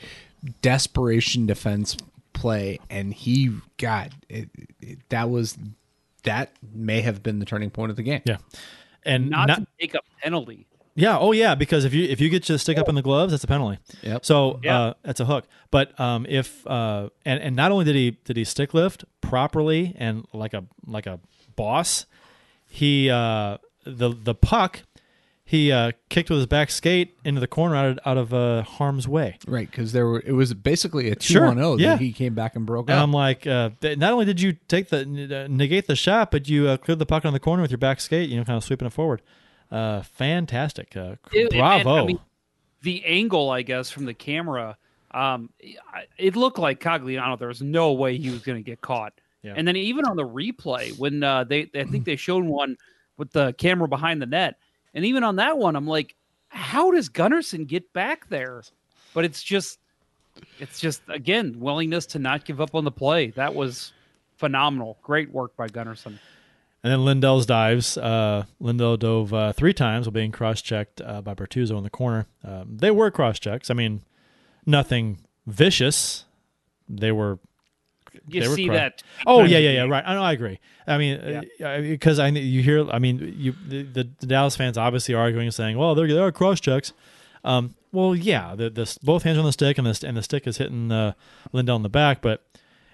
desperation 0.62 1.46
defense 1.46 1.96
play, 2.34 2.80
and 2.90 3.14
he 3.14 3.52
got 3.78 4.12
it, 4.30 4.50
it, 4.82 5.00
that 5.10 5.30
was 5.30 5.58
that 6.24 6.52
may 6.74 7.02
have 7.02 7.24
been 7.24 7.40
the 7.40 7.46
turning 7.46 7.70
point 7.70 7.90
of 7.90 7.96
the 7.96 8.04
game. 8.04 8.22
Yeah, 8.26 8.38
and 9.04 9.30
Not, 9.30 9.48
not, 9.48 9.60
to 9.60 9.68
take 9.80 9.94
a 9.96 10.00
penalty. 10.22 10.68
Yeah, 10.96 11.18
oh 11.18 11.32
yeah, 11.32 11.56
because 11.56 11.86
if 11.86 11.94
you 11.94 12.04
if 12.06 12.20
you 12.22 12.30
get 12.30 12.44
to 12.44 12.58
stick 12.60 12.78
up 12.78 12.90
in 12.90 12.96
the 12.96 13.02
gloves, 13.02 13.32
that's 13.32 13.44
a 13.44 13.48
penalty. 13.48 13.80
Yep. 14.04 14.26
So 14.26 14.60
Yeah. 14.64 14.80
uh, 14.80 14.94
that's 15.04 15.20
a 15.20 15.26
hook. 15.26 15.46
But 15.72 15.98
um, 16.00 16.26
if 16.30 16.66
uh, 16.68 17.10
and 17.26 17.42
and 17.42 17.56
not 17.56 17.72
only 17.72 17.86
did 17.86 17.96
he 17.96 18.12
did 18.26 18.38
he 18.38 18.44
stick 18.44 18.74
lift 18.74 19.06
properly 19.22 19.96
and 19.98 20.26
like 20.34 20.54
a 20.54 20.64
like 20.86 21.06
a 21.08 21.20
boss, 21.56 22.06
he 22.68 23.10
uh, 23.10 23.58
the 23.86 24.10
the 24.14 24.36
puck 24.36 24.82
he 25.46 25.72
uh, 25.72 25.92
kicked 26.10 26.30
with 26.30 26.38
his 26.38 26.46
back 26.46 26.70
skate 26.70 27.18
into 27.26 27.42
the 27.42 27.48
corner 27.48 27.76
out 27.76 27.86
of, 27.88 28.00
out 28.06 28.18
of 28.20 28.34
uh, 28.36 28.62
harm's 28.62 29.08
way. 29.08 29.36
Right, 29.48 29.70
because 29.70 29.94
there 29.94 30.06
were 30.06 30.22
it 30.24 30.34
was 30.34 30.54
basically 30.54 31.10
a 31.10 31.16
two 31.16 31.34
Sure, 31.34 31.46
on 31.48 31.56
zero 31.58 31.76
yeah. 31.78 31.90
that 31.92 32.00
he 32.02 32.12
came 32.14 32.36
back 32.36 32.56
and 32.56 32.68
broke 32.68 32.88
And 32.88 33.00
up. 33.00 33.04
I'm 33.04 33.12
like, 33.14 33.48
uh, 33.48 33.72
th- 33.82 33.98
not 33.98 34.14
only 34.14 34.26
did 34.26 34.40
you 34.40 34.54
take 34.68 34.90
the 34.90 35.00
uh, 35.00 35.48
negate 35.50 35.88
the 35.88 35.96
shot, 35.96 36.30
but 36.30 36.48
you 36.48 36.68
uh, 36.68 36.78
cleared 36.78 37.00
the 37.00 37.06
puck 37.08 37.26
on 37.26 37.34
the 37.34 37.40
corner 37.40 37.64
with 37.64 37.72
your 37.72 37.80
back 37.80 38.00
skate. 38.00 38.30
You 38.30 38.38
know, 38.38 38.44
kind 38.44 38.58
of 38.58 38.64
sweeping 38.64 38.86
it 38.86 38.94
forward. 38.94 39.24
Uh, 39.72 40.02
fantastic. 40.02 40.96
Uh, 40.96 41.16
It- 41.32 41.52
bravo. 41.52 41.90
and, 41.92 42.00
I 42.00 42.06
mean, 42.06 42.20
the 42.82 43.04
angle, 43.06 43.50
I 43.50 43.62
guess, 43.62 43.90
from 43.90 44.06
the 44.06 44.14
camera, 44.14 44.78
um, 45.12 45.50
it 46.18 46.36
looked 46.36 46.60
like 46.60 46.80
Cogliano. 46.80 47.38
There 47.38 47.48
was 47.48 47.62
no 47.62 47.94
way 47.94 48.18
he 48.18 48.30
was 48.30 48.42
going 48.42 48.58
to 48.58 48.64
get 48.64 48.82
caught. 48.82 49.14
Yeah. 49.42 49.54
And 49.56 49.68
then 49.68 49.76
even 49.76 50.06
on 50.06 50.18
the 50.18 50.28
replay, 50.28 50.98
when 50.98 51.24
uh, 51.24 51.44
they, 51.46 51.70
I 51.76 51.84
think 51.86 52.06
they 52.06 52.16
showed 52.16 52.44
one 52.44 52.78
with 53.18 53.32
the 53.32 53.54
camera 53.54 53.88
behind 53.88 54.22
the 54.22 54.26
net, 54.26 54.58
and 54.94 55.06
even 55.06 55.24
on 55.24 55.38
that 55.38 55.58
one, 55.58 55.76
I'm 55.76 55.88
like, 55.88 56.16
how 56.50 56.92
does 56.92 57.10
Gunnarsson 57.10 57.68
get 57.68 57.92
back 57.94 58.28
there? 58.30 58.64
But 59.14 59.26
it's 59.26 59.44
just, 59.44 59.80
it's 60.60 60.80
just 60.80 61.02
again 61.10 61.60
willingness 61.60 62.06
to 62.08 62.20
not 62.20 62.46
give 62.46 62.60
up 62.62 62.76
on 62.76 62.86
the 62.86 62.92
play. 62.92 63.32
That 63.32 63.54
was 63.56 63.94
phenomenal. 64.38 64.98
Great 65.04 65.32
work 65.32 65.56
by 65.56 65.68
Gunnarsson. 65.68 66.18
And 66.84 66.94
then 66.94 67.04
Lindell's 67.04 67.46
dives. 67.46 67.98
Uh, 67.98 68.46
Lindell 68.60 68.96
dove 68.98 69.34
uh, 69.34 69.52
three 69.52 69.74
times 69.74 70.08
while 70.08 70.14
being 70.14 70.32
cross 70.32 70.62
checked 70.62 71.02
uh, 71.02 71.22
by 71.22 71.34
Bortuzzo 71.34 71.78
in 71.78 71.84
the 71.84 71.90
corner. 71.90 72.28
Um, 72.44 72.78
they 72.78 72.90
were 72.92 73.12
cross 73.12 73.38
checks. 73.38 73.70
I 73.70 73.74
mean, 73.74 74.02
nothing 74.66 75.20
vicious. 75.46 76.26
They 76.88 77.12
were. 77.12 77.40
You 78.28 78.42
they 78.42 78.48
see 78.48 78.66
cro- 78.66 78.76
that? 78.76 79.04
Oh 79.28 79.44
yeah, 79.44 79.58
yeah, 79.58 79.72
yeah. 79.72 79.84
Right. 79.84 80.04
I 80.06 80.14
know. 80.14 80.24
I 80.24 80.32
agree. 80.32 80.60
I 80.88 80.98
mean, 80.98 81.44
because 81.60 82.18
I 82.18 82.30
you 82.30 82.64
hear. 82.64 82.90
I 82.90 82.98
mean, 82.98 83.36
you 83.38 83.54
the, 83.68 83.84
the, 83.84 84.04
Dallas 84.26 84.56
fans 84.56 84.78
obviously 84.78 85.14
arguing 85.14 85.48
and 85.48 85.54
saying, 85.54 85.78
"Well, 85.78 85.96
they're 85.96 86.08
they 86.08 86.18
are 86.18 86.32
cross 86.32 86.60
checks." 86.60 86.94
Um, 87.44 87.76
well, 87.92 88.16
yeah, 88.16 88.56
the, 88.56 88.70
the 88.70 88.98
both 89.04 89.24
hands 89.24 89.38
on 89.38 89.46
the 89.46 89.52
stick 89.52 89.78
and 89.78 89.86
the 89.86 90.08
and 90.08 90.18
the 90.18 90.24
stick 90.24 90.48
is 90.48 90.58
hitting 90.58 90.92
uh, 90.92 91.14
Lindell 91.52 91.76
in 91.76 91.84
the 91.84 91.90
back, 91.90 92.22
but 92.22 92.44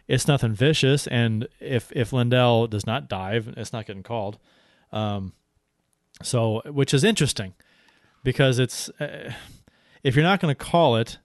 it's 0.08 0.28
nothing 0.28 0.53
vicious. 0.53 1.08
And 1.08 1.47
if 1.60 1.91
if 1.95 2.14
Lindell 2.14 2.68
does 2.68 2.86
not 2.86 3.08
dive, 3.10 3.53
it's 3.58 3.74
not 3.74 3.86
getting 3.86 4.03
called. 4.03 4.38
Um, 4.91 5.34
so 6.22 6.62
which 6.66 6.93
is 6.93 7.03
interesting 7.03 7.53
because 8.24 8.60
it's 8.60 8.89
uh, 8.99 9.34
if 10.03 10.16
you're 10.16 10.24
not 10.24 10.39
going 10.39 10.53
to 10.56 10.64
call 10.64 10.95
it, 10.95 11.18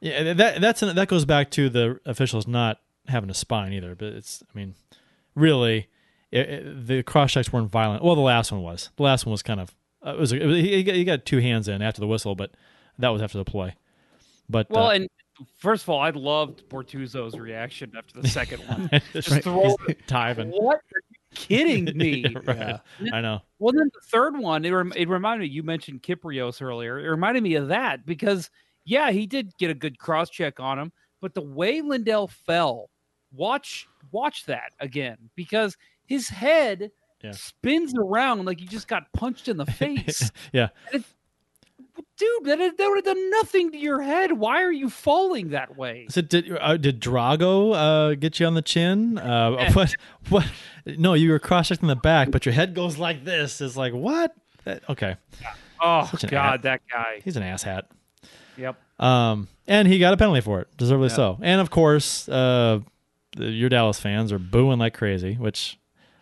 yeah, 0.00 0.32
that 0.34 0.60
that's 0.60 0.80
that 0.80 1.08
goes 1.08 1.24
back 1.24 1.50
to 1.52 1.68
the 1.68 1.98
officials 2.06 2.46
not 2.46 2.78
having 3.08 3.30
a 3.30 3.34
spine 3.34 3.72
either. 3.72 3.94
But 3.94 4.08
it's 4.14 4.42
I 4.54 4.58
mean, 4.58 4.74
really, 5.34 5.88
it, 6.30 6.48
it- 6.48 6.86
the 6.86 7.02
cross 7.02 7.32
checks 7.32 7.52
weren't 7.52 7.70
violent. 7.70 8.04
Well, 8.04 8.14
the 8.14 8.20
last 8.20 8.52
one 8.52 8.62
was. 8.62 8.90
The 8.96 9.02
last 9.02 9.26
one 9.26 9.32
was 9.32 9.42
kind 9.42 9.60
of 9.60 9.74
uh, 10.06 10.10
it 10.14 10.18
was, 10.18 10.32
it 10.32 10.44
was 10.46 10.56
he, 10.56 10.82
got, 10.82 10.94
he 10.94 11.04
got 11.04 11.24
two 11.24 11.38
hands 11.38 11.68
in 11.68 11.80
after 11.82 12.00
the 12.00 12.06
whistle, 12.06 12.34
but 12.34 12.52
that 12.98 13.08
was 13.08 13.22
after 13.22 13.38
the 13.38 13.44
play. 13.44 13.74
But 14.48 14.68
Well, 14.70 14.88
uh, 14.88 14.94
and 14.94 15.08
first 15.58 15.82
of 15.84 15.88
all, 15.88 16.00
I 16.00 16.10
loved 16.10 16.68
Bortuzzo's 16.68 17.38
reaction 17.38 17.92
after 17.96 18.20
the 18.20 18.28
second 18.28 18.60
one. 18.68 18.88
just 19.12 19.28
Just 19.28 19.42
throw 19.42 19.76
it. 19.88 20.06
diving. 20.06 20.50
What? 20.50 20.76
Are 20.76 21.02
you 21.10 21.16
kidding 21.34 21.84
me? 21.96 22.24
right. 22.44 22.80
I 23.12 23.20
know. 23.20 23.40
Well, 23.58 23.72
then 23.72 23.90
the 23.92 24.00
third 24.06 24.36
one, 24.36 24.64
it, 24.64 24.70
rem- 24.70 24.92
it 24.96 25.08
reminded 25.08 25.48
me, 25.48 25.54
you 25.54 25.62
mentioned 25.62 26.02
Kypreos 26.02 26.60
earlier. 26.62 26.98
It 26.98 27.08
reminded 27.08 27.42
me 27.42 27.54
of 27.54 27.68
that 27.68 28.04
because, 28.06 28.50
yeah, 28.84 29.10
he 29.10 29.26
did 29.26 29.56
get 29.58 29.70
a 29.70 29.74
good 29.74 29.98
cross 29.98 30.28
check 30.30 30.60
on 30.60 30.78
him, 30.78 30.92
but 31.20 31.34
the 31.34 31.42
way 31.42 31.80
Lindell 31.80 32.26
fell, 32.28 32.90
watch 33.32 33.88
watch 34.10 34.44
that 34.46 34.72
again 34.80 35.16
because 35.36 35.76
his 36.06 36.28
head 36.28 36.90
Yeah. 37.22 37.30
spins 37.30 37.94
around 37.96 38.44
like 38.44 38.60
he 38.60 38.66
just 38.66 38.88
got 38.88 39.04
punched 39.14 39.48
in 39.48 39.56
the 39.56 39.64
face. 39.80 40.30
Yeah. 40.52 40.68
And, 40.92 41.02
it, 41.02 41.06
dude, 42.16 42.44
that, 42.44 42.58
that 42.58 42.88
would 42.88 42.96
have 42.96 43.04
done 43.04 43.30
nothing 43.30 43.70
to 43.72 43.78
your 43.78 44.00
head. 44.02 44.32
Why 44.32 44.62
are 44.62 44.72
you 44.72 44.88
falling 44.90 45.50
that 45.50 45.76
way? 45.76 46.06
So 46.08 46.20
did 46.20 46.56
uh, 46.60 46.76
did 46.76 47.00
Drago 47.00 47.74
uh, 47.74 48.14
get 48.14 48.40
you 48.40 48.46
on 48.46 48.54
the 48.54 48.62
chin? 48.62 49.18
Uh, 49.18 49.70
what 49.72 49.94
what? 50.28 50.46
No, 50.86 51.14
you 51.14 51.30
were 51.30 51.38
cross 51.38 51.68
checked 51.68 51.82
in 51.82 51.88
the 51.88 51.96
back, 51.96 52.30
but 52.30 52.46
your 52.46 52.52
head 52.54 52.74
goes 52.74 52.98
like 52.98 53.24
this. 53.24 53.60
It's 53.60 53.76
like 53.76 53.92
what? 53.92 54.34
That- 54.64 54.82
okay, 54.88 55.16
Oh 55.80 56.08
God, 56.28 56.60
ass. 56.60 56.62
that 56.62 56.80
guy. 56.90 57.20
he's 57.24 57.36
an 57.36 57.42
asshat. 57.42 57.82
Yep. 58.56 58.76
Um, 59.00 59.48
and 59.66 59.88
he 59.88 59.98
got 59.98 60.12
a 60.14 60.16
penalty 60.16 60.40
for 60.40 60.60
it, 60.60 60.68
deservedly 60.76 61.08
so. 61.08 61.38
And 61.42 61.60
of 61.60 61.70
course, 61.70 62.28
uh, 62.28 62.80
the- 63.36 63.50
your 63.50 63.68
Dallas 63.68 63.98
fans 63.98 64.30
are 64.32 64.38
booing 64.38 64.78
like 64.78 64.94
crazy. 64.94 65.34
Which, 65.34 65.78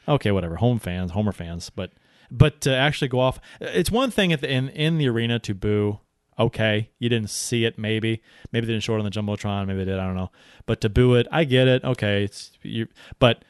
okay, 0.08 0.30
whatever. 0.30 0.56
Home 0.56 0.78
fans, 0.78 1.10
Homer 1.10 1.32
fans, 1.32 1.68
but 1.70 1.90
but 2.30 2.60
to 2.62 2.74
actually 2.74 3.08
go 3.08 3.20
off, 3.20 3.40
it's 3.60 3.90
one 3.90 4.10
thing 4.10 4.32
at 4.32 4.40
the, 4.40 4.50
in 4.50 4.68
in 4.70 4.98
the 4.98 5.08
arena 5.08 5.38
to 5.40 5.54
boo. 5.54 6.00
Okay, 6.38 6.88
you 6.98 7.08
didn't 7.10 7.30
see 7.30 7.64
it. 7.64 7.78
Maybe 7.78 8.22
maybe 8.52 8.66
they 8.66 8.72
didn't 8.72 8.84
show 8.84 8.94
it 8.94 8.98
on 8.98 9.04
the 9.04 9.10
jumbotron. 9.10 9.66
Maybe 9.66 9.80
they 9.80 9.90
did. 9.90 9.98
I 9.98 10.06
don't 10.06 10.16
know. 10.16 10.30
But 10.66 10.80
to 10.82 10.88
boo 10.88 11.14
it, 11.14 11.26
I 11.30 11.44
get 11.44 11.68
it. 11.68 11.84
Okay, 11.84 12.24
it's 12.24 12.52
you. 12.62 12.86
But 13.18 13.44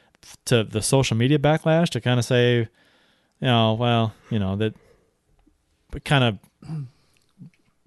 to 0.47 0.65
the 0.65 0.83
social 0.83 1.17
media 1.17 1.39
backlash 1.39 1.89
to 1.91 2.01
kind 2.01 2.19
of 2.19 2.25
say, 2.25 2.59
you 2.59 2.69
know, 3.41 3.75
well, 3.75 4.13
you 4.29 4.39
know 4.39 4.57
that, 4.57 4.75
kind 6.05 6.25
of 6.25 6.39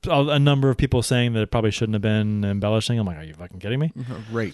a, 0.09 0.39
number 0.39 0.69
of 0.69 0.77
people 0.77 1.01
saying 1.01 1.33
that 1.33 1.41
it 1.41 1.51
probably 1.51 1.71
shouldn't 1.71 1.93
have 1.93 2.01
been 2.01 2.43
embellishing. 2.43 2.99
I'm 2.99 3.05
like, 3.05 3.17
are 3.17 3.23
you 3.23 3.33
fucking 3.33 3.59
kidding 3.59 3.79
me? 3.79 3.91
Uh-huh, 3.97 4.15
right. 4.31 4.53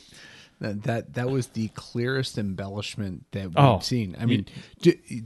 That, 0.62 0.84
that 0.84 1.14
that 1.14 1.30
was 1.30 1.48
the 1.48 1.70
clearest 1.70 2.38
embellishment 2.38 3.26
that 3.32 3.46
oh. 3.46 3.48
we've 3.48 3.58
Oh, 3.58 3.80
seen. 3.80 4.18
I 4.20 4.26
mean, 4.26 4.46
d- 4.82 5.24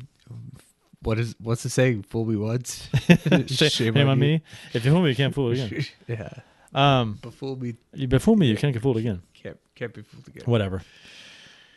what 1.04 1.20
is 1.20 1.36
what's 1.39 1.64
the 1.64 1.70
saying? 1.70 2.04
Fool 2.04 2.26
me 2.26 2.36
once, 2.36 2.89
Shame, 3.47 3.70
shame, 3.70 3.97
on 3.97 4.18
you. 4.18 4.22
me. 4.24 4.41
If 4.74 4.86
you 4.86 4.91
fool 4.91 5.01
me, 5.01 5.10
you 5.10 5.16
can't 5.16 5.34
fool 5.34 5.51
again. 5.51 5.86
yeah, 6.08 6.30
Um, 6.74 7.20
but 7.22 7.34
fool 7.34 7.56
me 7.56 7.76
you 7.93 8.08
fool 8.20 8.36
me, 8.36 8.47
you 8.47 8.58
can't 8.58 8.74
get 8.74 8.82
fooled 8.82 8.97
again. 8.97 9.22
can't 9.34 9.58
can't 9.76 9.93
be 9.93 10.01
fooled 10.01 10.28
again. 10.28 10.43
Whatever. 10.45 10.82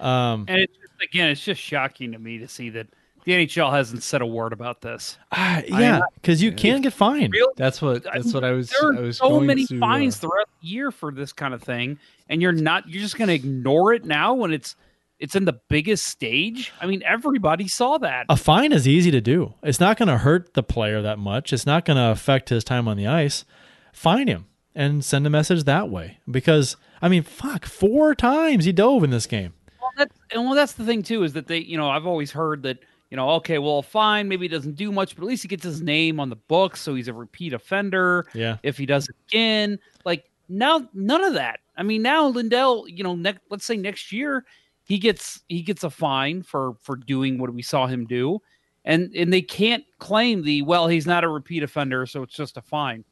Um, 0.00 0.44
And 0.48 0.58
it's 0.58 0.74
just, 0.74 0.92
again, 1.02 1.30
it's 1.30 1.40
just 1.40 1.60
shocking 1.60 2.12
to 2.12 2.18
me 2.18 2.38
to 2.38 2.48
see 2.48 2.70
that 2.70 2.86
the 3.24 3.32
NHL 3.32 3.72
hasn't 3.72 4.04
said 4.04 4.22
a 4.22 4.26
word 4.26 4.52
about 4.52 4.82
this. 4.82 5.18
ah, 5.32 5.60
yeah, 5.66 6.00
because 6.14 6.40
you 6.40 6.52
can 6.52 6.80
get 6.80 6.92
fined. 6.92 7.32
Real, 7.32 7.48
That's 7.56 7.82
what 7.82 8.04
that's 8.04 8.32
what 8.32 8.44
I 8.44 8.52
was. 8.52 8.70
there 8.70 8.92
I 8.92 8.98
are 8.98 9.02
was 9.02 9.18
so 9.18 9.28
going 9.30 9.46
many 9.48 9.66
to, 9.66 9.76
uh, 9.76 9.80
fines 9.80 10.18
throughout 10.18 10.48
the 10.62 10.68
year 10.68 10.92
for 10.92 11.10
this 11.10 11.32
kind 11.32 11.52
of 11.52 11.60
thing, 11.62 11.98
and 12.28 12.40
you're 12.40 12.52
not. 12.52 12.88
You're 12.88 13.02
just 13.02 13.18
going 13.18 13.26
to 13.28 13.34
ignore 13.34 13.92
it 13.94 14.04
now 14.04 14.34
when 14.34 14.52
it's 14.52 14.76
it's 15.18 15.34
in 15.34 15.44
the 15.44 15.60
biggest 15.68 16.06
stage. 16.06 16.72
I 16.80 16.86
mean, 16.86 17.02
everybody 17.04 17.68
saw 17.68 17.98
that. 17.98 18.26
A 18.28 18.36
fine 18.36 18.72
is 18.72 18.86
easy 18.86 19.10
to 19.10 19.20
do. 19.20 19.54
It's 19.62 19.80
not 19.80 19.96
going 19.96 20.08
to 20.08 20.18
hurt 20.18 20.54
the 20.54 20.62
player 20.62 21.02
that 21.02 21.18
much. 21.18 21.52
It's 21.52 21.66
not 21.66 21.84
going 21.84 21.96
to 21.96 22.10
affect 22.10 22.48
his 22.48 22.64
time 22.64 22.86
on 22.88 22.96
the 22.96 23.06
ice. 23.06 23.44
Fine 23.92 24.28
him 24.28 24.46
and 24.74 25.04
send 25.04 25.26
a 25.26 25.30
message 25.30 25.64
that 25.64 25.88
way. 25.88 26.18
Because 26.30 26.76
I 27.00 27.08
mean, 27.08 27.22
fuck, 27.22 27.66
four 27.66 28.14
times 28.14 28.64
he 28.64 28.72
dove 28.72 29.04
in 29.04 29.10
this 29.10 29.26
game. 29.26 29.54
Well, 29.80 29.90
that's, 29.96 30.16
and 30.32 30.44
well, 30.44 30.54
that's 30.54 30.72
the 30.72 30.84
thing 30.84 31.02
too 31.02 31.22
is 31.22 31.34
that 31.34 31.46
they, 31.46 31.58
you 31.58 31.76
know, 31.76 31.88
I've 31.88 32.06
always 32.06 32.32
heard 32.32 32.62
that, 32.64 32.78
you 33.10 33.16
know, 33.16 33.30
okay, 33.30 33.58
well, 33.58 33.82
fine, 33.82 34.28
maybe 34.28 34.44
he 34.44 34.48
doesn't 34.48 34.74
do 34.74 34.90
much, 34.90 35.14
but 35.14 35.22
at 35.22 35.28
least 35.28 35.42
he 35.42 35.48
gets 35.48 35.62
his 35.62 35.80
name 35.80 36.18
on 36.18 36.28
the 36.28 36.36
book, 36.36 36.76
so 36.76 36.94
he's 36.94 37.08
a 37.08 37.12
repeat 37.12 37.52
offender. 37.52 38.26
Yeah. 38.34 38.56
If 38.62 38.78
he 38.78 38.86
does 38.86 39.08
it 39.08 39.14
again, 39.28 39.78
like 40.04 40.24
now, 40.48 40.88
none 40.92 41.22
of 41.22 41.34
that. 41.34 41.60
I 41.76 41.82
mean, 41.82 42.02
now 42.02 42.26
Lindell, 42.26 42.88
you 42.88 43.04
know, 43.04 43.14
next, 43.14 43.42
let's 43.50 43.64
say 43.64 43.76
next 43.76 44.10
year, 44.10 44.44
he 44.86 44.98
gets 44.98 45.42
he 45.48 45.62
gets 45.62 45.82
a 45.82 45.90
fine 45.90 46.44
for 46.44 46.74
for 46.80 46.94
doing 46.94 47.38
what 47.38 47.52
we 47.52 47.60
saw 47.60 47.88
him 47.88 48.06
do, 48.06 48.40
and 48.84 49.12
and 49.16 49.32
they 49.32 49.42
can't 49.42 49.84
claim 49.98 50.42
the 50.42 50.62
well, 50.62 50.86
he's 50.86 51.08
not 51.08 51.24
a 51.24 51.28
repeat 51.28 51.64
offender, 51.64 52.06
so 52.06 52.22
it's 52.22 52.36
just 52.36 52.56
a 52.56 52.62
fine. 52.62 53.04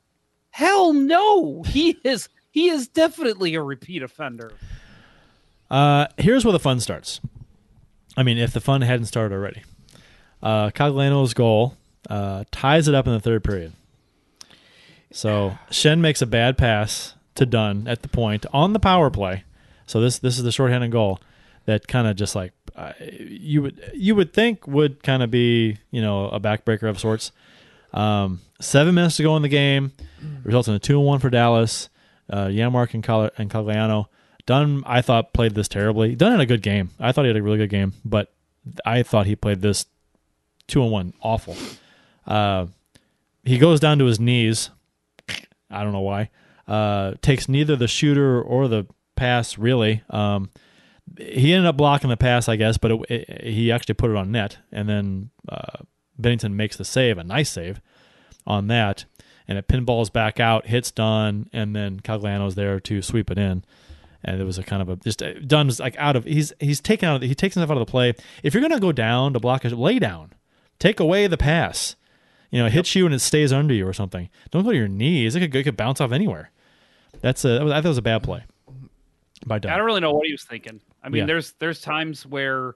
Hell 0.50 0.92
no, 0.92 1.62
he 1.66 1.98
is 2.04 2.28
he 2.52 2.68
is 2.68 2.86
definitely 2.86 3.56
a 3.56 3.62
repeat 3.62 4.04
offender. 4.04 4.52
Uh, 5.68 6.06
here's 6.16 6.44
where 6.44 6.52
the 6.52 6.60
fun 6.60 6.78
starts. 6.78 7.20
I 8.16 8.22
mean, 8.22 8.38
if 8.38 8.52
the 8.52 8.60
fun 8.60 8.82
hadn't 8.82 9.06
started 9.06 9.34
already. 9.34 9.64
Uh, 10.40 10.70
Cogliano's 10.70 11.34
goal 11.34 11.76
uh, 12.08 12.44
ties 12.52 12.86
it 12.86 12.94
up 12.94 13.08
in 13.08 13.12
the 13.12 13.18
third 13.20 13.42
period. 13.42 13.72
So 15.10 15.58
Schenn 15.70 15.98
makes 15.98 16.22
a 16.22 16.26
bad 16.26 16.56
pass 16.56 17.14
to 17.34 17.46
Dunn 17.46 17.88
at 17.88 18.02
the 18.02 18.08
point 18.08 18.46
on 18.52 18.74
the 18.74 18.78
power 18.78 19.10
play. 19.10 19.42
So 19.86 20.00
this 20.00 20.20
this 20.20 20.38
is 20.38 20.44
the 20.44 20.52
shorthanded 20.52 20.92
goal 20.92 21.18
that 21.66 21.86
kind 21.88 22.06
of 22.06 22.16
just 22.16 22.34
like 22.34 22.52
you 23.00 23.62
would 23.62 23.90
you 23.94 24.14
would 24.14 24.32
think 24.32 24.66
would 24.66 25.02
kind 25.02 25.22
of 25.22 25.30
be 25.30 25.78
you 25.90 26.02
know 26.02 26.26
a 26.28 26.40
backbreaker 26.40 26.88
of 26.88 26.98
sorts. 26.98 27.32
Um, 27.92 28.40
seven 28.60 28.94
minutes 28.94 29.16
to 29.18 29.22
go 29.22 29.36
in 29.36 29.42
the 29.42 29.48
game, 29.48 29.92
results 30.42 30.68
in 30.68 30.74
a 30.74 30.78
two 30.78 30.98
and 30.98 31.06
one 31.06 31.20
for 31.20 31.30
Dallas. 31.30 31.88
Uh, 32.30 32.46
and 32.46 33.04
Col- 33.04 33.30
and 33.36 33.50
Cogliano. 33.50 34.06
Dunn, 34.46 34.82
I 34.86 35.02
thought 35.02 35.32
played 35.32 35.54
this 35.54 35.68
terribly. 35.68 36.14
Dunn 36.14 36.32
had 36.32 36.40
a 36.40 36.46
good 36.46 36.62
game. 36.62 36.90
I 36.98 37.12
thought 37.12 37.24
he 37.24 37.28
had 37.28 37.36
a 37.36 37.42
really 37.42 37.58
good 37.58 37.70
game, 37.70 37.94
but 38.04 38.32
I 38.84 39.02
thought 39.02 39.26
he 39.26 39.36
played 39.36 39.60
this 39.60 39.86
two 40.66 40.82
and 40.82 40.90
one 40.90 41.12
awful. 41.20 41.56
Uh, 42.26 42.66
he 43.42 43.58
goes 43.58 43.80
down 43.80 43.98
to 43.98 44.06
his 44.06 44.20
knees. 44.20 44.70
I 45.70 45.82
don't 45.82 45.92
know 45.92 46.00
why. 46.00 46.30
Uh, 46.66 47.14
takes 47.20 47.48
neither 47.48 47.76
the 47.76 47.88
shooter 47.88 48.40
or 48.40 48.68
the 48.68 48.86
pass 49.16 49.58
really. 49.58 50.02
Um, 50.10 50.50
he 51.18 51.52
ended 51.52 51.66
up 51.66 51.76
blocking 51.76 52.10
the 52.10 52.16
pass, 52.16 52.48
I 52.48 52.56
guess, 52.56 52.78
but 52.78 52.92
it, 52.92 53.00
it, 53.10 53.44
he 53.44 53.70
actually 53.70 53.94
put 53.94 54.10
it 54.10 54.16
on 54.16 54.32
net, 54.32 54.58
and 54.72 54.88
then 54.88 55.30
uh, 55.48 55.82
Binnington 56.20 56.52
makes 56.52 56.76
the 56.76 56.84
save, 56.84 57.18
a 57.18 57.24
nice 57.24 57.50
save 57.50 57.80
on 58.46 58.66
that, 58.68 59.04
and 59.46 59.58
it 59.58 59.68
pinballs 59.68 60.12
back 60.12 60.40
out, 60.40 60.66
hits 60.66 60.90
Dunn, 60.90 61.48
and 61.52 61.74
then 61.74 62.00
Cogliano's 62.00 62.54
there 62.54 62.80
to 62.80 63.02
sweep 63.02 63.30
it 63.30 63.38
in. 63.38 63.64
And 64.26 64.40
it 64.40 64.44
was 64.44 64.56
a 64.56 64.62
kind 64.62 64.80
of 64.80 64.88
a 64.88 64.96
just 64.96 65.22
uh, 65.22 65.34
Dunn's 65.46 65.78
like 65.78 65.96
out 65.98 66.16
of 66.16 66.24
he's 66.24 66.50
he's 66.58 66.80
taken 66.80 67.06
out 67.06 67.16
of, 67.16 67.22
he 67.22 67.34
takes 67.34 67.54
himself 67.54 67.70
out 67.70 67.76
of 67.76 67.86
the 67.86 67.90
play. 67.90 68.14
If 68.42 68.54
you're 68.54 68.62
gonna 68.62 68.80
go 68.80 68.90
down 68.90 69.34
to 69.34 69.38
block 69.38 69.66
a 69.66 69.68
lay 69.68 69.98
down, 69.98 70.32
take 70.78 70.98
away 70.98 71.26
the 71.26 71.36
pass. 71.36 71.94
You 72.50 72.60
know, 72.60 72.66
it 72.66 72.72
hits 72.72 72.94
you 72.94 73.04
and 73.04 73.14
it 73.14 73.18
stays 73.18 73.52
under 73.52 73.74
you 73.74 73.86
or 73.86 73.92
something. 73.92 74.30
Don't 74.50 74.64
go 74.64 74.70
to 74.70 74.76
your 74.78 74.88
knees. 74.88 75.34
It 75.34 75.40
could, 75.40 75.54
it 75.54 75.64
could 75.64 75.76
bounce 75.76 76.00
off 76.00 76.10
anywhere. 76.10 76.50
That's 77.20 77.44
a 77.44 77.48
that 77.48 77.64
was, 77.64 77.72
I 77.72 77.76
thought 77.76 77.84
it 77.84 77.88
was 77.88 77.98
a 77.98 78.02
bad 78.02 78.22
play 78.22 78.44
by 79.44 79.58
Dunn. 79.58 79.72
I 79.72 79.76
don't 79.76 79.84
really 79.84 80.00
know 80.00 80.14
what 80.14 80.26
he 80.26 80.32
was 80.32 80.44
thinking. 80.44 80.80
I 81.04 81.08
mean, 81.10 81.20
Yeah. 81.20 81.26
there's 81.26 81.52
there's 81.60 81.80
times 81.80 82.26
where, 82.26 82.74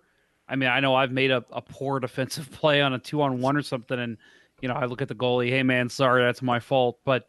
I 0.48 0.54
mean, 0.54 0.68
I 0.68 0.80
know 0.80 0.94
I've 0.94 1.10
made 1.12 1.30
a, 1.30 1.44
a 1.50 1.62
poor 1.62 1.98
defensive 2.06 2.50
play 2.52 2.82
on 2.82 2.92
a 2.92 2.98
two 2.98 3.22
on 3.22 3.40
one 3.40 3.56
or 3.56 3.62
something, 3.62 3.98
and 3.98 4.16
you 4.60 4.68
know 4.68 4.74
I 4.74 4.84
look 4.84 5.02
at 5.02 5.08
the 5.08 5.14
goalie, 5.14 5.48
hey 5.48 5.62
man, 5.62 5.88
sorry, 5.88 6.22
that's 6.22 6.42
my 6.42 6.60
fault. 6.60 6.98
But 7.04 7.26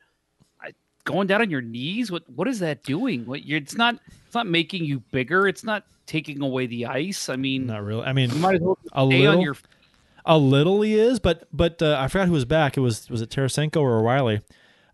I, 0.62 0.74
going 1.06 1.28
down 1.28 1.42
on 1.42 1.50
your 1.50 1.62
knees, 1.62 2.12
what 2.12 2.30
what 2.30 2.48
is 2.48 2.60
that 2.60 2.84
doing? 2.84 3.26
What 3.26 3.46
you're, 3.46 3.58
it's 3.58 3.76
not 3.78 3.96
it's 4.26 4.36
not 4.36 4.46
making 4.46 4.84
you 4.86 5.00
bigger. 5.12 5.48
It's 5.48 5.64
not 5.64 5.86
taking 6.06 6.42
away 6.42 6.66
the 6.66 6.86
ice. 6.88 7.30
I 7.30 7.36
mean, 7.36 7.68
Not 7.68 7.84
really. 7.84 8.04
I 8.04 8.14
mean, 8.14 8.30
you 8.32 8.40
might 8.40 8.56
as 8.56 8.62
well 8.62 8.78
a 8.92 9.06
little. 9.06 9.42
your. 9.42 9.56
A 10.26 10.38
little 10.38 10.82
he 10.82 11.00
is, 11.00 11.18
but 11.20 11.48
but 11.52 11.82
uh, 11.82 11.98
I 12.00 12.08
forgot 12.08 12.28
who 12.28 12.34
was 12.34 12.46
back. 12.46 12.78
It 12.78 12.82
was 12.82 13.10
was 13.10 13.22
it 13.22 13.30
Tarasenko 13.30 13.78
or 13.78 13.98
O'Reilly? 14.00 14.42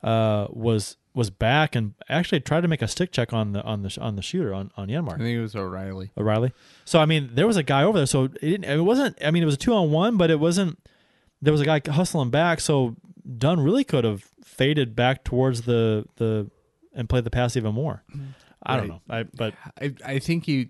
Uh, 0.03 0.47
was 0.51 0.97
was 1.15 1.29
back 1.29 1.75
and 1.75 1.93
actually 2.09 2.41
tried 2.41 2.61
to 2.61 2.67
make 2.67 2.81
a 2.81 2.87
stick 2.87 3.11
check 3.11 3.33
on 3.33 3.53
the 3.53 3.63
on 3.63 3.81
the 3.81 3.97
on 4.01 4.15
the 4.17 4.21
shooter 4.21 4.53
on 4.53 4.69
on 4.77 4.89
I 4.91 5.01
think 5.17 5.21
it 5.21 5.41
was 5.41 5.55
O'Reilly. 5.55 6.11
O'Reilly. 6.17 6.51
So 6.83 6.99
I 6.99 7.05
mean, 7.05 7.31
there 7.33 7.47
was 7.47 7.57
a 7.57 7.63
guy 7.63 7.83
over 7.83 7.97
there. 7.97 8.05
So 8.05 8.25
it 8.25 8.41
didn't. 8.41 8.65
It 8.65 8.81
wasn't. 8.81 9.17
I 9.23 9.31
mean, 9.31 9.41
it 9.41 9.45
was 9.47 9.55
a 9.55 9.57
two 9.57 9.73
on 9.73 9.91
one, 9.91 10.17
but 10.17 10.29
it 10.29 10.39
wasn't. 10.39 10.77
There 11.41 11.51
was 11.53 11.61
a 11.61 11.65
guy 11.65 11.81
hustling 11.89 12.29
back. 12.29 12.59
So 12.59 12.95
Dunn 13.37 13.59
really 13.61 13.83
could 13.83 14.03
have 14.03 14.23
faded 14.43 14.95
back 14.95 15.23
towards 15.23 15.61
the 15.63 16.05
the 16.17 16.51
and 16.93 17.07
played 17.09 17.23
the 17.23 17.31
pass 17.31 17.55
even 17.57 17.73
more. 17.73 18.03
I 18.63 18.77
don't 18.77 18.89
Right. 18.89 18.89
know. 18.89 19.01
I 19.15 19.23
but 19.23 19.53
I 19.81 19.93
I 20.05 20.19
think 20.19 20.47
you. 20.47 20.67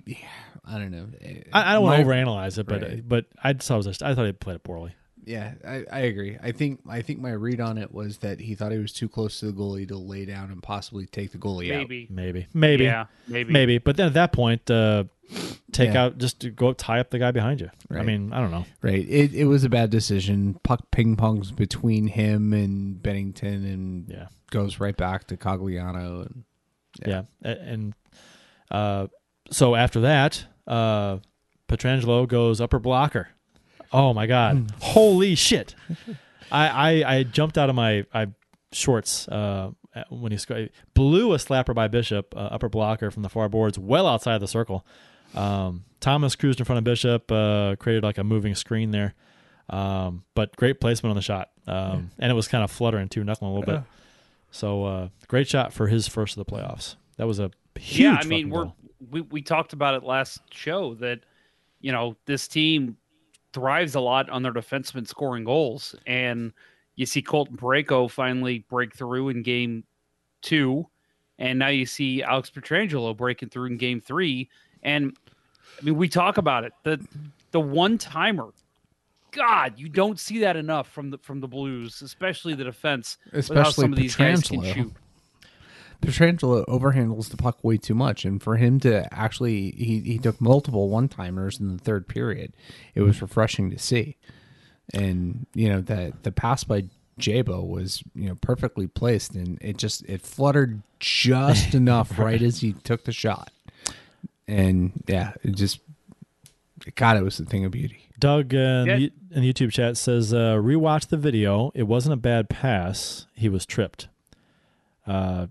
I 0.68 0.80
don't 0.80 0.91
know. 0.91 1.08
I, 1.54 1.72
I 1.72 1.74
don't 1.74 1.84
want 1.84 2.00
to 2.02 2.06
overanalyze 2.08 2.58
it, 2.58 2.66
but 2.66 2.82
Right. 2.82 3.08
but 3.08 3.26
I 3.43 3.54
just 3.54 3.70
I 3.70 3.78
was 3.78 3.86
just, 3.86 4.02
I 4.04 4.16
thought 4.16 4.26
he 4.26 4.32
played 4.32 4.56
it 4.56 4.64
poorly. 4.64 4.93
Yeah, 5.26 5.53
I, 5.67 5.84
I 5.91 5.99
agree. 6.01 6.38
I 6.41 6.51
think 6.51 6.82
I 6.88 7.01
think 7.01 7.19
my 7.19 7.32
read 7.32 7.59
on 7.59 7.78
it 7.78 7.91
was 7.93 8.19
that 8.19 8.39
he 8.39 8.53
thought 8.55 8.71
he 8.71 8.78
was 8.78 8.93
too 8.93 9.09
close 9.09 9.39
to 9.39 9.47
the 9.47 9.53
goalie 9.53 9.88
to 9.88 9.97
lay 9.97 10.26
down 10.26 10.51
and 10.51 10.61
possibly 10.61 11.05
take 11.07 11.32
the 11.32 11.38
goalie 11.39 11.71
out. 11.73 11.80
Maybe, 11.80 12.07
Maybe 12.09 12.47
maybe 12.53 12.84
yeah, 12.84 13.05
maybe, 13.28 13.51
Maybe, 13.51 13.78
but 13.80 13.97
then 13.97 14.07
at 14.07 14.13
that 14.13 14.32
point, 14.34 14.69
uh, 14.69 15.05
take 15.71 15.93
Yeah. 15.93 16.03
out 16.05 16.17
just 16.19 16.41
to 16.41 16.51
go 16.51 16.73
tie 16.73 16.99
up 16.99 17.09
the 17.09 17.17
guy 17.19 17.32
behind 17.32 17.59
you. 17.59 17.71
I 17.89 18.03
mean, 18.03 18.32
I 18.34 18.39
don't 18.39 18.51
know. 18.51 18.65
Right. 18.84 19.03
It 19.09 19.34
it 19.34 19.45
was 19.45 19.63
a 19.63 19.69
bad 19.69 19.89
decision. 19.89 20.59
Puck 20.63 20.91
ping 20.91 21.15
pongs 21.15 21.55
between 21.55 22.07
him 22.07 22.53
and 22.53 23.01
Binnington 23.01 23.65
and 23.73 24.07
Yeah, 24.07 24.28
goes 24.51 24.80
right 24.80 24.95
back 24.95 25.26
to 25.28 25.38
Cogliano 25.38 26.28
and 26.28 26.43
yeah, 27.05 27.23
A- 27.43 27.59
and 27.61 27.93
uh, 28.69 29.07
so 29.51 29.73
after 29.76 30.01
that, 30.01 30.45
uh, 30.67 31.17
Pietrangelo 31.67 32.28
goes 32.28 32.61
upper 32.61 32.78
blocker. 32.79 33.29
Oh 33.91 34.13
my 34.13 34.28
god! 34.28 34.71
Holy 34.82 35.36
shit! 35.36 35.75
I, 36.51 36.67
I 37.03 37.16
I 37.17 37.24
jumped 37.24 37.57
out 37.57 37.70
of 37.70 37.75
my 37.75 38.05
I 38.13 38.28
shorts 38.71 39.28
uh, 39.28 39.71
when 40.09 40.32
he 40.32 40.37
scored. 40.37 40.71
Blew 40.93 41.33
a 41.33 41.37
slapper 41.37 41.74
by 41.74 41.87
Bishop, 41.87 42.36
uh, 42.36 42.39
upper 42.39 42.70
blocker 42.70 43.12
from 43.12 43.24
the 43.24 43.29
far 43.29 43.49
boards, 43.49 43.79
well 43.79 44.07
outside 44.07 44.39
the 44.39 44.47
circle. 44.47 44.86
Um, 45.33 45.83
Thomas 45.99 46.36
cruised 46.36 46.59
in 46.59 46.66
front 46.66 46.78
of 46.78 46.83
Bishop, 46.83 47.32
uh, 47.32 47.75
created 47.78 48.03
like 48.03 48.17
a 48.17 48.24
moving 48.24 48.55
screen 48.55 48.91
there. 48.91 49.13
Um, 49.70 50.24
but 50.36 50.55
great 50.55 50.79
placement 50.79 51.09
on 51.12 51.16
the 51.16 51.21
shot. 51.21 51.49
um, 51.67 52.12
and 52.20 52.32
it 52.32 52.36
was 52.36 52.47
kind 52.47 52.63
of 52.63 52.70
fluttering 52.70 53.09
too, 53.09 53.24
knuckling 53.24 53.51
a 53.51 53.53
little 53.55 53.74
bit. 53.74 53.83
So 54.51 54.83
uh, 54.86 55.09
great 55.28 55.47
shot 55.47 55.74
for 55.74 55.87
his 55.87 56.07
first 56.07 56.37
of 56.37 56.45
the 56.45 56.51
playoffs. 56.51 56.95
That 57.17 57.28
was 57.28 57.39
a 57.39 57.49
huge. 57.75 57.99
yeah, 57.99 58.17
I 58.21 58.25
mean, 58.25 58.49
we're 58.49 58.66
goal. 58.66 58.75
we, 59.09 59.21
we 59.21 59.41
talked 59.41 59.74
about 59.74 59.95
it 59.95 60.03
last 60.03 60.39
show 60.51 60.93
that 60.95 61.21
you 61.82 61.91
know 61.91 62.16
this 62.25 62.47
team 62.47 62.97
thrives 63.55 63.95
a 63.95 64.01
lot 64.01 64.29
on 64.29 64.43
their 64.43 64.51
defensemen 64.51 65.07
scoring 65.07 65.45
goals, 65.45 65.95
and 66.05 66.51
you 66.95 67.05
see 67.05 67.21
Colton 67.21 67.55
Parayko 67.55 68.11
finally 68.11 68.65
break 68.69 68.93
through 68.93 69.29
in 69.29 69.43
game 69.43 69.86
two, 70.41 70.86
and 71.39 71.57
now 71.57 71.69
you 71.69 71.86
see 71.86 72.21
Alex 72.21 72.51
Pietrangelo 72.51 73.15
breaking 73.15 73.49
through 73.49 73.67
in 73.67 73.77
game 73.77 74.01
three, 74.01 74.49
and 74.83 75.17
I 75.79 75.86
mean 75.86 75.95
we 75.95 76.09
talk 76.09 76.37
about 76.37 76.65
it 76.65 76.73
the 76.83 77.03
the 77.51 77.61
one 77.61 77.97
timer. 77.97 78.49
God, 79.32 79.73
you 79.77 79.87
don't 79.87 80.19
see 80.19 80.39
that 80.39 80.57
enough 80.57 80.89
from 80.89 81.09
the 81.09 81.17
from 81.19 81.39
the 81.39 81.47
Blues, 81.47 82.01
especially 82.01 82.55
the 82.55 82.65
defense. 82.65 83.17
Especially 83.32 83.83
some 83.83 83.93
of 83.93 83.97
these 83.97 84.17
guys 84.17 84.41
can 84.43 84.61
shoot. 84.63 84.93
Pietrangelo 86.01 86.66
overhandles 86.67 87.30
the 87.30 87.38
puck 87.38 87.63
way 87.63 87.78
too 87.78 87.96
much, 87.96 88.26
and 88.26 88.42
for 88.42 88.58
him 88.58 88.80
to 88.82 89.12
actually, 89.13 89.72
he, 89.72 90.00
he 90.01 90.17
took 90.17 90.39
multiple 90.39 90.89
one 90.89 91.08
timers 91.08 91.59
in 91.59 91.76
the 91.76 91.84
third 91.84 92.08
period. 92.08 92.54
It 92.93 93.01
was 93.01 93.22
refreshing 93.22 93.72
to 93.72 93.80
see, 93.80 94.17
and 94.93 95.46
you 95.54 95.70
know 95.70 95.82
that 95.82 96.24
the 96.24 96.32
pass 96.32 96.63
by 96.63 96.86
Jabo 97.20 97.66
was 97.67 98.04
you 98.13 98.30
know 98.30 98.36
perfectly 98.36 98.88
placed, 98.88 99.36
and 99.36 99.58
it 99.62 99.78
just 99.78 100.04
it 100.05 100.22
fluttered 100.22 100.82
just 101.00 101.74
enough 101.74 102.20
right 102.20 102.42
as 102.42 102.59
he 102.62 102.74
took 102.74 103.05
the 103.05 103.12
shot, 103.12 103.51
and 104.47 104.92
yeah, 105.08 105.34
it 105.43 105.55
just 105.55 105.80
God, 106.96 107.17
it 107.17 107.24
was 107.24 107.39
a 107.39 107.46
thing 107.46 107.66
of 107.66 107.72
beauty. 107.72 108.01
Doug 108.20 108.54
uh, 108.54 108.58
in, 108.58 108.86
Yeah. 108.88 108.96
the, 108.97 109.12
in 109.32 109.42
the 109.42 109.54
YouTube 109.54 109.72
chat 109.72 109.97
says, 109.97 110.34
uh, 110.34 110.55
"Rewatch 110.55 111.08
the 111.08 111.17
video. 111.17 111.72
It 111.74 111.84
wasn't 111.84 112.13
a 112.13 112.17
bad 112.17 112.50
pass. 112.50 113.26
He 113.34 113.50
was 113.50 113.66
tripped." 113.66 114.08
Uh, 115.08 115.47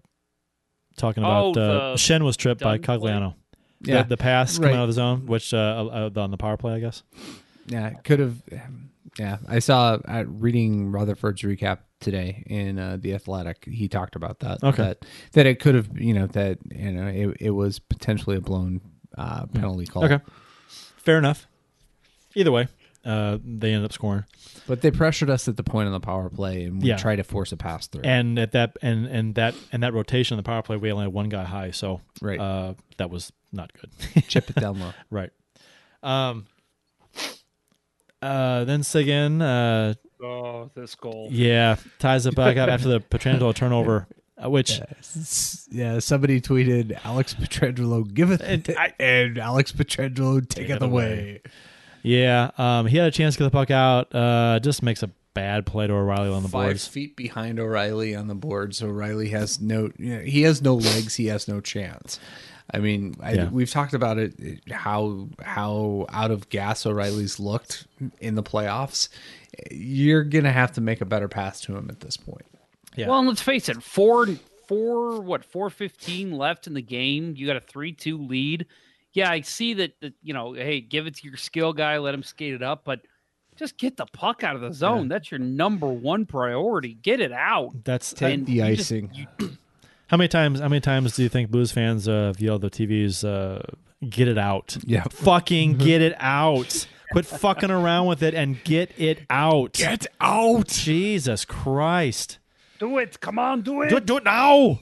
talking 0.96 1.24
Oh, 1.24 1.50
about 1.50 1.56
uh, 1.56 1.94
Schenn 1.96 2.22
was 2.22 2.36
tripped 2.36 2.60
by 2.60 2.78
dunk 2.78 2.84
play? 3.00 3.10
Cogliano. 3.10 3.34
Yeah. 3.80 4.02
the, 4.02 4.10
the 4.10 4.16
pass 4.16 4.58
coming 4.58 4.76
out 4.76 4.82
of 4.84 4.88
the 4.88 4.94
zone, 4.94 5.26
which 5.26 5.52
uh, 5.52 5.58
uh, 6.16 6.20
on 6.20 6.30
the 6.30 6.36
power 6.38 6.56
play, 6.56 6.74
I 6.74 6.80
guess. 6.80 7.02
Yeah, 7.66 7.90
could 8.04 8.18
have. 8.20 8.42
Yeah, 9.18 9.38
I 9.46 9.58
saw 9.60 9.98
uh, 10.08 10.24
reading 10.26 10.90
Rutherford's 10.90 11.42
recap 11.42 11.78
today 12.00 12.42
in 12.46 12.78
uh, 12.78 12.96
the 13.00 13.14
Athletic. 13.14 13.64
He 13.64 13.86
talked 13.88 14.16
about 14.16 14.40
that. 14.40 14.62
Okay. 14.64 14.82
that 14.82 15.04
that 15.32 15.46
it 15.46 15.60
could 15.60 15.74
have, 15.74 15.88
you 16.00 16.14
know, 16.14 16.26
that 16.28 16.58
you 16.70 16.90
know, 16.92 17.06
it, 17.06 17.36
it 17.40 17.50
was 17.50 17.78
potentially 17.78 18.36
a 18.36 18.40
blown 18.40 18.80
uh, 19.16 19.46
penalty 19.46 19.86
call. 19.86 20.04
Okay, 20.04 20.20
fair 20.96 21.18
enough. 21.18 21.46
Either 22.34 22.50
way, 22.52 22.66
uh, 23.04 23.38
they 23.44 23.72
ended 23.72 23.84
up 23.84 23.92
scoring. 23.92 24.24
but 24.66 24.80
they 24.80 24.90
pressured 24.90 25.28
us 25.30 25.46
at 25.48 25.56
the 25.56 25.62
point 25.62 25.86
on 25.86 25.92
the 25.92 26.00
power 26.00 26.28
play, 26.30 26.64
and 26.64 26.80
we 26.82 26.88
Yeah. 26.88 26.96
tried 26.96 27.16
to 27.16 27.24
force 27.24 27.52
a 27.52 27.56
pass 27.56 27.86
through. 27.86 28.02
And 28.04 28.38
at 28.38 28.52
that 28.52 28.76
and 28.82 29.06
and 29.06 29.34
that 29.34 29.54
and 29.72 29.82
that 29.82 29.92
rotation 29.94 30.34
on 30.34 30.42
the 30.42 30.46
power 30.46 30.62
play, 30.62 30.76
we 30.76 30.90
only 30.92 31.04
had 31.04 31.12
one 31.12 31.28
guy 31.28 31.44
high, 31.44 31.70
so 31.70 32.00
Right. 32.22 32.40
uh, 32.40 32.74
that 32.98 33.10
was 33.10 33.32
not 33.52 33.70
good. 33.74 33.90
chip 34.28 34.48
it 34.50 34.56
down 34.56 34.80
low. 34.80 34.92
right. 35.10 35.30
Um. 36.02 36.46
Uh, 38.22 38.64
then 38.64 38.82
Seguin, 38.82 39.42
uh, 39.42 39.94
Oh, 40.22 40.70
this 40.74 40.94
goal. 40.94 41.28
yeah, 41.30 41.76
ties 41.98 42.24
it 42.24 42.34
back 42.34 42.56
up 42.56 42.70
after 42.70 42.88
the 42.88 43.00
Pietrangelo 43.00 43.54
turnover, 43.54 44.06
uh, 44.42 44.48
which 44.48 44.80
S- 45.00 45.68
Yeah, 45.70 45.98
somebody 45.98 46.40
tweeted 46.40 46.98
Alex 47.04 47.34
Pietrangelo 47.34 48.10
giveth 48.12 48.40
And 48.40 48.66
and, 48.66 48.78
I- 48.78 48.94
and 48.98 49.36
Alex 49.38 49.72
Pietrangelo 49.72 50.48
taketh 50.48 50.76
it 50.76 50.82
away. 50.82 51.42
Yeah, 52.04 52.50
um, 52.58 52.86
he 52.86 52.96
had 52.98 53.08
a 53.08 53.10
chance 53.10 53.34
to 53.34 53.38
get 53.40 53.44
the 53.44 53.50
puck 53.50 53.70
out. 53.70 54.14
Uh, 54.14 54.60
just 54.60 54.82
makes 54.82 55.02
a 55.02 55.10
bad 55.32 55.66
play 55.66 55.86
to 55.88 55.92
O'Reilly 55.92 56.28
on 56.30 56.42
the 56.42 56.48
Five 56.48 56.66
boards. 56.68 56.86
feet 56.86 57.16
behind 57.16 57.58
O'Reilly 57.58 58.14
on 58.14 58.28
the 58.28 58.34
board, 58.36 58.74
so 58.76 58.86
O'Reilly 58.88 59.30
has 59.30 59.60
no. 59.60 59.90
You 59.98 60.16
know, 60.18 60.20
he 60.22 60.42
has 60.42 60.60
no 60.62 60.74
legs. 60.76 61.16
He 61.16 61.26
has 61.26 61.48
no 61.48 61.60
chance. 61.60 62.20
I 62.72 62.78
mean, 62.78 63.14
I, 63.20 63.32
Yeah. 63.32 63.48
we've 63.50 63.70
talked 63.70 63.94
about 63.94 64.18
it 64.18 64.60
how 64.70 65.28
how 65.42 66.06
out 66.10 66.30
of 66.30 66.48
gas 66.50 66.84
O'Reilly's 66.86 67.40
looked 67.40 67.86
in 68.20 68.34
the 68.36 68.42
playoffs. 68.42 69.08
You're 69.70 70.24
gonna 70.24 70.52
have 70.52 70.72
to 70.72 70.80
make 70.80 71.00
a 71.00 71.04
better 71.06 71.28
pass 71.28 71.60
to 71.62 71.76
him 71.76 71.88
at 71.90 72.00
this 72.00 72.16
point. 72.16 72.44
Yeah. 72.96 73.08
Well, 73.08 73.18
and 73.18 73.28
let's 73.28 73.42
face 73.42 73.68
it, 73.68 73.82
four 73.82 74.28
four 74.68 75.20
what 75.20 75.44
four 75.44 75.70
fifteen 75.70 76.32
left 76.32 76.66
in 76.66 76.74
the 76.74 76.82
game. 76.82 77.34
You 77.36 77.46
got 77.46 77.56
a 77.56 77.60
three 77.60 77.92
two 77.92 78.18
lead. 78.18 78.66
Yeah, 79.14 79.30
I 79.30 79.40
see 79.40 79.74
that, 79.74 79.98
that. 80.00 80.12
You 80.22 80.34
know, 80.34 80.52
hey, 80.52 80.80
give 80.80 81.06
it 81.06 81.14
to 81.16 81.26
your 81.26 81.36
skill 81.38 81.72
guy, 81.72 81.96
let 81.98 82.12
him 82.14 82.22
skate 82.22 82.52
it 82.54 82.62
up, 82.62 82.82
but 82.84 83.00
just 83.56 83.78
get 83.78 83.96
the 83.96 84.06
puck 84.06 84.42
out 84.44 84.56
of 84.56 84.60
the 84.62 84.72
zone. 84.72 85.08
That's 85.08 85.30
your 85.30 85.38
number 85.40 85.86
one 85.86 86.26
priority. 86.26 86.94
Get 86.94 87.20
it 87.20 87.32
out. 87.32 87.70
That's 87.84 88.12
And 88.20 88.44
the 88.46 88.52
you 88.54 88.76
just- 88.76 88.90
icing. 88.92 89.10
you- 89.14 89.26
how 90.08 90.16
many 90.16 90.28
times? 90.28 90.60
How 90.60 90.68
many 90.68 90.80
times 90.80 91.14
do 91.16 91.22
you 91.22 91.28
think 91.28 91.50
Blues 91.50 91.70
fans 91.72 92.06
uh, 92.08 92.26
have 92.26 92.40
yelled 92.40 92.64
at 92.64 92.72
the 92.72 92.86
TVs? 92.86 93.24
Uh, 93.24 93.62
get 94.08 94.28
it 94.28 94.36
out. 94.38 94.76
Yeah. 94.84 95.04
fucking 95.10 95.78
get 95.78 96.02
it 96.02 96.14
out. 96.18 96.86
Quit 97.12 97.26
fucking 97.26 97.70
around 97.70 98.06
with 98.06 98.22
it 98.24 98.34
and 98.34 98.62
get 98.64 98.90
it 98.98 99.20
out. 99.30 99.74
Get 99.74 100.08
out! 100.20 100.66
Jesus 100.66 101.44
Christ. 101.44 102.38
do 102.80 102.98
it. 102.98 103.20
Come 103.20 103.38
on, 103.38 103.60
do 103.62 103.82
it. 103.82 103.90
Do 103.90 103.98
it, 103.98 104.06
do 104.06 104.16
it 104.16 104.24
now. 104.24 104.80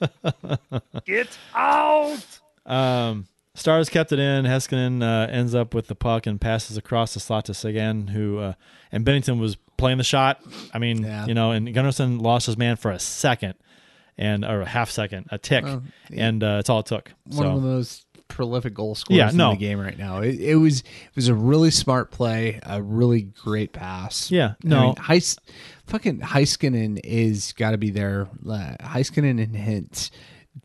Get 1.04 1.38
out. 1.54 2.24
Um, 2.70 3.26
Stars 3.54 3.88
kept 3.88 4.12
it 4.12 4.18
in. 4.18 4.44
Heiskanen 4.44 5.02
uh, 5.02 5.30
ends 5.30 5.54
up 5.54 5.74
with 5.74 5.88
the 5.88 5.94
puck 5.96 6.26
and 6.26 6.40
passes 6.40 6.76
across 6.76 7.14
the 7.14 7.20
slot 7.20 7.46
to 7.46 7.54
Seguin, 7.54 8.06
who 8.08 8.38
uh, 8.38 8.52
and 8.92 9.04
Binnington 9.04 9.40
was 9.40 9.56
playing 9.76 9.98
the 9.98 10.04
shot. 10.04 10.40
I 10.72 10.78
mean, 10.78 11.02
Yeah. 11.02 11.26
you 11.26 11.34
know, 11.34 11.50
and 11.50 11.66
Gunnarsson 11.68 12.20
lost 12.22 12.46
his 12.46 12.56
man 12.56 12.76
for 12.76 12.90
a 12.92 12.98
second 13.00 13.54
and 14.16 14.44
or 14.44 14.60
a 14.62 14.66
half 14.66 14.90
second, 14.90 15.26
a 15.30 15.38
tick, 15.38 15.64
Well, 15.64 15.82
and 16.14 16.42
uh, 16.44 16.58
it's 16.60 16.70
all 16.70 16.80
it 16.80 16.86
took. 16.86 17.12
one 17.24 17.46
of 17.46 17.54
the 17.54 17.60
most 17.68 18.06
prolific 18.28 18.72
goal 18.74 18.94
scorers 18.94 19.18
Yeah, 19.18 19.30
in 19.30 19.36
the 19.36 19.54
game 19.56 19.80
right 19.80 19.98
now. 19.98 20.20
It, 20.20 20.38
it 20.40 20.54
was 20.56 20.80
it 20.80 21.16
was 21.16 21.26
a 21.28 21.34
really 21.34 21.72
smart 21.72 22.12
play, 22.12 22.60
a 22.62 22.80
really 22.80 23.22
great 23.22 23.72
pass. 23.72 24.30
Yeah, 24.30 24.50
I 24.64 24.68
no. 24.68 24.80
mean, 24.82 24.94
Heis, 24.94 25.36
fucking 25.86 26.20
Heiskanen 26.20 27.00
is 27.02 27.52
got 27.54 27.72
to 27.72 27.78
be 27.78 27.90
there. 27.90 28.28
Uh, 28.48 28.76
Heiskanen 28.80 29.42
and 29.42 29.56
Hintz, 29.56 30.10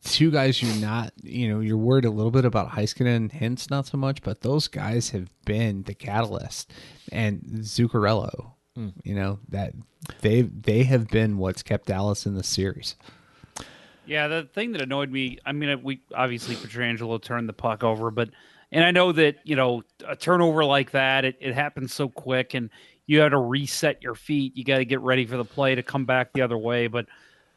two 0.03 0.32
guys 0.32 0.62
you're 0.62 0.76
not, 0.76 1.14
you 1.24 1.48
know, 1.49 1.60
you're 1.60 1.78
worried 1.78 2.06
a 2.06 2.10
little 2.10 2.32
bit 2.32 2.45
about 2.45 2.72
Heiskanen 2.72 3.16
and 3.16 3.32
Hintz, 3.32 3.70
not 3.70 3.86
so 3.88 3.98
much, 3.98 4.22
but 4.22 4.41
those 4.41 4.68
guys 4.68 5.12
have 5.12 5.30
been 5.45 5.84
the 5.84 5.94
catalyst, 5.94 6.72
and 7.12 7.41
Zuccarello. 7.60 8.52
Hmm. 8.76 8.90
You 9.03 9.16
know 9.16 9.40
that 9.49 9.74
they 10.22 10.41
they 10.41 10.84
have 10.84 11.07
been 11.07 11.38
what's 11.38 11.64
kept 11.64 11.88
Dallas 11.88 12.26
in 12.26 12.36
the 12.36 12.44
series. 12.44 12.95
Yeah, 14.06 14.28
the 14.28 14.44
thing 14.53 14.74
that 14.74 14.82
annoyed 14.82 15.10
me, 15.10 15.40
I 15.45 15.52
mean, 15.52 15.82
we 15.82 16.02
obviously 16.14 16.56
Pietrangelo 16.56 17.22
turned 17.22 17.49
the 17.49 17.53
puck 17.53 17.84
over, 17.84 18.12
but 18.12 18.30
and 18.72 18.84
I 18.84 18.91
know 18.91 19.12
that 19.14 19.38
you 19.44 19.56
know 19.56 19.84
a 20.06 20.16
turnover 20.16 20.66
like 20.66 20.91
that, 20.91 21.26
it, 21.26 21.38
it 21.40 21.53
happens 21.53 21.94
so 21.94 22.10
quick, 22.10 22.53
and 22.53 22.70
you 23.07 23.20
got 23.20 23.30
to 23.30 23.38
reset 23.38 24.03
your 24.03 24.16
feet. 24.16 24.57
You 24.57 24.64
got 24.64 24.78
to 24.78 24.86
get 24.86 24.99
ready 25.02 25.26
for 25.26 25.38
the 25.38 25.45
play 25.45 25.76
to 25.76 25.84
come 25.84 26.06
back 26.06 26.34
the 26.34 26.41
other 26.41 26.57
way. 26.57 26.88
But 26.88 27.06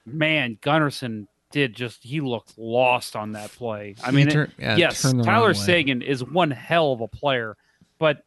man, 0.07 0.59
Gunnarsson 0.63 1.27
did 1.51 1.75
just 1.75 2.03
he 2.05 2.21
looked 2.21 2.59
lost 2.59 3.17
on 3.17 3.33
that 3.33 3.51
play. 3.53 3.95
I 4.05 4.11
He 4.11 4.17
mean, 4.17 4.29
it- 4.29 4.33
tur- 4.33 4.53
yeah, 4.59 4.77
yes, 4.77 5.03
Tyler. 5.03 5.55
Seguin 5.55 6.03
is 6.03 6.23
one 6.25 6.51
hell 6.51 6.93
of 6.93 7.01
a 7.01 7.09
player, 7.09 7.57
but 7.99 8.23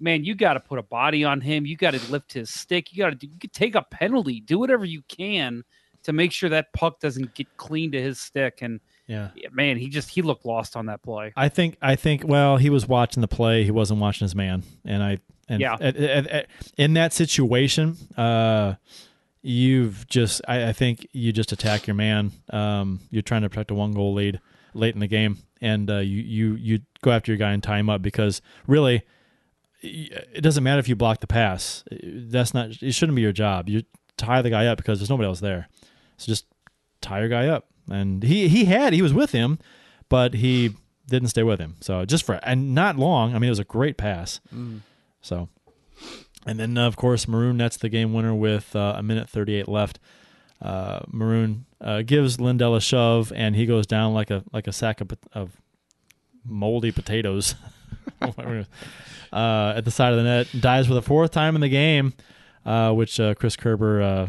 man, 0.00 0.24
you 0.24 0.34
got 0.34 0.54
to 0.54 0.60
put 0.60 0.78
a 0.78 0.82
body 0.82 1.22
on 1.24 1.40
him. 1.40 1.64
You 1.66 1.76
got 1.76 1.92
to 1.94 2.10
lift 2.10 2.32
his 2.32 2.50
stick. 2.50 2.92
You 2.92 3.04
got 3.04 3.20
to 3.20 3.26
you 3.26 3.38
could 3.38 3.52
take 3.52 3.74
a 3.74 3.82
penalty. 3.82 4.40
Do 4.40 4.58
whatever 4.58 4.84
you 4.84 5.02
can 5.08 5.62
to 6.04 6.12
make 6.12 6.32
sure 6.32 6.48
that 6.50 6.72
puck 6.72 6.98
doesn't 6.98 7.34
get 7.34 7.46
clean 7.56 7.92
to 7.92 8.02
his 8.02 8.18
stick. 8.18 8.58
And 8.62 8.80
yeah, 9.06 9.28
yeah, 9.36 9.48
man, 9.52 9.76
he 9.76 9.88
just 9.88 10.08
he 10.10 10.22
looked 10.22 10.44
lost 10.44 10.74
on 10.76 10.86
that 10.86 11.02
play. 11.02 11.32
I 11.36 11.48
think 11.48 11.76
I 11.82 11.94
think 11.96 12.24
well, 12.26 12.56
he 12.56 12.70
was 12.70 12.88
watching 12.88 13.20
the 13.20 13.28
play. 13.28 13.62
He 13.64 13.70
wasn't 13.70 14.00
watching 14.00 14.24
his 14.24 14.34
man, 14.34 14.62
and 14.84 15.02
I 15.02 15.18
and 15.48 15.60
Yeah. 15.60 15.74
at- 15.80 15.96
at- 15.96 16.26
at- 16.28 16.46
in 16.78 16.94
that 16.94 17.12
situation, 17.12 17.96
uh, 18.16 18.74
you've 19.42 20.06
just 20.06 20.40
I, 20.48 20.68
I 20.68 20.72
think 20.72 21.06
you 21.12 21.32
just 21.32 21.52
attack 21.52 21.86
your 21.86 21.94
man. 21.94 22.32
Um, 22.50 23.00
you're 23.10 23.22
trying 23.22 23.42
to 23.42 23.48
protect 23.50 23.70
a 23.70 23.74
one 23.74 23.92
goal 23.92 24.14
lead 24.14 24.40
late 24.74 24.94
in 24.94 25.00
the 25.00 25.06
game, 25.08 25.38
and 25.60 25.90
uh, 25.90 25.98
you 25.98 26.22
you 26.22 26.54
you 26.54 26.78
go 27.02 27.10
after 27.10 27.32
your 27.32 27.38
guy 27.38 27.52
and 27.52 27.62
tie 27.62 27.78
him 27.78 27.90
up 27.90 28.02
because 28.02 28.40
really. 28.66 29.02
It 29.84 30.42
doesn't 30.42 30.62
matter 30.62 30.78
if 30.78 30.88
you 30.88 30.94
block 30.94 31.18
the 31.18 31.26
pass. 31.26 31.82
That's 31.90 32.54
not. 32.54 32.80
It 32.80 32.92
shouldn't 32.92 33.16
be 33.16 33.22
your 33.22 33.32
job. 33.32 33.68
You 33.68 33.82
tie 34.16 34.40
the 34.40 34.48
guy 34.48 34.66
up 34.66 34.78
because 34.78 35.00
there's 35.00 35.10
nobody 35.10 35.26
else 35.26 35.40
there. 35.40 35.68
So 36.18 36.26
just 36.26 36.46
tie 37.00 37.18
your 37.18 37.28
guy 37.28 37.48
up. 37.48 37.66
And 37.90 38.22
he 38.22 38.46
he 38.46 38.66
had 38.66 38.92
he 38.92 39.02
was 39.02 39.12
with 39.12 39.32
him, 39.32 39.58
but 40.08 40.34
he 40.34 40.76
didn't 41.08 41.30
stay 41.30 41.42
with 41.42 41.58
him. 41.58 41.74
So 41.80 42.04
just 42.04 42.24
for 42.24 42.34
and 42.44 42.76
not 42.76 42.96
long. 42.96 43.34
I 43.34 43.40
mean, 43.40 43.48
it 43.48 43.50
was 43.50 43.58
a 43.58 43.64
great 43.64 43.96
pass. 43.96 44.40
So, 45.20 45.48
and 46.46 46.58
then 46.58 46.76
uh, 46.78 46.86
of 46.86 46.96
course 46.96 47.26
Maroon 47.28 47.56
nets 47.58 47.76
the 47.76 47.88
game 47.88 48.12
winner 48.12 48.34
with 48.34 48.74
uh, 48.76 48.94
a 48.96 49.02
minute 49.02 49.28
thirty 49.28 49.54
eight 49.54 49.68
left. 49.68 49.98
Uh, 50.60 51.00
Maroon 51.08 51.66
uh, 51.80 52.02
gives 52.02 52.38
Lindell 52.40 52.76
a 52.76 52.80
shove, 52.80 53.32
and 53.34 53.56
he 53.56 53.66
goes 53.66 53.86
down 53.86 54.14
like 54.14 54.30
a 54.30 54.44
like 54.52 54.66
a 54.66 54.72
sack 54.72 55.00
of, 55.00 55.10
of 55.32 55.60
moldy 56.44 56.92
potatoes 56.92 57.54
uh, 59.32 59.72
at 59.76 59.84
the 59.84 59.90
side 59.90 60.12
of 60.12 60.16
the 60.18 60.22
net. 60.24 60.48
Dies 60.60 60.86
for 60.86 60.94
the 60.94 61.02
fourth 61.02 61.30
time 61.30 61.54
in 61.54 61.60
the 61.60 61.68
game. 61.68 62.14
uh, 62.64 62.92
which 62.92 63.18
uh, 63.20 63.34
Chris 63.34 63.56
Kerber. 63.56 64.02
Uh, 64.02 64.28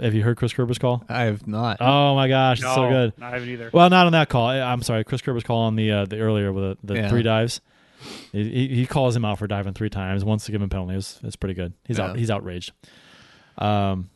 have 0.00 0.14
you 0.14 0.22
heard 0.22 0.36
Chris 0.36 0.52
Kerber's 0.52 0.78
call? 0.78 1.02
I 1.08 1.22
have 1.22 1.46
not. 1.46 1.78
Oh 1.80 2.14
my 2.14 2.28
gosh, 2.28 2.58
it's 2.60 2.74
so 2.74 2.88
good. 2.88 3.12
I 3.20 3.30
haven't 3.30 3.48
either. 3.48 3.70
Well, 3.72 3.88
not 3.90 4.06
on 4.06 4.12
that 4.12 4.28
call. 4.28 4.46
I- 4.46 4.60
I'm 4.60 4.82
sorry. 4.82 5.02
Chris 5.02 5.22
Kerber's 5.22 5.42
call 5.44 5.60
on 5.62 5.76
the 5.76 5.90
uh, 5.90 6.04
the 6.04 6.18
earlier 6.20 6.52
with 6.52 6.78
the, 6.82 6.92
the 6.92 7.00
Yeah. 7.00 7.08
three 7.08 7.22
dives. 7.22 7.60
He, 8.32 8.68
he- 8.68 8.86
calls 8.86 9.14
him 9.16 9.24
out 9.24 9.38
for 9.38 9.46
diving 9.46 9.74
three 9.74 9.90
times. 9.90 10.24
Once 10.24 10.46
to 10.46 10.52
give 10.52 10.60
him 10.60 10.66
a 10.66 10.68
penalty. 10.68 10.94
It's, 10.94 11.20
it's 11.22 11.36
pretty 11.36 11.54
good. 11.54 11.72
He's 11.86 11.98
out. 11.98 12.16
He's 12.16 12.30
outraged. 12.30 12.72
Um, 13.58 14.10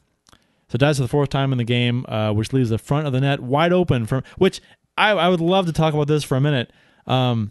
so 0.68 0.78
dives 0.78 0.98
for 0.98 1.02
the 1.02 1.08
fourth 1.08 1.28
time 1.28 1.52
in 1.52 1.58
the 1.58 1.64
game, 1.64 2.04
uh, 2.08 2.32
which 2.32 2.52
leaves 2.52 2.70
the 2.70 2.78
front 2.78 3.06
of 3.06 3.12
the 3.12 3.20
net 3.20 3.40
wide 3.40 3.72
open. 3.72 4.06
From 4.06 4.22
which 4.38 4.60
I, 4.96 5.10
I 5.10 5.28
would 5.28 5.40
love 5.40 5.66
to 5.66 5.72
talk 5.72 5.92
about 5.94 6.06
this 6.06 6.24
for 6.24 6.36
a 6.36 6.40
minute. 6.40 6.72
Um, 7.06 7.50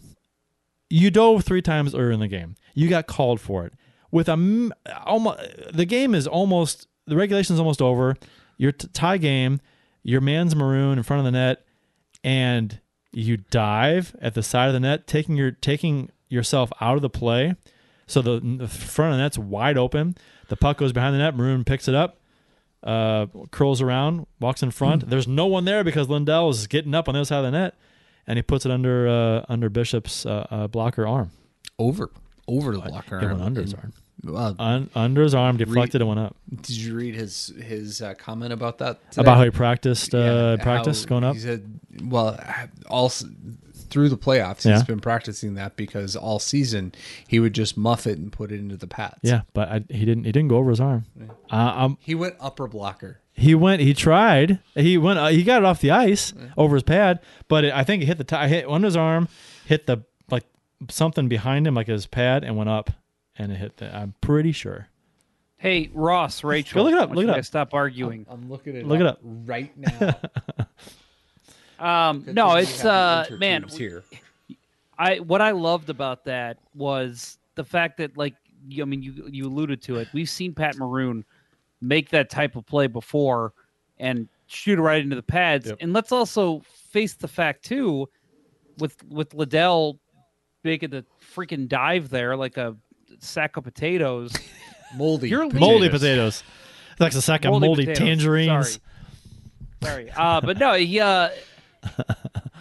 you 0.90 1.12
dove 1.12 1.44
three 1.44 1.62
times 1.62 1.94
earlier 1.94 2.12
in 2.12 2.20
the 2.20 2.28
game. 2.28 2.56
You 2.74 2.90
got 2.90 3.08
called 3.08 3.40
for 3.40 3.66
it. 3.66 3.74
With 4.12 4.28
a 4.28 4.72
almost 5.06 5.40
the 5.74 5.86
game 5.86 6.16
is 6.16 6.28
almost 6.28 6.88
the 7.06 7.16
regulation 7.16 7.54
is 7.54 7.60
almost 7.60 7.82
over. 7.82 8.16
Your 8.58 8.72
t- 8.72 8.88
tie 8.94 9.18
game. 9.18 9.62
Your 10.04 10.22
man's 10.22 10.56
maroon 10.56 10.98
in 10.98 11.04
front 11.04 11.20
of 11.20 11.26
the 11.26 11.32
net, 11.32 11.64
and 12.24 12.80
you 13.12 13.38
dive 13.38 14.16
at 14.20 14.34
the 14.34 14.42
side 14.42 14.66
of 14.68 14.74
the 14.74 14.80
net, 14.80 15.06
taking 15.06 15.38
your 15.38 15.52
taking 15.52 16.10
yourself 16.32 16.72
out 16.82 16.96
of 16.96 17.02
the 17.02 17.10
play. 17.10 17.56
So 18.08 18.22
the, 18.22 18.40
the 18.40 18.68
front 18.68 19.14
of 19.14 19.18
the 19.18 19.24
net's 19.24 19.38
wide 19.38 19.78
open. 19.78 20.16
The 20.50 20.58
puck 20.58 20.78
goes 20.78 20.92
behind 20.92 21.14
the 21.16 21.20
net. 21.20 21.36
Maroon 21.36 21.64
picks 21.64 21.88
it 21.88 21.96
up, 21.96 22.20
uh, 22.84 23.28
curls 23.52 23.82
around, 23.82 24.28
walks 24.40 24.62
in 24.64 24.72
front. 24.72 25.10
There's 25.10 25.28
no 25.28 25.46
one 25.46 25.66
there 25.66 25.84
because 25.84 26.10
Lindell 26.10 26.50
is 26.50 26.68
getting 26.68 26.94
up 26.94 27.08
on 27.08 27.14
the 27.14 27.20
other 27.20 27.26
side 27.26 27.38
of 27.38 27.44
the 27.46 27.52
net, 27.52 27.76
and 28.28 28.38
he 28.38 28.44
puts 28.44 28.66
it 28.66 28.72
under 28.72 29.08
uh, 29.08 29.46
under 29.48 29.70
Bishop's 29.70 30.26
uh, 30.26 30.48
uh, 30.52 30.68
blocker 30.68 31.08
arm. 31.08 31.32
over 31.80 32.12
over 32.48 32.74
the 32.74 32.82
blocker. 32.82 33.18
It 33.20 33.22
went 33.28 33.34
arm. 33.34 33.42
under 33.44 33.62
his 33.62 33.74
arm. 33.74 33.94
Uh, 34.28 34.54
Un- 34.60 34.90
under 34.94 35.24
his 35.24 35.34
arm, 35.34 35.58
deflected 35.58 36.00
and 36.02 36.08
went 36.08 36.20
up. 36.20 36.36
did 36.62 36.76
you 36.76 36.94
read 36.96 37.16
his 37.16 37.54
his 37.60 38.02
uh, 38.02 38.14
comment 38.16 38.52
about 38.54 38.78
that? 38.80 39.10
today? 39.12 39.22
About 39.22 39.38
how 39.38 39.44
he 39.46 39.50
practiced, 39.52 40.14
uh, 40.14 40.58
Yeah, 40.60 40.64
practice 40.64 41.06
going 41.06 41.24
up. 41.24 41.34
He 41.36 41.40
said, 41.42 41.80
"Well, 42.04 42.38
all 42.88 43.06
s- 43.06 43.26
through 43.92 44.10
the 44.10 44.18
playoffs, 44.18 44.66
Yeah. 44.66 44.74
he's 44.74 44.84
been 44.84 45.00
practicing 45.00 45.54
that 45.56 45.76
because 45.76 46.16
all 46.16 46.40
season 46.40 46.94
he 47.28 47.40
would 47.40 47.54
just 47.54 47.78
muff 47.78 48.08
it 48.08 48.18
and 48.18 48.32
put 48.32 48.52
it 48.52 48.60
into 48.60 48.78
the 48.78 48.88
pads. 48.88 49.20
Yeah, 49.22 49.42
but 49.54 49.70
I, 49.70 49.84
he 49.90 50.06
didn't. 50.06 50.24
He 50.24 50.32
didn't 50.32 50.48
go 50.50 50.58
over 50.58 50.70
his 50.72 50.80
arm. 50.80 51.06
Uh, 51.52 51.56
um, 51.56 51.98
he 52.02 52.16
went 52.16 52.36
upper 52.40 52.68
blocker. 52.68 53.20
He 53.34 53.54
went. 53.56 53.82
He 53.82 53.94
tried. 53.94 54.60
He 54.76 54.98
went. 54.98 55.20
Uh, 55.20 55.28
he 55.28 55.44
got 55.44 55.62
it 55.62 55.66
off 55.66 55.80
the 55.82 55.92
ice 55.92 56.34
over 56.58 56.76
his 56.76 56.84
pad, 56.84 57.20
but 57.48 57.64
it, 57.66 57.74
I 57.74 57.84
think 57.84 58.02
it 58.04 58.06
hit 58.08 58.18
the 58.18 58.24
tie. 58.24 58.48
Hit 58.48 58.68
under 58.68 58.86
his 58.88 58.98
arm, 58.98 59.28
hit 59.66 59.86
the 59.88 60.04
like 60.30 60.46
something 60.90 61.28
behind 61.30 61.68
him, 61.68 61.76
like 61.76 61.88
his 61.88 62.08
pad, 62.08 62.44
and 62.44 62.58
went 62.58 62.70
up, 62.70 62.90
and 63.38 63.52
it 63.52 63.56
hit. 63.56 63.78
The, 63.78 63.96
I'm 63.96 64.16
pretty 64.22 64.52
sure. 64.52 64.88
Hey, 65.58 65.92
Ross, 65.94 66.44
Rachel. 66.44 66.84
Go 66.84 66.90
look 66.90 66.94
it 67.00 67.04
up, 67.04 67.10
look 67.12 67.18
don't 67.26 67.30
it 67.30 67.34
you 67.34 67.40
up. 67.40 67.46
Stop 67.46 67.74
arguing. 67.76 68.26
I'm 68.30 68.50
looking 68.50 68.76
at 68.76 68.82
it 68.82 68.88
Look 68.88 69.00
it 69.00 69.06
up. 69.06 69.20
right 69.24 69.72
now. 69.78 70.16
Um, 71.82 72.24
no, 72.28 72.56
it's 72.56 72.82
have 72.82 73.32
uh, 73.32 73.36
man. 73.38 73.64
intertubes 73.64 73.78
here. 73.78 74.04
I 74.98 75.20
what 75.20 75.42
I 75.42 75.52
loved 75.52 75.90
about 75.90 76.26
that 76.26 76.58
was 76.76 77.38
the 77.56 77.64
fact 77.64 77.98
that 77.98 78.16
like 78.18 78.36
you, 78.68 78.84
I 78.84 78.86
mean 78.86 79.02
you 79.02 79.28
you 79.30 79.48
alluded 79.48 79.82
to 79.84 79.98
it. 79.98 80.08
We've 80.14 80.30
seen 80.30 80.54
Pat 80.54 80.78
Maroon 80.78 81.26
make 81.82 82.10
that 82.10 82.30
type 82.30 82.56
of 82.56 82.66
play 82.68 82.88
before 82.88 83.54
and 83.98 84.28
shoot 84.46 84.78
right 84.78 85.02
into 85.02 85.16
the 85.16 85.24
pads. 85.24 85.68
Yep. 85.68 85.78
And 85.82 85.94
let's 85.94 86.12
also 86.12 86.62
face 86.92 87.14
the 87.16 87.28
fact 87.28 87.66
too, 87.66 88.08
with 88.78 89.04
with 89.10 89.34
Lindell 89.34 90.00
making 90.64 90.92
the 90.92 91.04
freaking 91.36 91.68
dive 91.68 92.10
there 92.10 92.36
like 92.36 92.58
a 92.58 92.76
sack 93.20 93.58
of 93.58 93.64
potatoes. 93.64 94.32
moldy. 94.96 95.30
You're 95.30 95.46
leaving- 95.46 95.60
Moldy 95.60 95.90
potatoes. 95.90 96.44
Like 97.00 97.14
a 97.14 97.22
sack 97.22 97.46
of 97.46 97.60
moldy, 97.60 97.86
potatoes. 97.86 97.98
tangerines. 97.98 98.80
Sorry. 99.82 100.06
Sorry. 100.06 100.12
Uh, 100.12 100.42
but 100.42 100.60
no, 100.60 100.74
he 100.74 101.00
uh, 101.00 101.30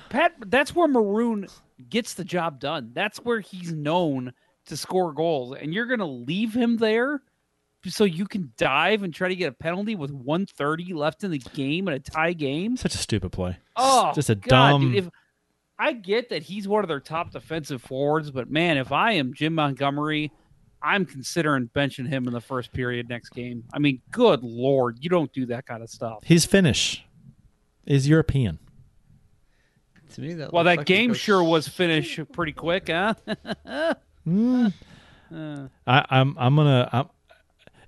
Pat. 0.08 0.34
That's 0.46 0.74
where 0.74 0.88
Maroon 0.88 1.46
gets 1.88 2.14
the 2.14 2.24
job 2.24 2.60
done. 2.60 2.90
That's 2.94 3.18
where 3.18 3.40
he's 3.40 3.72
known 3.72 4.32
to 4.66 4.76
score 4.76 5.12
goals, 5.12 5.56
and 5.60 5.72
you're 5.74 5.86
gonna 5.86 6.06
leave 6.06 6.54
him 6.54 6.76
there 6.76 7.22
so 7.86 8.04
you 8.04 8.26
can 8.26 8.52
dive 8.58 9.02
and 9.02 9.14
try 9.14 9.28
to 9.28 9.36
get 9.36 9.48
a 9.48 9.52
penalty 9.52 9.94
with 9.94 10.10
130 10.10 10.92
left 10.92 11.24
in 11.24 11.30
the 11.30 11.38
game 11.38 11.88
and 11.88 11.96
a 11.96 12.00
tie 12.00 12.32
game. 12.32 12.76
Such 12.76 12.94
a 12.94 12.98
stupid 12.98 13.32
play. 13.32 13.56
Oh, 13.76 14.12
just 14.14 14.30
a 14.30 14.34
God, 14.34 14.72
dumb. 14.72 14.80
dude, 14.82 14.96
if, 14.96 15.08
I 15.78 15.94
get 15.94 16.28
that 16.28 16.42
he's 16.42 16.68
one 16.68 16.84
of 16.84 16.88
their 16.88 17.00
top 17.00 17.32
defensive 17.32 17.80
forwards, 17.80 18.30
but 18.30 18.50
man, 18.50 18.76
if 18.76 18.92
I 18.92 19.12
am 19.12 19.32
Jim 19.32 19.54
Montgomery, 19.54 20.30
I'm 20.82 21.06
considering 21.06 21.70
benching 21.74 22.06
him 22.06 22.26
in 22.26 22.34
the 22.34 22.40
first 22.40 22.72
period 22.72 23.08
next 23.08 23.30
game. 23.30 23.64
I 23.72 23.78
mean, 23.78 24.00
good 24.10 24.42
lord, 24.42 24.98
you 25.00 25.08
don't 25.08 25.32
do 25.32 25.46
that 25.46 25.66
kind 25.66 25.82
of 25.82 25.88
stuff. 25.88 26.22
His 26.24 26.44
finish 26.44 27.04
is 27.86 28.08
European. 28.08 28.58
To 30.12 30.20
me, 30.20 30.34
that 30.34 30.52
Well, 30.52 30.64
that 30.64 30.78
like 30.78 30.86
game 30.86 31.08
goes- 31.10 31.18
sure 31.18 31.42
was 31.42 31.66
finished 31.80 32.20
pretty 32.32 32.52
quick, 32.52 32.88
huh? 32.88 33.14
I, 35.32 35.60
I'm. 35.86 36.36
I'm 36.38 36.56
gonna. 36.56 36.88
I'm, 36.92 37.08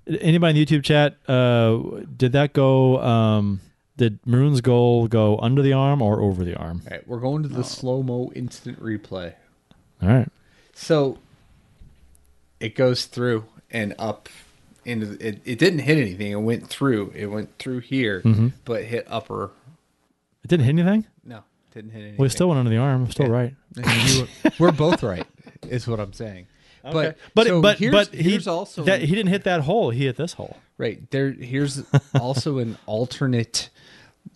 anybody 0.07 0.59
in 0.61 0.65
the 0.65 0.77
YouTube 0.77 0.83
chat? 0.83 1.17
Uh, 1.27 2.01
did 2.15 2.31
that 2.33 2.53
go? 2.53 2.99
Um, 3.01 3.59
did 3.97 4.19
Maroon's 4.25 4.61
goal 4.61 5.07
go 5.07 5.37
under 5.39 5.61
the 5.61 5.73
arm 5.73 6.01
or 6.01 6.21
over 6.21 6.43
the 6.43 6.55
arm? 6.55 6.81
All 6.85 6.91
right, 6.91 7.07
we're 7.07 7.19
going 7.19 7.43
to 7.43 7.49
the 7.49 7.63
slow 7.63 8.01
mo 8.01 8.31
instant 8.35 8.81
replay. 8.81 9.33
All 10.01 10.09
right. 10.09 10.27
So 10.73 11.19
it 12.59 12.75
goes 12.75 13.05
through 13.05 13.45
and 13.69 13.93
up 13.99 14.29
into 14.85 15.05
the, 15.07 15.27
it. 15.27 15.41
It 15.45 15.59
didn't 15.59 15.79
hit 15.79 15.97
anything. 15.97 16.31
It 16.31 16.35
went 16.41 16.67
through. 16.67 17.11
It 17.15 17.27
went 17.27 17.57
through 17.59 17.79
here, 17.79 18.21
Mm-hmm. 18.21 18.47
but 18.65 18.83
hit 18.85 19.05
upper. 19.09 19.51
It 20.43 20.47
didn't 20.47 20.65
hit 20.65 20.71
anything. 20.79 21.05
No, 21.75 21.81
didn't 21.81 21.91
hit 21.91 21.99
anything. 22.01 22.17
Well, 22.17 22.29
still 22.29 22.47
went 22.49 22.59
under 22.59 22.69
the 22.71 22.77
arm. 22.77 23.03
I'm 23.03 23.11
still 23.11 23.27
right. 23.29 23.53
You 24.05 24.21
were- 24.43 24.51
we're 24.59 24.71
both 24.71 25.03
right. 25.03 25.25
Is 25.69 25.87
what 25.87 25.99
I'm 25.99 26.13
saying. 26.13 26.47
But 26.83 27.17
But 27.33 27.47
so 27.47 27.61
but 27.61 27.77
here's, 27.77 27.91
but 27.93 28.13
he 28.13 28.31
here's 28.31 28.47
also 28.47 28.83
that 28.83 29.01
he 29.01 29.15
didn't 29.15 29.29
hit 29.29 29.45
that 29.45 29.61
hole. 29.61 29.89
He 29.91 30.05
hit 30.05 30.17
this 30.17 30.33
hole. 30.33 30.57
right 30.77 31.09
there. 31.11 31.31
Here's 31.31 31.81
also 32.19 32.57
an 32.57 32.77
alternate 32.85 33.69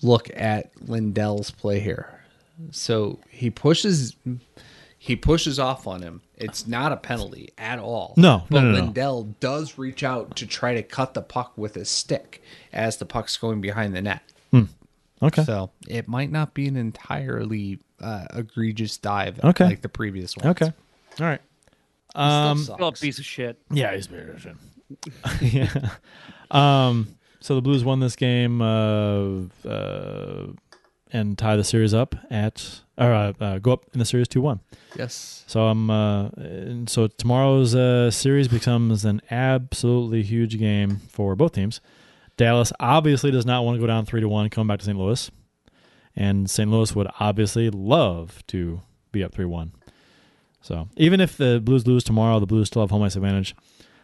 look 0.01 0.29
at 0.35 0.71
Lindell's 0.87 1.51
play 1.51 1.79
here. 1.81 2.21
So 2.71 3.19
he 3.29 3.49
pushes 3.49 4.15
he 4.97 5.15
pushes 5.17 5.59
off 5.59 5.85
on 5.87 6.01
him. 6.01 6.21
It's 6.37 6.65
not 6.67 6.91
a 6.93 6.97
penalty 6.97 7.49
at 7.57 7.79
all. 7.79 8.13
No, 8.17 8.43
but 8.49 8.61
no, 8.61 8.71
no, 8.71 8.71
no. 8.77 8.83
Lindell 8.85 9.23
does 9.41 9.77
reach 9.77 10.03
out 10.03 10.35
to 10.37 10.47
try 10.47 10.73
to 10.73 10.83
cut 10.83 11.13
the 11.13 11.21
puck 11.21 11.51
with 11.57 11.75
his 11.75 11.89
stick 11.89 12.41
as 12.71 12.95
the 12.97 13.05
puck's 13.05 13.35
going 13.37 13.59
behind 13.61 13.93
the 13.95 14.01
net. 14.01 14.21
Okay. 15.21 15.43
So 15.43 15.71
it 15.87 16.07
might 16.07 16.31
not 16.31 16.53
be 16.53 16.67
an 16.67 16.75
entirely 16.75 17.79
uh, 17.99 18.25
egregious 18.33 18.97
dive 18.97 19.39
Okay. 19.43 19.65
like 19.65 19.81
the 19.81 19.89
previous 19.89 20.37
one. 20.37 20.47
Okay. 20.47 20.71
All 21.19 21.25
right. 21.25 21.41
Um, 22.15 22.57
Still 22.59 22.87
a 22.87 22.91
piece 22.91 23.19
of 23.19 23.25
shit. 23.25 23.59
Yeah, 23.71 23.93
he's 23.95 24.07
very 24.07 24.33
good. 24.39 24.57
yeah. 25.41 25.89
Um. 26.51 27.15
So 27.39 27.55
the 27.55 27.61
Blues 27.61 27.83
won 27.83 27.99
this 27.99 28.15
game 28.15 28.61
uh, 28.61 29.41
uh, 29.67 30.47
and 31.11 31.37
tie 31.37 31.55
the 31.55 31.63
series 31.63 31.93
up 31.93 32.15
at 32.31 32.81
or 32.97 33.13
uh, 33.13 33.33
uh, 33.39 33.59
go 33.59 33.73
up 33.73 33.85
in 33.93 33.99
the 33.99 34.05
series 34.05 34.27
two 34.27 34.41
one. 34.41 34.59
Yes. 34.97 35.43
So 35.47 35.67
I'm 35.67 35.89
uh, 35.89 36.29
and 36.37 36.89
so 36.89 37.07
tomorrow's 37.07 37.75
uh, 37.75 38.09
series 38.11 38.47
becomes 38.47 39.05
an 39.05 39.21
absolutely 39.29 40.23
huge 40.23 40.57
game 40.57 40.97
for 41.09 41.35
both 41.35 41.53
teams. 41.53 41.79
Dallas 42.37 42.71
obviously 42.79 43.31
does 43.31 43.45
not 43.45 43.65
want 43.65 43.75
to 43.75 43.81
go 43.81 43.87
down 43.87 44.05
three 44.05 44.21
to 44.21 44.29
one, 44.29 44.49
coming 44.49 44.67
back 44.67 44.79
to 44.79 44.85
St. 44.85 44.97
Louis, 44.97 45.29
and 46.15 46.49
St. 46.49 46.69
Louis 46.69 46.95
would 46.95 47.07
obviously 47.19 47.69
love 47.69 48.43
to 48.47 48.81
be 49.11 49.23
up 49.23 49.33
three 49.33 49.45
one. 49.45 49.73
So 50.61 50.89
even 50.97 51.19
if 51.19 51.37
the 51.37 51.61
Blues 51.63 51.87
lose 51.87 52.03
tomorrow, 52.03 52.39
the 52.39 52.45
Blues 52.45 52.67
still 52.67 52.81
have 52.81 52.91
home 52.91 53.03
ice 53.03 53.15
advantage. 53.15 53.55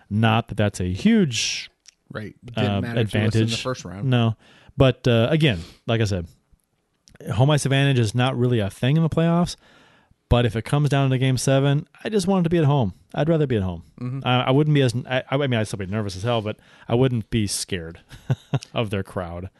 Not 0.09 0.47
that 0.49 0.55
that's 0.55 0.79
a 0.79 0.91
huge 0.91 1.69
Right. 2.11 2.35
Uh, 2.55 2.81
advantage 2.83 3.41
in 3.41 3.49
the 3.49 3.57
first 3.57 3.83
round. 3.85 4.07
No, 4.09 4.35
but 4.77 5.07
uh, 5.07 5.27
again, 5.31 5.61
like 5.87 5.99
I 5.99 6.03
said, 6.03 6.27
home 7.33 7.49
ice 7.49 7.65
advantage 7.65 7.97
is 7.97 8.13
not 8.13 8.37
really 8.37 8.59
a 8.59 8.69
thing 8.69 8.97
in 8.97 9.03
the 9.03 9.09
playoffs. 9.09 9.55
But 10.33 10.47
if 10.47 10.55
it 10.55 10.63
comes 10.65 10.89
down 10.89 11.11
to 11.11 11.19
Game 11.19 11.37
Seven, 11.37 11.87
I 12.03 12.09
just 12.09 12.25
want 12.25 12.41
it 12.41 12.43
to 12.45 12.49
be 12.49 12.57
at 12.57 12.63
home. 12.63 12.95
I'd 13.13 13.29
rather 13.29 13.45
be 13.45 13.55
at 13.57 13.61
home. 13.61 13.83
Mm-hmm. 14.01 14.21
I, 14.27 14.45
I 14.45 14.49
wouldn't 14.49 14.73
be 14.73 14.81
as 14.81 14.95
I, 15.07 15.21
I 15.29 15.37
mean 15.37 15.53
I'd 15.53 15.67
still 15.67 15.77
be 15.77 15.85
nervous 15.85 16.15
as 16.15 16.23
hell, 16.23 16.41
but 16.41 16.57
I 16.87 16.95
wouldn't 16.95 17.29
be 17.29 17.45
scared 17.45 17.99
of 18.73 18.89
their 18.89 19.03
crowd. 19.03 19.51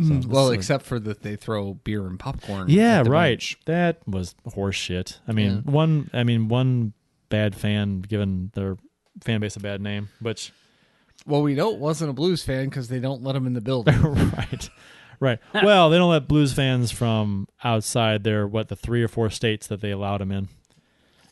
Mm, 0.00 0.24
well, 0.24 0.46
so- 0.46 0.52
except 0.52 0.86
for 0.86 0.98
that 1.00 1.20
they 1.22 1.36
throw 1.36 1.74
beer 1.74 2.06
and 2.06 2.18
popcorn. 2.18 2.70
Yeah, 2.70 3.02
right. 3.06 3.32
bench. 3.32 3.58
That 3.66 3.98
was 4.08 4.34
horse 4.54 4.76
shit. 4.76 5.20
I 5.28 5.32
mean, 5.32 5.64
one. 5.66 6.08
I 6.14 6.24
mean, 6.24 6.48
one 6.48 6.94
bad 7.28 7.54
fan 7.54 8.00
giving 8.00 8.50
their 8.54 8.78
fan 9.22 9.40
base 9.42 9.54
a 9.54 9.60
bad 9.60 9.82
name, 9.82 10.08
which 10.22 10.50
Well, 11.26 11.42
we 11.42 11.54
know 11.54 11.72
it 11.74 11.78
wasn't 11.78 12.08
a 12.08 12.14
Blues 12.14 12.42
fan 12.42 12.70
because 12.70 12.88
they 12.88 13.00
don't 13.00 13.22
let 13.22 13.36
him 13.36 13.46
in 13.46 13.52
the 13.52 13.60
building. 13.70 14.00
right, 14.00 14.70
right. 15.20 15.38
Well, 15.62 15.90
they 15.90 15.98
don't 15.98 16.10
let 16.10 16.26
blues 16.26 16.52
fans 16.52 16.90
from 16.90 17.46
outside 17.62 18.24
their 18.24 18.46
what 18.46 18.68
the 18.68 18.76
three 18.76 19.02
or 19.02 19.08
four 19.08 19.30
states 19.30 19.66
that 19.68 19.80
they 19.80 19.90
allowed 19.92 20.18
them 20.20 20.32
in. 20.32 20.48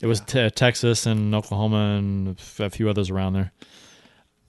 It 0.00 0.06
was 0.06 0.20
te- 0.20 0.50
Texas 0.50 1.06
and 1.06 1.34
Oklahoma 1.34 1.96
and 1.98 2.40
a 2.60 2.70
few 2.70 2.88
others 2.88 3.10
around 3.10 3.32
there. 3.32 3.52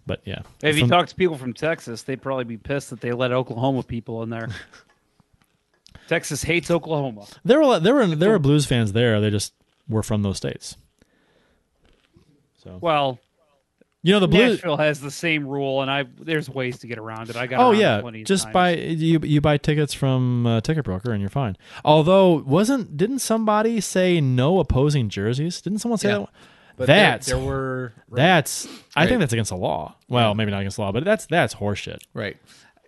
But 0.06 0.22
yeah, 0.26 0.42
If 0.62 0.76
you 0.76 0.82
From- 0.84 0.90
talk 0.90 1.08
to 1.08 1.16
people 1.16 1.38
from 1.38 1.54
Texas, 1.54 2.04
they'd 2.04 2.22
probably 2.22 2.44
be 2.44 2.58
pissed 2.58 2.90
that 2.92 3.02
they 3.02 3.12
let 3.14 3.32
Oklahoma 3.32 3.82
people 3.84 4.22
in 4.24 4.30
there. 4.30 4.50
Texas 6.08 6.44
hates 6.44 6.72
Oklahoma. 6.72 7.26
there 7.46 7.62
were 7.62 7.80
there 7.80 7.94
were 7.96 8.08
there 8.08 8.30
were 8.32 8.40
Blues 8.40 8.66
fans 8.66 8.94
there. 8.94 9.22
They 9.22 9.30
just 9.30 9.54
were 9.88 10.02
from 10.04 10.24
those 10.24 10.38
states. 10.38 10.76
So 12.64 12.78
Well, 12.82 13.20
you 14.02 14.14
know 14.14 14.20
the 14.20 14.28
Blues. 14.28 14.58
Nashville 14.58 14.78
has 14.78 15.02
the 15.02 15.12
same 15.12 15.46
rule, 15.48 15.82
and 15.82 15.92
I 15.92 16.06
there's 16.20 16.50
ways 16.50 16.80
to 16.80 16.88
get 16.88 16.98
around 16.98 17.30
it. 17.30 17.36
I 17.36 17.48
got 17.48 17.60
Oh 17.60 17.72
yeah, 17.72 18.02
just 18.24 18.46
times. 18.46 18.54
buy 18.54 18.76
you 18.76 19.20
you 19.24 19.42
buy 19.42 19.58
tickets 19.58 19.94
from 19.94 20.46
uh, 20.48 20.62
Ticket 20.62 20.86
Broker 20.86 21.12
and 21.12 21.20
you're 21.22 21.30
fine. 21.30 21.58
Although 21.84 22.36
wasn't 22.44 22.96
didn't 22.98 23.20
somebody 23.20 23.82
say 23.82 24.22
no 24.22 24.60
opposing 24.60 25.10
jerseys? 25.10 25.62
Didn't 25.62 25.80
someone 25.80 25.98
say 25.98 26.10
Yeah. 26.10 26.18
that? 26.20 26.30
But 26.78 26.88
there- 26.88 26.96
that's 26.96 27.28
there, 27.28 27.38
were 27.38 27.94
that's 28.10 28.68
I 28.96 29.02
Right. 29.02 29.10
think 29.10 29.20
that's 29.20 29.34
against 29.34 29.50
the 29.50 29.58
law. 29.58 29.96
Well, 30.08 30.34
maybe 30.34 30.52
not 30.52 30.62
against 30.62 30.78
the 30.78 30.84
law, 30.84 30.94
but 30.94 31.04
that's 31.04 31.26
that's 31.26 31.56
horseshit. 31.56 32.00
Right. 32.14 32.38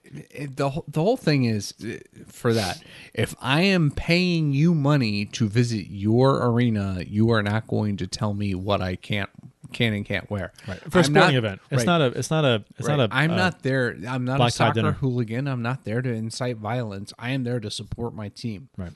It- 0.06 0.56
the 0.56 0.70
whole- 0.70 0.86
the 0.88 1.02
whole 1.02 1.18
thing 1.18 1.44
is 1.44 1.74
uh, 1.84 1.98
for 2.28 2.54
that. 2.54 2.82
If 3.14 3.36
I 3.42 3.62
am 3.64 3.92
paying 3.92 4.54
you 4.54 4.74
money 4.74 5.26
to 5.26 5.50
visit 5.50 5.88
your 5.90 6.46
arena, 6.48 7.04
you 7.06 7.30
are 7.32 7.44
not 7.44 7.68
going 7.68 7.98
to 7.98 8.08
tell 8.08 8.34
me 8.34 8.56
what 8.56 8.82
I 8.82 8.96
can't 8.96 9.30
can 9.74 9.94
and 9.94 10.06
can't 10.06 10.30
wear. 10.30 10.52
Right. 10.68 10.80
For 10.92 11.00
a 11.00 11.02
I'm 11.02 11.06
sporting 11.06 11.14
not- 11.14 11.34
event, 11.36 11.62
it's 11.72 11.80
right, 11.80 11.86
not 11.86 12.02
a 12.02 12.06
it's 12.18 12.30
not 12.30 12.46
a 12.46 12.64
it's 12.78 12.88
right. 12.88 12.96
not 12.98 13.12
a. 13.12 13.16
I'm 13.16 13.32
uh, 13.32 13.36
not 13.36 13.64
there. 13.64 13.96
I'm 14.08 14.26
not 14.26 14.40
a 14.42 14.52
soccer 14.52 14.92
hooligan. 14.94 15.48
I'm 15.48 15.62
not 15.62 15.84
there 15.84 16.02
to 16.02 16.10
incite 16.12 16.58
violence. 16.58 17.14
I 17.18 17.32
am 17.32 17.44
there 17.44 17.60
to 17.60 17.72
support 17.72 18.14
my 18.14 18.30
team. 18.30 18.70
Right. 18.78 18.92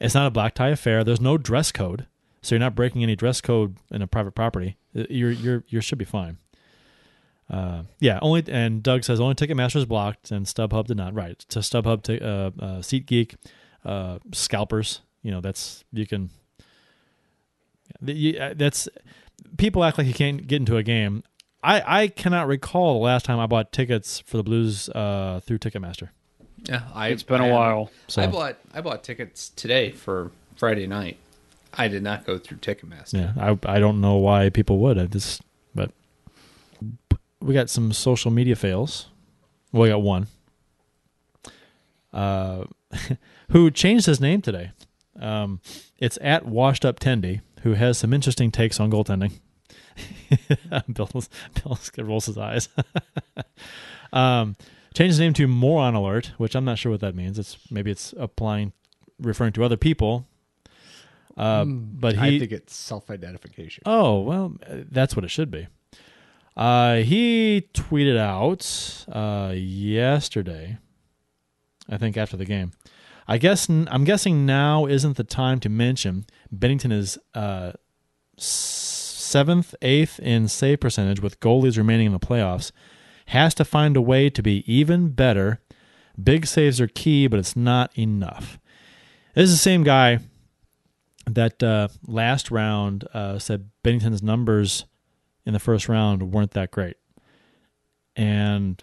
It's 0.00 0.14
not 0.14 0.26
a 0.26 0.30
black 0.30 0.54
tie 0.54 0.68
affair. 0.68 1.02
There's 1.04 1.20
no 1.20 1.38
dress 1.38 1.72
code, 1.72 2.06
so 2.40 2.54
you're 2.54 2.60
not 2.60 2.74
breaking 2.74 3.02
any 3.02 3.16
dress 3.16 3.40
code 3.40 3.76
in 3.90 4.00
a 4.02 4.06
private 4.06 4.34
property. 4.34 4.76
Uh, 4.96 5.04
You're 5.10 5.30
you're 5.32 5.64
you 5.68 5.80
should 5.80 5.98
be 5.98 6.04
fine. 6.04 6.38
Uh, 7.50 7.84
yeah, 7.98 8.18
only 8.20 8.44
and 8.48 8.82
Doug 8.82 9.04
says 9.04 9.20
only 9.20 9.34
Ticketmaster 9.34 9.76
is 9.76 9.86
blocked 9.86 10.30
and 10.30 10.44
StubHub 10.46 10.86
did 10.86 10.96
not. 10.98 11.14
Right, 11.14 11.38
to 11.48 11.60
StubHub, 11.60 12.02
to, 12.02 12.22
uh, 12.22 12.50
uh, 12.60 12.78
SeatGeek, 12.80 13.36
uh, 13.84 14.18
scalpers. 14.32 15.00
You 15.22 15.30
know 15.30 15.40
that's 15.40 15.82
you 15.92 16.06
can. 16.06 16.30
you- 18.04 18.38
uh, 18.38 18.54
That's 18.54 18.88
people 19.56 19.84
act 19.84 19.98
like 19.98 20.06
you 20.06 20.14
can't 20.14 20.46
get 20.46 20.56
into 20.56 20.76
a 20.76 20.82
game. 20.82 21.22
I 21.62 22.02
I 22.02 22.08
cannot 22.08 22.46
recall 22.46 22.94
the 22.94 23.04
last 23.04 23.24
time 23.24 23.38
I 23.38 23.46
bought 23.46 23.72
tickets 23.72 24.20
for 24.20 24.36
the 24.36 24.42
Blues 24.42 24.88
uh, 24.90 25.40
through 25.44 25.58
Ticketmaster. 25.58 26.10
Yeah, 26.64 26.82
I, 26.92 27.08
It's 27.08 27.22
been 27.22 27.40
a 27.40 27.52
while. 27.52 27.90
So 28.08 28.22
I 28.22 28.26
bought 28.26 28.56
I 28.74 28.80
bought 28.80 29.02
tickets 29.04 29.50
today 29.50 29.90
for 29.92 30.30
Friday 30.56 30.86
night. 30.86 31.18
I 31.74 31.88
did 31.88 32.02
not 32.02 32.26
go 32.26 32.38
through 32.38 32.58
Ticketmaster. 32.58 33.14
Yeah, 33.14 33.32
I 33.36 33.76
I 33.76 33.78
don't 33.78 34.00
know 34.00 34.16
why 34.16 34.50
people 34.50 34.78
would. 34.78 34.98
I 34.98 35.06
just 35.06 35.42
but 35.74 35.92
we 37.40 37.54
got 37.54 37.70
some 37.70 37.92
social 37.92 38.30
media 38.30 38.56
fails. 38.56 39.08
Well, 39.72 39.82
we 39.82 39.88
got 39.88 40.02
one. 40.02 40.26
Uh, 42.12 42.64
who 43.50 43.70
changed 43.70 44.06
his 44.06 44.20
name 44.20 44.42
today? 44.42 44.72
Um, 45.20 45.60
it's 45.98 46.18
at 46.20 46.46
Washed 46.46 46.84
Up 46.84 46.98
Tendy, 47.00 47.40
who 47.62 47.74
has 47.74 47.98
some 47.98 48.12
interesting 48.12 48.50
takes 48.50 48.80
on 48.80 48.90
goaltending. 48.90 49.32
Bill, 50.92 51.08
rolls 51.98 52.26
his 52.26 52.38
eyes. 52.38 52.68
um, 54.12 54.56
changed 54.94 55.12
his 55.12 55.20
name 55.20 55.32
to 55.34 55.46
Moron 55.46 55.94
Alert, 55.94 56.32
which 56.38 56.54
I'm 56.54 56.64
not 56.64 56.78
sure 56.78 56.92
what 56.92 57.00
that 57.00 57.14
means. 57.14 57.38
It's 57.38 57.58
maybe 57.70 57.90
it's 57.90 58.14
applying, 58.16 58.72
referring 59.20 59.52
to 59.54 59.64
other 59.64 59.76
people. 59.76 60.26
Uh, 61.36 61.64
but 61.64 62.16
he, 62.16 62.36
I 62.36 62.38
think 62.38 62.52
it's 62.52 62.74
self-identification. 62.74 63.84
Oh 63.86 64.20
well, 64.20 64.56
that's 64.68 65.14
what 65.14 65.24
it 65.24 65.28
should 65.28 65.50
be. 65.50 65.68
Uh, 66.56 66.96
he 66.96 67.68
tweeted 67.72 68.16
out 68.16 69.06
uh, 69.14 69.52
yesterday, 69.54 70.78
I 71.88 71.96
think 71.96 72.16
after 72.16 72.36
the 72.36 72.44
game. 72.44 72.72
I 73.28 73.38
guess 73.38 73.68
I'm 73.68 74.04
guessing 74.04 74.44
now 74.46 74.86
isn't 74.86 75.16
the 75.16 75.22
time 75.22 75.60
to 75.60 75.68
mention 75.68 76.24
Binnington 76.54 76.92
is 76.92 77.18
uh, 77.34 77.72
seventh, 78.36 79.74
eighth 79.82 80.18
in 80.20 80.48
save 80.48 80.80
percentage 80.80 81.20
with 81.20 81.40
goalies 81.40 81.76
remaining 81.76 82.06
in 82.06 82.12
the 82.12 82.18
playoffs. 82.18 82.72
Has 83.26 83.54
to 83.54 83.64
find 83.64 83.96
a 83.96 84.00
way 84.00 84.30
to 84.30 84.42
be 84.42 84.64
even 84.72 85.10
better. 85.10 85.60
Big 86.22 86.46
saves 86.46 86.80
are 86.80 86.88
key, 86.88 87.26
but 87.26 87.38
it's 87.38 87.54
not 87.54 87.96
enough. 87.98 88.58
This 89.34 89.50
is 89.50 89.56
the 89.56 89.62
same 89.62 89.84
guy 89.84 90.20
that 91.26 91.62
uh, 91.62 91.88
last 92.06 92.50
round 92.50 93.06
uh, 93.12 93.38
said 93.38 93.70
Binnington's 93.84 94.22
numbers 94.22 94.86
in 95.44 95.52
the 95.52 95.58
first 95.58 95.88
round 95.88 96.32
weren't 96.32 96.52
that 96.52 96.70
great. 96.70 96.96
And 98.16 98.82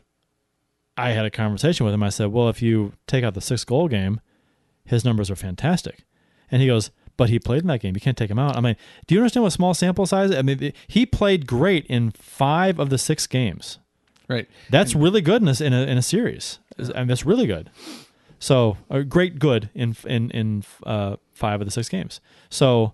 I 0.96 1.12
had 1.12 1.26
a 1.26 1.32
conversation 1.32 1.86
with 1.86 1.94
him. 1.94 2.04
I 2.04 2.10
said, 2.10 2.32
Well, 2.32 2.50
if 2.50 2.62
you 2.62 2.94
take 3.08 3.24
out 3.24 3.34
the 3.34 3.42
six 3.42 3.64
goal 3.66 3.88
game, 3.88 4.22
his 4.86 5.04
numbers 5.04 5.30
are 5.30 5.36
fantastic. 5.36 6.06
And 6.50 6.62
he 6.62 6.68
goes, 6.68 6.92
But 7.18 7.30
he 7.30 7.40
played 7.40 7.62
in 7.62 7.68
that 7.68 7.80
game. 7.80 7.96
You 7.96 8.02
can't 8.02 8.18
take 8.18 8.30
him 8.30 8.40
out. 8.40 8.58
I 8.58 8.62
mean, 8.62 8.76
do 9.08 9.16
you 9.16 9.22
understand 9.22 9.44
what 9.44 9.54
small 9.54 9.74
sample 9.74 10.06
size? 10.06 10.32
I 10.32 10.42
mean, 10.42 10.74
he 10.88 11.06
played 11.06 11.48
great 11.48 11.86
in 11.88 12.12
five 12.12 12.78
of 12.80 12.90
the 12.90 12.98
six 12.98 13.26
games. 13.26 13.80
Right. 14.28 14.50
That's 14.70 14.96
really 14.96 15.22
good 15.22 15.42
in 15.42 15.48
a, 15.48 15.64
in 15.64 15.74
a, 15.74 15.82
in 15.84 15.98
a 15.98 16.02
series. 16.02 16.60
And 16.78 17.10
that's 17.10 17.26
really 17.26 17.48
good. 17.48 17.70
So 18.40 18.78
great 19.08 19.40
good 19.40 19.70
in 19.74 19.96
in 20.06 20.30
in 20.32 20.64
uh, 20.86 21.16
five 21.34 21.62
of 21.62 21.68
the 21.68 21.72
six 21.72 21.88
games. 21.90 22.20
So 22.50 22.94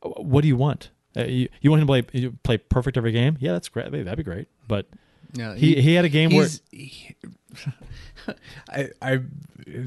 what 0.00 0.42
do 0.42 0.48
you 0.48 0.56
want? 0.56 0.90
Uh, 1.16 1.24
you, 1.24 1.48
you 1.60 1.70
want 1.70 1.82
him 1.82 1.88
to 1.88 2.02
play 2.02 2.28
play 2.42 2.56
perfect 2.56 2.96
every 2.96 3.12
game? 3.12 3.36
Yeah, 3.38 3.52
that's 3.52 3.68
great. 3.68 3.90
That'd 3.92 4.16
be 4.16 4.22
great. 4.22 4.48
But 4.66 4.86
Yeah, 5.32 5.54
he 5.54 5.80
he 5.80 5.94
had 5.94 6.04
a 6.04 6.08
game 6.08 6.30
where 6.34 6.48
he- 6.70 7.16
I, 8.68 8.88
I 9.00 9.20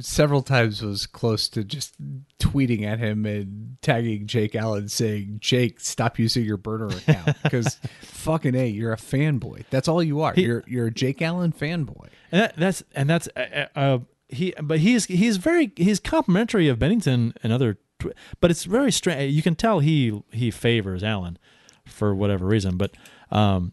several 0.01 0.41
times 0.41 0.81
was 0.81 1.05
close 1.05 1.47
to 1.49 1.63
just 1.63 1.93
tweeting 2.39 2.83
at 2.83 2.99
him 2.99 3.25
and 3.25 3.77
tagging 3.81 4.27
Jake 4.27 4.55
Allen 4.55 4.89
saying, 4.89 5.37
"Jake, 5.39 5.79
stop 5.79 6.19
using 6.19 6.43
your 6.43 6.57
burner 6.57 6.87
account 6.87 7.37
because 7.43 7.77
fucking 8.01 8.55
a, 8.55 8.67
you're 8.67 8.91
a 8.93 8.97
fanboy. 8.97 9.63
That's 9.69 9.87
all 9.87 10.03
you 10.03 10.21
are. 10.21 10.33
He- 10.33 10.43
you're 10.43 10.63
you're 10.67 10.87
a 10.87 10.91
Jake 10.91 11.21
Allen 11.21 11.53
fanboy." 11.53 12.07
and 12.31 12.41
that, 12.41 12.55
that's 12.57 12.83
and 12.93 13.09
that's 13.09 13.29
uh, 13.35 13.65
uh, 13.75 13.99
he. 14.27 14.53
But 14.61 14.79
he's 14.79 15.05
he's 15.05 15.37
very 15.37 15.71
he's 15.75 15.99
complimentary 15.99 16.67
of 16.67 16.79
Binnington 16.79 17.33
and 17.43 17.53
other. 17.53 17.77
Tw- 17.99 18.13
but 18.41 18.51
it's 18.51 18.65
very 18.65 18.91
strange. 18.91 19.33
You 19.33 19.41
can 19.41 19.55
tell 19.55 19.79
he 19.79 20.21
he 20.31 20.51
favors 20.51 21.03
Allen 21.03 21.37
for 21.85 22.13
whatever 22.13 22.45
reason. 22.45 22.75
But 22.77 22.91
um, 23.31 23.71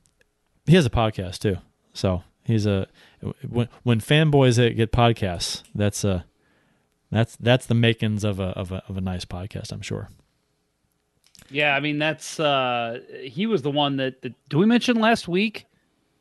he 0.67 0.75
has 0.77 0.87
a 0.87 0.91
podcast 0.91 1.39
too. 1.41 1.57
So 1.93 2.23
he's 2.45 2.67
a 2.67 2.87
when 3.49 3.69
when 3.83 4.01
fanboys 4.01 4.57
get 4.77 4.93
podcasts, 4.93 5.63
that's 5.75 6.05
a 6.05 6.25
that's 7.11 7.37
that's 7.37 7.67
the 7.67 7.75
makings 7.75 8.25
of 8.25 8.41
a 8.41 8.51
of 8.51 8.73
a 8.73 8.83
of 8.89 8.97
a 8.97 9.01
nice 9.01 9.25
podcast. 9.25 9.73
I'm 9.73 9.83
sure. 9.83 10.09
Yeah, 11.51 11.75
I 11.75 11.81
mean 11.81 11.99
that's 11.99 12.41
uh 12.41 13.01
he 13.23 13.47
was 13.47 13.63
the 13.63 13.71
one 13.71 13.97
that, 13.97 14.23
that 14.23 14.33
do 14.49 14.59
we 14.59 14.67
mention 14.67 14.97
last 14.99 15.29
week? 15.29 15.67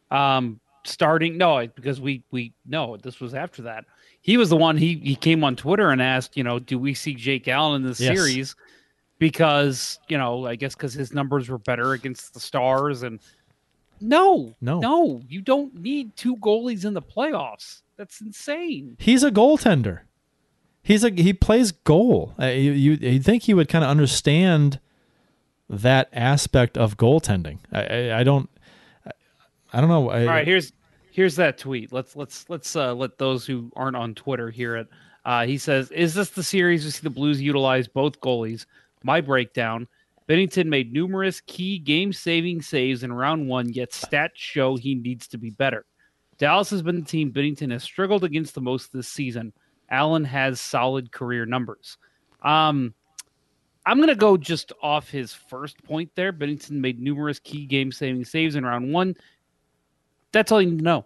Um 0.10 0.60
starting 0.84 1.38
no, 1.38 1.68
because 1.68 2.02
we 2.02 2.24
we 2.32 2.54
no, 2.66 2.98
this 2.98 3.20
was 3.20 3.34
after 3.34 3.62
that. 3.64 3.86
He 4.22 4.38
was 4.38 4.50
the 4.50 4.58
one 4.58 4.78
he 4.78 4.96
he 4.98 5.16
came 5.16 5.44
on 5.44 5.56
Twitter 5.56 5.90
and 5.90 6.02
asked, 6.02 6.36
you 6.36 6.44
know, 6.44 6.60
do 6.60 6.78
we 6.78 6.94
see 6.94 7.14
Jake 7.14 7.48
Allen 7.48 7.82
in 7.82 7.88
this 7.88 8.00
Yes. 8.00 8.18
series? 8.18 8.56
Because, 9.20 10.00
you 10.08 10.18
know, 10.18 10.48
I 10.48 10.56
guess 10.56 10.74
because 10.74 10.94
his 10.94 11.14
numbers 11.14 11.48
were 11.48 11.60
better 11.60 11.94
against 11.94 12.34
the 12.34 12.40
stars 12.40 13.04
and 13.04 13.20
no, 14.02 14.56
No. 14.62 14.80
no, 14.80 15.22
you 15.28 15.42
don't 15.42 15.74
need 15.76 16.16
two 16.16 16.36
goalies 16.38 16.86
in 16.86 16.94
the 16.94 17.02
playoffs. 17.02 17.82
That's 17.98 18.20
insane. 18.22 18.98
He's 19.00 19.24
a 19.24 19.32
goaltender. 19.32 20.02
He's 20.84 21.04
a 21.04 21.12
he 21.12 21.34
plays 21.34 21.72
goal. 21.72 22.34
Uh, 22.40 22.48
you 22.48 22.72
you 22.72 22.92
you 22.94 23.20
think 23.20 23.44
he 23.44 23.54
would 23.54 23.70
kind 23.70 23.84
of 23.84 23.90
understand 23.92 24.80
that 25.70 26.10
aspect 26.12 26.78
of 26.78 26.98
goaltending? 26.98 27.60
I 27.72 27.84
I, 27.84 28.20
I 28.20 28.24
don't. 28.24 28.50
I, 29.06 29.12
I 29.74 29.80
don't 29.82 29.90
know. 29.90 30.10
I, 30.10 30.22
All 30.22 30.28
right, 30.28 30.48
here's 30.48 30.74
here's 31.12 31.36
that 31.36 31.60
tweet. 31.60 31.92
Let's 31.94 32.16
let's 32.16 32.50
let's 32.50 32.76
uh, 32.76 32.96
let 32.96 33.20
those 33.20 33.46
who 33.46 33.72
aren't 33.76 33.96
on 33.96 34.16
Twitter 34.16 34.50
hear 34.50 34.76
it. 34.76 34.88
Uh, 35.24 35.46
he 35.46 35.60
says, 35.60 35.92
"Is 35.92 36.16
this 36.16 36.32
the 36.32 36.42
series 36.44 36.84
we 36.84 36.90
see 36.90 37.04
the 37.04 37.12
Blues 37.12 37.40
utilize 37.40 37.88
both 37.88 38.20
goalies?" 38.20 38.66
My 39.04 39.22
breakdown: 39.22 39.88
Binnington 40.32 40.68
made 40.68 40.94
numerous 40.94 41.42
key 41.42 41.78
game-saving 41.78 42.62
saves 42.62 43.04
in 43.04 43.12
round 43.12 43.50
one, 43.50 43.68
yet 43.68 43.92
stats 43.92 44.36
show 44.36 44.78
he 44.78 44.96
needs 44.96 45.28
to 45.28 45.38
be 45.38 45.50
better. 45.50 45.86
Dallas 46.38 46.70
has 46.70 46.82
been 46.82 47.02
the 47.02 47.06
team 47.06 47.34
Binnington 47.34 47.70
has 47.70 47.84
struggled 47.84 48.24
against 48.24 48.56
the 48.56 48.62
most 48.62 48.94
this 48.94 49.10
season. 49.10 49.52
Allen 49.90 50.24
has 50.24 50.62
solid 50.62 51.12
career 51.12 51.46
numbers. 51.46 51.98
Um, 52.44 52.94
I'm 53.86 53.98
going 53.98 54.08
to 54.08 54.16
go 54.16 54.38
just 54.38 54.72
off 54.82 55.10
his 55.10 55.34
first 55.34 55.84
point 55.84 56.10
there. 56.16 56.32
Binnington 56.32 56.80
made 56.80 57.02
numerous 57.02 57.40
key 57.40 57.66
game-saving 57.66 58.24
saves 58.24 58.56
in 58.56 58.66
round 58.66 58.94
one. 58.94 59.18
That's 60.32 60.54
all 60.54 60.62
you 60.62 60.72
need 60.72 60.78
to 60.78 60.84
know. 60.86 61.06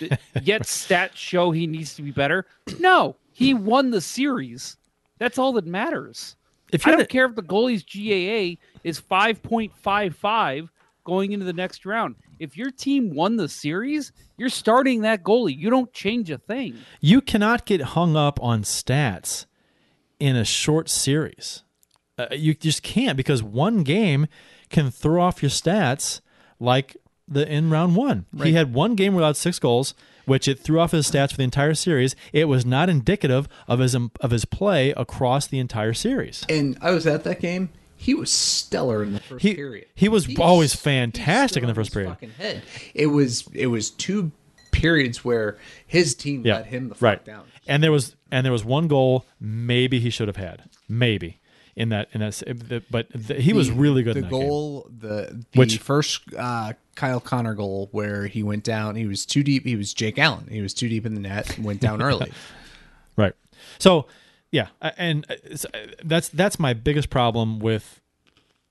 Yet 0.42 0.62
stats 0.62 1.14
show 1.14 1.52
he 1.52 1.68
needs 1.68 1.94
to 1.94 2.02
be 2.02 2.10
better. 2.10 2.44
No, 2.80 3.14
he 3.30 3.54
won 3.54 3.92
the 3.92 4.00
series. 4.00 4.78
That's 5.18 5.38
all 5.38 5.52
that 5.52 5.64
matters. 5.64 6.34
If 6.74 6.86
I 6.86 6.90
you're 6.90 6.98
don't 6.98 7.08
care 7.08 7.26
if 7.26 7.34
the 7.34 7.42
goalie's 7.42 7.82
GAA 7.82 8.60
is 8.82 9.00
5.55. 9.00 10.68
going 11.04 11.32
into 11.32 11.44
the 11.44 11.52
next 11.52 11.84
round. 11.84 12.16
If 12.38 12.56
your 12.56 12.70
team 12.70 13.14
won 13.14 13.36
the 13.36 13.48
series, 13.48 14.12
you're 14.36 14.48
starting 14.48 15.02
that 15.02 15.22
goalie. 15.22 15.56
You 15.56 15.70
don't 15.70 15.92
change 15.92 16.30
a 16.30 16.38
thing. 16.38 16.76
You 17.00 17.20
cannot 17.20 17.66
get 17.66 17.80
hung 17.80 18.16
up 18.16 18.42
on 18.42 18.62
stats 18.62 19.46
in 20.18 20.34
a 20.34 20.44
short 20.44 20.88
series. 20.88 21.62
Uh, 22.16 22.26
you 22.32 22.54
just 22.54 22.82
can't 22.82 23.16
because 23.16 23.42
one 23.42 23.82
game 23.82 24.26
can 24.70 24.90
throw 24.90 25.22
off 25.22 25.42
your 25.42 25.50
stats 25.50 26.20
like 26.58 26.96
the 27.28 27.46
in 27.50 27.70
round 27.70 27.96
one. 27.96 28.26
He 28.42 28.52
had 28.54 28.72
one 28.72 28.94
game 28.94 29.14
without 29.14 29.36
six 29.36 29.58
goals, 29.58 29.94
which 30.26 30.48
it 30.48 30.58
threw 30.60 30.80
off 30.80 30.92
his 30.92 31.10
stats 31.10 31.30
for 31.30 31.36
the 31.38 31.44
entire 31.44 31.74
series. 31.74 32.14
It 32.32 32.46
was 32.46 32.64
not 32.66 32.88
indicative 32.88 33.48
of 33.68 33.78
his 33.78 33.94
um, 33.94 34.10
of 34.20 34.30
his 34.30 34.44
play 34.44 34.90
across 34.96 35.46
the 35.46 35.58
entire 35.58 35.92
series. 35.94 36.44
And 36.48 36.76
I 36.80 36.90
was 36.92 37.06
at 37.06 37.24
that 37.24 37.40
game. 37.40 37.70
He 37.96 38.12
was 38.12 38.30
stellar 38.30 39.02
in 39.02 39.14
the 39.14 39.20
first 39.20 39.42
He- 39.42 39.54
period. 39.54 39.86
he 39.94 40.08
was 40.08 40.26
He 40.26 40.36
always 40.36 40.74
fantastic 40.74 41.62
in 41.62 41.68
the 41.68 41.74
first 41.74 41.92
period. 41.92 42.16
It 42.94 43.06
was 43.06 43.48
it 43.54 43.68
was 43.68 43.90
two 43.90 44.30
periods 44.72 45.24
where 45.24 45.56
his 45.86 46.14
team 46.14 46.42
Yeah, 46.44 46.56
let 46.56 46.66
him 46.66 46.88
the 46.88 46.94
fuck 46.96 47.02
right. 47.02 47.24
down. 47.24 47.44
And 47.66 47.82
there 47.82 47.92
was 47.92 48.14
and 48.30 48.44
there 48.44 48.52
was 48.52 48.64
one 48.64 48.88
goal 48.88 49.24
maybe 49.40 50.00
he 50.00 50.10
should 50.10 50.28
have 50.28 50.36
had 50.36 50.64
maybe 50.88 51.38
in 51.76 51.88
that 51.90 52.08
in 52.12 52.20
that 52.20 52.84
but 52.90 53.08
th- 53.26 53.42
he 53.42 53.52
was 53.52 53.70
really 53.70 54.02
good. 54.02 54.16
The 54.16 54.22
that 54.22 54.30
game. 54.30 54.40
goal, 54.40 54.88
the 54.96 55.44
the 55.52 55.58
Which- 55.58 55.78
first 55.78 56.22
uh, 56.36 56.74
Kyle 56.94 57.20
Connor 57.20 57.54
goal 57.54 57.88
where 57.92 58.26
he 58.26 58.42
went 58.42 58.64
down. 58.64 58.94
He 58.96 59.06
was 59.06 59.26
too 59.26 59.42
deep. 59.42 59.64
He 59.64 59.76
was 59.76 59.92
Jake 59.92 60.18
Allen. 60.18 60.46
He 60.50 60.60
was 60.60 60.72
too 60.74 60.88
deep 60.88 61.04
in 61.06 61.14
the 61.14 61.20
net 61.20 61.56
and 61.56 61.64
went 61.64 61.80
down 61.80 62.00
early. 62.02 62.32
Right. 63.16 63.34
So, 63.78 64.06
yeah, 64.50 64.68
and 64.82 65.24
uh, 65.30 65.34
uh, 65.72 65.78
that's 66.04 66.28
that's 66.30 66.58
my 66.58 66.72
biggest 66.74 67.10
problem 67.10 67.60
with 67.60 68.00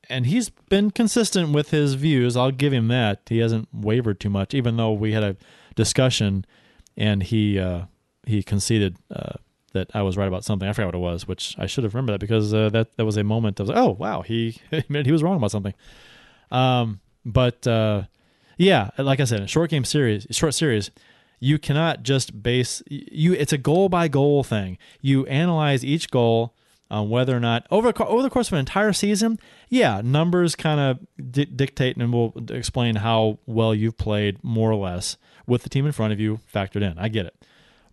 and 0.10 0.26
he's 0.26 0.50
been 0.50 0.92
consistent 0.92 1.54
with 1.54 1.70
his 1.72 1.94
views. 1.94 2.36
I'll 2.36 2.52
give 2.52 2.74
him 2.74 2.90
that. 2.90 3.22
He 3.28 3.38
hasn't 3.38 3.70
wavered 3.72 4.20
too 4.20 4.30
much 4.30 4.54
even 4.54 4.76
though 4.76 4.92
we 4.92 5.14
had 5.14 5.24
a 5.24 5.38
discussion 5.76 6.44
and 6.98 7.24
he 7.24 7.58
uh 7.58 7.84
he 8.26 8.44
conceded 8.44 8.98
uh 9.10 9.34
that 9.74 9.92
I 9.94 10.02
was 10.02 10.18
right 10.18 10.28
about 10.28 10.44
something. 10.44 10.68
I 10.68 10.74
forgot 10.74 10.88
what 10.88 10.96
it 10.96 11.00
was, 11.00 11.28
which 11.28 11.56
I 11.60 11.66
should 11.66 11.84
have 11.84 11.94
remembered 11.94 12.14
that 12.14 12.20
because 12.20 12.54
uh, 12.54 12.70
that 12.70 12.96
that 12.98 13.06
was 13.06 13.18
a 13.18 13.24
moment 13.24 13.60
of 13.60 13.70
oh 13.70 13.92
wow 13.92 14.22
he 14.22 14.62
he 14.88 15.12
was 15.12 15.24
wrong 15.24 15.38
about 15.38 15.52
something. 15.52 15.74
Um, 16.52 17.00
but 17.26 17.66
uh, 17.68 18.04
yeah, 18.58 18.90
like 18.98 19.20
I 19.20 19.26
said, 19.26 19.50
short 19.50 19.70
game 19.70 19.86
series, 19.86 20.28
short 20.32 20.54
series, 20.54 20.92
you 21.40 21.60
cannot 21.60 22.04
just 22.04 22.42
base 22.42 22.82
you. 22.88 23.34
It's 23.34 23.54
a 23.54 23.58
goal 23.58 23.90
by 23.90 24.08
goal 24.08 24.44
thing. 24.44 24.78
You 25.02 25.26
analyze 25.26 25.84
each 25.84 26.10
goal 26.10 26.54
on 26.90 27.10
whether 27.10 27.36
or 27.36 27.40
not 27.40 27.66
over 27.72 27.92
over 28.06 28.22
the 28.22 28.30
course 28.30 28.48
of 28.48 28.54
an 28.54 28.60
entire 28.60 28.94
season. 28.94 29.40
Yeah, 29.70 30.02
numbers 30.04 30.56
kind 30.56 30.80
of 30.80 31.32
di- 31.32 31.46
dictate 31.46 31.98
and 31.98 32.14
will 32.14 32.34
explain 32.50 32.98
how 32.98 33.40
well 33.46 33.74
you've 33.74 33.98
played, 33.98 34.44
more 34.44 34.72
or 34.72 34.76
less, 34.76 35.18
with 35.48 35.64
the 35.64 35.70
team 35.70 35.86
in 35.86 35.92
front 35.92 36.14
of 36.14 36.20
you 36.20 36.40
factored 36.54 36.84
in. 36.84 36.98
I 37.00 37.08
get 37.08 37.26
it, 37.26 37.43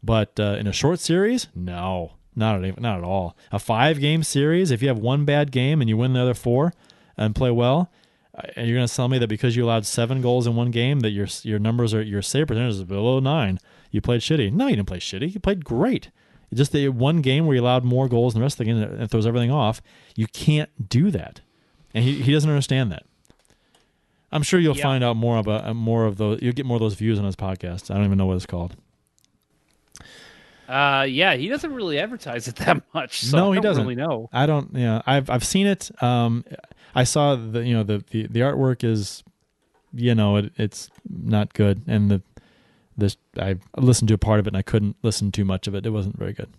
but 0.02 0.38
uh, 0.40 0.56
in 0.58 0.66
a 0.66 0.72
short 0.72 0.98
series, 1.00 1.48
no, 1.54 2.12
not 2.34 2.64
at, 2.64 2.80
not 2.80 2.98
at 2.98 3.04
all. 3.04 3.36
A 3.52 3.58
five 3.58 4.00
game 4.00 4.22
series, 4.22 4.70
if 4.70 4.82
you 4.82 4.88
have 4.88 4.98
one 4.98 5.24
bad 5.24 5.50
game 5.52 5.80
and 5.80 5.88
you 5.88 5.96
win 5.96 6.12
the 6.12 6.20
other 6.20 6.34
four 6.34 6.72
and 7.16 7.34
play 7.34 7.50
well, 7.50 7.90
uh, 8.34 8.42
and 8.56 8.66
you're 8.68 8.76
going 8.78 8.86
to 8.88 8.94
tell 8.94 9.08
me 9.08 9.18
that 9.18 9.28
because 9.28 9.56
you 9.56 9.64
allowed 9.64 9.84
seven 9.86 10.20
goals 10.22 10.46
in 10.46 10.54
one 10.56 10.70
game 10.70 11.00
that 11.00 11.10
your 11.10 11.26
your 11.42 11.58
numbers 11.58 11.92
are 11.92 12.02
your 12.02 12.22
save 12.22 12.46
percentage 12.46 12.74
is 12.74 12.84
below 12.84 13.18
nine, 13.20 13.58
you 13.90 14.00
played 14.00 14.20
shitty. 14.20 14.52
No, 14.52 14.66
you 14.68 14.76
didn't 14.76 14.88
play 14.88 15.00
shitty. 15.00 15.34
You 15.34 15.40
played 15.40 15.64
great. 15.64 16.10
It's 16.50 16.58
just 16.58 16.72
the 16.72 16.88
one 16.88 17.20
game 17.20 17.46
where 17.46 17.54
you 17.56 17.62
allowed 17.62 17.84
more 17.84 18.08
goals 18.08 18.32
than 18.34 18.40
the 18.40 18.44
rest 18.44 18.54
of 18.54 18.66
the 18.66 18.72
game 18.72 18.82
and 18.82 19.02
it 19.02 19.08
throws 19.10 19.26
everything 19.26 19.50
off. 19.52 19.80
You 20.16 20.26
can't 20.26 20.88
do 20.88 21.10
that, 21.12 21.40
and 21.94 22.02
he, 22.04 22.22
he 22.22 22.32
doesn't 22.32 22.50
understand 22.50 22.90
that. 22.92 23.04
I'm 24.32 24.42
sure 24.42 24.60
you'll 24.60 24.76
Yeah. 24.76 24.82
find 24.84 25.02
out 25.04 25.16
more 25.16 25.38
about 25.38 25.66
uh, 25.66 25.74
more 25.74 26.06
of 26.06 26.16
those. 26.16 26.40
You'll 26.42 26.52
get 26.52 26.66
more 26.66 26.76
of 26.76 26.80
those 26.80 26.94
views 26.94 27.18
on 27.18 27.24
his 27.24 27.36
podcast. 27.36 27.90
I 27.90 27.94
don't 27.94 28.04
even 28.06 28.18
know 28.18 28.26
what 28.26 28.36
it's 28.36 28.46
called. 28.46 28.76
Uh, 30.70 31.02
yeah, 31.02 31.34
he 31.34 31.48
doesn't 31.48 31.72
really 31.74 31.98
advertise 31.98 32.46
it 32.48 32.56
that 32.64 32.82
much. 32.94 33.20
So 33.24 33.36
no, 33.36 33.46
I 33.52 33.54
he 33.54 33.54
don't 33.56 33.62
doesn't. 33.62 33.82
really 33.84 33.96
know. 33.96 34.28
I 34.32 34.46
don't. 34.46 34.74
Yeah, 34.74 35.02
I've 35.06 35.28
I've 35.30 35.44
seen 35.44 35.66
it. 35.66 35.90
Um, 36.02 36.44
I 36.94 37.04
saw 37.04 37.34
the 37.36 37.60
you 37.66 37.74
know 37.74 37.82
the 37.82 38.04
the, 38.10 38.26
the 38.28 38.40
artwork 38.40 38.84
is, 38.84 39.22
you 39.92 40.14
know, 40.14 40.36
it, 40.36 40.52
it's 40.56 40.88
not 41.08 41.54
good, 41.54 41.82
and 41.86 42.10
the 42.10 42.22
this 42.96 43.16
I 43.38 43.56
listened 43.76 44.08
to 44.08 44.14
a 44.14 44.18
part 44.18 44.40
of 44.40 44.46
it 44.46 44.50
and 44.50 44.56
I 44.56 44.62
couldn't 44.62 44.96
listen 45.02 45.32
too 45.32 45.44
much 45.44 45.66
of 45.66 45.74
it. 45.74 45.86
It 45.86 45.90
wasn't 45.90 46.18
very 46.18 46.32
good. 46.34 46.50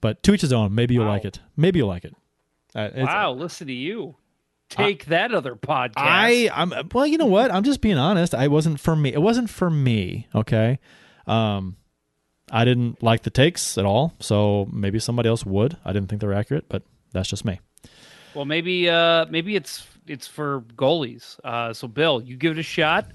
But 0.00 0.22
to 0.24 0.34
each 0.34 0.40
his 0.42 0.52
own. 0.52 0.74
Maybe 0.74 0.94
you'll 0.94 1.04
Wow. 1.04 1.10
like 1.12 1.24
it. 1.24 1.40
Maybe 1.56 1.78
you'll 1.78 1.88
like 1.88 2.04
it. 2.04 2.14
Uh, 2.74 2.88
Wow, 2.96 3.32
listen 3.32 3.66
to 3.68 3.72
you. 3.72 4.16
Take 4.68 5.06
that 5.06 5.32
other 5.32 5.54
podcast. 5.54 5.92
I 5.96 6.50
I'm 6.52 6.72
well, 6.92 7.06
you 7.06 7.16
know 7.16 7.26
what? 7.26 7.52
I'm 7.52 7.62
just 7.62 7.80
being 7.80 7.96
honest. 7.98 8.34
I 8.34 8.48
wasn't 8.48 8.78
for 8.80 8.94
me. 8.94 9.12
It 9.12 9.22
wasn't 9.22 9.48
for 9.50 9.70
me. 9.70 10.26
Okay. 10.34 10.78
Um, 11.26 11.76
I 12.50 12.64
didn't 12.64 13.02
like 13.02 13.22
the 13.22 13.30
takes 13.30 13.78
at 13.78 13.84
all. 13.84 14.14
So 14.20 14.68
maybe 14.72 14.98
somebody 14.98 15.28
else 15.28 15.44
would. 15.44 15.76
I 15.84 15.92
didn't 15.92 16.08
think 16.08 16.20
they 16.20 16.26
were 16.26 16.34
accurate, 16.34 16.68
but 16.68 16.82
that's 17.12 17.28
just 17.28 17.44
me. 17.44 17.60
Well, 18.34 18.44
maybe 18.44 18.88
uh, 18.88 19.26
maybe 19.26 19.56
it's 19.56 19.86
it's 20.06 20.26
for 20.26 20.62
goalies. 20.76 21.38
Uh, 21.44 21.72
so 21.72 21.88
Bill, 21.88 22.22
you 22.22 22.36
give 22.36 22.52
it 22.52 22.58
a 22.58 22.62
shot. 22.62 23.06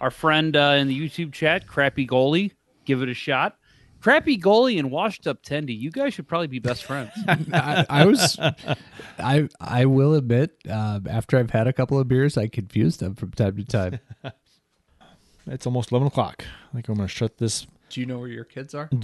Our 0.00 0.10
friend 0.10 0.56
uh, 0.56 0.76
in 0.78 0.88
the 0.88 0.98
YouTube 0.98 1.32
chat, 1.32 1.66
Crappy 1.66 2.06
Goalie, 2.06 2.52
give 2.84 3.02
it 3.02 3.08
a 3.08 3.14
shot. 3.14 3.56
Crappy 4.00 4.36
Goalie 4.36 4.80
and 4.80 4.90
Washed 4.90 5.28
Up 5.28 5.44
Tendy, 5.44 5.78
you 5.78 5.92
guys 5.92 6.12
should 6.12 6.26
probably 6.26 6.48
be 6.48 6.58
best 6.58 6.82
friends. 6.82 7.12
I, 7.28 7.86
I 7.88 8.04
was, 8.04 8.36
I 9.20 9.48
I 9.60 9.84
will 9.84 10.14
admit, 10.14 10.56
uh, 10.68 10.98
after 11.08 11.38
I've 11.38 11.50
had 11.50 11.68
a 11.68 11.72
couple 11.72 12.00
of 12.00 12.08
beers, 12.08 12.36
I 12.36 12.48
confuse 12.48 12.96
them 12.96 13.14
from 13.14 13.30
time 13.30 13.56
to 13.56 13.64
time. 13.64 14.00
It's 15.44 15.66
almost 15.66 15.90
eleven 15.90 16.06
o'clock. 16.06 16.44
I 16.70 16.74
think 16.74 16.88
I'm 16.88 16.94
gonna 16.94 17.08
shut 17.08 17.38
this. 17.38 17.66
Do 17.92 18.00
you 18.00 18.06
know 18.06 18.18
where 18.18 18.28
your 18.28 18.44
kids 18.44 18.74
are? 18.74 18.88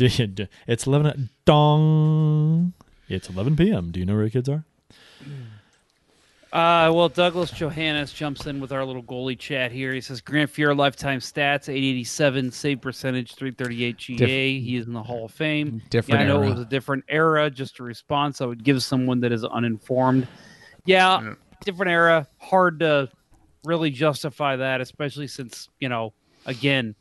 It's 0.66 0.86
eleven. 0.86 1.28
Dong. 1.44 2.72
It's 3.08 3.28
eleven 3.28 3.54
p.m. 3.54 3.90
Do 3.90 4.00
you 4.00 4.06
know 4.06 4.14
where 4.14 4.22
your 4.22 4.30
kids 4.30 4.48
are? 4.48 4.64
Uh, 6.50 6.90
well, 6.90 7.10
Douglas 7.10 7.50
Johannes 7.50 8.10
jumps 8.14 8.46
in 8.46 8.58
with 8.58 8.72
our 8.72 8.82
little 8.82 9.02
goalie 9.02 9.38
chat 9.38 9.70
here. 9.70 9.92
He 9.92 10.00
says 10.00 10.22
Grant 10.22 10.50
Fuhr 10.50 10.74
lifetime 10.74 11.20
stats: 11.20 11.68
887 11.68 12.50
save 12.50 12.80
percentage, 12.80 13.34
338 13.34 13.96
GA. 13.98 14.58
he 14.58 14.76
is 14.76 14.86
in 14.86 14.94
the 14.94 15.02
Hall 15.02 15.26
of 15.26 15.32
Fame. 15.32 15.82
Different 15.90 16.20
yeah, 16.20 16.24
I 16.24 16.28
know 16.28 16.38
era. 16.38 16.46
it 16.46 16.50
was 16.52 16.60
a 16.60 16.64
different 16.64 17.04
era. 17.10 17.50
Just 17.50 17.80
a 17.80 17.82
response 17.82 18.40
I 18.40 18.46
would 18.46 18.64
give 18.64 18.82
someone 18.82 19.20
that 19.20 19.32
is 19.32 19.44
uninformed. 19.44 20.26
Yeah, 20.86 21.34
different 21.62 21.92
era. 21.92 22.26
Hard 22.38 22.80
to 22.80 23.10
really 23.64 23.90
justify 23.90 24.56
that, 24.56 24.80
especially 24.80 25.26
since 25.26 25.68
you 25.80 25.90
know, 25.90 26.14
again, 26.46 26.94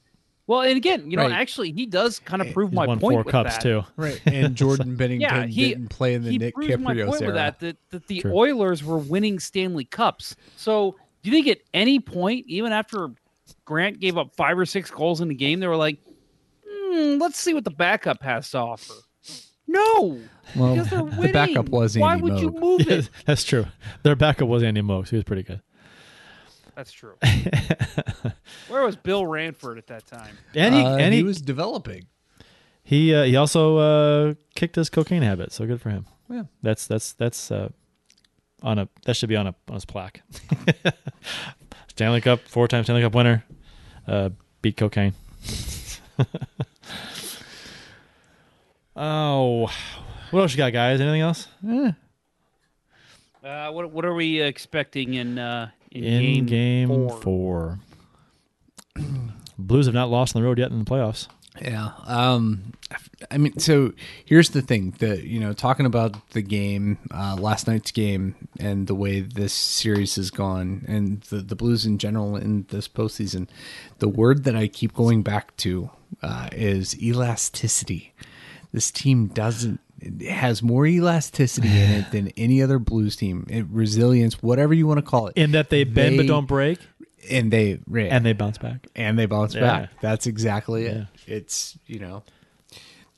well, 0.48 0.62
and 0.62 0.76
again, 0.78 1.12
you 1.12 1.18
know, 1.18 1.24
Right. 1.24 1.32
actually, 1.34 1.72
he 1.74 1.86
does 1.86 2.20
kind 2.20 2.42
of 2.42 2.52
prove 2.54 2.70
He's 2.72 2.76
my 2.76 2.88
won 2.88 3.00
point 3.00 3.14
four 3.14 3.24
with 3.24 3.32
cups 3.32 3.54
that. 3.56 3.62
too. 3.62 3.84
Right. 3.98 4.20
And 4.26 4.56
Jordan 4.56 4.96
Binnington 4.98 5.22
Yeah, 5.22 5.46
he 5.46 5.70
didn't 5.70 5.90
play 5.90 6.14
in 6.16 6.24
the 6.24 6.32
he 6.32 6.38
Nick 6.38 6.56
proves 6.56 6.78
my 6.80 6.94
Kypreos 6.96 7.08
point 7.08 7.22
era. 7.22 7.28
with 7.28 7.36
that, 7.36 7.60
that 7.60 7.78
that 7.92 8.08
the 8.08 8.22
True. 8.22 8.34
Oilers 8.34 8.84
were 8.84 8.98
winning 8.98 9.40
Stanley 9.40 9.86
Cups. 9.86 10.36
So 10.56 10.96
do 11.24 11.30
you 11.30 11.36
think 11.36 11.48
at 11.48 11.60
any 11.74 12.00
point, 12.00 12.46
even 12.48 12.72
after 12.72 13.10
Grant 13.66 14.00
gave 14.00 14.18
up 14.18 14.36
five 14.36 14.58
or 14.58 14.66
six 14.66 14.90
goals 14.90 15.22
in 15.22 15.28
the 15.28 15.36
game, 15.36 15.60
they 15.60 15.68
were 15.68 15.76
like, 15.76 15.98
hmm, 16.68 17.18
"Let's 17.20 17.40
see 17.40 17.54
what 17.54 17.64
the 17.66 17.72
backup 17.72 18.22
has 18.24 18.50
to 18.52 18.60
offer." 18.60 18.94
No, 19.70 20.18
Well, 20.56 20.76
because 20.76 20.90
they're 20.90 21.00
the 21.00 21.04
winning. 21.18 21.34
backup 21.34 21.68
was 21.68 21.98
Why 21.98 22.14
Andy 22.14 22.24
would 22.24 22.40
you 22.40 22.52
Moog. 22.52 22.60
move 22.62 22.88
it? 22.90 23.10
That's 23.26 23.44
true. 23.44 23.66
Their 24.04 24.16
backup 24.16 24.48
was 24.48 24.64
Andy 24.64 24.82
Moakes. 24.82 25.10
He 25.10 25.18
was 25.18 25.26
pretty 25.26 25.44
good. 25.44 25.62
That's 26.78 26.92
true. 26.92 27.16
Where 28.70 28.84
was 28.84 28.96
Bill 28.96 29.26
Ranford 29.26 29.80
at 29.80 29.88
that 29.88 30.06
time? 30.06 30.38
And 30.54 30.76
he 30.76 30.82
Uh, 30.84 30.98
and 30.98 31.12
he 31.12 31.22
he 31.22 31.24
was 31.24 31.42
developing. 31.42 32.06
he 32.84 33.16
uh, 33.16 33.24
he 33.24 33.36
also 33.36 33.78
uh, 33.78 34.34
kicked 34.54 34.76
his 34.76 34.88
cocaine 34.92 35.24
habit. 35.24 35.52
So 35.52 35.66
good 35.66 35.82
for 35.82 35.90
him. 35.90 36.06
Yeah. 36.30 36.44
That's 36.62 36.86
that's 36.86 37.14
that's 37.14 37.50
uh, 37.52 37.70
on 38.62 38.78
a 38.78 38.88
that 39.06 39.16
should 39.16 39.28
be 39.30 39.36
on 39.36 39.48
a 39.48 39.56
on 39.68 39.74
his 39.74 39.86
plaque. 39.86 40.22
Stanley 41.88 42.22
Cup 42.22 42.42
four 42.42 42.68
time 42.68 42.84
Stanley 42.84 43.02
Cup 43.02 43.16
winner. 43.16 43.44
Uh, 44.08 44.30
beat 44.62 44.78
cocaine. 44.78 45.14
oh, 48.96 49.68
what 50.30 50.42
else 50.42 50.52
you 50.52 50.58
got, 50.58 50.74
guys? 50.74 51.02
Anything 51.02 51.22
else? 51.22 51.48
Uh, 53.44 53.72
what 53.72 53.90
what 53.92 54.06
are 54.06 54.14
we 54.14 54.42
expecting 54.42 55.16
in 55.16 55.40
uh, 55.40 55.70
in, 55.92 56.04
In 56.04 56.46
game, 56.46 56.88
four? 56.90 57.22
four. 57.22 57.80
Blues 59.58 59.86
have 59.88 59.96
not 59.96 60.10
lost 60.10 60.36
on 60.36 60.42
the 60.42 60.48
road 60.48 60.60
yet 60.60 60.72
in 60.72 60.80
the 60.80 60.86
playoffs. 60.86 61.28
Yeah. 61.62 61.92
Um 62.06 62.74
I 63.32 63.38
mean 63.40 63.58
so 63.58 63.94
here's 64.26 64.52
the 64.52 64.62
thing 64.62 64.92
that 65.00 65.24
you 65.24 65.40
know 65.40 65.54
talking 65.54 65.88
about 65.88 66.30
the 66.32 66.44
game 66.44 67.00
uh 67.12 67.36
last 67.40 67.68
night's 67.68 67.92
game 67.92 68.36
and 68.60 68.86
the 68.86 68.94
way 68.94 69.22
this 69.22 69.54
series 69.54 70.18
has 70.18 70.30
gone 70.30 70.86
and 70.88 71.22
the 71.24 71.38
the 71.38 71.56
Blues 71.56 71.84
in 71.84 71.98
general 71.98 72.36
in 72.36 72.68
this 72.70 72.88
postseason 72.88 73.48
the 73.98 74.08
word 74.08 74.44
that 74.44 74.56
I 74.56 74.68
keep 74.68 74.94
going 74.94 75.24
back 75.24 75.58
to 75.58 75.90
uh 76.22 76.50
is 76.52 77.02
elasticity. 77.02 78.14
This 78.72 78.92
team 78.92 79.26
doesn't 79.28 79.80
it 80.00 80.30
has 80.30 80.62
more 80.62 80.86
elasticity 80.86 81.68
in 81.70 81.92
it 81.92 82.12
than 82.12 82.28
any 82.38 82.62
other 82.62 82.80
Blues 82.80 83.16
team. 83.16 83.46
It, 83.50 83.66
resilience, 83.70 84.42
whatever 84.44 84.74
you 84.74 84.88
want 84.88 85.00
to 85.00 85.02
call 85.02 85.28
it. 85.28 85.34
In 85.38 85.52
that 85.52 85.70
they 85.70 85.84
bend 85.84 86.18
but 86.18 86.28
don't 86.28 86.48
break. 86.48 86.80
and 87.30 87.52
they 87.52 87.80
ran. 87.88 88.08
and 88.12 88.26
they 88.26 88.34
bounce 88.34 88.58
back. 88.58 88.88
and 88.96 89.18
they 89.18 89.26
bounce 89.26 89.56
Yeah. 89.56 89.62
back. 89.62 89.90
That's 90.02 90.28
exactly 90.28 90.86
it. 90.86 91.08
It's 91.26 91.78
you 91.88 92.00
know, 92.00 92.24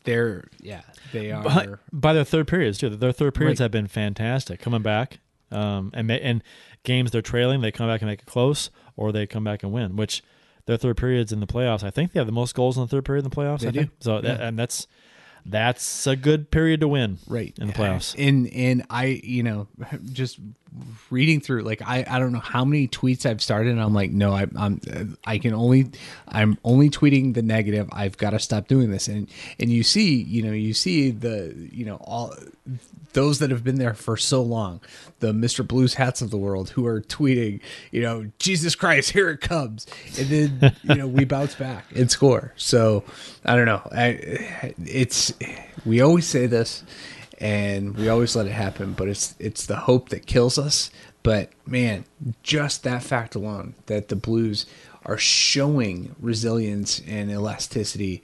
they're 0.06 0.48
yeah 0.62 0.82
they 1.12 1.32
are. 1.32 1.44
By, 1.44 1.68
by 1.92 2.14
their 2.14 2.24
third 2.24 2.48
periods 2.48 2.78
too. 2.78 2.90
Their 2.90 3.12
third 3.12 3.34
periods 3.36 3.60
Right. 3.60 3.66
have 3.66 3.72
been 3.72 3.88
fantastic. 3.88 4.60
Coming 4.62 4.82
back, 4.82 5.20
um, 5.52 5.92
and 5.94 6.10
and 6.10 6.44
games 6.84 7.12
they're 7.12 7.22
trailing, 7.22 7.62
they 7.62 7.72
come 7.72 7.88
back 7.88 8.02
and 8.02 8.10
make 8.10 8.22
it 8.22 8.26
close, 8.26 8.70
or 8.96 9.12
they 9.12 9.28
come 9.28 9.44
back 9.44 9.64
and 9.64 9.72
win. 9.72 9.96
Which 9.96 10.24
their 10.66 10.78
third 10.78 10.98
periods 10.98 11.32
in 11.32 11.40
the 11.40 11.48
playoffs, 11.48 11.84
I 11.84 11.90
think 11.90 12.14
they 12.14 12.20
have 12.20 12.28
the 12.28 12.32
most 12.34 12.56
goals 12.56 12.78
in 12.78 12.84
the 12.84 12.88
third 12.88 13.06
period 13.06 13.26
in 13.26 13.30
the 13.30 13.36
playoffs. 13.36 13.60
They 13.62 13.68
I 13.68 13.72
think 13.72 13.90
do. 13.90 13.96
so. 14.00 14.22
That, 14.22 14.40
and 14.40 14.58
that's 14.58 14.88
that's 15.46 16.08
a 16.08 16.16
good 16.16 16.52
period 16.52 16.80
to 16.82 16.88
win. 16.88 17.18
right 17.28 17.54
in 17.60 17.68
the 17.68 17.74
playoffs. 17.74 18.16
and 18.18 18.48
and 18.54 18.86
i 18.90 19.06
you 19.24 19.44
know 19.44 19.68
just 20.12 20.40
reading 21.10 21.42
through 21.42 21.62
like 21.62 21.82
i 21.82 22.06
i 22.08 22.20
don't 22.20 22.32
know 22.32 22.40
how 22.40 22.64
many 22.64 22.88
tweets 22.88 23.26
i've 23.26 23.42
started 23.42 23.72
and 23.72 23.82
i'm 23.82 23.94
like 23.94 24.12
no 24.12 24.34
I, 24.34 24.46
i'm 24.56 25.18
i 25.26 25.40
can 25.40 25.54
only 25.54 25.90
i'm 26.28 26.58
only 26.64 26.90
tweeting 26.90 27.34
the 27.34 27.42
negative. 27.42 27.90
I've 27.92 28.18
got 28.18 28.32
to 28.32 28.40
stop 28.40 28.68
doing 28.68 28.92
this. 28.92 29.08
And 29.08 29.30
and 29.60 29.70
you 29.70 29.84
see 29.84 30.22
you 30.22 30.42
know 30.44 30.52
you 30.52 30.74
see 30.74 31.12
the 31.12 31.54
you 31.72 31.86
know 31.86 31.96
all 31.96 32.34
those 33.14 33.40
that 33.40 33.50
have 33.50 33.64
been 33.64 33.78
there 33.78 33.94
for 33.94 34.16
so 34.18 34.42
long 34.42 34.82
the 35.20 35.32
mr 35.34 35.68
blues 35.68 35.96
hats 35.96 36.22
of 36.22 36.30
the 36.30 36.38
world 36.38 36.70
who 36.70 36.86
are 36.86 37.02
tweeting 37.02 37.60
you 37.92 38.02
know 38.02 38.30
jesus 38.38 38.76
christ 38.76 39.12
here 39.12 39.30
it 39.30 39.42
comes. 39.42 39.88
And 40.18 40.28
then 40.28 40.76
you 40.84 40.96
know 40.96 41.08
we 41.08 41.26
bounce 41.36 41.56
back 41.56 41.86
and 41.96 42.10
score. 42.10 42.54
So 42.56 43.04
i 43.46 43.56
don't 43.56 43.66
know. 43.66 43.82
I, 43.92 44.76
it's 44.86 45.34
we 45.86 46.02
always 46.02 46.28
say 46.28 46.46
this 46.46 46.84
and 47.40 47.96
we 47.96 48.10
always 48.10 48.36
let 48.36 48.46
it 48.46 48.52
happen 48.52 48.94
but 48.94 49.08
it's 49.08 49.36
it's 49.40 49.66
the 49.66 49.76
hope 49.78 50.10
that 50.10 50.26
kills 50.26 50.58
us 50.58 50.92
but 51.24 51.50
man 51.66 52.04
just 52.44 52.84
that 52.84 53.02
fact 53.04 53.36
alone 53.36 53.74
that 53.86 54.10
the 54.10 54.16
blues 54.16 54.66
are 55.06 55.18
showing 55.18 56.16
resilience 56.20 57.02
and 57.08 57.32
elasticity 57.32 58.22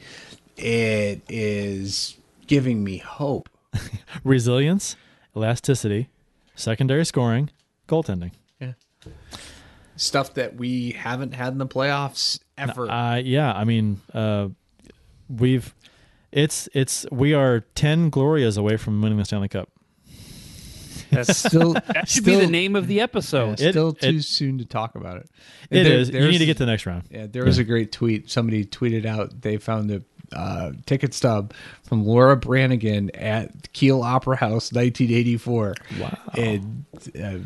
it 0.58 1.22
is 1.30 2.18
giving 2.48 2.84
me 2.84 2.98
hope 2.98 3.50
Resilience, 4.24 4.96
elasticity, 5.36 6.10
secondary 6.56 7.06
scoring, 7.06 7.50
goaltending. 7.88 8.32
Yeah. 8.60 8.74
Stuff 9.98 10.34
that 10.36 10.56
we 10.56 10.92
haven't 10.92 11.34
had 11.34 11.54
in 11.54 11.58
the 11.58 11.68
playoffs 11.68 12.40
ever 12.58 12.90
Uh, 12.90 13.16
yeah, 13.18 13.54
I 13.54 13.64
mean, 13.64 14.02
uh, 14.14 14.50
we've 15.30 15.74
it's 16.36 16.70
it's 16.74 17.06
we 17.12 17.34
are 17.34 17.62
ten 17.74 18.10
Glorias 18.12 18.58
away 18.58 18.78
from 18.78 19.02
winning 19.02 19.18
the 19.18 19.26
Stanley 19.26 19.48
Cup. 19.48 19.70
That's 21.10 21.38
still 21.48 21.74
that 21.88 22.08
should 22.08 22.26
be 22.26 22.36
the 22.36 22.46
name 22.48 22.76
of 22.76 22.88
the 22.88 23.02
episode. 23.02 23.60
It- 23.60 23.72
still 23.72 23.94
too 23.94 24.18
it- 24.18 24.24
soon 24.24 24.58
to 24.60 24.66
talk 24.66 24.96
about 24.96 25.18
it 25.18 25.30
It 25.72 25.84
There- 25.84 25.94
is. 26.00 26.10
You 26.10 26.28
need 26.28 26.40
to 26.40 26.46
get 26.46 26.58
to 26.58 26.66
the 26.66 26.72
next 26.72 26.86
round. 26.86 27.04
Yeah, 27.10 27.28
there 27.28 27.44
was 27.46 27.58
a 27.58 27.64
great 27.64 27.92
tweet. 27.92 28.30
Somebody 28.30 28.66
tweeted 28.66 29.06
out 29.06 29.42
they 29.42 29.58
found 29.58 29.90
a 29.92 30.02
uh, 30.36 30.72
ticket 30.86 31.14
stub 31.14 31.54
from 31.84 32.04
Laura 32.06 32.36
Branigan 32.36 33.10
at 33.16 33.72
Kiel 33.74 34.02
Opera 34.02 34.36
House, 34.36 34.74
1984. 34.74 35.76
Wow! 36.02 36.18
And 36.34 36.86
uh, 37.24 37.38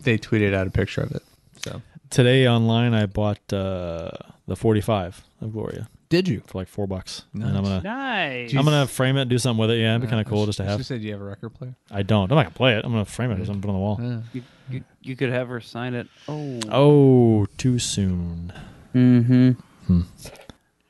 they 0.00 0.16
tweeted 0.16 0.54
out 0.54 0.66
a 0.66 0.70
picture 0.70 1.02
of 1.02 1.10
it. 1.12 1.22
So 1.62 1.82
Today 2.10 2.46
online, 2.48 2.94
I 2.94 3.06
bought 3.06 3.52
uh, 3.52 4.10
the 4.46 4.54
45 4.54 5.24
of 5.40 5.52
Gloria 5.52 5.88
did 6.08 6.28
you? 6.28 6.42
for 6.46 6.58
like 6.58 6.68
four 6.68 6.86
bucks, 6.86 7.24
Nice. 7.32 7.48
and 7.48 7.56
I'm 7.58 7.64
gonna 7.64 7.82
Nice. 7.82 8.54
I'm 8.54 8.64
gonna 8.64 8.86
frame 8.86 9.16
it, 9.16 9.22
and 9.22 9.30
do 9.30 9.38
something 9.38 9.60
with 9.60 9.70
it. 9.70 9.78
Yeah, 9.80 9.90
it'd 9.96 10.02
be 10.02 10.08
kind 10.08 10.20
of 10.20 10.26
cool 10.26 10.46
just 10.46 10.58
to 10.58 10.64
have. 10.64 10.78
should 10.78 10.86
said, 10.86 11.00
do 11.00 11.06
you 11.06 11.12
have 11.12 11.20
a 11.20 11.24
record 11.24 11.50
player? 11.54 11.74
I 11.90 12.02
don't. 12.02 12.30
I'm 12.30 12.36
not 12.36 12.44
gonna 12.44 12.54
play 12.54 12.74
it. 12.76 12.84
I'm 12.84 12.92
gonna 12.92 13.04
frame 13.04 13.30
it 13.30 13.40
or 13.40 13.44
something, 13.44 13.60
put 13.62 13.68
it 13.68 13.72
on 13.72 13.76
the 13.76 13.80
wall. 13.80 14.22
You, 14.32 14.42
you, 14.70 14.84
you 15.02 15.16
could 15.16 15.30
have 15.30 15.48
her 15.48 15.60
sign 15.60 15.94
it. 15.94 16.06
Oh. 16.28 16.60
Oh, 16.70 17.46
too 17.56 17.78
soon. 17.78 18.52
Mm-hmm. 18.94 20.00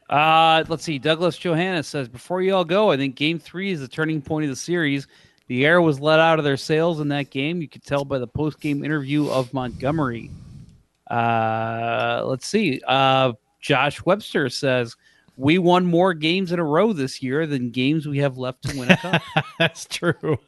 Uh, 0.09 0.65
let's 0.69 0.85
see. 0.85 0.99
Douglas 0.99 1.37
Johannes 1.39 1.87
says, 1.89 2.09
before 2.09 2.43
you 2.43 2.55
all 2.55 2.65
go, 2.65 2.91
I 2.91 2.97
think 2.97 3.17
game 3.17 3.39
three 3.39 3.71
is 3.73 3.81
the 3.81 3.89
turning 3.89 4.21
point 4.23 4.45
of 4.45 4.51
the 4.51 4.57
series. 4.57 5.07
The 5.49 5.65
air 5.67 5.81
was 5.81 6.01
let 6.01 6.21
out 6.21 6.39
of 6.39 6.45
their 6.45 6.57
sails 6.57 7.01
in 7.01 7.09
that 7.09 7.31
game. 7.31 7.61
You 7.61 7.69
could 7.69 7.85
tell 7.85 8.05
by 8.05 8.19
the 8.19 8.27
post 8.27 8.61
game 8.61 8.85
interview 8.85 9.29
of 9.29 9.53
Montgomery. 9.53 10.31
Uh, 11.11 12.23
let's 12.27 12.47
see. 12.47 12.81
Uh, 12.87 13.33
Josh 13.65 14.05
Webster 14.05 14.51
says, 14.51 14.95
we 15.37 15.57
won 15.59 15.87
more 15.87 16.13
games 16.13 16.53
in 16.53 16.59
a 16.59 16.65
row 16.65 16.93
this 16.93 17.23
year 17.23 17.47
than 17.47 17.71
games 17.71 18.07
we 18.07 18.19
have 18.19 18.37
left 18.37 18.63
to 18.69 18.79
win 18.79 18.91
a 18.91 18.97
cup. 18.99 19.23
That's 19.59 19.87
true. 19.87 20.39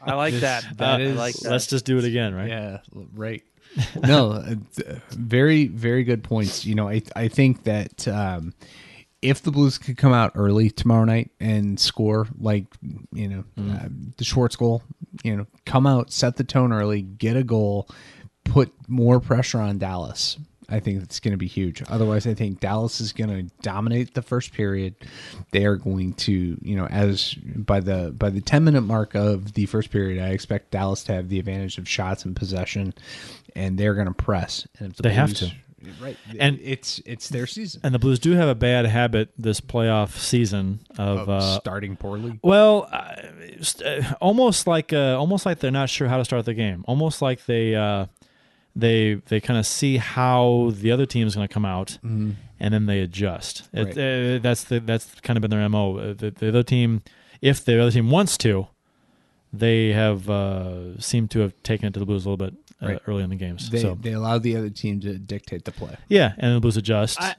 I 0.00 0.14
like 0.14 0.34
that. 0.34 0.64
that 0.78 1.00
I 1.00 1.02
is- 1.02 1.16
like 1.16 1.34
that. 1.36 1.50
Let's 1.50 1.66
just 1.66 1.84
do 1.84 1.98
it 1.98 2.04
again, 2.04 2.34
right? 2.34 2.48
Yeah, 2.48 2.78
right. 3.14 3.42
no, 4.02 4.30
uh, 4.32 4.54
very 5.10 5.66
very 5.66 6.04
good 6.04 6.22
points. 6.22 6.64
You 6.64 6.74
know, 6.74 6.88
I 6.88 7.02
I 7.16 7.26
think 7.28 7.64
that 7.64 8.06
um, 8.06 8.54
if 9.20 9.42
the 9.42 9.50
Blues 9.50 9.78
could 9.78 9.96
come 9.96 10.12
out 10.12 10.32
early 10.36 10.70
tomorrow 10.70 11.04
night 11.04 11.30
and 11.40 11.78
score 11.78 12.26
like 12.38 12.66
you 13.12 13.28
know 13.28 13.44
uh, 13.58 13.88
the 14.16 14.24
Schwartz 14.24 14.54
goal, 14.54 14.82
you 15.24 15.36
know, 15.36 15.46
come 15.66 15.86
out, 15.88 16.12
set 16.12 16.36
the 16.36 16.44
tone 16.44 16.72
early, 16.72 17.02
get 17.02 17.36
a 17.36 17.42
goal, 17.42 17.88
put 18.44 18.72
more 18.86 19.18
pressure 19.20 19.58
on 19.60 19.78
Dallas. 19.78 20.38
I 20.68 20.80
think 20.80 21.02
it's 21.02 21.20
going 21.20 21.32
to 21.32 21.38
be 21.38 21.46
huge. 21.46 21.82
Otherwise, 21.88 22.26
I 22.26 22.34
think 22.34 22.60
Dallas 22.60 23.00
is 23.00 23.12
going 23.12 23.30
to 23.30 23.54
dominate 23.62 24.14
the 24.14 24.22
first 24.22 24.52
period. 24.52 24.94
They 25.50 25.64
are 25.64 25.76
going 25.76 26.14
to, 26.14 26.58
you 26.60 26.76
know, 26.76 26.86
as 26.86 27.34
by 27.34 27.80
the 27.80 28.14
by 28.16 28.30
the 28.30 28.40
ten 28.40 28.64
minute 28.64 28.82
mark 28.82 29.14
of 29.14 29.54
the 29.54 29.66
first 29.66 29.90
period, 29.90 30.22
I 30.22 30.28
expect 30.30 30.70
Dallas 30.70 31.04
to 31.04 31.12
have 31.12 31.28
the 31.28 31.38
advantage 31.38 31.78
of 31.78 31.88
shots 31.88 32.24
and 32.24 32.34
possession, 32.34 32.94
and 33.54 33.78
they're 33.78 33.94
going 33.94 34.06
to 34.06 34.14
press. 34.14 34.66
And 34.78 34.90
if 34.90 34.96
the 34.96 35.02
They 35.04 35.14
have 35.14 35.34
to. 35.34 35.52
right? 36.00 36.16
And- 36.38 36.58
it's 36.62 37.00
it's 37.04 37.28
their 37.28 37.46
season 37.46 37.80
And 37.84 37.94
the 37.94 37.98
Blues 37.98 38.18
do 38.18 38.32
have 38.32 38.48
a 38.48 38.54
bad 38.54 38.86
habit 38.86 39.30
this 39.36 39.60
playoff 39.60 40.16
season 40.18 40.80
of, 40.98 41.18
of 41.20 41.28
uh, 41.28 41.58
starting 41.60 41.96
poorly. 41.96 42.40
Well, 42.42 42.88
uh, 42.90 43.12
uh, 43.84 44.14
almost 44.20 44.66
like 44.66 44.92
uh, 44.92 45.18
almost 45.18 45.46
like 45.46 45.58
they're 45.58 45.70
not 45.70 45.90
sure 45.90 46.08
how 46.08 46.18
to 46.18 46.24
start 46.24 46.44
the 46.46 46.54
game. 46.54 46.84
Almost 46.88 47.20
like 47.22 47.44
they 47.46 47.74
uh, 47.74 48.06
they 48.76 49.14
they 49.26 49.40
kind 49.40 49.58
of 49.58 49.66
see 49.66 49.96
how 49.98 50.70
the 50.74 50.90
other 50.92 51.06
team 51.06 51.26
is 51.26 51.34
going 51.34 51.46
to 51.46 51.52
come 51.52 51.64
out, 51.64 51.98
and 52.02 52.36
then 52.58 52.86
they 52.86 53.00
adjust. 53.00 53.68
It, 53.72 53.90
uh, 53.92 54.42
that's 54.42 54.64
the 54.64 54.80
that's 54.80 55.20
kind 55.20 55.36
of 55.36 55.42
been 55.42 55.50
their 55.50 55.68
mo. 55.68 55.96
Uh, 55.98 56.14
The, 56.14 56.30
the 56.30 56.48
other 56.48 56.62
team, 56.62 57.02
if 57.40 57.64
the 57.64 57.80
other 57.80 57.90
team 57.90 58.10
wants 58.10 58.36
to, 58.38 58.66
they 59.52 59.92
have 59.92 60.28
uh, 60.28 60.98
seemed 61.00 61.30
to 61.32 61.40
have 61.40 61.52
taken 61.62 61.86
it 61.86 61.94
to 61.94 62.00
the 62.00 62.06
Blues 62.06 62.26
a 62.26 62.30
little 62.30 62.46
bit 62.46 62.54
uh, 62.82 62.86
Right. 62.88 63.00
early 63.06 63.22
in 63.22 63.30
the 63.30 63.36
games. 63.36 63.70
They 63.70 63.80
so 63.80 63.96
they 64.00 64.12
allowed 64.12 64.42
the 64.42 64.56
other 64.56 64.70
team 64.70 65.00
to 65.00 65.18
dictate 65.18 65.64
the 65.64 65.72
play. 65.72 65.96
yeah, 66.08 66.32
and 66.38 66.56
the 66.56 66.60
Blues 66.60 66.76
adjust. 66.76 67.20
I- 67.20 67.36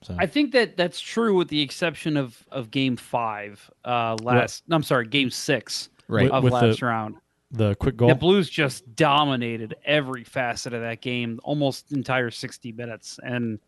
so 0.00 0.14
I 0.16 0.26
think 0.26 0.52
that 0.52 0.76
that's 0.76 1.00
true 1.00 1.34
with 1.34 1.48
the 1.48 1.60
exception 1.60 2.16
of, 2.16 2.46
of 2.52 2.70
game 2.70 2.96
five, 2.96 3.68
uh, 3.84 4.16
last, 4.22 4.62
no, 4.68 4.76
I'm 4.76 4.84
sorry, 4.84 5.08
game 5.08 5.28
six 5.28 5.88
Right. 6.06 6.30
of 6.30 6.44
With 6.44 6.52
the- 6.52 6.68
last 6.68 6.82
round. 6.82 7.16
The 7.50 7.74
quick 7.76 7.96
goal. 7.96 8.08
The 8.08 8.14
Blues 8.14 8.48
just 8.48 8.94
dominated 8.94 9.74
every 9.84 10.24
facet 10.24 10.74
of 10.74 10.82
that 10.82 11.00
game, 11.00 11.40
almost 11.42 11.92
entire 11.92 12.30
60 12.30 12.72
minutes. 12.72 13.18
And 13.22 13.58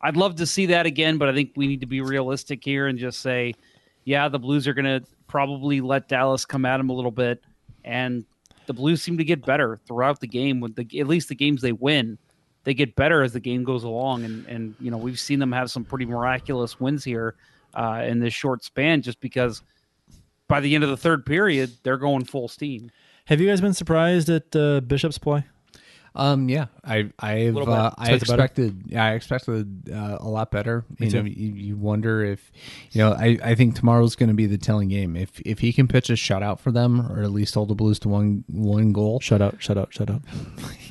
I'd 0.00 0.16
love 0.16 0.36
to 0.36 0.46
see 0.46 0.66
that 0.66 0.86
again, 0.86 1.18
but 1.18 1.28
I 1.28 1.34
think 1.34 1.52
we 1.56 1.66
need 1.66 1.80
to 1.80 1.86
be 1.86 2.00
realistic 2.00 2.64
here 2.64 2.86
and 2.86 2.98
just 2.98 3.20
say, 3.20 3.54
yeah, 4.04 4.28
the 4.28 4.38
Blues 4.38 4.66
are 4.66 4.74
going 4.74 4.84
to 4.84 5.04
probably 5.26 5.80
let 5.80 6.08
Dallas 6.08 6.44
come 6.44 6.64
at 6.64 6.78
them 6.78 6.90
a 6.90 6.92
little 6.92 7.10
bit. 7.10 7.42
And 7.84 8.24
the 8.66 8.74
Blues 8.74 9.02
seem 9.02 9.18
to 9.18 9.24
get 9.24 9.44
better 9.44 9.78
throughout 9.86 10.20
the 10.20 10.26
game. 10.26 10.60
With 10.60 10.74
the, 10.76 11.00
at 11.00 11.06
least 11.06 11.28
the 11.28 11.34
games 11.34 11.62
they 11.62 11.72
win, 11.72 12.18
they 12.64 12.74
get 12.74 12.96
better 12.96 13.22
as 13.22 13.32
the 13.32 13.40
game 13.40 13.64
goes 13.64 13.84
along. 13.84 14.24
And, 14.24 14.46
and 14.46 14.74
you 14.80 14.90
know, 14.90 14.98
we've 14.98 15.20
seen 15.20 15.38
them 15.38 15.52
have 15.52 15.70
some 15.70 15.84
pretty 15.84 16.06
miraculous 16.06 16.80
wins 16.80 17.04
here 17.04 17.34
uh, 17.74 18.02
in 18.06 18.18
this 18.18 18.34
short 18.34 18.64
span 18.64 19.02
just 19.02 19.20
because 19.20 19.62
by 20.48 20.60
the 20.60 20.74
end 20.74 20.82
of 20.82 20.90
the 20.90 20.96
third 20.96 21.26
period, 21.26 21.70
they're 21.82 21.98
going 21.98 22.24
full 22.24 22.48
steam. 22.48 22.90
Have 23.28 23.40
you 23.40 23.46
guys 23.46 23.60
been 23.60 23.74
surprised 23.74 24.30
at 24.30 24.56
uh, 24.56 24.80
Bishop's 24.80 25.18
play? 25.18 25.44
Um, 26.14 26.48
yeah, 26.48 26.66
I 26.82 27.10
I've 27.18 27.56
uh, 27.56 27.92
I 27.96 28.12
Expected 28.12 28.84
yeah, 28.86 29.04
I 29.04 29.12
expected 29.12 29.90
uh, 29.92 30.16
a 30.18 30.28
lot 30.28 30.50
better. 30.50 30.84
Me 30.98 31.06
you 31.06 31.12
know, 31.12 31.22
you, 31.22 31.52
you 31.52 31.76
wonder 31.76 32.24
if 32.24 32.50
you 32.90 33.02
know 33.02 33.12
I, 33.12 33.38
I 33.44 33.54
think 33.54 33.76
tomorrow's 33.76 34.16
going 34.16 34.30
to 34.30 34.34
be 34.34 34.46
the 34.46 34.58
telling 34.58 34.88
game. 34.88 35.14
If 35.14 35.38
if 35.42 35.58
he 35.58 35.72
can 35.72 35.86
pitch 35.86 36.08
a 36.08 36.14
shutout 36.14 36.58
for 36.58 36.72
them 36.72 37.12
or 37.12 37.22
at 37.22 37.30
least 37.30 37.54
hold 37.54 37.68
the 37.68 37.74
Blues 37.74 37.98
to 38.00 38.08
one 38.08 38.44
one 38.48 38.92
goal, 38.92 39.20
Shut 39.20 39.42
out! 39.42 39.62
Shut 39.62 39.76
out! 39.76 39.92
Shut 39.92 40.10
out! 40.10 40.22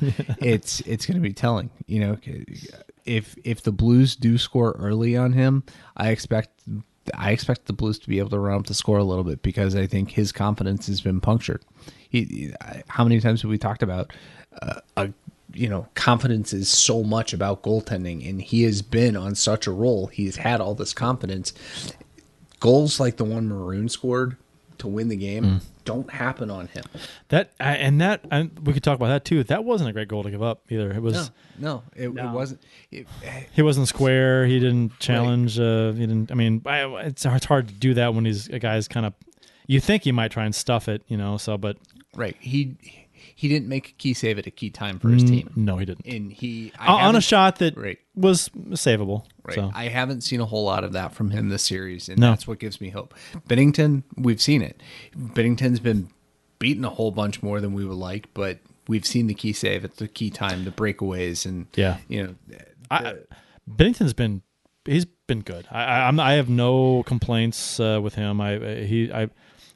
it's 0.40 0.80
it's 0.80 1.04
going 1.04 1.16
to 1.16 1.20
be 1.20 1.34
telling. 1.34 1.70
You 1.86 2.00
know, 2.00 2.18
if 3.04 3.36
if 3.44 3.62
the 3.62 3.72
Blues 3.72 4.14
do 4.16 4.38
score 4.38 4.76
early 4.78 5.16
on 5.16 5.32
him, 5.32 5.64
I 5.96 6.08
expect 6.08 6.62
I 7.14 7.32
expect 7.32 7.66
the 7.66 7.72
Blues 7.72 7.98
to 7.98 8.08
be 8.08 8.18
able 8.18 8.30
to 8.30 8.38
run 8.38 8.60
up 8.60 8.66
the 8.66 8.74
score 8.74 8.98
a 8.98 9.04
little 9.04 9.24
bit 9.24 9.42
because 9.42 9.74
I 9.74 9.86
think 9.86 10.12
his 10.12 10.32
confidence 10.32 10.86
has 10.86 11.00
been 11.00 11.20
punctured. 11.20 11.64
He, 12.10 12.24
he- 12.24 12.54
how 12.88 13.04
many 13.04 13.20
times 13.20 13.42
have 13.42 13.50
we 13.50 13.58
talked 13.58 13.82
about 13.82 14.12
uh, 14.62 14.80
a 14.96 15.10
you 15.54 15.68
know 15.68 15.86
confidence 15.94 16.52
is 16.52 16.68
so 16.68 17.02
much 17.02 17.32
about 17.32 17.62
goaltending, 17.62 18.28
and 18.28 18.40
he 18.42 18.62
has 18.64 18.82
been 18.82 19.16
on 19.16 19.34
such 19.34 19.66
a 19.66 19.70
roll. 19.72 20.06
He's 20.08 20.36
had 20.36 20.60
all 20.60 20.74
this 20.74 20.92
confidence. 20.92 21.52
Goals 22.60 22.98
like 22.98 23.16
the 23.16 23.24
one 23.24 23.46
Maroon 23.48 23.88
scored 23.88 24.36
to 24.78 24.88
win 24.88 25.08
the 25.08 25.16
game 25.16 25.44
Mm. 25.44 25.60
don't 25.84 26.10
happen 26.10 26.50
on 26.50 26.66
him. 26.68 26.84
That 27.28 27.52
and 27.60 28.00
that 28.00 28.20
and 28.30 28.56
we 28.66 28.72
could 28.72 28.82
talk 28.82 28.96
about 28.96 29.08
that 29.08 29.24
too. 29.24 29.42
That 29.44 29.64
wasn't 29.64 29.90
a 29.90 29.92
great 29.92 30.08
goal 30.08 30.22
to 30.24 30.30
give 30.30 30.42
up 30.42 30.62
either. 30.70 30.90
It 30.92 31.00
was 31.02 31.14
No, 31.14 31.28
no, 31.58 31.82
it, 31.96 32.14
No. 32.14 32.28
it 32.28 32.32
wasn't. 32.32 32.60
It, 32.90 33.06
he 33.52 33.62
wasn't 33.62 33.86
square. 33.88 34.44
He 34.46 34.58
didn't 34.58 34.98
challenge. 34.98 35.58
Uh, 35.58 35.92
he 35.92 36.00
didn't. 36.06 36.30
I 36.32 36.34
mean, 36.34 36.62
I, 36.66 36.84
it's 37.06 37.24
it's 37.24 37.44
hard 37.46 37.68
to 37.68 37.74
do 37.74 37.94
that 37.94 38.14
when 38.14 38.24
he's 38.24 38.48
a 38.48 38.58
guy's 38.58 38.86
kind 38.88 39.06
of. 39.06 39.14
You 39.66 39.80
think 39.80 40.02
he 40.04 40.12
might 40.12 40.30
try 40.30 40.44
and 40.44 40.54
stuff 40.54 40.88
it, 40.88 41.02
you 41.08 41.16
know. 41.16 41.36
So, 41.36 41.58
but 41.58 41.76
right, 42.16 42.36
he 42.40 42.76
he 43.34 43.48
didn't 43.48 43.68
make 43.68 43.90
a 43.90 43.92
key 43.92 44.14
save 44.14 44.38
at 44.38 44.46
a 44.46 44.50
key 44.50 44.70
time 44.70 44.98
for 44.98 45.08
his 45.10 45.24
team, 45.24 45.50
no, 45.56 45.76
he 45.76 45.84
didn't. 45.86 46.06
and 46.06 46.32
he 46.32 46.72
I 46.78 46.86
On- 47.04 47.16
a 47.16 47.20
shot 47.20 47.56
that 47.58 47.76
Right. 47.76 47.98
was 48.14 48.48
savable. 48.70 49.24
Right. 49.44 49.54
So 49.56 49.70
I 49.74 49.88
haven't 49.88 50.22
seen 50.22 50.40
a 50.40 50.44
whole 50.46 50.64
lot 50.64 50.84
of 50.84 50.92
that 50.92 51.14
from 51.14 51.30
him 51.30 51.48
this 51.48 51.64
series, 51.64 52.08
and 52.08 52.18
No. 52.20 52.30
that's 52.30 52.46
what 52.46 52.58
gives 52.58 52.80
me 52.80 52.90
hope. 52.90 53.14
Binnington, 53.48 54.02
we've 54.16 54.40
seen 54.40 54.62
it. 54.62 54.80
Binnington's 55.16 55.80
been 55.80 56.08
beaten 56.58 56.84
a 56.84 56.90
whole 56.90 57.10
bunch 57.10 57.42
more 57.42 57.60
than 57.60 57.72
we 57.72 57.84
would 57.84 57.96
like, 57.96 58.28
but 58.34 58.58
we've 58.88 59.06
seen 59.06 59.26
the 59.26 59.34
key 59.34 59.52
save 59.52 59.84
at 59.84 59.96
the 59.96 60.08
key 60.08 60.30
time, 60.30 60.64
the 60.64 60.70
breakaways, 60.70 61.44
and 61.46 61.66
Yeah. 61.76 61.98
you 62.08 62.22
know, 62.24 62.34
I, 62.90 63.14
Binnington's 63.68 64.12
been 64.14 64.42
he's 64.84 65.04
been 65.26 65.40
good. 65.40 65.66
I, 65.70 65.82
I 65.84 66.08
I'm 66.08 66.18
I 66.20 66.32
have 66.34 66.48
no 66.48 67.02
complaints 67.04 67.78
uh, 67.80 68.00
with 68.02 68.14
him. 68.14 68.40
I 68.40 68.58
he 68.84 69.12
I. 69.12 69.28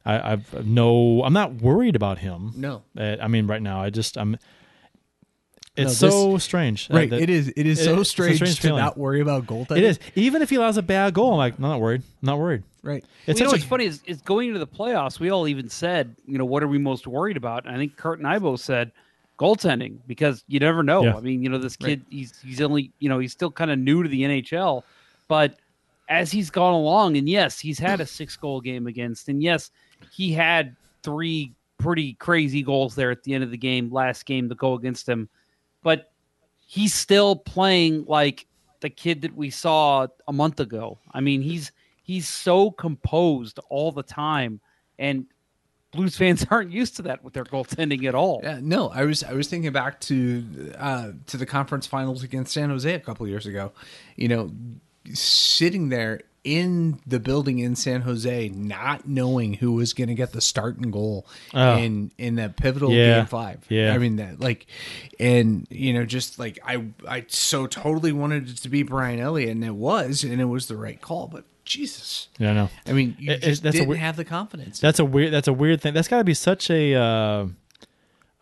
I, 0.05 0.33
I've 0.33 0.67
no. 0.67 1.23
I'm 1.25 1.33
not 1.33 1.55
worried 1.55 1.95
about 1.97 2.19
him. 2.19 2.53
No. 2.57 2.83
Uh, 2.99 3.17
I 3.21 3.29
mean, 3.29 3.47
right 3.47 3.63
now, 3.63 3.81
I 3.83 3.91
just 3.91 4.17
I'm. 4.19 4.37
It's 5.75 6.03
No, 6.03 6.11
so 6.11 6.39
strange. 6.39 6.91
uh, 6.91 6.95
right? 6.95 7.09
that- 7.09 7.21
it 7.23 7.31
is. 7.31 7.49
It 7.57 7.67
is 7.67 7.81
it- 7.81 7.85
so 7.85 8.03
strange, 8.03 8.37
strange 8.37 8.57
to 8.57 8.63
feeling. 8.63 8.83
not 8.83 8.99
worry 8.99 9.21
about 9.21 9.47
goaltending. 9.47 9.79
It 9.79 9.85
is. 9.85 9.99
Even 10.15 10.43
if 10.43 10.51
he 10.51 10.57
allows 10.57 10.77
a 10.77 10.83
bad 10.83 11.15
goal, 11.15 11.33
I'm 11.33 11.39
like, 11.39 11.57
I'm 11.57 11.63
not 11.63 11.81
worried. 11.81 12.03
I'm 12.23 12.27
not 12.27 12.39
worried. 12.39 12.63
right. 12.83 13.03
It's 13.27 13.29
Well, 13.29 13.37
you 13.39 13.45
know 13.45 13.51
what's 13.53 13.65
a- 13.65 13.69
funny 13.69 13.85
is, 13.87 14.03
is 14.05 14.21
going 14.21 14.49
into 14.49 14.59
the 14.59 14.67
playoffs. 14.67 15.19
We 15.19 15.31
all 15.31 15.49
even 15.49 15.71
said, 15.71 16.15
you 16.27 16.37
know, 16.37 16.45
what 16.45 16.63
are 16.63 16.69
we 16.69 16.77
most 16.79 17.07
worried 17.07 17.39
about? 17.39 17.65
And 17.65 17.75
I 17.75 17.79
think 17.79 17.97
Kurt 17.97 18.19
and 18.19 18.29
I 18.29 18.39
both 18.39 18.61
said 18.61 18.93
goaltending 19.39 19.97
because 20.07 20.45
you 20.47 20.61
never 20.61 20.83
know. 20.83 21.05
Yeah. 21.05 21.17
I 21.17 21.21
mean, 21.21 21.43
you 21.43 21.49
know, 21.49 21.57
this 21.59 21.77
kid, 21.77 22.05
he's 22.11 22.39
he's 22.43 22.61
only, 22.61 22.93
you 22.99 23.09
know, 23.09 23.19
he's 23.19 23.33
still 23.33 23.51
kind 23.51 23.71
of 23.71 23.79
new 23.79 24.03
to 24.03 24.09
the 24.11 24.23
NHL, 24.25 24.83
but 25.27 25.55
as 26.11 26.31
he's 26.31 26.51
gone 26.51 26.75
along, 26.75 27.17
and 27.17 27.27
yes, 27.31 27.59
he's 27.59 27.79
had 27.79 28.01
a 28.03 28.07
six 28.07 28.37
goal 28.37 28.61
game 28.61 28.87
against, 28.87 29.31
and 29.31 29.43
yes, 29.43 29.71
he 30.11 30.33
had 30.33 30.77
three 31.03 31.55
pretty 31.79 32.15
crazy 32.15 32.63
goals 32.63 32.95
there 32.95 33.11
at 33.11 33.23
the 33.25 33.35
end 33.35 33.45
of 33.45 33.51
the 33.51 33.59
game, 33.59 33.93
last 33.93 34.25
game 34.25 34.49
to 34.49 34.55
go 34.55 34.75
against 34.75 35.09
him, 35.09 35.29
but 35.83 36.13
he's 36.67 36.95
still 36.95 37.37
playing 37.37 38.05
like 38.07 38.47
the 38.81 38.91
kid 38.91 39.23
that 39.23 39.35
we 39.35 39.51
saw 39.51 40.07
a 40.29 40.33
month 40.33 40.61
ago. 40.61 40.99
I 41.13 41.21
mean, 41.21 41.43
he's 41.43 41.73
he's 42.03 42.29
so 42.29 42.71
composed 42.71 43.59
all 43.69 43.93
the 43.93 44.03
time, 44.03 44.61
and 44.99 45.27
Blues 45.93 46.17
fans 46.17 46.47
aren't 46.51 46.73
used 46.73 46.97
to 46.97 47.03
that 47.03 47.23
with 47.23 47.35
their 47.35 47.45
goaltending 47.45 48.05
at 48.05 48.15
all. 48.15 48.41
Yeah, 48.43 48.59
no, 48.63 48.89
I 48.89 49.05
was 49.05 49.23
I 49.23 49.33
was 49.33 49.49
thinking 49.49 49.73
back 49.73 50.01
to 50.03 50.73
uh, 50.79 51.13
to 51.27 51.37
the 51.37 51.47
conference 51.47 51.87
finals 51.87 52.23
against 52.23 52.53
San 52.53 52.71
Jose 52.71 52.93
a 52.93 53.01
couple 53.01 53.27
years 53.27 53.47
ago. 53.47 53.73
You 54.17 54.29
know, 54.29 54.51
sitting 55.13 55.89
there 55.89 56.21
in 56.45 56.99
the 57.07 57.21
building 57.21 57.61
in 57.61 57.77
San 57.77 58.01
Jose, 58.03 58.49
not 58.49 59.07
knowing 59.07 59.55
who 59.55 59.73
was 59.73 59.93
going 59.93 60.09
to 60.09 60.15
get 60.15 60.33
the 60.33 60.41
start 60.41 60.77
and 60.77 60.93
goal 60.93 61.25
Oh. 61.55 61.77
in 61.77 62.11
in 62.19 62.35
that 62.37 62.57
pivotal 62.57 62.93
Yeah. 62.93 63.19
game 63.19 63.27
five. 63.27 63.65
Yeah. 63.69 63.95
I 63.95 63.99
mean 63.99 64.17
that 64.17 64.41
like, 64.41 64.67
and 65.21 65.67
you 65.71 65.93
know, 65.93 66.05
just 66.05 66.39
like 66.39 66.59
I 66.67 66.85
I 67.07 67.25
so 67.29 67.67
totally 67.67 68.11
wanted 68.13 68.49
it 68.49 68.57
to 68.59 68.69
be 68.69 68.83
Brian 68.83 69.21
Elliott, 69.21 69.51
and 69.51 69.65
it 69.65 69.75
was, 69.77 70.25
and 70.25 70.41
it 70.41 70.47
was 70.47 70.67
the 70.67 70.77
right 70.77 71.01
call. 71.01 71.29
But 71.29 71.45
Jesus, 71.65 72.27
Yeah, 72.41 72.51
I 72.51 72.55
know. 72.55 72.71
I 72.87 72.93
mean, 72.93 73.17
you 73.21 73.31
It- 73.33 73.43
just 73.43 73.63
that's 73.63 73.75
didn't 73.77 73.89
weird- 73.91 74.01
have 74.01 74.17
the 74.17 74.25
confidence. 74.25 74.81
That's 74.81 74.99
a 74.99 75.05
weird. 75.05 75.33
That's 75.33 75.47
a 75.49 75.53
weird 75.53 75.81
thing. 75.81 75.95
That's 75.95 76.09
got 76.09 76.19
to 76.19 76.25
be 76.25 76.35
such 76.35 76.69
a, 76.71 76.95
uh, 76.95 77.47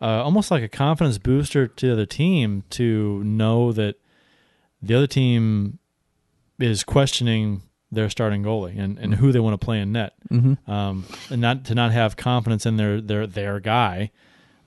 uh, 0.01 0.23
almost 0.23 0.49
like 0.49 0.63
a 0.63 0.67
confidence 0.67 1.19
booster 1.19 1.67
to 1.67 1.85
the 1.85 1.93
other 1.93 2.05
team 2.07 2.63
to 2.71 3.23
know 3.23 3.71
that 3.73 3.97
the 4.81 4.95
other 4.95 5.05
team 5.05 5.77
is 6.57 6.83
questioning 6.83 7.61
their 7.91 8.09
starting 8.09 8.43
goalie 8.43 8.79
and, 8.79 8.97
and 8.97 9.15
who 9.15 9.31
they 9.31 9.39
want 9.39 9.59
to 9.59 9.63
play 9.63 9.79
in 9.79 9.91
net, 9.91 10.13
mm-hmm. 10.31 10.71
um, 10.71 11.05
and 11.29 11.41
not 11.41 11.65
to 11.65 11.75
not 11.75 11.91
have 11.91 12.15
confidence 12.15 12.65
in 12.65 12.77
their 12.77 13.01
their 13.01 13.27
their 13.27 13.59
guy 13.59 14.11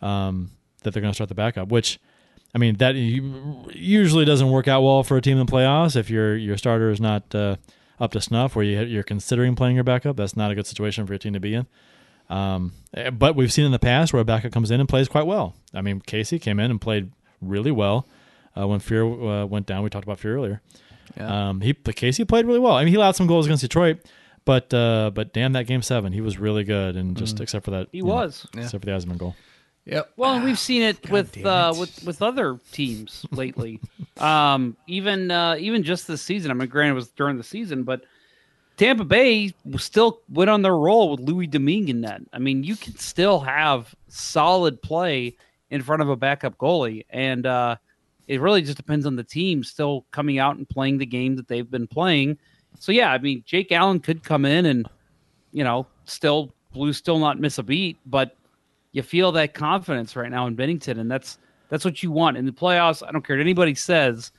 um, 0.03 0.51
that 0.83 0.93
they're 0.93 1.01
going 1.01 1.13
to 1.13 1.15
start 1.15 1.29
the 1.29 1.35
backup. 1.35 1.69
Which, 1.69 1.99
I 2.55 2.59
mean, 2.59 2.77
that 2.77 2.95
usually 2.95 4.25
doesn't 4.25 4.51
work 4.51 4.69
out 4.69 4.83
well 4.83 5.03
for 5.03 5.17
a 5.17 5.23
team 5.23 5.39
in 5.39 5.47
the 5.47 5.53
playoffs 5.53 5.97
if 5.97 6.11
your 6.11 6.37
your 6.37 6.57
starter 6.57 6.91
is 6.91 7.01
not 7.01 7.35
uh, 7.35 7.57
up 7.99 8.13
to 8.13 8.21
snuff, 8.21 8.55
where 8.55 8.65
you 8.65 8.83
you're 8.83 9.03
considering 9.03 9.57
playing 9.57 9.77
your 9.77 9.85
backup. 9.85 10.17
That's 10.17 10.37
not 10.37 10.51
a 10.51 10.55
good 10.55 10.67
situation 10.67 11.07
for 11.07 11.15
your 11.15 11.19
team 11.19 11.33
to 11.33 11.41
be 11.41 11.55
in. 11.55 11.67
Um, 12.29 12.73
eh, 12.95 13.11
but 13.11 13.37
we've 13.37 13.53
seen 13.53 13.65
in 13.65 13.73
the 13.73 13.79
past 13.79 14.13
where 14.13 14.23
a 14.23 14.25
backup 14.25 14.53
comes 14.53 14.71
in 14.71 14.81
and 14.81 14.89
plays 14.89 15.09
quite 15.09 15.27
well. 15.27 15.55
I 15.73 15.83
mean, 15.83 16.01
Casey 16.01 16.39
came 16.39 16.59
in 16.59 16.71
and 16.71 16.81
played 16.81 17.11
really 17.41 17.71
well 17.71 18.07
uh, 18.59 18.67
when 18.67 18.81
Fuhr 18.81 19.43
uh, 19.43 19.47
went 19.47 19.67
down. 19.67 19.83
We 19.83 19.91
talked 19.91 20.05
about 20.05 20.19
Fuhr 20.19 20.35
earlier. 20.35 20.63
Um, 21.19 21.61
he 21.61 21.73
the 21.85 21.93
Casey 21.93 22.25
played 22.25 22.47
really 22.47 22.59
well. 22.59 22.75
I 22.75 22.85
mean, 22.85 22.91
he 22.93 22.97
allowed 22.97 23.17
some 23.17 23.27
goals 23.27 23.47
against 23.47 23.63
Detroit, 23.63 23.99
but 24.45 24.73
uh, 24.75 25.11
but 25.15 25.33
damn 25.33 25.53
that 25.53 25.67
game 25.67 25.83
seven, 25.83 26.13
he 26.13 26.21
was 26.21 26.39
really 26.39 26.65
good. 26.65 26.97
And 26.97 27.17
just 27.17 27.41
except 27.41 27.65
for 27.65 27.71
that, 27.73 27.89
He 27.93 27.99
you 27.99 28.05
know, 28.05 28.15
was. 28.15 28.47
except 28.55 28.85
for 28.85 28.91
the 28.91 28.93
Yzerman 28.93 29.19
goal. 29.19 29.35
yep. 29.85 30.11
Well, 30.17 30.43
we've 30.45 30.59
seen 30.59 30.83
it 30.83 31.11
with 31.11 31.33
damn 31.33 31.47
uh, 31.47 31.75
with 31.79 32.05
with 32.05 32.23
other 32.23 32.59
teams 32.73 33.25
lately. 33.31 33.81
um, 34.19 34.77
even 34.87 35.31
uh, 35.31 35.57
even 35.59 35.83
just 35.83 36.07
this 36.07 36.23
season. 36.23 36.51
I 36.51 36.55
mean, 36.55 36.69
granted, 36.69 36.93
it 36.93 36.97
was 36.97 37.09
during 37.11 37.37
the 37.37 37.45
season, 37.45 37.85
but 37.85 38.05
Tampa 38.77 39.05
Bay 39.05 39.55
still 39.77 40.21
went 40.29 40.51
on 40.51 40.63
their 40.63 40.77
roll 40.77 41.13
with 41.13 41.21
Louis 41.21 41.47
Domingue 41.47 41.89
in 41.91 42.01
net. 42.01 42.23
I 42.33 42.39
mean, 42.39 42.65
you 42.65 42.75
can 42.77 42.97
still 42.97 43.39
have 43.41 43.95
solid 44.09 44.83
play 44.83 45.37
in 45.71 45.81
front 45.83 46.03
of 46.03 46.09
a 46.09 46.17
backup 46.17 46.59
goalie, 46.59 47.05
and 47.11 47.47
uh, 47.47 47.77
it 48.29 48.41
really 48.41 48.63
just 48.63 48.77
depends 48.77 49.07
on 49.07 49.17
the 49.17 49.25
team 49.25 49.63
still 49.65 50.07
coming 50.11 50.39
out 50.39 50.57
and 50.57 50.69
playing 50.69 50.99
the 50.99 51.07
game 51.07 51.37
that 51.37 51.49
they've 51.49 51.71
been 51.71 51.87
playing. 51.87 52.39
So 52.79 52.91
yeah, 52.93 53.13
I 53.13 53.19
mean, 53.19 53.43
Jake 53.47 53.71
Allen 53.73 54.01
could 54.01 54.25
come 54.25 54.45
in 54.45 54.67
and 54.67 54.89
you 55.53 55.63
know 55.65 55.87
still 56.05 56.55
blue 56.73 56.93
still 56.93 57.19
not 57.19 57.39
miss 57.39 57.59
a 57.59 57.63
beat, 57.63 57.97
but 58.07 58.37
you 58.93 59.03
feel 59.03 59.33
that 59.33 59.55
confidence 59.55 60.17
right 60.17 60.31
now 60.31 60.47
in 60.47 60.57
Binnington, 60.57 60.99
and 60.99 61.11
that's 61.11 61.39
that's 61.69 61.85
what 61.85 62.03
you 62.03 62.11
want 62.11 62.37
in 62.37 62.47
the 62.47 62.53
playoffs. 62.53 63.07
I 63.07 63.11
don't 63.13 63.25
care 63.27 63.37
what 63.37 63.41
anybody 63.43 63.75
says. 63.75 64.33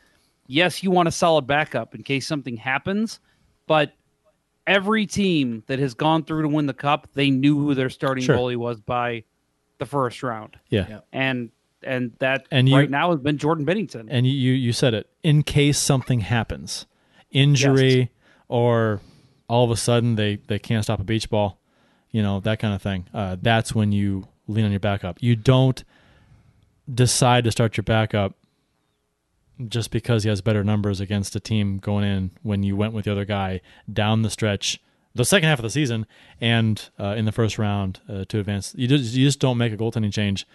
Yes, 0.48 0.84
you 0.84 0.92
want 0.92 1.08
a 1.08 1.12
solid 1.12 1.48
backup 1.48 1.96
in 1.96 2.04
case 2.04 2.28
something 2.28 2.56
happens, 2.56 3.20
but 3.68 3.94
every 4.68 5.06
team 5.06 5.64
that 5.68 5.80
has 5.80 5.94
gone 5.94 6.24
through 6.24 6.42
to 6.44 6.48
win 6.48 6.66
the 6.66 6.74
cup, 6.74 7.08
they 7.14 7.30
knew 7.30 7.58
who 7.58 7.74
their 7.74 7.90
starting 7.90 8.24
Sure. 8.24 8.36
goalie 8.38 8.56
was 8.56 8.80
by 8.80 9.24
the 9.80 9.86
first 9.86 10.22
round, 10.24 10.58
Yeah. 10.70 10.86
Yeah. 10.88 11.00
and 11.14 11.50
and 11.86 12.12
that 12.20 12.46
And 12.52 12.68
you- 12.70 12.76
right 12.76 12.90
now 12.90 13.12
has 13.12 13.20
been 13.20 13.38
Jordan 13.38 13.66
Binnington. 13.66 14.08
And 14.10 14.26
you, 14.28 14.54
you 14.54 14.74
said 14.74 14.94
it. 14.94 15.10
In 15.24 15.44
case 15.44 15.78
something 15.80 16.22
happens, 16.22 16.86
injury 17.32 18.12
or 18.48 19.02
all 19.48 19.64
of 19.66 19.72
a 19.72 19.78
sudden 19.78 20.16
they 20.16 20.38
they 20.48 20.60
can't 20.60 20.84
stop 20.84 21.00
a 21.00 21.04
beach 21.04 21.30
ball, 21.30 21.60
you 22.12 22.22
know 22.24 22.40
that 22.42 22.60
kind 22.60 22.74
of 22.74 22.82
thing. 22.82 23.08
Uh, 23.14 23.38
that's 23.42 23.74
when 23.76 23.92
you 23.92 24.28
lean 24.48 24.66
on 24.66 24.72
your 24.72 24.80
backup. 24.80 25.22
You 25.22 25.36
don't 25.36 25.84
decide 26.94 27.44
to 27.44 27.52
start 27.52 27.78
your 27.78 27.84
backup 27.84 28.36
just 29.68 29.90
because 29.90 30.24
he 30.24 30.30
has 30.30 30.42
better 30.42 30.64
numbers 30.64 31.00
against 31.00 31.36
a 31.36 31.40
team 31.40 31.78
going 31.78 32.04
in 32.04 32.32
when 32.44 32.62
you 32.62 32.76
went 32.76 32.94
with 32.94 33.06
the 33.06 33.12
other 33.12 33.26
guy 33.26 33.62
down 33.92 34.22
the 34.22 34.30
stretch 34.30 34.80
the 35.16 35.24
second 35.26 35.48
half 35.48 35.58
of 35.60 35.64
the 35.64 35.70
season 35.70 36.06
and 36.42 36.90
uh, 37.00 37.16
in 37.18 37.24
the 37.26 37.32
first 37.32 37.58
round 37.58 38.02
uh, 38.10 38.26
to 38.26 38.38
advance 38.38 38.76
you 38.78 38.86
just, 38.88 39.14
you 39.14 39.26
just 39.26 39.40
don't 39.40 39.58
make 39.58 39.72
a 39.72 39.78
goaltending 39.78 40.12
change 40.14 40.46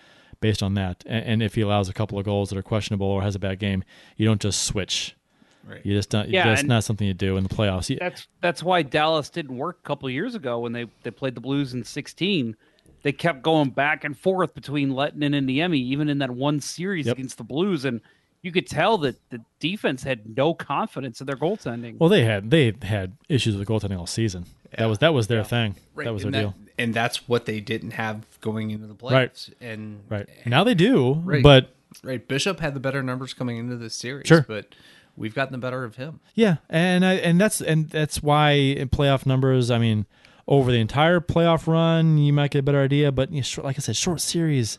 based 0.41 0.63
on 0.63 0.75
that 0.75 1.03
and, 1.07 1.25
and 1.25 1.43
if 1.43 1.55
he 1.55 1.61
allows 1.61 1.89
a 1.89 1.93
couple 1.93 2.19
of 2.19 2.25
goals 2.25 2.51
that 2.51 2.59
are 2.59 2.63
questionable 2.63 3.07
or 3.07 3.23
has 3.23 3.35
a 3.35 3.39
bad 3.39 3.59
game 3.59 3.85
you 4.17 4.27
don't 4.27 4.41
just 4.41 4.63
switch 4.65 5.15
Right. 5.63 5.85
you 5.85 5.95
just 5.95 6.09
don't 6.11 6.29
Yeah, 6.31 6.47
that's 6.47 6.63
not 6.65 6.85
something 6.85 7.07
you 7.07 7.13
do 7.15 7.37
in 7.37 7.43
the 7.45 7.51
playoffs 7.51 7.91
You- 7.91 7.99
That's 8.01 8.27
that's 8.41 8.63
why 8.63 8.83
Dallas 8.83 9.29
didn't 9.29 9.57
work 9.57 9.79
a 9.85 9.87
couple 9.87 10.09
of 10.09 10.13
years 10.15 10.35
ago 10.35 10.59
when 10.59 10.73
they, 10.73 10.87
they 11.03 11.11
played 11.11 11.35
the 11.35 11.41
Blues 11.41 11.75
in 11.75 11.85
16. 11.85 12.57
They 13.03 13.13
kept 13.13 13.43
going 13.43 13.71
back 13.71 14.03
and 14.05 14.19
forth 14.19 14.55
between 14.55 14.91
Lehtonen 14.91 15.37
and 15.37 15.49
Niemi, 15.49 15.77
even 15.79 16.09
in 16.09 16.19
that 16.19 16.31
one 16.31 16.61
series 16.61 17.07
Yep. 17.07 17.17
against 17.17 17.37
the 17.39 17.45
Blues, 17.45 17.85
and 17.85 18.01
you 18.43 18.53
could 18.53 18.67
tell 18.67 18.97
that 18.99 19.17
the 19.31 19.41
defense 19.59 20.03
had 20.03 20.37
no 20.37 20.55
confidence 20.55 21.21
in 21.21 21.27
their 21.27 21.37
goaltending. 21.37 21.99
well 21.99 22.09
they 22.09 22.25
had 22.25 22.51
they 22.51 22.73
had 22.83 23.13
issues 23.29 23.57
with 23.57 23.67
goaltending 23.69 23.99
all 23.99 24.07
season 24.07 24.47
that 24.79 24.87
was 24.87 24.99
that 24.99 25.13
was 25.15 25.27
their 25.27 25.45
thing 25.45 25.75
that 25.97 26.13
was 26.13 26.23
their 26.23 26.29
and 26.29 26.35
deal 26.35 26.55
and 26.79 26.95
that's 26.95 27.29
what 27.29 27.45
they 27.47 27.61
didn't 27.61 27.91
have 27.93 28.25
going 28.41 28.71
into 28.71 28.87
the 28.87 28.95
playoffs. 28.95 29.13
Right. 29.13 29.55
And 29.61 30.01
right 30.09 30.29
now 30.47 30.65
they 30.65 30.75
do 30.75 31.15
Right. 31.15 31.43
but 31.43 31.75
right, 32.03 32.27
Bishop 32.27 32.61
had 32.61 32.73
the 32.75 32.81
better 32.81 33.03
numbers 33.03 33.35
coming 33.35 33.59
into 33.59 33.77
this 33.77 33.95
series, 33.95 34.27
Sure. 34.27 34.45
but 34.49 34.75
we've 35.17 35.35
gotten 35.35 35.53
the 35.53 35.59
better 35.59 35.85
of 35.85 35.97
him. 35.97 36.21
Yeah, 36.35 36.57
and 36.71 37.05
I, 37.05 37.15
and 37.17 37.39
that's 37.39 37.61
and 37.61 37.91
that's 37.91 38.23
why 38.23 38.53
in 38.53 38.89
playoff 38.89 39.27
numbers. 39.27 39.71
I 39.71 39.79
mean, 39.79 40.07
over 40.49 40.71
the 40.73 40.79
entire 40.79 41.21
playoff 41.21 41.67
run, 41.67 42.17
you 42.17 42.33
might 42.33 42.51
get 42.53 42.61
a 42.61 42.63
better 42.63 42.81
idea. 42.81 43.13
But 43.13 43.31
you 43.31 43.39
know, 43.39 43.43
short, 43.43 43.67
like 43.67 43.77
I 43.77 43.81
said, 43.81 43.97
short 43.97 44.23
series. 44.23 44.79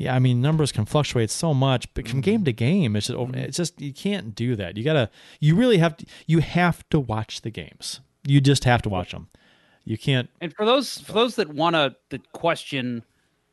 Yeah, 0.00 0.14
I 0.14 0.18
mean 0.18 0.40
numbers 0.40 0.72
can 0.72 0.86
fluctuate 0.86 1.28
so 1.28 1.52
much, 1.52 1.92
but 1.92 2.08
from 2.08 2.22
game 2.22 2.36
mm-hmm. 2.36 2.44
to 2.44 2.52
game, 2.54 2.96
it's 2.96 3.08
just 3.08 3.18
mm-hmm. 3.18 3.34
it's 3.34 3.58
just 3.58 3.78
you 3.78 3.92
can't 3.92 4.34
do 4.34 4.56
that. 4.56 4.78
You 4.78 4.82
gotta, 4.82 5.10
you 5.40 5.54
really 5.54 5.76
have 5.76 5.94
to, 5.98 6.06
you 6.26 6.38
have 6.38 6.88
to 6.88 6.98
watch 6.98 7.42
the 7.42 7.50
games. 7.50 8.00
You 8.26 8.40
just 8.40 8.64
have 8.64 8.80
to 8.80 8.88
watch 8.88 9.12
them. 9.12 9.28
You 9.84 9.98
can't. 9.98 10.30
And 10.40 10.56
for 10.56 10.64
those 10.64 11.02
for 11.02 11.12
those 11.12 11.36
that 11.36 11.50
want 11.50 11.76
to 11.76 11.94
that 12.08 12.32
question 12.32 13.04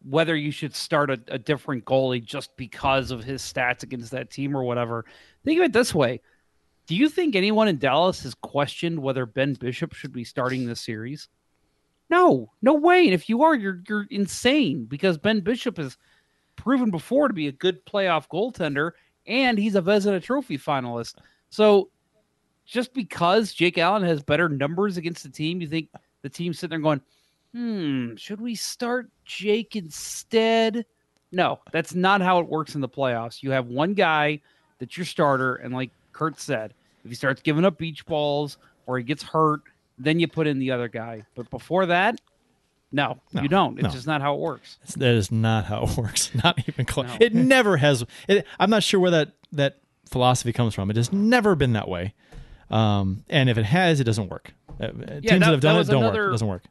whether 0.07 0.37
you 0.37 0.51
should 0.51 0.73
start 0.73 1.09
a, 1.09 1.19
a 1.27 1.37
different 1.37 1.83
goalie 1.83 2.23
just 2.23 2.55
because 2.55 3.11
of 3.11 3.25
his 3.25 3.41
stats 3.41 3.83
against 3.83 4.11
that 4.11 4.29
team 4.29 4.55
or 4.55 4.63
whatever, 4.63 5.03
think 5.43 5.59
of 5.59 5.65
it 5.65 5.73
this 5.73 5.93
way: 5.93 6.21
Do 6.85 6.95
you 6.95 7.09
think 7.09 7.35
anyone 7.35 7.67
in 7.67 7.77
Dallas 7.77 8.23
has 8.23 8.33
questioned 8.35 8.99
whether 8.99 9.25
Ben 9.25 9.55
Bishop 9.55 9.93
should 9.93 10.13
be 10.13 10.23
starting 10.23 10.65
this 10.65 10.79
series? 10.79 11.27
No, 12.09 12.53
no 12.61 12.73
way. 12.73 13.03
And 13.03 13.13
if 13.13 13.27
you 13.27 13.43
are, 13.43 13.53
you're 13.53 13.81
you're 13.89 14.07
insane 14.09 14.85
because 14.85 15.17
Ben 15.17 15.41
Bishop 15.41 15.75
has 15.75 15.97
proven 16.57 16.91
before 16.91 17.29
to 17.29 17.33
be 17.33 17.47
a 17.47 17.53
good 17.53 17.85
playoff 17.85 18.27
goaltender, 18.27 18.91
and 19.25 19.57
he's 19.57 19.75
a 19.75 19.81
Vezina 19.81 20.21
Trophy 20.21 20.57
finalist. 20.57 21.15
So 21.49 21.89
just 22.65 22.93
because 22.93 23.53
Jake 23.53 23.77
Allen 23.77 24.03
has 24.03 24.21
better 24.21 24.49
numbers 24.49 24.97
against 24.97 25.23
the 25.23 25.29
team, 25.29 25.61
you 25.61 25.67
think 25.67 25.89
the 26.21 26.29
team's 26.29 26.59
sitting 26.59 26.71
there 26.71 26.79
going, 26.79 27.01
hmm, 27.53 28.15
should 28.15 28.41
we 28.41 28.55
start 28.55 29.09
Jake 29.23 29.77
instead? 29.77 30.85
No, 31.31 31.59
that's 31.71 31.95
not 31.95 32.21
how 32.21 32.39
it 32.39 32.47
works 32.47 32.75
in 32.75 32.81
the 32.81 32.89
playoffs. 32.89 33.41
You 33.41 33.51
have 33.51 33.67
one 33.67 33.93
guy 33.93 34.41
that's 34.79 34.97
your 34.97 35.05
starter, 35.05 35.55
and 35.55 35.73
like 35.73 35.91
Kurt 36.11 36.39
said, 36.39 36.73
if 37.03 37.09
he 37.09 37.15
starts 37.15 37.41
giving 37.41 37.63
up 37.63 37.77
beach 37.77 38.05
balls 38.05 38.57
or 38.85 38.97
he 38.97 39.03
gets 39.03 39.23
hurt, 39.23 39.61
then 39.97 40.19
you 40.19 40.27
put 40.27 40.47
in 40.47 40.59
the 40.59 40.71
other 40.71 40.87
guy. 40.87 41.23
But 41.35 41.49
before 41.49 41.85
that, 41.85 42.19
no, 42.91 43.19
No, 43.33 43.41
you 43.41 43.47
don't. 43.49 43.75
It's 43.77 43.83
no. 43.83 43.89
just 43.89 44.07
not 44.07 44.21
how 44.21 44.35
it 44.35 44.39
works. 44.39 44.77
That 44.97 45.15
is 45.15 45.31
not 45.31 45.65
how 45.65 45.83
it 45.83 45.97
works. 45.97 46.31
Not 46.43 46.59
even 46.67 46.85
close. 46.85 47.07
No. 47.07 47.17
It 47.19 47.33
never 47.35 47.77
has. 47.77 48.05
It, 48.27 48.45
I'm 48.59 48.69
not 48.69 48.83
sure 48.83 48.99
where 48.99 49.11
that 49.11 49.33
that 49.53 49.77
philosophy 50.09 50.53
comes 50.53 50.73
from. 50.73 50.89
It 50.89 50.95
has 50.95 51.11
never 51.11 51.55
been 51.55 51.73
that 51.73 51.87
way. 51.89 52.13
Um, 52.69 53.23
and 53.29 53.49
if 53.49 53.57
it 53.57 53.65
has, 53.65 53.99
it 53.99 54.03
doesn't 54.05 54.29
work. 54.29 54.53
Uh, 54.79 54.87
teams 54.87 54.97
that- 54.97 55.21
that 55.21 55.31
have 55.31 55.39
that 55.41 55.61
done 55.61 55.75
it 55.75 55.79
was 55.79 55.87
don't 55.89 56.01
work. 56.03 56.13
another- 56.13 56.27
It 56.29 56.31
doesn't 56.31 56.47
work. 56.47 56.63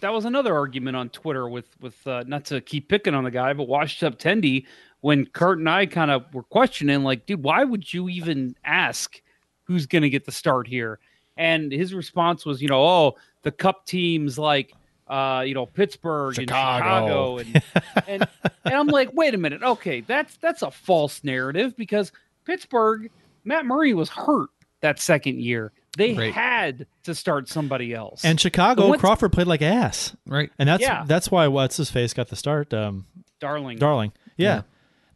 that 0.00 0.12
was 0.12 0.24
another 0.24 0.54
argument 0.56 0.96
on 0.96 1.08
Twitter 1.10 1.48
with 1.48 1.66
with 1.80 2.04
uh, 2.06 2.24
not 2.26 2.44
to 2.46 2.60
keep 2.60 2.88
picking 2.88 3.14
on 3.14 3.24
the 3.24 3.30
guy, 3.30 3.52
but 3.52 3.68
Washed 3.68 4.02
Up 4.02 4.18
Tendy 4.18 4.66
when 5.00 5.26
Kurt 5.26 5.58
and 5.58 5.68
I 5.68 5.86
kind 5.86 6.10
of 6.12 6.32
were 6.34 6.42
questioning, 6.44 7.02
like, 7.02 7.26
dude, 7.26 7.42
why 7.42 7.64
would 7.64 7.92
you 7.92 8.08
even 8.08 8.54
ask 8.64 9.20
who's 9.64 9.86
going 9.86 10.02
to 10.02 10.10
get 10.10 10.24
the 10.24 10.32
start 10.32 10.66
here? 10.68 10.98
And 11.36 11.72
his 11.72 11.92
response 11.94 12.44
was, 12.46 12.60
you 12.62 12.68
know, 12.68 12.84
oh, 12.84 13.16
the 13.42 13.50
Cup 13.50 13.84
teams 13.86 14.38
like, 14.38 14.72
uh, 15.12 15.42
you 15.42 15.54
know, 15.54 15.66
Pittsburgh 15.66 16.34
Chicago. 16.34 17.38
and 17.38 17.46
Chicago, 17.46 17.62
and 18.06 18.08
and 18.08 18.28
and 18.64 18.74
I'm 18.74 18.86
like, 18.86 19.10
wait 19.12 19.34
a 19.34 19.38
minute, 19.38 19.62
okay, 19.62 20.00
that's 20.00 20.36
that's 20.38 20.62
a 20.62 20.70
false 20.70 21.22
narrative 21.22 21.76
because 21.76 22.12
Pittsburgh, 22.44 23.10
Matt 23.44 23.66
Murray 23.66 23.94
was 23.94 24.08
hurt 24.08 24.48
that 24.80 24.98
second 24.98 25.40
year. 25.40 25.72
They 25.98 26.14
Right. 26.14 26.32
had 26.32 26.86
to 27.04 27.14
start 27.14 27.48
somebody 27.48 27.92
else. 27.92 28.24
And 28.24 28.40
Chicago, 28.40 28.88
What's- 28.88 29.00
Crawford 29.00 29.32
played 29.32 29.46
like 29.46 29.60
ass, 29.62 30.16
Right. 30.26 30.50
and 30.58 30.68
that's 30.68 30.82
Yeah. 30.82 31.04
that's 31.06 31.30
why 31.30 31.48
what's 31.48 31.76
his 31.76 31.90
face 31.90 32.14
got 32.14 32.28
the 32.28 32.36
start. 32.36 32.72
Um, 32.72 33.04
Darling, 33.40 33.76
Darling, 33.78 34.12
yeah. 34.36 34.62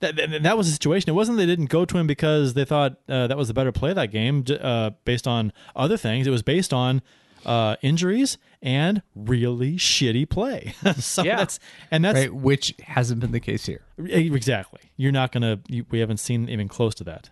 That, 0.00 0.16
that, 0.16 0.42
that 0.42 0.58
was 0.58 0.66
the 0.66 0.72
situation. 0.72 1.08
It 1.08 1.14
wasn't 1.14 1.38
they 1.38 1.46
didn't 1.46 1.70
go 1.70 1.86
to 1.86 1.96
him 1.96 2.06
because 2.06 2.52
they 2.52 2.66
thought 2.66 2.96
uh, 3.08 3.28
that 3.28 3.36
was 3.38 3.48
the 3.48 3.54
better 3.54 3.72
play 3.72 3.94
that 3.94 4.10
game, 4.10 4.44
uh, 4.60 4.90
based 5.06 5.26
on 5.26 5.52
other 5.74 5.96
things. 5.96 6.26
It 6.26 6.30
was 6.30 6.42
based 6.42 6.74
on 6.74 7.00
uh, 7.46 7.76
injuries 7.80 8.36
and 8.60 9.00
really 9.14 9.76
shitty 9.76 10.28
play. 10.28 10.74
so 10.98 11.22
Yeah. 11.22 11.36
that's 11.36 11.58
and 11.90 12.04
that's 12.04 12.18
Right. 12.18 12.34
Which 12.34 12.74
hasn't 12.82 13.20
been 13.20 13.32
the 13.32 13.40
case 13.40 13.64
here. 13.64 13.82
exactly. 13.98 14.80
You're 14.96 15.12
not 15.12 15.32
gonna. 15.32 15.60
You, 15.68 15.86
we 15.90 16.00
haven't 16.00 16.18
seen 16.18 16.48
even 16.48 16.68
close 16.68 16.94
to 16.96 17.04
that. 17.04 17.30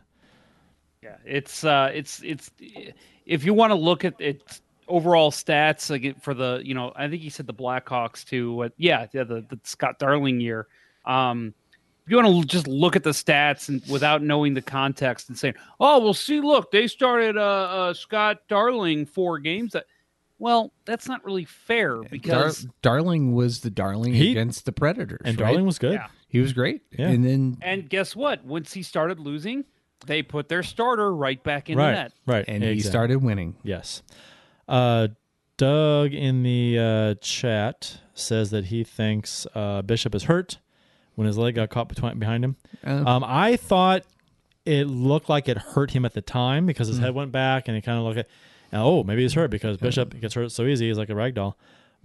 Yeah, 1.02 1.16
it's 1.26 1.64
uh, 1.64 1.90
it's 1.92 2.22
it's 2.22 2.50
if 3.26 3.44
you 3.44 3.52
want 3.52 3.72
to 3.72 3.74
look 3.74 4.04
at 4.04 4.14
it 4.18 4.60
overall 4.86 5.30
stats 5.30 5.90
like 5.90 6.20
for 6.22 6.32
the 6.32 6.60
you 6.64 6.74
know 6.74 6.92
I 6.94 7.08
think 7.08 7.22
he 7.22 7.28
said 7.28 7.46
the 7.46 7.54
Blackhawks 7.54 8.24
too. 8.24 8.64
Uh, 8.64 8.68
yeah, 8.78 9.06
yeah, 9.12 9.24
the, 9.24 9.40
the 9.42 9.58
Scott 9.64 9.98
Darling 9.98 10.40
year. 10.40 10.66
Um, 11.04 11.52
if 12.04 12.10
you 12.10 12.16
want 12.16 12.42
to 12.42 12.46
just 12.46 12.68
look 12.68 12.96
at 12.96 13.02
the 13.02 13.10
stats 13.10 13.68
and 13.68 13.82
without 13.90 14.22
knowing 14.22 14.52
the 14.52 14.62
context 14.62 15.28
and 15.28 15.38
saying, 15.38 15.54
oh 15.80 15.98
well, 16.00 16.14
see, 16.14 16.40
look, 16.40 16.70
they 16.70 16.86
started 16.86 17.36
uh, 17.36 17.40
uh 17.40 17.94
Scott 17.94 18.38
Darling 18.48 19.06
four 19.06 19.38
games. 19.38 19.72
That 19.72 19.86
well, 20.44 20.72
that's 20.84 21.08
not 21.08 21.24
really 21.24 21.46
fair 21.46 21.94
Dar- 21.94 22.04
because 22.10 22.66
Darling 22.82 23.32
was 23.32 23.60
the 23.60 23.70
darling 23.70 24.12
He- 24.12 24.30
against 24.32 24.66
the 24.66 24.72
Predators. 24.72 25.22
And 25.24 25.40
right? 25.40 25.46
Darling 25.48 25.64
was 25.64 25.78
good. 25.78 25.94
Yeah. 25.94 26.08
he 26.28 26.38
was 26.40 26.52
great. 26.52 26.82
Yeah. 26.96 27.08
And 27.08 27.24
then 27.24 27.56
and 27.62 27.88
guess 27.88 28.14
what? 28.14 28.44
Once 28.44 28.74
he 28.74 28.82
started 28.82 29.18
losing, 29.18 29.64
they 30.06 30.22
put 30.22 30.50
their 30.50 30.62
starter 30.62 31.14
right 31.14 31.42
back 31.42 31.70
in 31.70 31.78
the 31.78 31.82
right, 31.82 31.92
net. 31.92 32.12
right, 32.26 32.44
and 32.46 32.62
he 32.62 32.80
started 32.80 33.22
winning. 33.22 33.56
Yes. 33.62 34.02
Uh, 34.68 35.08
Doug 35.56 36.12
in 36.12 36.42
the 36.42 36.78
uh, 36.78 37.14
chat 37.22 38.00
says 38.12 38.50
that 38.50 38.66
he 38.66 38.84
thinks 38.84 39.46
uh, 39.54 39.80
Bishop 39.82 40.14
is 40.14 40.24
hurt 40.24 40.58
when 41.14 41.26
his 41.26 41.38
leg 41.38 41.54
got 41.54 41.70
caught 41.70 41.88
between, 41.88 42.18
behind 42.18 42.44
him. 42.44 42.56
Uh, 42.86 43.04
Um, 43.06 43.24
I 43.26 43.56
thought 43.56 44.02
it 44.66 44.88
looked 44.88 45.28
like 45.28 45.48
it 45.48 45.56
hurt 45.56 45.92
him 45.92 46.04
at 46.04 46.12
the 46.12 46.22
time 46.22 46.66
because 46.66 46.88
his 46.88 46.98
head 46.98 47.14
went 47.14 47.30
back 47.32 47.68
and 47.68 47.76
he 47.76 47.80
kind 47.82 47.98
of 47.98 48.04
looked 48.04 48.18
at, 48.18 48.28
and, 48.72 48.82
oh, 48.82 49.04
maybe 49.04 49.22
he's 49.22 49.34
hurt 49.34 49.50
because 49.50 49.76
Bishop 49.76 50.20
gets 50.20 50.34
hurt 50.34 50.50
so 50.52 50.64
easy. 50.64 50.88
He's 50.88 50.98
like 50.98 51.10
a 51.10 51.14
rag 51.14 51.34
doll. 51.34 51.56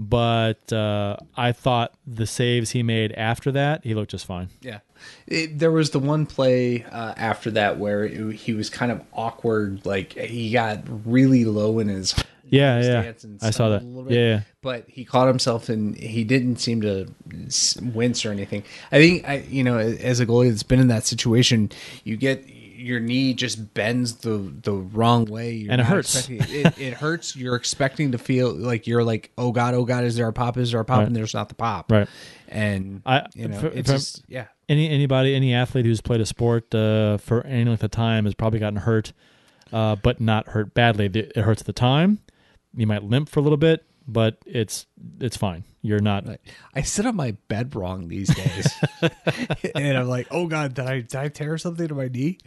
But 0.02 0.72
uh, 0.72 1.18
I 1.36 1.52
thought 1.52 1.94
the 2.07 2.26
saves 2.26 2.72
he 2.72 2.84
made 2.84 3.11
after 3.14 3.52
that, 3.52 3.84
he 3.84 3.94
looked 3.94 4.11
just 4.11 4.26
fine. 4.26 4.48
Yeah. 4.61 4.80
It, 5.27 5.60
there 5.60 5.72
was 5.72 5.90
the 5.90 5.99
one 5.99 6.26
play 6.26 6.86
uh, 6.86 7.14
after 7.18 7.52
that 7.52 7.80
where 7.80 8.06
it, 8.06 8.36
he 8.36 8.53
was 8.53 8.69
kind 8.69 8.94
of 8.94 9.02
awkward. 9.11 9.86
Like 9.86 10.14
he 10.14 10.52
got 10.52 10.84
really 11.06 11.44
low 11.44 11.80
in 11.80 11.90
his 11.90 12.15
Yeah, 12.45 12.81
yeah. 12.81 13.11
I 13.41 13.49
saw 13.52 13.69
that. 13.69 13.81
a 13.81 13.86
little 13.86 14.03
bit. 14.03 14.14
Yeah, 14.14 14.27
yeah. 14.27 14.41
But 14.61 14.86
he 14.88 15.06
caught 15.06 15.27
himself 15.27 15.69
and 15.69 15.98
he 15.98 16.23
didn't 16.23 16.57
seem 16.57 16.81
to 16.81 17.07
wince 17.81 18.26
or 18.26 18.31
anything. 18.31 18.64
I 18.91 18.99
think 18.99 19.27
I, 19.27 19.38
you 19.49 19.64
know, 19.64 19.77
as 19.77 20.19
a 20.19 20.26
goalie 20.26 20.49
that's 20.49 20.64
been 20.64 20.80
in 20.80 20.88
that 20.88 21.06
situation, 21.06 21.72
you 22.03 22.18
get 22.18 22.45
your 22.80 22.99
knee 22.99 23.34
just 23.34 23.73
bends 23.73 24.18
the 24.18 24.38
the 24.64 24.72
wrong 24.73 25.26
way, 25.26 25.53
You're 25.53 25.72
And 25.73 25.81
it 25.81 25.85
hurts. 25.85 26.30
It, 26.30 26.77
it 26.80 26.93
hurts. 26.93 27.35
You're 27.35 27.56
expecting 27.56 28.14
to 28.14 28.18
feel 28.18 28.53
like 28.53 28.88
you're 28.88 29.03
like, 29.03 29.31
oh 29.38 29.51
god, 29.51 29.73
oh 29.73 29.84
god, 29.85 30.03
is 30.06 30.15
there 30.15 30.27
a 30.27 30.34
pop? 30.34 30.57
Is 30.57 30.72
there 30.72 30.80
a 30.80 30.85
pop? 30.85 30.99
Right. 30.99 31.07
And 31.07 31.15
there's 31.15 31.34
not 31.34 31.49
the 31.49 31.56
pop. 31.56 31.91
Right. 31.91 32.07
And 32.47 33.01
I- 33.06 33.27
you 33.35 33.47
know, 33.47 33.60
for- 33.60 33.68
it 33.68 33.85
for- 33.85 33.93
just 33.93 34.23
yeah. 34.27 34.45
any 34.68 34.89
anybody 34.89 35.35
any 35.35 35.53
athlete 35.53 35.85
who's 35.85 36.01
played 36.01 36.22
a 36.22 36.26
sport 36.26 36.73
uh, 36.73 37.18
for 37.18 37.45
any 37.45 37.65
length 37.65 37.84
of 37.84 37.91
time 37.91 38.26
has 38.26 38.34
probably 38.34 38.60
gotten 38.60 38.80
hurt, 38.80 39.14
uh, 39.73 39.95
but 39.97 40.19
not 40.22 40.47
hurt 40.49 40.73
badly. 40.73 41.06
It 41.06 41.15
it 41.15 41.38
hurts 41.38 41.61
at 41.61 41.68
the 41.68 41.73
time. 41.73 42.19
You 42.76 42.88
might 42.88 43.03
limp 43.03 43.30
for 43.30 43.39
a 43.39 43.43
little 43.43 43.57
bit, 43.57 43.84
but 44.11 44.38
it's 44.45 44.86
it's 45.19 45.38
fine. 45.38 45.64
You're 45.81 46.02
not. 46.02 46.27
Right. 46.27 46.41
I 46.76 46.81
sit 46.81 47.06
on 47.06 47.15
my 47.15 47.31
bed 47.48 47.76
wrong 47.76 48.07
these 48.07 48.34
days, 48.34 48.73
and 49.76 49.98
I'm 49.98 50.07
like, 50.07 50.27
"Oh 50.31 50.48
God, 50.48 50.73
did 50.73 50.86
I 50.86 51.02
did 51.02 51.15
I 51.15 51.27
tear 51.30 51.57
something 51.57 51.88
to 51.88 51.95
my 51.95 52.07
knee?" 52.07 52.38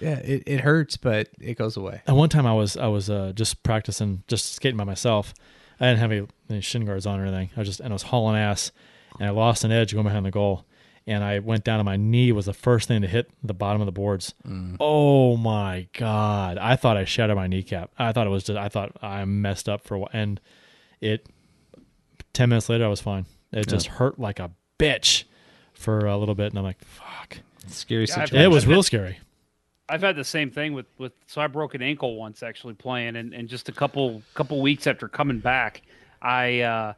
Yeah, 0.00 0.18
it, 0.18 0.42
it 0.46 0.60
hurts, 0.60 0.96
but 0.96 1.28
it 1.40 1.56
goes 1.56 1.76
away. 1.76 2.02
At 2.06 2.14
one 2.14 2.28
time, 2.28 2.46
I 2.46 2.52
was 2.52 2.76
I 2.76 2.86
was 2.86 3.10
uh, 3.10 3.32
just 3.34 3.62
practicing, 3.62 4.22
just 4.28 4.54
skating 4.54 4.76
by 4.76 4.84
myself. 4.84 5.34
I 5.80 5.86
didn't 5.86 5.98
have 5.98 6.12
any, 6.12 6.26
any 6.48 6.60
shin 6.60 6.84
guards 6.84 7.06
on 7.06 7.20
or 7.20 7.26
anything. 7.26 7.50
I 7.56 7.60
was 7.60 7.68
just 7.68 7.80
and 7.80 7.90
I 7.90 7.94
was 7.94 8.02
hauling 8.02 8.36
ass, 8.36 8.72
and 9.18 9.28
I 9.28 9.32
lost 9.32 9.64
an 9.64 9.72
edge 9.72 9.92
going 9.92 10.04
behind 10.04 10.26
the 10.26 10.30
goal, 10.30 10.64
and 11.06 11.24
I 11.24 11.38
went 11.38 11.64
down, 11.64 11.80
and 11.80 11.86
my 11.86 11.96
knee 11.96 12.32
was 12.32 12.46
the 12.46 12.52
first 12.52 12.88
thing 12.88 13.02
to 13.02 13.08
hit 13.08 13.30
the 13.42 13.54
bottom 13.54 13.80
of 13.80 13.86
the 13.86 13.92
boards. 13.92 14.34
Oh 14.80 15.36
my 15.36 15.88
god! 15.94 16.58
I 16.58 16.76
thought 16.76 16.96
I 16.96 17.04
shattered 17.04 17.36
my 17.36 17.46
kneecap. 17.46 17.90
I 17.98 18.12
thought 18.12 18.26
it 18.26 18.30
was 18.30 18.44
just. 18.44 18.58
I 18.58 18.68
thought 18.68 18.92
I 19.02 19.24
messed 19.24 19.68
up 19.68 19.84
for 19.84 19.94
a 19.94 19.98
while, 19.98 20.10
and 20.12 20.40
it. 21.00 21.26
Ten 22.32 22.48
minutes 22.50 22.68
later, 22.68 22.84
I 22.84 22.88
was 22.88 23.00
fine. 23.00 23.26
It 23.52 23.68
just 23.68 23.86
hurt 23.86 24.18
like 24.18 24.38
a 24.38 24.50
bitch 24.78 25.24
for 25.72 26.00
a 26.00 26.16
little 26.16 26.34
bit, 26.34 26.48
and 26.52 26.58
I'm 26.58 26.64
like, 26.64 26.82
"Fuck!" 26.84 27.38
Scary 27.68 28.02
Yeah, 28.02 28.14
situation. 28.14 28.40
It 28.40 28.48
was 28.48 28.66
real 28.66 28.82
scary. 28.82 29.18
I've 29.88 30.02
had 30.02 30.16
the 30.16 30.24
same 30.24 30.50
thing 30.50 30.72
with 30.72 30.86
with 30.98 31.12
so 31.26 31.40
I 31.40 31.46
broke 31.46 31.74
an 31.74 31.82
ankle 31.82 32.16
once 32.16 32.42
actually 32.42 32.74
playing 32.74 33.16
and, 33.16 33.32
and 33.32 33.48
just 33.48 33.68
a 33.68 33.72
couple 33.72 34.20
couple 34.34 34.60
weeks 34.60 34.86
after 34.86 35.08
coming 35.08 35.38
back, 35.38 35.82
I 36.20 36.60
uh 36.60 36.94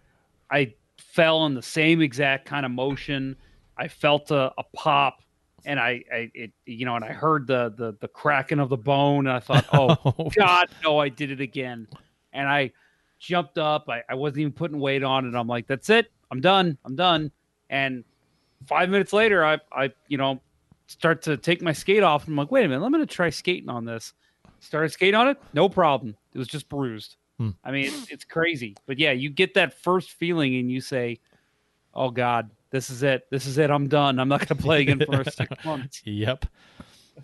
I 0.50 0.74
fell 0.96 1.44
in 1.46 1.54
the 1.54 1.62
same 1.62 2.00
exact 2.00 2.46
kind 2.46 2.64
of 2.64 2.72
motion. 2.72 3.36
I 3.76 3.88
felt 3.88 4.30
a, 4.30 4.52
a 4.58 4.64
pop 4.74 5.22
and 5.66 5.78
I, 5.78 6.02
I 6.12 6.30
it 6.34 6.52
you 6.64 6.86
know 6.86 6.96
and 6.96 7.04
I 7.04 7.12
heard 7.12 7.46
the 7.46 7.74
the 7.76 7.94
the 8.00 8.08
cracking 8.08 8.58
of 8.58 8.70
the 8.70 8.78
bone 8.78 9.26
and 9.26 9.36
I 9.36 9.40
thought, 9.40 9.66
Oh 9.72 9.96
Oh, 10.04 10.30
God, 10.36 10.68
no, 10.82 10.98
I 10.98 11.10
did 11.10 11.30
it 11.30 11.40
again. 11.42 11.86
And 12.32 12.48
I 12.48 12.72
jumped 13.18 13.58
up. 13.58 13.88
I, 13.88 14.02
I 14.08 14.14
wasn't 14.14 14.40
even 14.40 14.52
putting 14.52 14.78
weight 14.78 15.02
on 15.02 15.24
and 15.24 15.36
I'm 15.36 15.48
like, 15.48 15.66
That's 15.66 15.90
it. 15.90 16.10
I'm 16.30 16.40
done. 16.40 16.78
I'm 16.84 16.96
done. 16.96 17.30
And 17.70 18.04
five 18.66 18.88
minutes 18.88 19.12
later 19.12 19.44
I 19.44 19.58
I 19.72 19.92
you 20.08 20.18
know 20.18 20.40
start 20.88 21.22
to 21.22 21.36
take 21.36 21.62
my 21.62 21.72
skate 21.72 22.02
off. 22.02 22.24
And 22.24 22.32
I'm 22.32 22.36
like, 22.36 22.50
wait 22.50 22.64
a 22.64 22.68
minute, 22.68 22.84
I'm 22.84 22.90
going 22.90 23.06
to 23.06 23.14
try 23.14 23.30
skating 23.30 23.68
on 23.68 23.84
this. 23.84 24.14
Started 24.60 24.90
skating 24.90 25.14
on 25.14 25.28
it, 25.28 25.36
no 25.52 25.68
problem. 25.68 26.16
It 26.34 26.38
was 26.38 26.48
just 26.48 26.68
bruised. 26.68 27.16
Hmm. 27.38 27.50
I 27.62 27.70
mean, 27.70 27.86
it's, 27.86 28.10
it's 28.10 28.24
crazy. 28.24 28.74
But 28.86 28.98
yeah, 28.98 29.12
you 29.12 29.30
get 29.30 29.54
that 29.54 29.72
first 29.72 30.10
feeling 30.10 30.56
and 30.56 30.72
you 30.72 30.80
say, 30.80 31.20
oh 31.94 32.10
God, 32.10 32.50
this 32.70 32.90
is 32.90 33.02
it. 33.02 33.26
This 33.30 33.46
is 33.46 33.58
it. 33.58 33.70
I'm 33.70 33.86
done. 33.88 34.18
I'm 34.18 34.28
not 34.28 34.40
going 34.40 34.48
to 34.48 34.54
play 34.56 34.80
again 34.80 35.00
for 35.06 35.22
six 35.30 35.64
months. 35.64 36.02
Yep. 36.04 36.46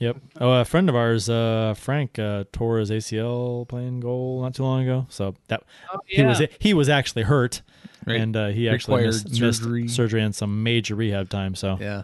Yep. 0.01 0.17
Oh, 0.41 0.53
a 0.53 0.65
friend 0.65 0.89
of 0.89 0.97
ours, 0.97 1.29
uh, 1.29 1.75
Frank, 1.77 2.19
uh, 2.19 2.45
tore 2.53 2.79
his 2.79 2.91
ACL 2.91 3.67
playing 3.69 4.01
goal 4.01 4.43
not 4.43 4.55
too 4.55 4.63
long 4.65 4.83
ago. 4.83 5.07
So 5.09 5.35
that 5.49 5.63
he 6.07 6.23
was 6.23 6.43
he 6.59 6.75
was 6.75 6.89
actually 6.89 7.23
hurt, 7.23 7.63
Right. 8.07 8.21
and 8.21 8.37
uh, 8.37 8.49
he 8.49 8.69
actually 8.69 9.05
Required 9.05 9.07
missed, 9.25 9.41
missed 9.41 9.63
surgery. 9.63 9.89
surgery 9.89 10.23
and 10.23 10.35
some 10.35 10.63
major 10.63 10.95
rehab 10.95 11.29
time. 11.31 11.55
So 11.55 11.79
yeah, 11.81 12.03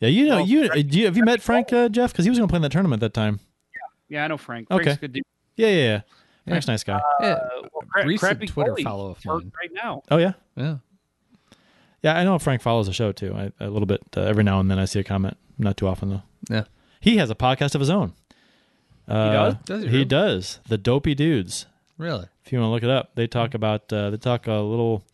Yeah. 0.00 0.08
you 0.08 0.26
know, 0.26 0.36
Well, 0.36 0.46
you, 0.46 0.66
Frank- 0.68 0.90
do 0.90 0.98
you 0.98 1.04
have 1.06 1.16
you 1.16 1.24
met 1.24 1.42
Frank 1.42 1.72
uh, 1.72 1.88
Jeff? 1.88 2.12
Because 2.12 2.24
he 2.24 2.30
was 2.30 2.38
going 2.38 2.48
to 2.48 2.52
play 2.52 2.56
in 2.58 2.62
that 2.62 2.72
tournament 2.72 3.00
that 3.00 3.14
time. 3.14 3.40
Yeah, 4.08 4.18
yeah, 4.18 4.24
I 4.24 4.28
know 4.28 4.36
Frank. 4.38 4.70
Okay. 4.70 4.84
Frank's 4.84 4.98
a 4.98 5.00
good 5.00 5.12
dude. 5.14 5.24
Yeah, 5.56 5.68
yeah, 5.68 5.74
yeah. 5.82 6.00
Frank's 6.46 6.68
a 6.68 6.70
nice 6.72 6.84
guy. 6.84 7.00
Yeah. 7.20 7.26
Uh, 7.26 7.38
well, 7.72 7.82
Cra- 7.88 8.06
Recent 8.06 8.48
Twitter 8.48 8.72
Goalie 8.72 8.82
follow 8.84 9.10
of 9.10 9.24
mine. 9.24 9.50
right 9.60 9.70
now. 9.72 10.02
Oh 10.10 10.18
yeah, 10.18 10.32
Yeah. 10.56 10.76
yeah. 12.02 12.16
I 12.18 12.24
know 12.24 12.38
Frank 12.38 12.62
follows 12.62 12.86
the 12.86 12.92
show 12.92 13.12
too. 13.12 13.34
I, 13.34 13.50
a 13.64 13.68
little 13.70 13.86
bit 13.86 14.02
uh, 14.16 14.20
every 14.22 14.44
now 14.44 14.60
and 14.60 14.70
then. 14.70 14.78
I 14.78 14.84
see 14.84 15.00
a 15.00 15.04
comment. 15.04 15.36
Not 15.58 15.76
too 15.76 15.88
often 15.88 16.10
though. 16.10 16.22
Yeah. 16.50 16.64
He 17.04 17.18
has 17.18 17.28
a 17.30 17.34
podcast 17.34 17.74
of 17.74 17.80
his 17.80 17.90
own. 17.90 18.14
Uh, 19.06 19.32
does? 19.32 19.54
Does 19.66 19.82
he 19.82 19.88
he 19.88 19.92
really? 19.96 20.04
does. 20.06 20.58
The 20.68 20.78
Dopey 20.78 21.14
Dudes. 21.14 21.66
Really? 21.98 22.26
if 22.44 22.52
you 22.52 22.58
want 22.58 22.68
to 22.68 22.72
look 22.72 22.82
it 22.82 22.90
up. 22.90 23.14
They 23.14 23.26
talk 23.26 23.54
about 23.54 23.92
uh, 23.92 24.10
they 24.10 24.16
talk 24.16 24.46
a 24.46 24.54
little. 24.54 25.04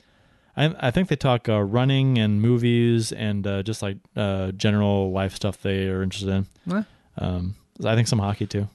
I 0.56 0.74
I 0.78 0.90
think 0.92 1.08
they 1.08 1.16
talk 1.16 1.48
uh, 1.48 1.60
running 1.60 2.18
and 2.18 2.40
movies 2.40 3.12
and 3.12 3.46
uh, 3.46 3.62
just 3.62 3.82
like 3.82 3.96
uh, 4.16 4.52
general 4.52 5.10
life 5.12 5.34
stuff 5.34 5.60
they 5.62 5.88
are 5.88 6.02
interested 6.02 6.28
in. 6.30 6.46
Eh. 6.76 6.82
Um, 7.18 7.54
I 7.84 7.94
think 7.96 8.08
some 8.08 8.18
hockey 8.20 8.46
too. 8.46 8.68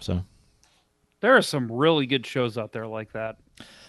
So 0.00 0.22
There 1.20 1.36
are 1.36 1.42
some 1.42 1.70
really 1.72 2.06
good 2.06 2.26
shows 2.26 2.58
out 2.58 2.72
there 2.72 2.86
like 2.86 3.12
that. 3.12 3.36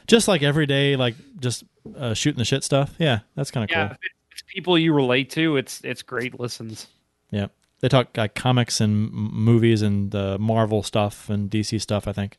just 0.07 0.27
like 0.27 0.41
everyday, 0.43 0.95
like 0.95 1.15
just 1.39 1.63
uh, 1.97 2.13
shooting 2.13 2.37
the 2.39 2.45
shit 2.45 2.63
stuff. 2.63 2.93
Yeah, 2.99 3.19
that's 3.35 3.51
kind 3.51 3.63
of 3.63 3.69
Yeah, 3.71 3.87
cool. 3.87 3.97
if 4.01 4.11
it's 4.31 4.43
people 4.47 4.77
you 4.77 4.93
relate 4.93 5.29
to, 5.31 5.57
it's 5.57 5.81
it's 5.83 6.01
great 6.01 6.39
listens. 6.39 6.87
Yeah, 7.31 7.47
they 7.83 7.89
talk 7.89 8.17
uh, 8.17 8.29
comics 8.33 8.79
and 8.79 9.07
m- 9.09 9.29
movies 9.33 9.81
and 9.81 10.15
uh, 10.15 10.37
Marvel 10.39 10.83
stuff 10.83 11.29
and 11.29 11.51
DC 11.51 11.81
stuff. 11.81 12.07
I 12.07 12.13
think. 12.13 12.37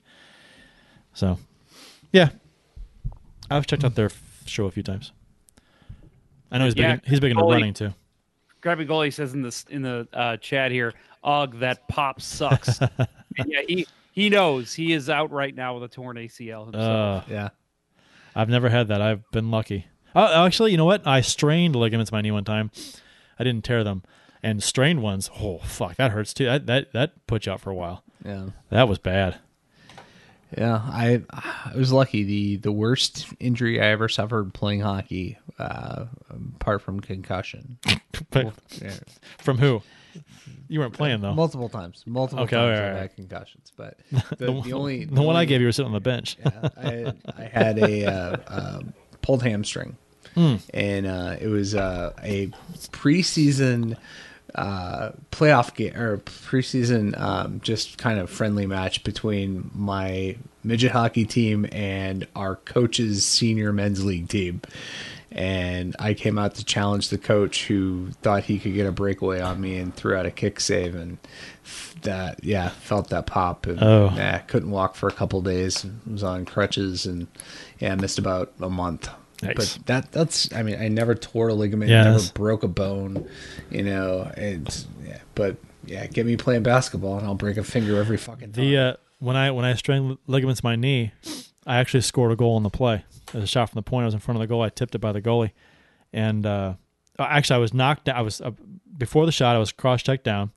So, 1.12 1.38
yeah, 2.12 2.30
I've 3.50 3.66
checked 3.66 3.84
out 3.84 3.94
their 3.94 4.06
f- 4.06 4.42
show 4.46 4.64
a 4.64 4.70
few 4.70 4.82
times. 4.82 5.12
I 6.50 6.56
know 6.56 6.64
he's 6.64 6.74
big. 6.74 6.82
Yeah, 6.84 6.92
in, 6.94 7.00
he's 7.04 7.20
big 7.20 7.32
into 7.32 7.42
Goalie- 7.42 7.52
running 7.52 7.74
too. 7.74 7.92
Crappy 8.62 8.86
Goalie 8.86 9.12
says 9.12 9.34
in 9.34 9.42
this 9.42 9.66
in 9.68 9.82
the 9.82 10.08
uh, 10.14 10.38
chat 10.38 10.70
here, 10.72 10.94
"Ugh, 11.22 11.58
that 11.58 11.86
pop 11.88 12.22
sucks." 12.22 12.80
yeah, 13.46 13.60
he 13.68 13.86
he 14.12 14.30
knows 14.30 14.72
he 14.72 14.94
is 14.94 15.10
out 15.10 15.30
right 15.30 15.54
now 15.54 15.74
with 15.74 15.82
a 15.84 15.88
torn 15.88 16.16
ACL 16.16 16.64
himself. 16.64 17.28
Uh, 17.28 17.32
Yeah. 17.32 17.48
I've 18.34 18.48
never 18.48 18.68
had 18.70 18.88
that. 18.88 19.00
I've 19.02 19.30
been 19.30 19.50
lucky. 19.50 19.86
Oh, 20.16 20.44
actually, 20.46 20.70
you 20.72 20.76
know 20.76 20.84
what? 20.86 21.06
I 21.06 21.20
strained 21.20 21.76
ligaments 21.76 22.10
in 22.10 22.16
my 22.16 22.20
knee 22.22 22.30
one 22.32 22.44
time. 22.44 22.70
I 23.38 23.44
didn't 23.44 23.64
tear 23.64 23.84
them, 23.84 24.02
and 24.44 24.62
strained 24.62 25.02
ones. 25.02 25.30
Oh 25.40 25.58
fuck, 25.58 25.96
that 25.96 26.12
hurts 26.12 26.32
too. 26.34 26.44
That 26.44 26.66
that 26.66 26.92
that 26.92 27.26
puts 27.26 27.46
you 27.46 27.52
out 27.52 27.60
for 27.60 27.70
a 27.70 27.74
while. 27.74 28.02
Yeah. 28.24 28.50
That 28.70 28.88
was 28.88 28.98
bad. 28.98 29.38
Yeah, 30.56 30.76
I 30.84 31.22
I 31.30 31.72
was 31.76 31.90
lucky. 31.92 32.22
the 32.22 32.56
The 32.56 32.70
worst 32.72 33.26
injury 33.40 33.80
I 33.80 33.86
ever 33.86 34.08
suffered 34.08 34.54
playing 34.54 34.80
hockey, 34.82 35.36
uh, 35.58 36.06
apart 36.30 36.80
from 36.82 37.00
concussion, 37.00 37.78
from 39.38 39.58
who? 39.58 39.82
You 40.68 40.78
weren't 40.78 40.92
playing 40.92 41.22
though. 41.22 41.34
multiple 41.34 41.68
times, 41.68 42.04
multiple 42.06 42.44
Okay, 42.44 42.54
times 42.56 42.78
right, 42.78 42.86
all 42.86 42.92
right. 42.92 43.00
had 43.00 43.16
concussions. 43.16 43.72
But 43.76 43.98
the, 44.12 44.46
the, 44.46 44.60
the 44.62 44.72
only 44.74 45.04
the 45.06 45.22
one 45.22 45.34
I 45.34 45.44
gave 45.44 45.60
you 45.60 45.66
was 45.66 45.74
sitting 45.76 45.88
on 45.88 45.92
the 45.94 46.00
bench. 46.00 46.36
yeah, 46.38 46.68
I, 46.76 47.12
I 47.36 47.44
had 47.44 47.78
a 47.78 48.04
uh, 48.06 48.36
um 48.46 48.94
pulled 49.22 49.42
hamstring, 49.42 49.96
Hmm. 50.34 50.56
and 50.72 51.06
uh, 51.06 51.36
it 51.40 51.48
was 51.48 51.74
uh, 51.74 52.12
a 52.22 52.46
preseason 52.92 53.96
uh, 54.54 55.10
playoff 55.32 55.74
game 55.74 55.96
or 55.96 56.18
preseason 56.18 57.18
um, 57.18 57.60
just 57.60 57.98
kind 57.98 58.18
of 58.18 58.30
friendly 58.30 58.66
match 58.66 59.02
between 59.04 59.70
my 59.74 60.36
midget 60.62 60.92
hockey 60.92 61.24
team 61.24 61.66
and 61.72 62.26
our 62.36 62.56
coach's 62.56 63.24
senior 63.26 63.72
men's 63.72 64.04
league 64.04 64.28
team. 64.28 64.60
And 65.32 65.96
I 65.98 66.14
came 66.14 66.38
out 66.38 66.54
to 66.54 66.64
challenge 66.64 67.08
the 67.08 67.18
coach 67.18 67.66
who 67.66 68.10
thought 68.22 68.44
he 68.44 68.60
could 68.60 68.74
get 68.74 68.86
a 68.86 68.92
breakaway 68.92 69.40
on 69.40 69.60
me 69.60 69.76
and 69.78 69.92
threw 69.92 70.14
out 70.16 70.26
a 70.26 70.30
kick 70.30 70.60
save 70.60 70.94
and 70.94 71.18
that 72.02 72.44
yeah 72.44 72.68
felt 72.68 73.08
that 73.08 73.26
pop 73.26 73.66
and 73.66 73.82
Oh. 73.82 74.12
yeah 74.14 74.38
couldn't 74.38 74.70
walk 74.70 74.94
for 74.94 75.08
a 75.08 75.12
couple 75.12 75.40
days 75.40 75.84
was 76.08 76.22
on 76.22 76.44
crutches 76.44 77.06
and 77.06 77.26
yeah 77.80 77.94
missed 77.96 78.18
about 78.18 78.52
a 78.60 78.68
month 78.70 79.08
Nice. 79.44 79.76
but 79.76 79.86
that 79.86 80.12
that's 80.12 80.52
i 80.52 80.62
mean 80.62 80.80
i 80.80 80.88
never 80.88 81.14
tore 81.14 81.48
a 81.48 81.54
ligament 81.54 81.90
Yeah, 81.90 82.04
never 82.04 82.22
broke 82.34 82.62
a 82.62 82.68
bone 82.68 83.28
you 83.70 83.82
know 83.82 84.30
and 84.36 84.86
yeah 85.04 85.18
but 85.34 85.56
yeah 85.86 86.06
get 86.06 86.26
me 86.26 86.36
playing 86.36 86.62
basketball 86.62 87.18
and 87.18 87.26
i'll 87.26 87.34
break 87.34 87.56
a 87.56 87.64
finger 87.64 87.98
every 87.98 88.16
fucking 88.16 88.52
time 88.52 88.64
The 88.64 88.76
uh, 88.78 88.94
when 89.20 89.36
I 89.36 89.50
when 89.52 89.64
I 89.64 89.74
strained 89.74 90.18
ligaments 90.26 90.62
my 90.62 90.76
knee, 90.76 91.12
I 91.66 91.78
actually 91.78 92.02
scored 92.02 92.30
a 92.32 92.36
goal 92.36 92.56
on 92.56 92.62
the 92.62 92.68
play. 92.68 93.04
It 93.28 93.34
was 93.34 93.44
a 93.44 93.46
shot 93.46 93.70
from 93.70 93.78
the 93.78 93.82
point. 93.82 94.02
I 94.02 94.06
was 94.06 94.12
in 94.14 94.20
front 94.20 94.36
of 94.36 94.40
the 94.40 94.46
goal. 94.46 94.60
I 94.60 94.68
tipped 94.68 94.94
it 94.94 94.98
by 94.98 95.12
the 95.12 95.22
goalie, 95.22 95.52
and 96.12 96.44
uh, 96.44 96.74
actually 97.18 97.56
I 97.56 97.58
was 97.58 97.72
knocked 97.72 98.04
down. 98.04 98.16
I 98.16 98.20
was 98.20 98.42
uh, 98.42 98.50
before 98.98 99.24
the 99.24 99.32
shot. 99.32 99.56
I 99.56 99.58
was 99.58 99.72
cross 99.72 100.02
checked 100.02 100.24
down, 100.24 100.50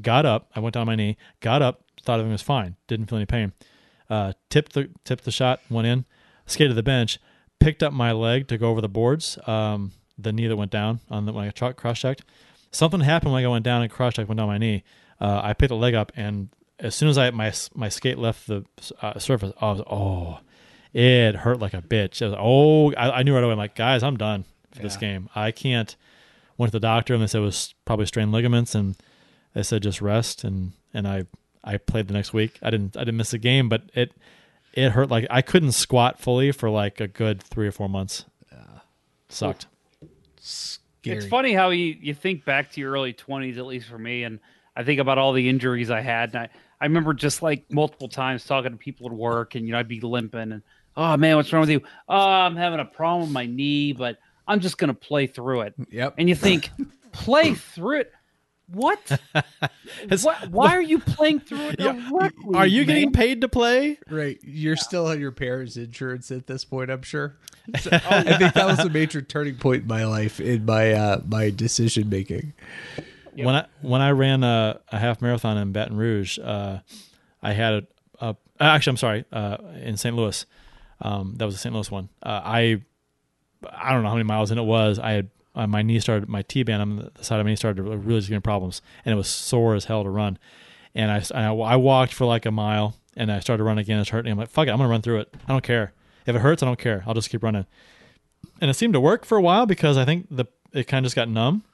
got 0.00 0.24
up. 0.24 0.50
I 0.54 0.60
went 0.60 0.74
down 0.74 0.82
on 0.82 0.86
my 0.86 0.94
knee, 0.94 1.16
got 1.40 1.62
up, 1.62 1.82
thought 2.04 2.14
everything 2.20 2.32
was 2.32 2.42
fine, 2.42 2.76
didn't 2.86 3.06
feel 3.06 3.16
any 3.16 3.26
pain. 3.26 3.52
Uh, 4.08 4.34
tipped 4.50 4.74
the 4.74 4.90
tipped 5.04 5.24
the 5.24 5.32
shot, 5.32 5.60
went 5.68 5.88
in, 5.88 6.04
skated 6.46 6.70
to 6.70 6.74
the 6.74 6.82
bench, 6.84 7.18
picked 7.62 7.82
up 7.82 7.92
my 7.92 8.12
leg 8.12 8.48
to 8.48 8.58
go 8.58 8.70
over 8.70 8.80
the 8.80 8.88
boards. 8.88 9.38
Um, 9.46 9.92
the 10.18 10.32
knee 10.32 10.46
that 10.46 10.56
went 10.56 10.70
down 10.70 11.00
on 11.10 11.26
the 11.26 11.32
when 11.32 11.48
I 11.48 11.72
cross 11.72 11.98
checked. 11.98 12.24
Something 12.70 13.00
happened 13.00 13.32
when 13.32 13.44
I 13.44 13.48
went 13.48 13.64
down 13.64 13.82
and 13.82 13.90
cross 13.90 14.14
checked 14.14 14.28
went 14.28 14.38
down 14.38 14.48
my 14.48 14.58
knee. 14.58 14.84
Uh, 15.20 15.40
I 15.42 15.52
picked 15.52 15.70
the 15.70 15.76
leg 15.76 15.94
up 15.94 16.12
and 16.16 16.48
as 16.82 16.94
soon 16.94 17.08
as 17.08 17.16
I 17.16 17.30
my 17.30 17.52
my 17.74 17.88
skate 17.88 18.18
left 18.18 18.46
the 18.46 18.64
uh, 19.00 19.18
surface, 19.18 19.52
I 19.60 19.70
was 19.70 19.80
oh, 19.88 20.40
it 20.92 21.36
hurt 21.36 21.60
like 21.60 21.74
a 21.74 21.80
bitch. 21.80 22.20
I 22.20 22.26
was 22.26 22.36
oh, 22.38 22.92
I, 22.94 23.20
I 23.20 23.22
knew 23.22 23.34
right 23.34 23.42
away. 23.42 23.52
I'm 23.52 23.58
like, 23.58 23.76
guys, 23.76 24.02
I'm 24.02 24.16
done 24.16 24.44
for 24.74 24.82
this 24.82 24.96
game. 24.96 25.28
I 25.34 25.52
can't. 25.52 25.96
Went 26.58 26.70
to 26.70 26.78
the 26.78 26.80
doctor 26.80 27.14
and 27.14 27.22
they 27.22 27.26
said 27.26 27.38
it 27.38 27.44
was 27.44 27.74
probably 27.86 28.04
strained 28.06 28.30
ligaments, 28.30 28.74
and 28.74 28.96
they 29.54 29.62
said 29.62 29.82
just 29.82 30.02
rest. 30.02 30.44
And 30.44 30.72
and 30.92 31.08
I 31.08 31.24
I 31.64 31.78
played 31.78 32.08
the 32.08 32.14
next 32.14 32.34
week. 32.34 32.58
I 32.62 32.70
didn't 32.70 32.96
I 32.96 33.00
didn't 33.00 33.16
miss 33.16 33.32
a 33.32 33.38
game, 33.38 33.68
but 33.68 33.84
it 33.94 34.12
it 34.72 34.90
hurt 34.90 35.10
like 35.10 35.26
I 35.30 35.42
couldn't 35.42 35.72
squat 35.72 36.20
fully 36.20 36.52
for 36.52 36.70
like 36.70 37.00
a 37.00 37.08
good 37.08 37.42
three 37.42 37.66
or 37.66 37.72
four 37.72 37.88
months. 37.88 38.24
Sucked. 39.32 39.66
Scary. 40.40 41.16
It's 41.16 41.26
funny 41.26 41.54
how 41.54 41.70
you, 41.70 41.96
you 42.00 42.14
think 42.14 42.44
back 42.44 42.70
to 42.72 42.80
your 42.80 42.92
early 42.92 43.14
20s, 43.14 43.56
at 43.56 43.66
least 43.66 43.88
for 43.88 43.98
me, 43.98 44.24
and 44.24 44.38
I 44.76 44.84
think 44.84 45.00
about 45.00 45.18
all 45.18 45.32
the 45.32 45.48
injuries 45.48 45.90
I 45.90 46.00
had. 46.00 46.30
And 46.34 46.38
I, 46.38 46.48
I 46.80 46.84
remember 46.84 47.14
just 47.14 47.42
like 47.42 47.64
multiple 47.72 48.08
times 48.08 48.44
talking 48.44 48.72
to 48.72 48.76
people 48.76 49.06
at 49.06 49.12
work, 49.12 49.54
and, 49.54 49.66
you 49.66 49.72
know, 49.72 49.78
I'd 49.78 49.88
be 49.88 50.00
limping, 50.00 50.52
and, 50.52 50.62
oh, 50.96 51.16
man, 51.16 51.36
what's 51.36 51.52
wrong 51.52 51.60
with 51.60 51.70
you? 51.70 51.80
Oh, 52.08 52.28
I'm 52.28 52.56
having 52.56 52.78
a 52.78 52.84
problem 52.84 53.22
with 53.22 53.30
my 53.30 53.46
knee, 53.46 53.92
but 53.92 54.18
I'm 54.46 54.60
just 54.60 54.78
going 54.78 54.88
to 54.88 54.94
play 54.94 55.26
through 55.26 55.62
it. 55.62 55.74
Yep. 55.90 56.14
And 56.18 56.28
you 56.28 56.34
think, 56.34 56.70
play 57.12 57.54
through 57.54 58.00
it? 58.00 58.12
What? 58.68 59.20
what? 60.22 60.48
Why 60.50 60.76
are 60.76 60.82
you 60.82 60.98
playing 60.98 61.40
through 61.40 61.70
it? 61.70 61.78
directly, 61.78 62.54
Are 62.54 62.66
you 62.66 62.84
getting 62.84 63.12
paid 63.12 63.42
to 63.42 63.48
play? 63.48 63.98
Right. 64.08 64.38
You're 64.42 64.76
still 64.76 65.06
on 65.06 65.20
your 65.20 65.32
parents' 65.32 65.76
insurance 65.76 66.30
at 66.30 66.46
this 66.46 66.64
point, 66.64 66.90
I'm 66.90 67.02
sure. 67.02 67.36
So, 67.78 67.90
I 67.92 68.38
think 68.38 68.54
that 68.54 68.66
was 68.66 68.80
a 68.80 68.90
major 68.90 69.22
turning 69.22 69.54
point 69.54 69.82
in 69.82 69.88
my 69.88 70.04
life 70.04 70.40
in 70.40 70.64
my 70.64 70.92
uh, 70.92 71.20
my 71.24 71.50
decision 71.50 72.08
making. 72.08 72.54
When 73.36 73.54
I 73.54 73.66
when 73.82 74.00
I 74.00 74.10
ran 74.10 74.42
a, 74.42 74.80
a 74.90 74.98
half 74.98 75.22
marathon 75.22 75.56
in 75.58 75.70
Baton 75.70 75.96
Rouge, 75.96 76.40
uh, 76.40 76.80
I 77.40 77.52
had 77.52 77.74
a, 77.74 77.86
a 78.20 78.36
actually 78.58 78.90
I'm 78.90 78.96
sorry 78.96 79.24
uh, 79.32 79.58
in 79.80 79.96
St. 79.96 80.14
Louis. 80.16 80.44
Um, 81.00 81.34
that 81.36 81.44
was 81.44 81.54
the 81.54 81.60
St. 81.60 81.72
Louis 81.72 81.88
one. 81.88 82.08
Uh, 82.20 82.40
I 82.44 82.82
I 83.70 83.92
don't 83.92 84.02
know 84.02 84.08
how 84.08 84.16
many 84.16 84.26
miles 84.26 84.50
in 84.50 84.58
it 84.58 84.64
was. 84.64 84.98
I 84.98 85.12
had 85.12 85.30
uh, 85.54 85.66
my 85.66 85.82
knee 85.82 86.00
started 86.00 86.28
my 86.28 86.42
T 86.42 86.62
band 86.62 86.82
on 86.82 87.10
the 87.14 87.24
side 87.24 87.40
of 87.40 87.46
my 87.46 87.50
knee 87.50 87.56
started 87.56 87.82
really 87.82 88.20
getting 88.20 88.40
problems, 88.40 88.82
and 89.04 89.12
it 89.12 89.16
was 89.16 89.28
sore 89.28 89.74
as 89.74 89.86
hell 89.86 90.02
to 90.02 90.10
run. 90.10 90.38
And 90.94 91.10
I, 91.10 91.22
I 91.34 91.52
I 91.52 91.76
walked 91.76 92.14
for 92.14 92.26
like 92.26 92.46
a 92.46 92.50
mile, 92.50 92.96
and 93.16 93.30
I 93.30 93.40
started 93.40 93.58
to 93.58 93.64
run 93.64 93.78
again. 93.78 93.98
It's 93.98 94.10
hurting. 94.10 94.32
I'm 94.32 94.38
like, 94.38 94.50
fuck 94.50 94.68
it, 94.68 94.70
I'm 94.70 94.78
gonna 94.78 94.88
run 94.88 95.02
through 95.02 95.20
it. 95.20 95.34
I 95.46 95.52
don't 95.52 95.64
care 95.64 95.92
if 96.26 96.34
it 96.34 96.40
hurts. 96.40 96.62
I 96.62 96.66
don't 96.66 96.78
care. 96.78 97.02
I'll 97.06 97.14
just 97.14 97.30
keep 97.30 97.42
running. 97.42 97.66
And 98.60 98.70
it 98.70 98.74
seemed 98.74 98.94
to 98.94 99.00
work 99.00 99.24
for 99.24 99.38
a 99.38 99.42
while 99.42 99.66
because 99.66 99.96
I 99.96 100.04
think 100.04 100.26
the 100.30 100.46
it 100.72 100.84
kind 100.84 101.04
of 101.04 101.06
just 101.06 101.16
got 101.16 101.28
numb 101.28 101.64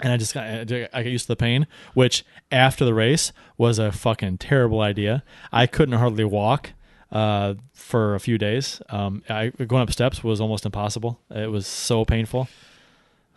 and 0.00 0.12
I 0.12 0.16
just 0.16 0.34
got 0.34 0.44
I 0.46 0.64
got 0.64 1.06
used 1.06 1.24
to 1.24 1.32
the 1.32 1.36
pain, 1.36 1.66
which 1.94 2.24
after 2.50 2.84
the 2.84 2.94
race 2.94 3.32
was 3.56 3.78
a 3.78 3.90
fucking 3.90 4.38
terrible 4.38 4.80
idea. 4.80 5.24
I 5.52 5.66
couldn't 5.66 5.98
hardly 5.98 6.24
walk 6.24 6.72
uh, 7.10 7.54
for 7.72 8.14
a 8.14 8.20
few 8.20 8.38
days. 8.38 8.80
Um, 8.90 9.22
I, 9.28 9.48
going 9.48 9.82
up 9.82 9.92
steps 9.92 10.22
was 10.22 10.40
almost 10.40 10.66
impossible. 10.66 11.20
It 11.30 11.50
was 11.50 11.66
so 11.66 12.04
painful. 12.04 12.48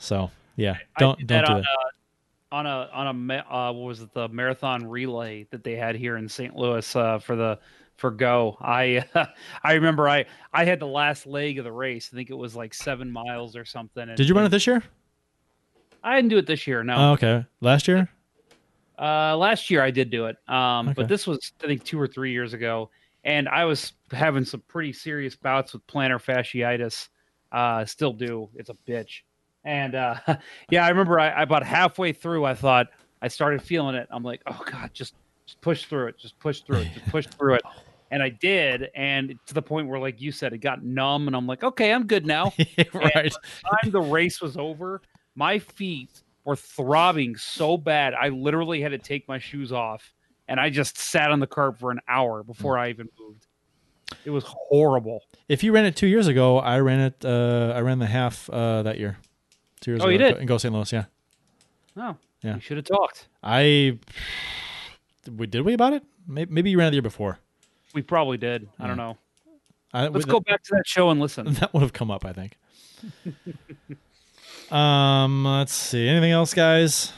So 0.02 0.32
yeah, 0.56 0.78
don't 1.00 1.18
don't 1.20 1.28
that 1.28 1.46
do 1.46 1.54
on 1.54 1.60
it. 1.60 1.66
A, 1.66 2.56
on 2.56 2.66
a 2.66 2.90
on 2.92 3.08
a 3.08 3.14
ma- 3.14 3.70
uh, 3.70 3.72
what 3.72 3.86
was 3.86 4.02
it 4.02 4.14
the 4.14 4.28
marathon 4.30 4.86
relay 4.86 5.46
that 5.52 5.64
they 5.64 5.76
had 5.76 5.96
here 5.96 6.18
in 6.18 6.28
St. 6.28 6.56
Louis 6.56 6.96
uh, 6.96 7.20
for 7.20 7.36
the 7.36 7.60
for 7.98 8.10
Go. 8.12 8.58
I 8.60 9.06
I 9.64 9.74
remember 9.74 10.10
I 10.10 10.26
I 10.52 10.66
had 10.66 10.80
the 10.80 10.88
last 10.88 11.26
leg 11.28 11.60
of 11.60 11.66
the 11.66 11.72
race. 11.72 12.10
I 12.12 12.16
think 12.18 12.30
it 12.32 12.36
was 12.38 12.56
like 12.56 12.74
seven 12.74 13.12
miles 13.12 13.56
or 13.56 13.64
something. 13.64 14.04
and- 14.10 14.18
Did 14.18 14.28
you 14.28 14.36
run 14.36 14.44
it 14.46 14.50
this 14.50 14.66
year? 14.68 14.84
I 16.04 16.16
didn't 16.16 16.30
do 16.30 16.38
it 16.40 16.48
this 16.48 16.66
year. 16.66 16.84
No. 16.84 16.96
Oh, 16.96 17.12
okay, 17.14 17.46
last 17.62 17.88
year. 17.88 18.10
Uh, 18.98 19.38
last 19.38 19.70
year 19.70 19.82
I 19.84 19.92
did 19.92 20.10
do 20.10 20.26
it, 20.26 20.38
um, 20.48 20.90
Okay. 20.90 20.94
but 20.96 21.08
this 21.08 21.26
was 21.28 21.54
I 21.64 21.68
think 21.68 21.84
two 21.84 22.00
or 22.00 22.08
three 22.08 22.32
years 22.32 22.54
ago, 22.54 22.90
and 23.24 23.48
I 23.50 23.66
was 23.66 23.94
having 24.12 24.46
some 24.46 24.62
pretty 24.68 24.94
serious 24.94 25.36
bouts 25.36 25.74
with 25.74 25.86
plantar 25.88 26.22
fasciitis. 26.24 27.10
Uh, 27.52 27.84
still 27.86 28.14
do. 28.14 28.50
It's 28.56 28.70
a 28.70 28.76
bitch. 28.88 29.22
And 29.64 29.96
uh, 29.96 30.16
yeah, 30.70 30.86
I 30.86 30.90
remember 30.90 31.20
I, 31.20 31.42
about 31.42 31.64
halfway 31.64 32.14
through, 32.14 32.46
I 32.46 32.54
thought 32.54 32.88
I 33.22 33.28
started 33.28 33.62
feeling 33.62 33.96
it. 33.96 34.08
I'm 34.12 34.24
like, 34.24 34.42
oh 34.48 34.62
god, 34.70 34.92
just 34.94 35.16
just 35.46 35.62
push 35.62 35.86
through 35.86 36.08
it, 36.08 36.18
just 36.18 36.40
push 36.40 36.62
through 36.62 36.78
it, 36.78 36.90
just 36.94 37.06
push 37.08 37.28
through 37.38 37.56
it. 37.56 37.64
And 38.10 38.22
I 38.22 38.30
did, 38.30 38.90
and 38.94 39.40
to 39.46 39.54
the 39.54 39.62
point 39.62 39.88
where, 39.88 40.00
like 40.00 40.20
you 40.20 40.34
said, 40.34 40.52
it 40.52 40.58
got 40.58 40.84
numb, 40.84 41.28
and 41.28 41.36
I'm 41.36 41.48
like, 41.48 41.64
okay, 41.64 41.94
I'm 41.94 42.08
good 42.08 42.26
now. 42.26 42.52
right. 42.94 43.32
time 43.32 43.92
the 43.92 44.02
race 44.02 44.42
was 44.42 44.58
over, 44.58 45.02
my 45.36 45.60
feet 45.60 46.22
were 46.44 46.58
throbbing 46.58 47.38
so 47.38 47.78
bad, 47.78 48.14
I 48.14 48.28
literally 48.28 48.82
had 48.82 48.92
to 48.92 48.98
take 48.98 49.30
my 49.30 49.40
shoes 49.40 49.72
off, 49.72 50.12
and 50.50 50.60
I 50.60 50.70
just 50.70 50.98
sat 50.98 51.32
on 51.32 51.40
the 51.40 51.48
cart 51.48 51.80
for 51.80 51.90
an 51.90 52.02
hour 52.10 52.44
before 52.44 52.78
I 52.78 52.90
even 52.90 53.08
moved. 53.18 53.48
It 54.26 54.32
was 54.32 54.44
horrible. 54.46 55.22
If 55.48 55.64
you 55.64 55.72
ran 55.72 55.86
it 55.86 55.96
two 55.96 56.08
years 56.08 56.28
ago, 56.28 56.60
I 56.60 56.80
ran 56.80 57.00
it. 57.00 57.24
Uh, 57.24 57.72
I 57.74 57.80
ran 57.80 58.00
the 58.00 58.08
half 58.08 58.50
uh, 58.50 58.84
that 58.84 59.00
year. 59.00 59.18
Two 59.82 59.92
years 59.92 60.02
Oh, 60.02 60.06
ago 60.06 60.12
you 60.12 60.18
did? 60.18 60.38
in 60.38 60.46
Go 60.46 60.58
St. 60.58 60.74
Louis. 60.74 60.92
Yeah, 60.94 61.06
Oh, 61.98 62.16
Yeah. 62.44 62.56
you 62.56 62.62
should 62.62 62.78
have 62.78 62.86
talked. 62.86 63.28
I. 63.44 63.98
We 65.36 65.46
did 65.48 65.62
we 65.62 65.74
about 65.74 65.94
it? 65.94 66.04
Maybe, 66.28 66.52
maybe 66.54 66.70
you 66.72 66.78
ran 66.80 66.88
it 66.88 66.92
the 66.92 66.96
year 66.96 67.02
before. 67.02 67.40
We 67.94 68.02
probably 68.02 68.38
did. 68.38 68.70
I 68.80 68.88
don't 68.88 68.98
know. 68.98 69.18
I, 69.94 70.08
Let's 70.08 70.26
we- 70.26 70.32
go 70.32 70.40
back 70.40 70.64
to 70.64 70.76
that 70.76 70.88
show 70.88 71.10
and 71.10 71.20
listen. 71.20 71.54
That 71.60 71.74
would 71.74 71.82
have 71.82 71.94
come 71.94 72.10
up, 72.10 72.26
I 72.26 72.32
think. 72.34 72.58
um, 74.72 75.44
let's 75.46 75.74
see. 75.74 76.08
Anything 76.08 76.32
else, 76.32 76.54
guys? 76.54 77.12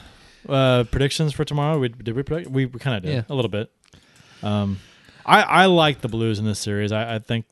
Uh, 0.48 0.84
predictions 0.84 1.32
for 1.32 1.44
tomorrow? 1.44 1.78
We 1.78 1.88
did 1.88 2.14
we 2.14 2.22
predict? 2.22 2.50
We, 2.50 2.66
we 2.66 2.78
kind 2.78 2.96
of 2.96 3.02
did 3.02 3.12
Yeah. 3.14 3.22
a 3.28 3.34
little 3.34 3.48
bit. 3.50 3.70
Um, 4.42 4.78
I 5.24 5.42
I 5.42 5.66
like 5.66 6.00
the 6.02 6.08
Blues 6.08 6.38
in 6.38 6.44
this 6.44 6.58
series. 6.58 6.92
I, 6.92 7.14
I 7.14 7.18
think 7.18 7.46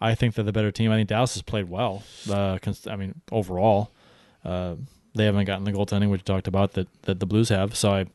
I 0.00 0.14
think 0.14 0.34
they're 0.34 0.44
the 0.44 0.52
better 0.52 0.70
team. 0.70 0.92
I 0.92 0.96
think 0.96 1.08
Dallas 1.08 1.34
has 1.34 1.42
played 1.42 1.68
well. 1.68 2.04
Uh, 2.30 2.58
cons- 2.62 2.86
I 2.86 2.94
mean, 2.96 3.20
overall, 3.32 3.90
uh, 4.48 4.76
they 5.14 5.24
haven't 5.24 5.44
gotten 5.44 5.64
the 5.64 5.72
goaltending 5.72 6.10
which 6.10 6.20
you 6.20 6.24
talked 6.24 6.48
about 6.48 6.72
that 6.72 6.88
that 7.02 7.20
the 7.20 7.26
Blues 7.26 7.48
have. 7.48 7.76
So 7.76 7.92
I 7.92 8.06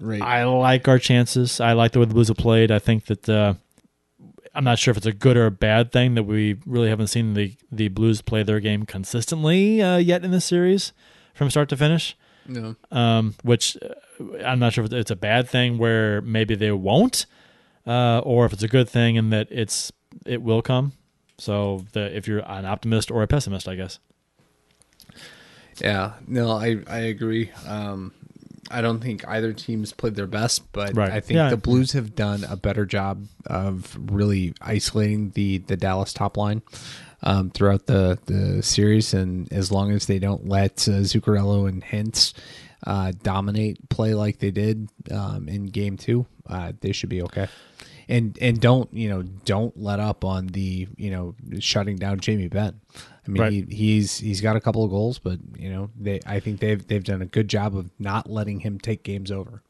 Right. 0.00 0.22
I 0.22 0.44
like 0.44 0.88
our 0.88 0.98
chances. 0.98 1.60
I 1.60 1.74
like 1.74 1.92
the 1.92 1.98
way 2.00 2.06
the 2.06 2.14
Blues 2.14 2.28
have 2.28 2.38
played. 2.38 2.70
I 2.70 2.78
think 2.78 3.04
that 3.06 3.28
uh, 3.28 3.54
I'm 4.54 4.64
not 4.64 4.78
sure 4.78 4.92
if 4.92 4.96
it's 4.96 5.06
a 5.06 5.12
good 5.12 5.36
or 5.36 5.46
a 5.46 5.50
bad 5.50 5.92
thing 5.92 6.14
that 6.14 6.22
we 6.22 6.56
really 6.66 6.88
haven't 6.88 7.08
seen 7.08 7.34
the 7.34 7.54
the 7.70 7.88
Blues 7.88 8.22
play 8.22 8.42
their 8.42 8.60
game 8.60 8.86
consistently 8.86 9.82
uh, 9.82 9.98
yet 9.98 10.24
in 10.24 10.30
this 10.30 10.46
series 10.46 10.92
from 11.34 11.50
start 11.50 11.68
to 11.68 11.76
finish. 11.76 12.16
no. 12.46 12.76
Um, 12.90 13.34
which 13.42 13.76
uh, 13.82 14.38
I'm 14.44 14.58
not 14.58 14.72
sure 14.72 14.84
if 14.84 14.92
it's 14.92 15.10
a 15.10 15.16
bad 15.16 15.48
thing 15.48 15.76
where 15.76 16.22
maybe 16.22 16.54
they 16.54 16.72
won't, 16.72 17.26
uh, 17.86 18.20
or 18.20 18.46
if 18.46 18.54
it's 18.54 18.62
a 18.62 18.68
good 18.68 18.88
thing 18.88 19.18
and 19.18 19.32
that 19.32 19.48
it's 19.50 19.92
it 20.24 20.42
will 20.42 20.62
come. 20.62 20.92
So 21.36 21.84
the, 21.92 22.14
if 22.16 22.26
you're 22.26 22.40
an 22.40 22.64
optimist 22.64 23.10
or 23.10 23.22
a 23.22 23.26
pessimist, 23.26 23.68
I 23.68 23.74
guess. 23.74 23.98
Yeah, 25.80 26.12
no, 26.26 26.52
I 26.52 26.78
I 26.86 26.98
agree. 27.00 27.50
Um, 27.66 28.12
I 28.70 28.80
don't 28.82 29.00
think 29.00 29.26
either 29.26 29.52
team's 29.52 29.92
played 29.92 30.14
their 30.14 30.26
best, 30.28 30.70
but 30.72 30.94
Right. 30.96 31.10
I 31.10 31.20
think 31.20 31.36
Yeah. 31.36 31.50
the 31.50 31.56
Blues 31.56 31.92
have 31.92 32.14
done 32.14 32.44
a 32.48 32.56
better 32.56 32.86
job 32.86 33.26
of 33.46 33.98
really 33.98 34.54
isolating 34.60 35.30
the 35.30 35.58
the 35.58 35.76
Dallas 35.76 36.12
top 36.12 36.36
line 36.36 36.62
um, 37.22 37.50
throughout 37.50 37.86
the 37.86 38.18
the 38.26 38.62
series, 38.62 39.12
and 39.14 39.52
as 39.52 39.72
long 39.72 39.90
as 39.90 40.06
they 40.06 40.18
don't 40.18 40.48
let 40.48 40.86
uh, 40.88 41.02
Zuccarello 41.02 41.68
and 41.68 41.82
Hintz 41.82 42.32
uh, 42.86 43.12
dominate 43.22 43.88
play 43.88 44.14
like 44.14 44.38
they 44.38 44.50
did 44.52 44.88
um, 45.10 45.48
in 45.48 45.66
Game 45.66 45.96
Two, 45.96 46.26
uh, 46.46 46.72
they 46.80 46.92
should 46.92 47.10
be 47.10 47.22
okay. 47.22 47.48
And 48.08 48.38
and 48.40 48.60
don't 48.60 48.92
you 48.94 49.08
know 49.08 49.22
don't 49.22 49.76
let 49.80 50.00
up 50.00 50.24
on 50.24 50.46
the 50.48 50.88
you 50.96 51.10
know 51.10 51.34
shutting 51.58 51.96
down 51.96 52.20
Jamie 52.20 52.48
Benn. 52.48 52.80
I 53.26 53.30
mean 53.30 53.42
Right. 53.42 53.52
he, 53.52 53.66
he's 53.74 54.18
he's 54.18 54.40
got 54.40 54.56
a 54.56 54.60
couple 54.60 54.82
of 54.84 54.90
goals, 54.90 55.18
but 55.18 55.38
you 55.58 55.70
know 55.70 55.90
they 55.98 56.20
I 56.26 56.40
think 56.40 56.60
they've 56.60 56.84
they've 56.86 57.04
done 57.04 57.22
a 57.22 57.26
good 57.26 57.48
job 57.48 57.76
of 57.76 57.90
not 57.98 58.30
letting 58.30 58.60
him 58.60 58.78
take 58.78 59.02
games 59.02 59.30
over. 59.30 59.62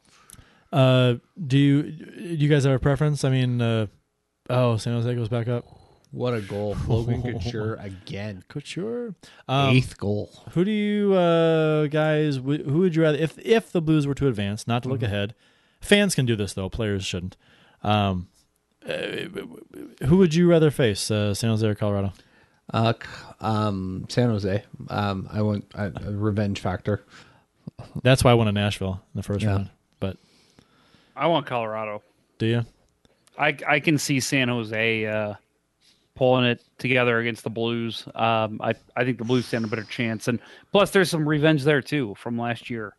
Uh, 0.71 1.15
do 1.47 1.57
you 1.57 1.83
do 1.83 2.35
you 2.35 2.47
guys 2.47 2.63
have 2.63 2.73
a 2.73 2.79
preference? 2.79 3.23
I 3.23 3.29
mean, 3.29 3.61
uh, 3.61 3.87
oh, 4.49 4.77
San 4.77 4.93
Jose 4.93 5.13
goes 5.15 5.27
back 5.29 5.47
up. 5.47 5.65
What 6.11 6.33
a 6.33 6.41
goal, 6.41 6.75
Logan 6.87 7.21
Couture 7.21 7.75
again, 7.75 8.43
Couture. 8.49 9.15
Um, 9.47 9.75
eighth 9.75 9.97
goal. 9.97 10.29
Who 10.51 10.65
do 10.65 10.71
you 10.71 11.13
uh, 11.13 11.87
guys? 11.87 12.37
Who 12.37 12.79
would 12.79 12.95
you 12.95 13.01
rather? 13.01 13.17
If 13.17 13.37
if 13.39 13.71
the 13.71 13.81
Blues 13.81 14.07
were 14.07 14.15
to 14.15 14.27
advance, 14.27 14.67
not 14.67 14.83
to 14.83 14.89
look 14.89 15.03
ahead, 15.03 15.35
fans 15.79 16.15
can 16.15 16.25
do 16.25 16.35
this 16.35 16.53
though. 16.53 16.69
Players 16.69 17.05
shouldn't. 17.05 17.37
Um, 17.83 18.27
uh, 18.87 19.25
who 20.05 20.17
would 20.17 20.33
you 20.33 20.49
rather 20.49 20.71
face, 20.71 21.11
uh, 21.11 21.33
San 21.33 21.49
Jose 21.49 21.65
or 21.67 21.75
Colorado? 21.75 22.13
Uh, 22.73 22.93
um, 23.41 24.05
San 24.09 24.29
Jose. 24.29 24.63
Um, 24.89 25.27
I 25.31 25.41
want 25.41 25.65
a, 25.75 25.91
a 26.07 26.11
revenge 26.11 26.59
factor. 26.59 27.03
That's 28.03 28.23
why 28.23 28.31
I 28.31 28.33
went 28.33 28.47
to 28.47 28.51
Nashville 28.53 29.01
in 29.13 29.17
the 29.19 29.23
first 29.23 29.43
Yeah. 29.43 29.49
round. 29.51 29.69
But 29.99 30.17
I 31.15 31.27
want 31.27 31.45
Colorado. 31.45 32.01
do 32.37 32.45
you? 32.45 32.65
I 33.37 33.55
I 33.67 33.79
can 33.79 33.97
see 33.97 34.19
San 34.19 34.47
Jose 34.49 35.05
uh, 35.05 35.33
pulling 36.15 36.45
it 36.45 36.63
together 36.77 37.19
against 37.19 37.43
the 37.43 37.49
Blues. 37.49 38.05
Um, 38.15 38.59
I 38.63 38.73
I 38.95 39.03
think 39.03 39.17
the 39.17 39.23
Blues 39.25 39.45
stand 39.45 39.65
a 39.65 39.67
better 39.67 39.83
chance, 39.83 40.27
and 40.27 40.39
plus 40.71 40.91
there's 40.91 41.09
some 41.09 41.27
revenge 41.27 41.63
there 41.63 41.81
too 41.81 42.15
from 42.17 42.37
last 42.37 42.69
year. 42.69 42.93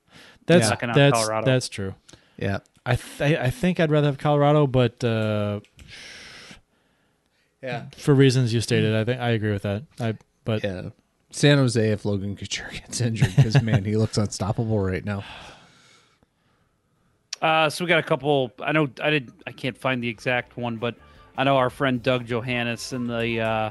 That's 0.47 0.69
Knocking 0.71 0.91
out 0.91 0.95
that's 0.97 1.19
Colorado. 1.19 1.47
that's 1.47 1.69
true. 1.69 1.95
Yeah, 2.39 2.59
I 2.85 2.97
th- 2.97 3.39
I 3.39 3.51
think 3.51 3.79
I'd 3.79 3.91
rather 3.91 4.07
have 4.09 4.19
Colorado, 4.19 4.67
but 4.67 5.03
uh, 5.05 5.61
yeah, 7.63 7.87
for 7.97 8.15
reasons 8.15 8.53
you 8.53 8.61
stated, 8.61 8.95
I 8.95 9.05
think 9.05 9.21
I 9.21 9.31
agree 9.31 9.53
with 9.53 9.63
that. 9.63 9.85
I 10.01 10.15
but 10.45 10.65
yeah. 10.65 10.91
San 11.31 11.59
Jose 11.59 11.91
if 11.91 12.05
Logan 12.05 12.37
Couture 12.37 12.71
gets 12.73 13.01
injured 13.01 13.35
because 13.37 13.63
man, 13.63 13.85
he 13.85 13.97
looks 13.97 14.19
unstoppable 14.19 14.81
right 14.81 15.05
now. 15.05 15.25
Uh, 17.41 17.69
so 17.69 17.85
we 17.85 17.89
got 17.89 17.99
a 17.99 18.05
couple. 18.05 18.53
I 18.61 18.73
know 18.73 18.89
I 19.03 19.11
did. 19.11 19.33
I 19.47 19.53
can't 19.53 19.77
find 19.77 20.03
the 20.03 20.09
exact 20.09 20.57
one, 20.57 20.77
but 20.77 20.95
I 21.37 21.45
know 21.45 21.57
our 21.57 21.71
friend 21.71 22.03
Doug 22.03 22.27
Johannes 22.27 22.93
in 22.93 23.07
the 23.07 23.41
uh, 23.41 23.71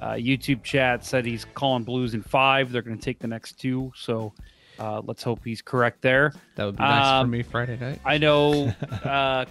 uh, 0.00 0.12
YouTube 0.12 0.62
chat 0.64 1.04
said 1.04 1.24
he's 1.24 1.44
calling 1.44 1.84
Blues 1.84 2.14
in 2.14 2.22
five. 2.22 2.72
They're 2.72 2.82
going 2.82 2.98
to 2.98 3.04
take 3.04 3.18
the 3.20 3.28
next 3.28 3.60
two. 3.60 3.92
So 3.94 4.32
uh, 4.78 5.00
let's 5.04 5.22
hope 5.22 5.40
he's 5.44 5.62
correct 5.62 6.02
there. 6.02 6.32
That 6.56 6.64
would 6.64 6.76
be 6.76 6.82
nice 6.82 7.20
for 7.20 7.24
Um, 7.24 7.30
me 7.30 7.42
Friday 7.42 7.76
night. 7.78 8.00
I 8.04 8.18
know 8.18 8.68
uh, 9.04 9.44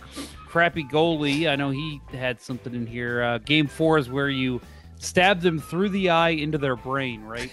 crappy 0.47 0.83
goalie. 0.83 1.49
I 1.49 1.55
know 1.55 1.69
he 1.71 2.01
had 2.13 2.39
something 2.41 2.73
in 2.73 2.85
here. 2.87 3.21
Uh, 3.23 3.37
game 3.39 3.67
four 3.67 3.97
is 3.97 4.09
where 4.09 4.29
you 4.29 4.61
stab 4.97 5.41
them 5.41 5.59
through 5.59 5.89
the 5.89 6.09
eye 6.09 6.29
into 6.29 6.57
their 6.57 6.75
brain, 6.75 7.23
right? 7.23 7.51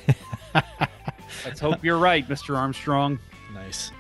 Let's 1.44 1.61
hope 1.61 1.82
you're 1.82 1.99
right, 1.99 2.27
Mr. 2.28 2.57
Armstrong. 2.57 3.19
Nice. 3.55 3.90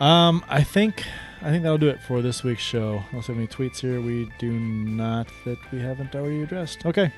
Um, 0.00 0.44
I 0.48 0.62
think 0.62 1.04
I 1.42 1.50
think 1.50 1.62
that'll 1.62 1.78
do 1.78 1.88
it 1.88 2.00
for 2.02 2.22
this 2.22 2.42
week's 2.42 2.62
show. 2.62 3.02
Unless 3.10 3.28
we 3.28 3.34
have 3.34 3.38
any 3.38 3.46
tweets 3.46 3.80
here, 3.80 4.00
we 4.00 4.30
do 4.38 4.50
not 4.52 5.26
that 5.44 5.58
we 5.72 5.80
haven't 5.80 6.14
already 6.14 6.42
addressed. 6.42 6.84
Okay. 6.86 7.12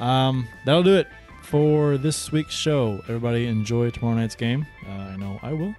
Um, 0.00 0.48
that'll 0.64 0.82
do 0.82 0.96
it 0.96 1.06
for 1.52 1.98
this 1.98 2.32
week's 2.32 2.54
show. 2.54 3.00
Everybody 3.04 3.46
enjoy 3.46 3.90
tomorrow 3.90 4.16
night's 4.16 4.34
game. 4.34 4.66
Uh, 4.88 4.90
I 4.90 5.16
know 5.16 5.38
I 5.42 5.52
will. 5.52 5.74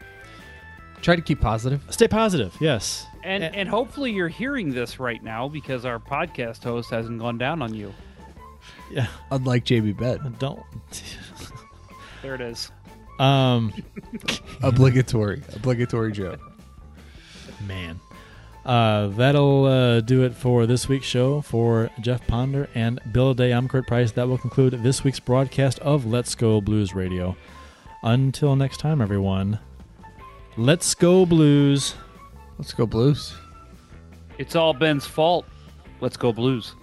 Try 1.02 1.16
to 1.16 1.22
keep 1.22 1.42
positive. 1.42 1.82
Stay 1.90 2.08
positive. 2.08 2.56
Yes. 2.62 3.08
And 3.24 3.44
Eh. 3.44 3.50
and 3.56 3.68
hopefully 3.68 4.12
you're 4.12 4.28
hearing 4.30 4.70
this 4.70 5.00
right 5.00 5.22
now 5.24 5.48
because 5.48 5.84
our 5.84 5.98
podcast 6.00 6.64
host 6.64 6.92
hasn't 6.92 7.18
gone 7.20 7.40
down 7.40 7.64
on 7.64 7.74
you. 7.74 7.92
Yeah. 8.92 9.08
Unlike 9.32 9.66
JB 9.66 9.98
Bet, 9.98 10.38
Don't. 10.40 10.62
There 12.22 12.36
it 12.36 12.42
is. 12.42 12.72
Um, 13.20 13.74
obligatory, 14.62 15.42
obligatory 15.56 16.12
joke. 16.12 16.40
man. 17.68 18.00
Uh, 18.66 19.08
that'll 19.08 19.66
uh, 19.66 20.00
do 20.00 20.24
it 20.24 20.34
for 20.34 20.66
this 20.66 20.88
week's 20.88 21.06
show. 21.06 21.42
For 21.42 21.90
Jeff 22.00 22.26
Ponder 22.28 22.70
and 22.74 23.00
Bill 23.12 23.34
Day, 23.34 23.52
I'm 23.52 23.68
Kurt 23.68 23.88
Price. 23.88 24.12
That 24.14 24.28
will 24.28 24.38
conclude 24.38 24.82
this 24.84 25.04
week's 25.04 25.20
broadcast 25.20 25.80
of 25.80 26.06
Let's 26.06 26.34
Go 26.34 26.62
Blues 26.62 26.94
Radio. 26.94 27.36
Until 28.04 28.56
next 28.56 28.78
time, 28.78 29.02
everyone, 29.02 29.60
let's 30.58 30.94
go 30.96 31.26
Blues. 31.26 31.96
Let's 32.58 32.74
go 32.74 32.86
Blues. 32.86 33.34
It's 34.38 34.56
all 34.56 34.74
Ben's 34.74 35.06
fault. 35.06 35.46
Let's 36.00 36.18
go 36.18 36.32
Blues. 36.32 36.76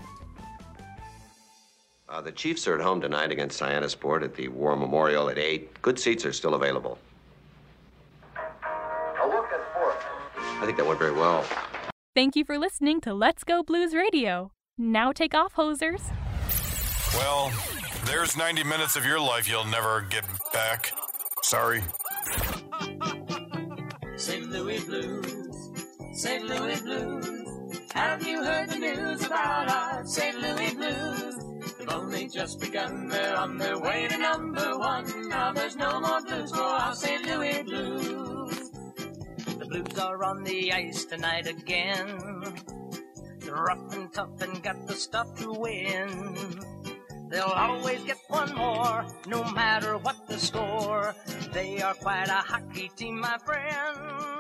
Uh, 2.09 2.21
the 2.21 2.33
Chiefs 2.33 2.67
are 2.67 2.75
at 2.75 2.81
home 2.81 3.01
tonight 3.01 3.31
against 3.31 3.63
Sport 3.91 4.23
at 4.23 4.35
the 4.35 4.49
War 4.49 4.77
Memorial 4.77 5.31
at 5.31 5.39
8. 5.39 5.81
Good 5.81 5.99
seats 5.99 6.27
are 6.27 6.33
still 6.33 6.55
available. 6.55 6.99
I 10.61 10.67
think 10.67 10.77
that 10.77 10.87
went 10.87 10.99
very 10.99 11.13
well. 11.13 11.45
Thank 12.15 12.37
you 12.37 12.45
for 12.45 12.59
listening 12.59 13.01
to 13.03 13.15
Let's 13.15 13.45
Go 13.45 13.63
Blues 13.63 13.95
Radio. 13.95 14.53
Now 14.77 15.13
take 15.13 15.35
off, 15.35 15.55
hosers. 15.55 16.03
Well, 17.15 17.51
there's 18.05 18.37
90 18.37 18.65
minutes 18.65 18.97
of 18.97 19.05
your 19.05 19.21
life 19.21 19.49
you'll 19.49 19.65
never 19.65 20.03
get 20.11 20.25
back. 20.53 20.93
Sorry. 21.43 21.83
Louis 24.51 24.85
Blues. 24.85 25.71
St. 26.13 26.45
Louis 26.45 26.81
Blues. 26.83 27.81
Have 27.93 28.27
you 28.27 28.45
heard 28.45 28.69
the 28.69 28.79
news 28.79 29.25
about 29.25 29.71
our 29.71 30.05
St. 30.05 30.39
Louis 30.39 30.75
Blues? 30.75 31.35
They've 31.79 31.89
only 31.89 32.29
just 32.29 32.61
begun, 32.61 33.09
they're 33.09 33.37
on 33.37 33.57
their 33.57 33.79
way 33.79 34.07
to 34.09 34.19
number 34.19 34.79
one. 34.79 35.29
Now 35.29 35.53
there's 35.53 35.77
no 35.77 36.01
more 36.01 36.21
blues 36.21 36.51
for 36.53 36.63
our 36.63 36.95
St. 36.95 37.25
Louis 37.27 37.63
Blues. 37.63 38.60
Blues 39.71 39.99
are 40.01 40.25
on 40.25 40.43
the 40.43 40.73
ice 40.73 41.05
tonight 41.05 41.47
again. 41.47 42.43
They're 43.39 43.55
rough 43.55 43.95
and 43.95 44.13
tough 44.13 44.41
and 44.41 44.61
got 44.65 44.89
the 44.89 44.95
stuff 44.95 45.39
to 45.39 45.53
win. 45.53 46.61
They'll 47.29 47.45
always 47.45 48.03
get 48.03 48.19
one 48.27 48.53
more, 48.57 49.07
no 49.29 49.45
matter 49.45 49.97
what 49.97 50.27
the 50.27 50.41
score. 50.41 51.15
They 51.53 51.81
are 51.81 51.95
quite 51.95 52.27
a 52.27 52.43
hockey 52.43 52.91
team, 52.97 53.21
my 53.21 53.39
friend. 53.47 54.40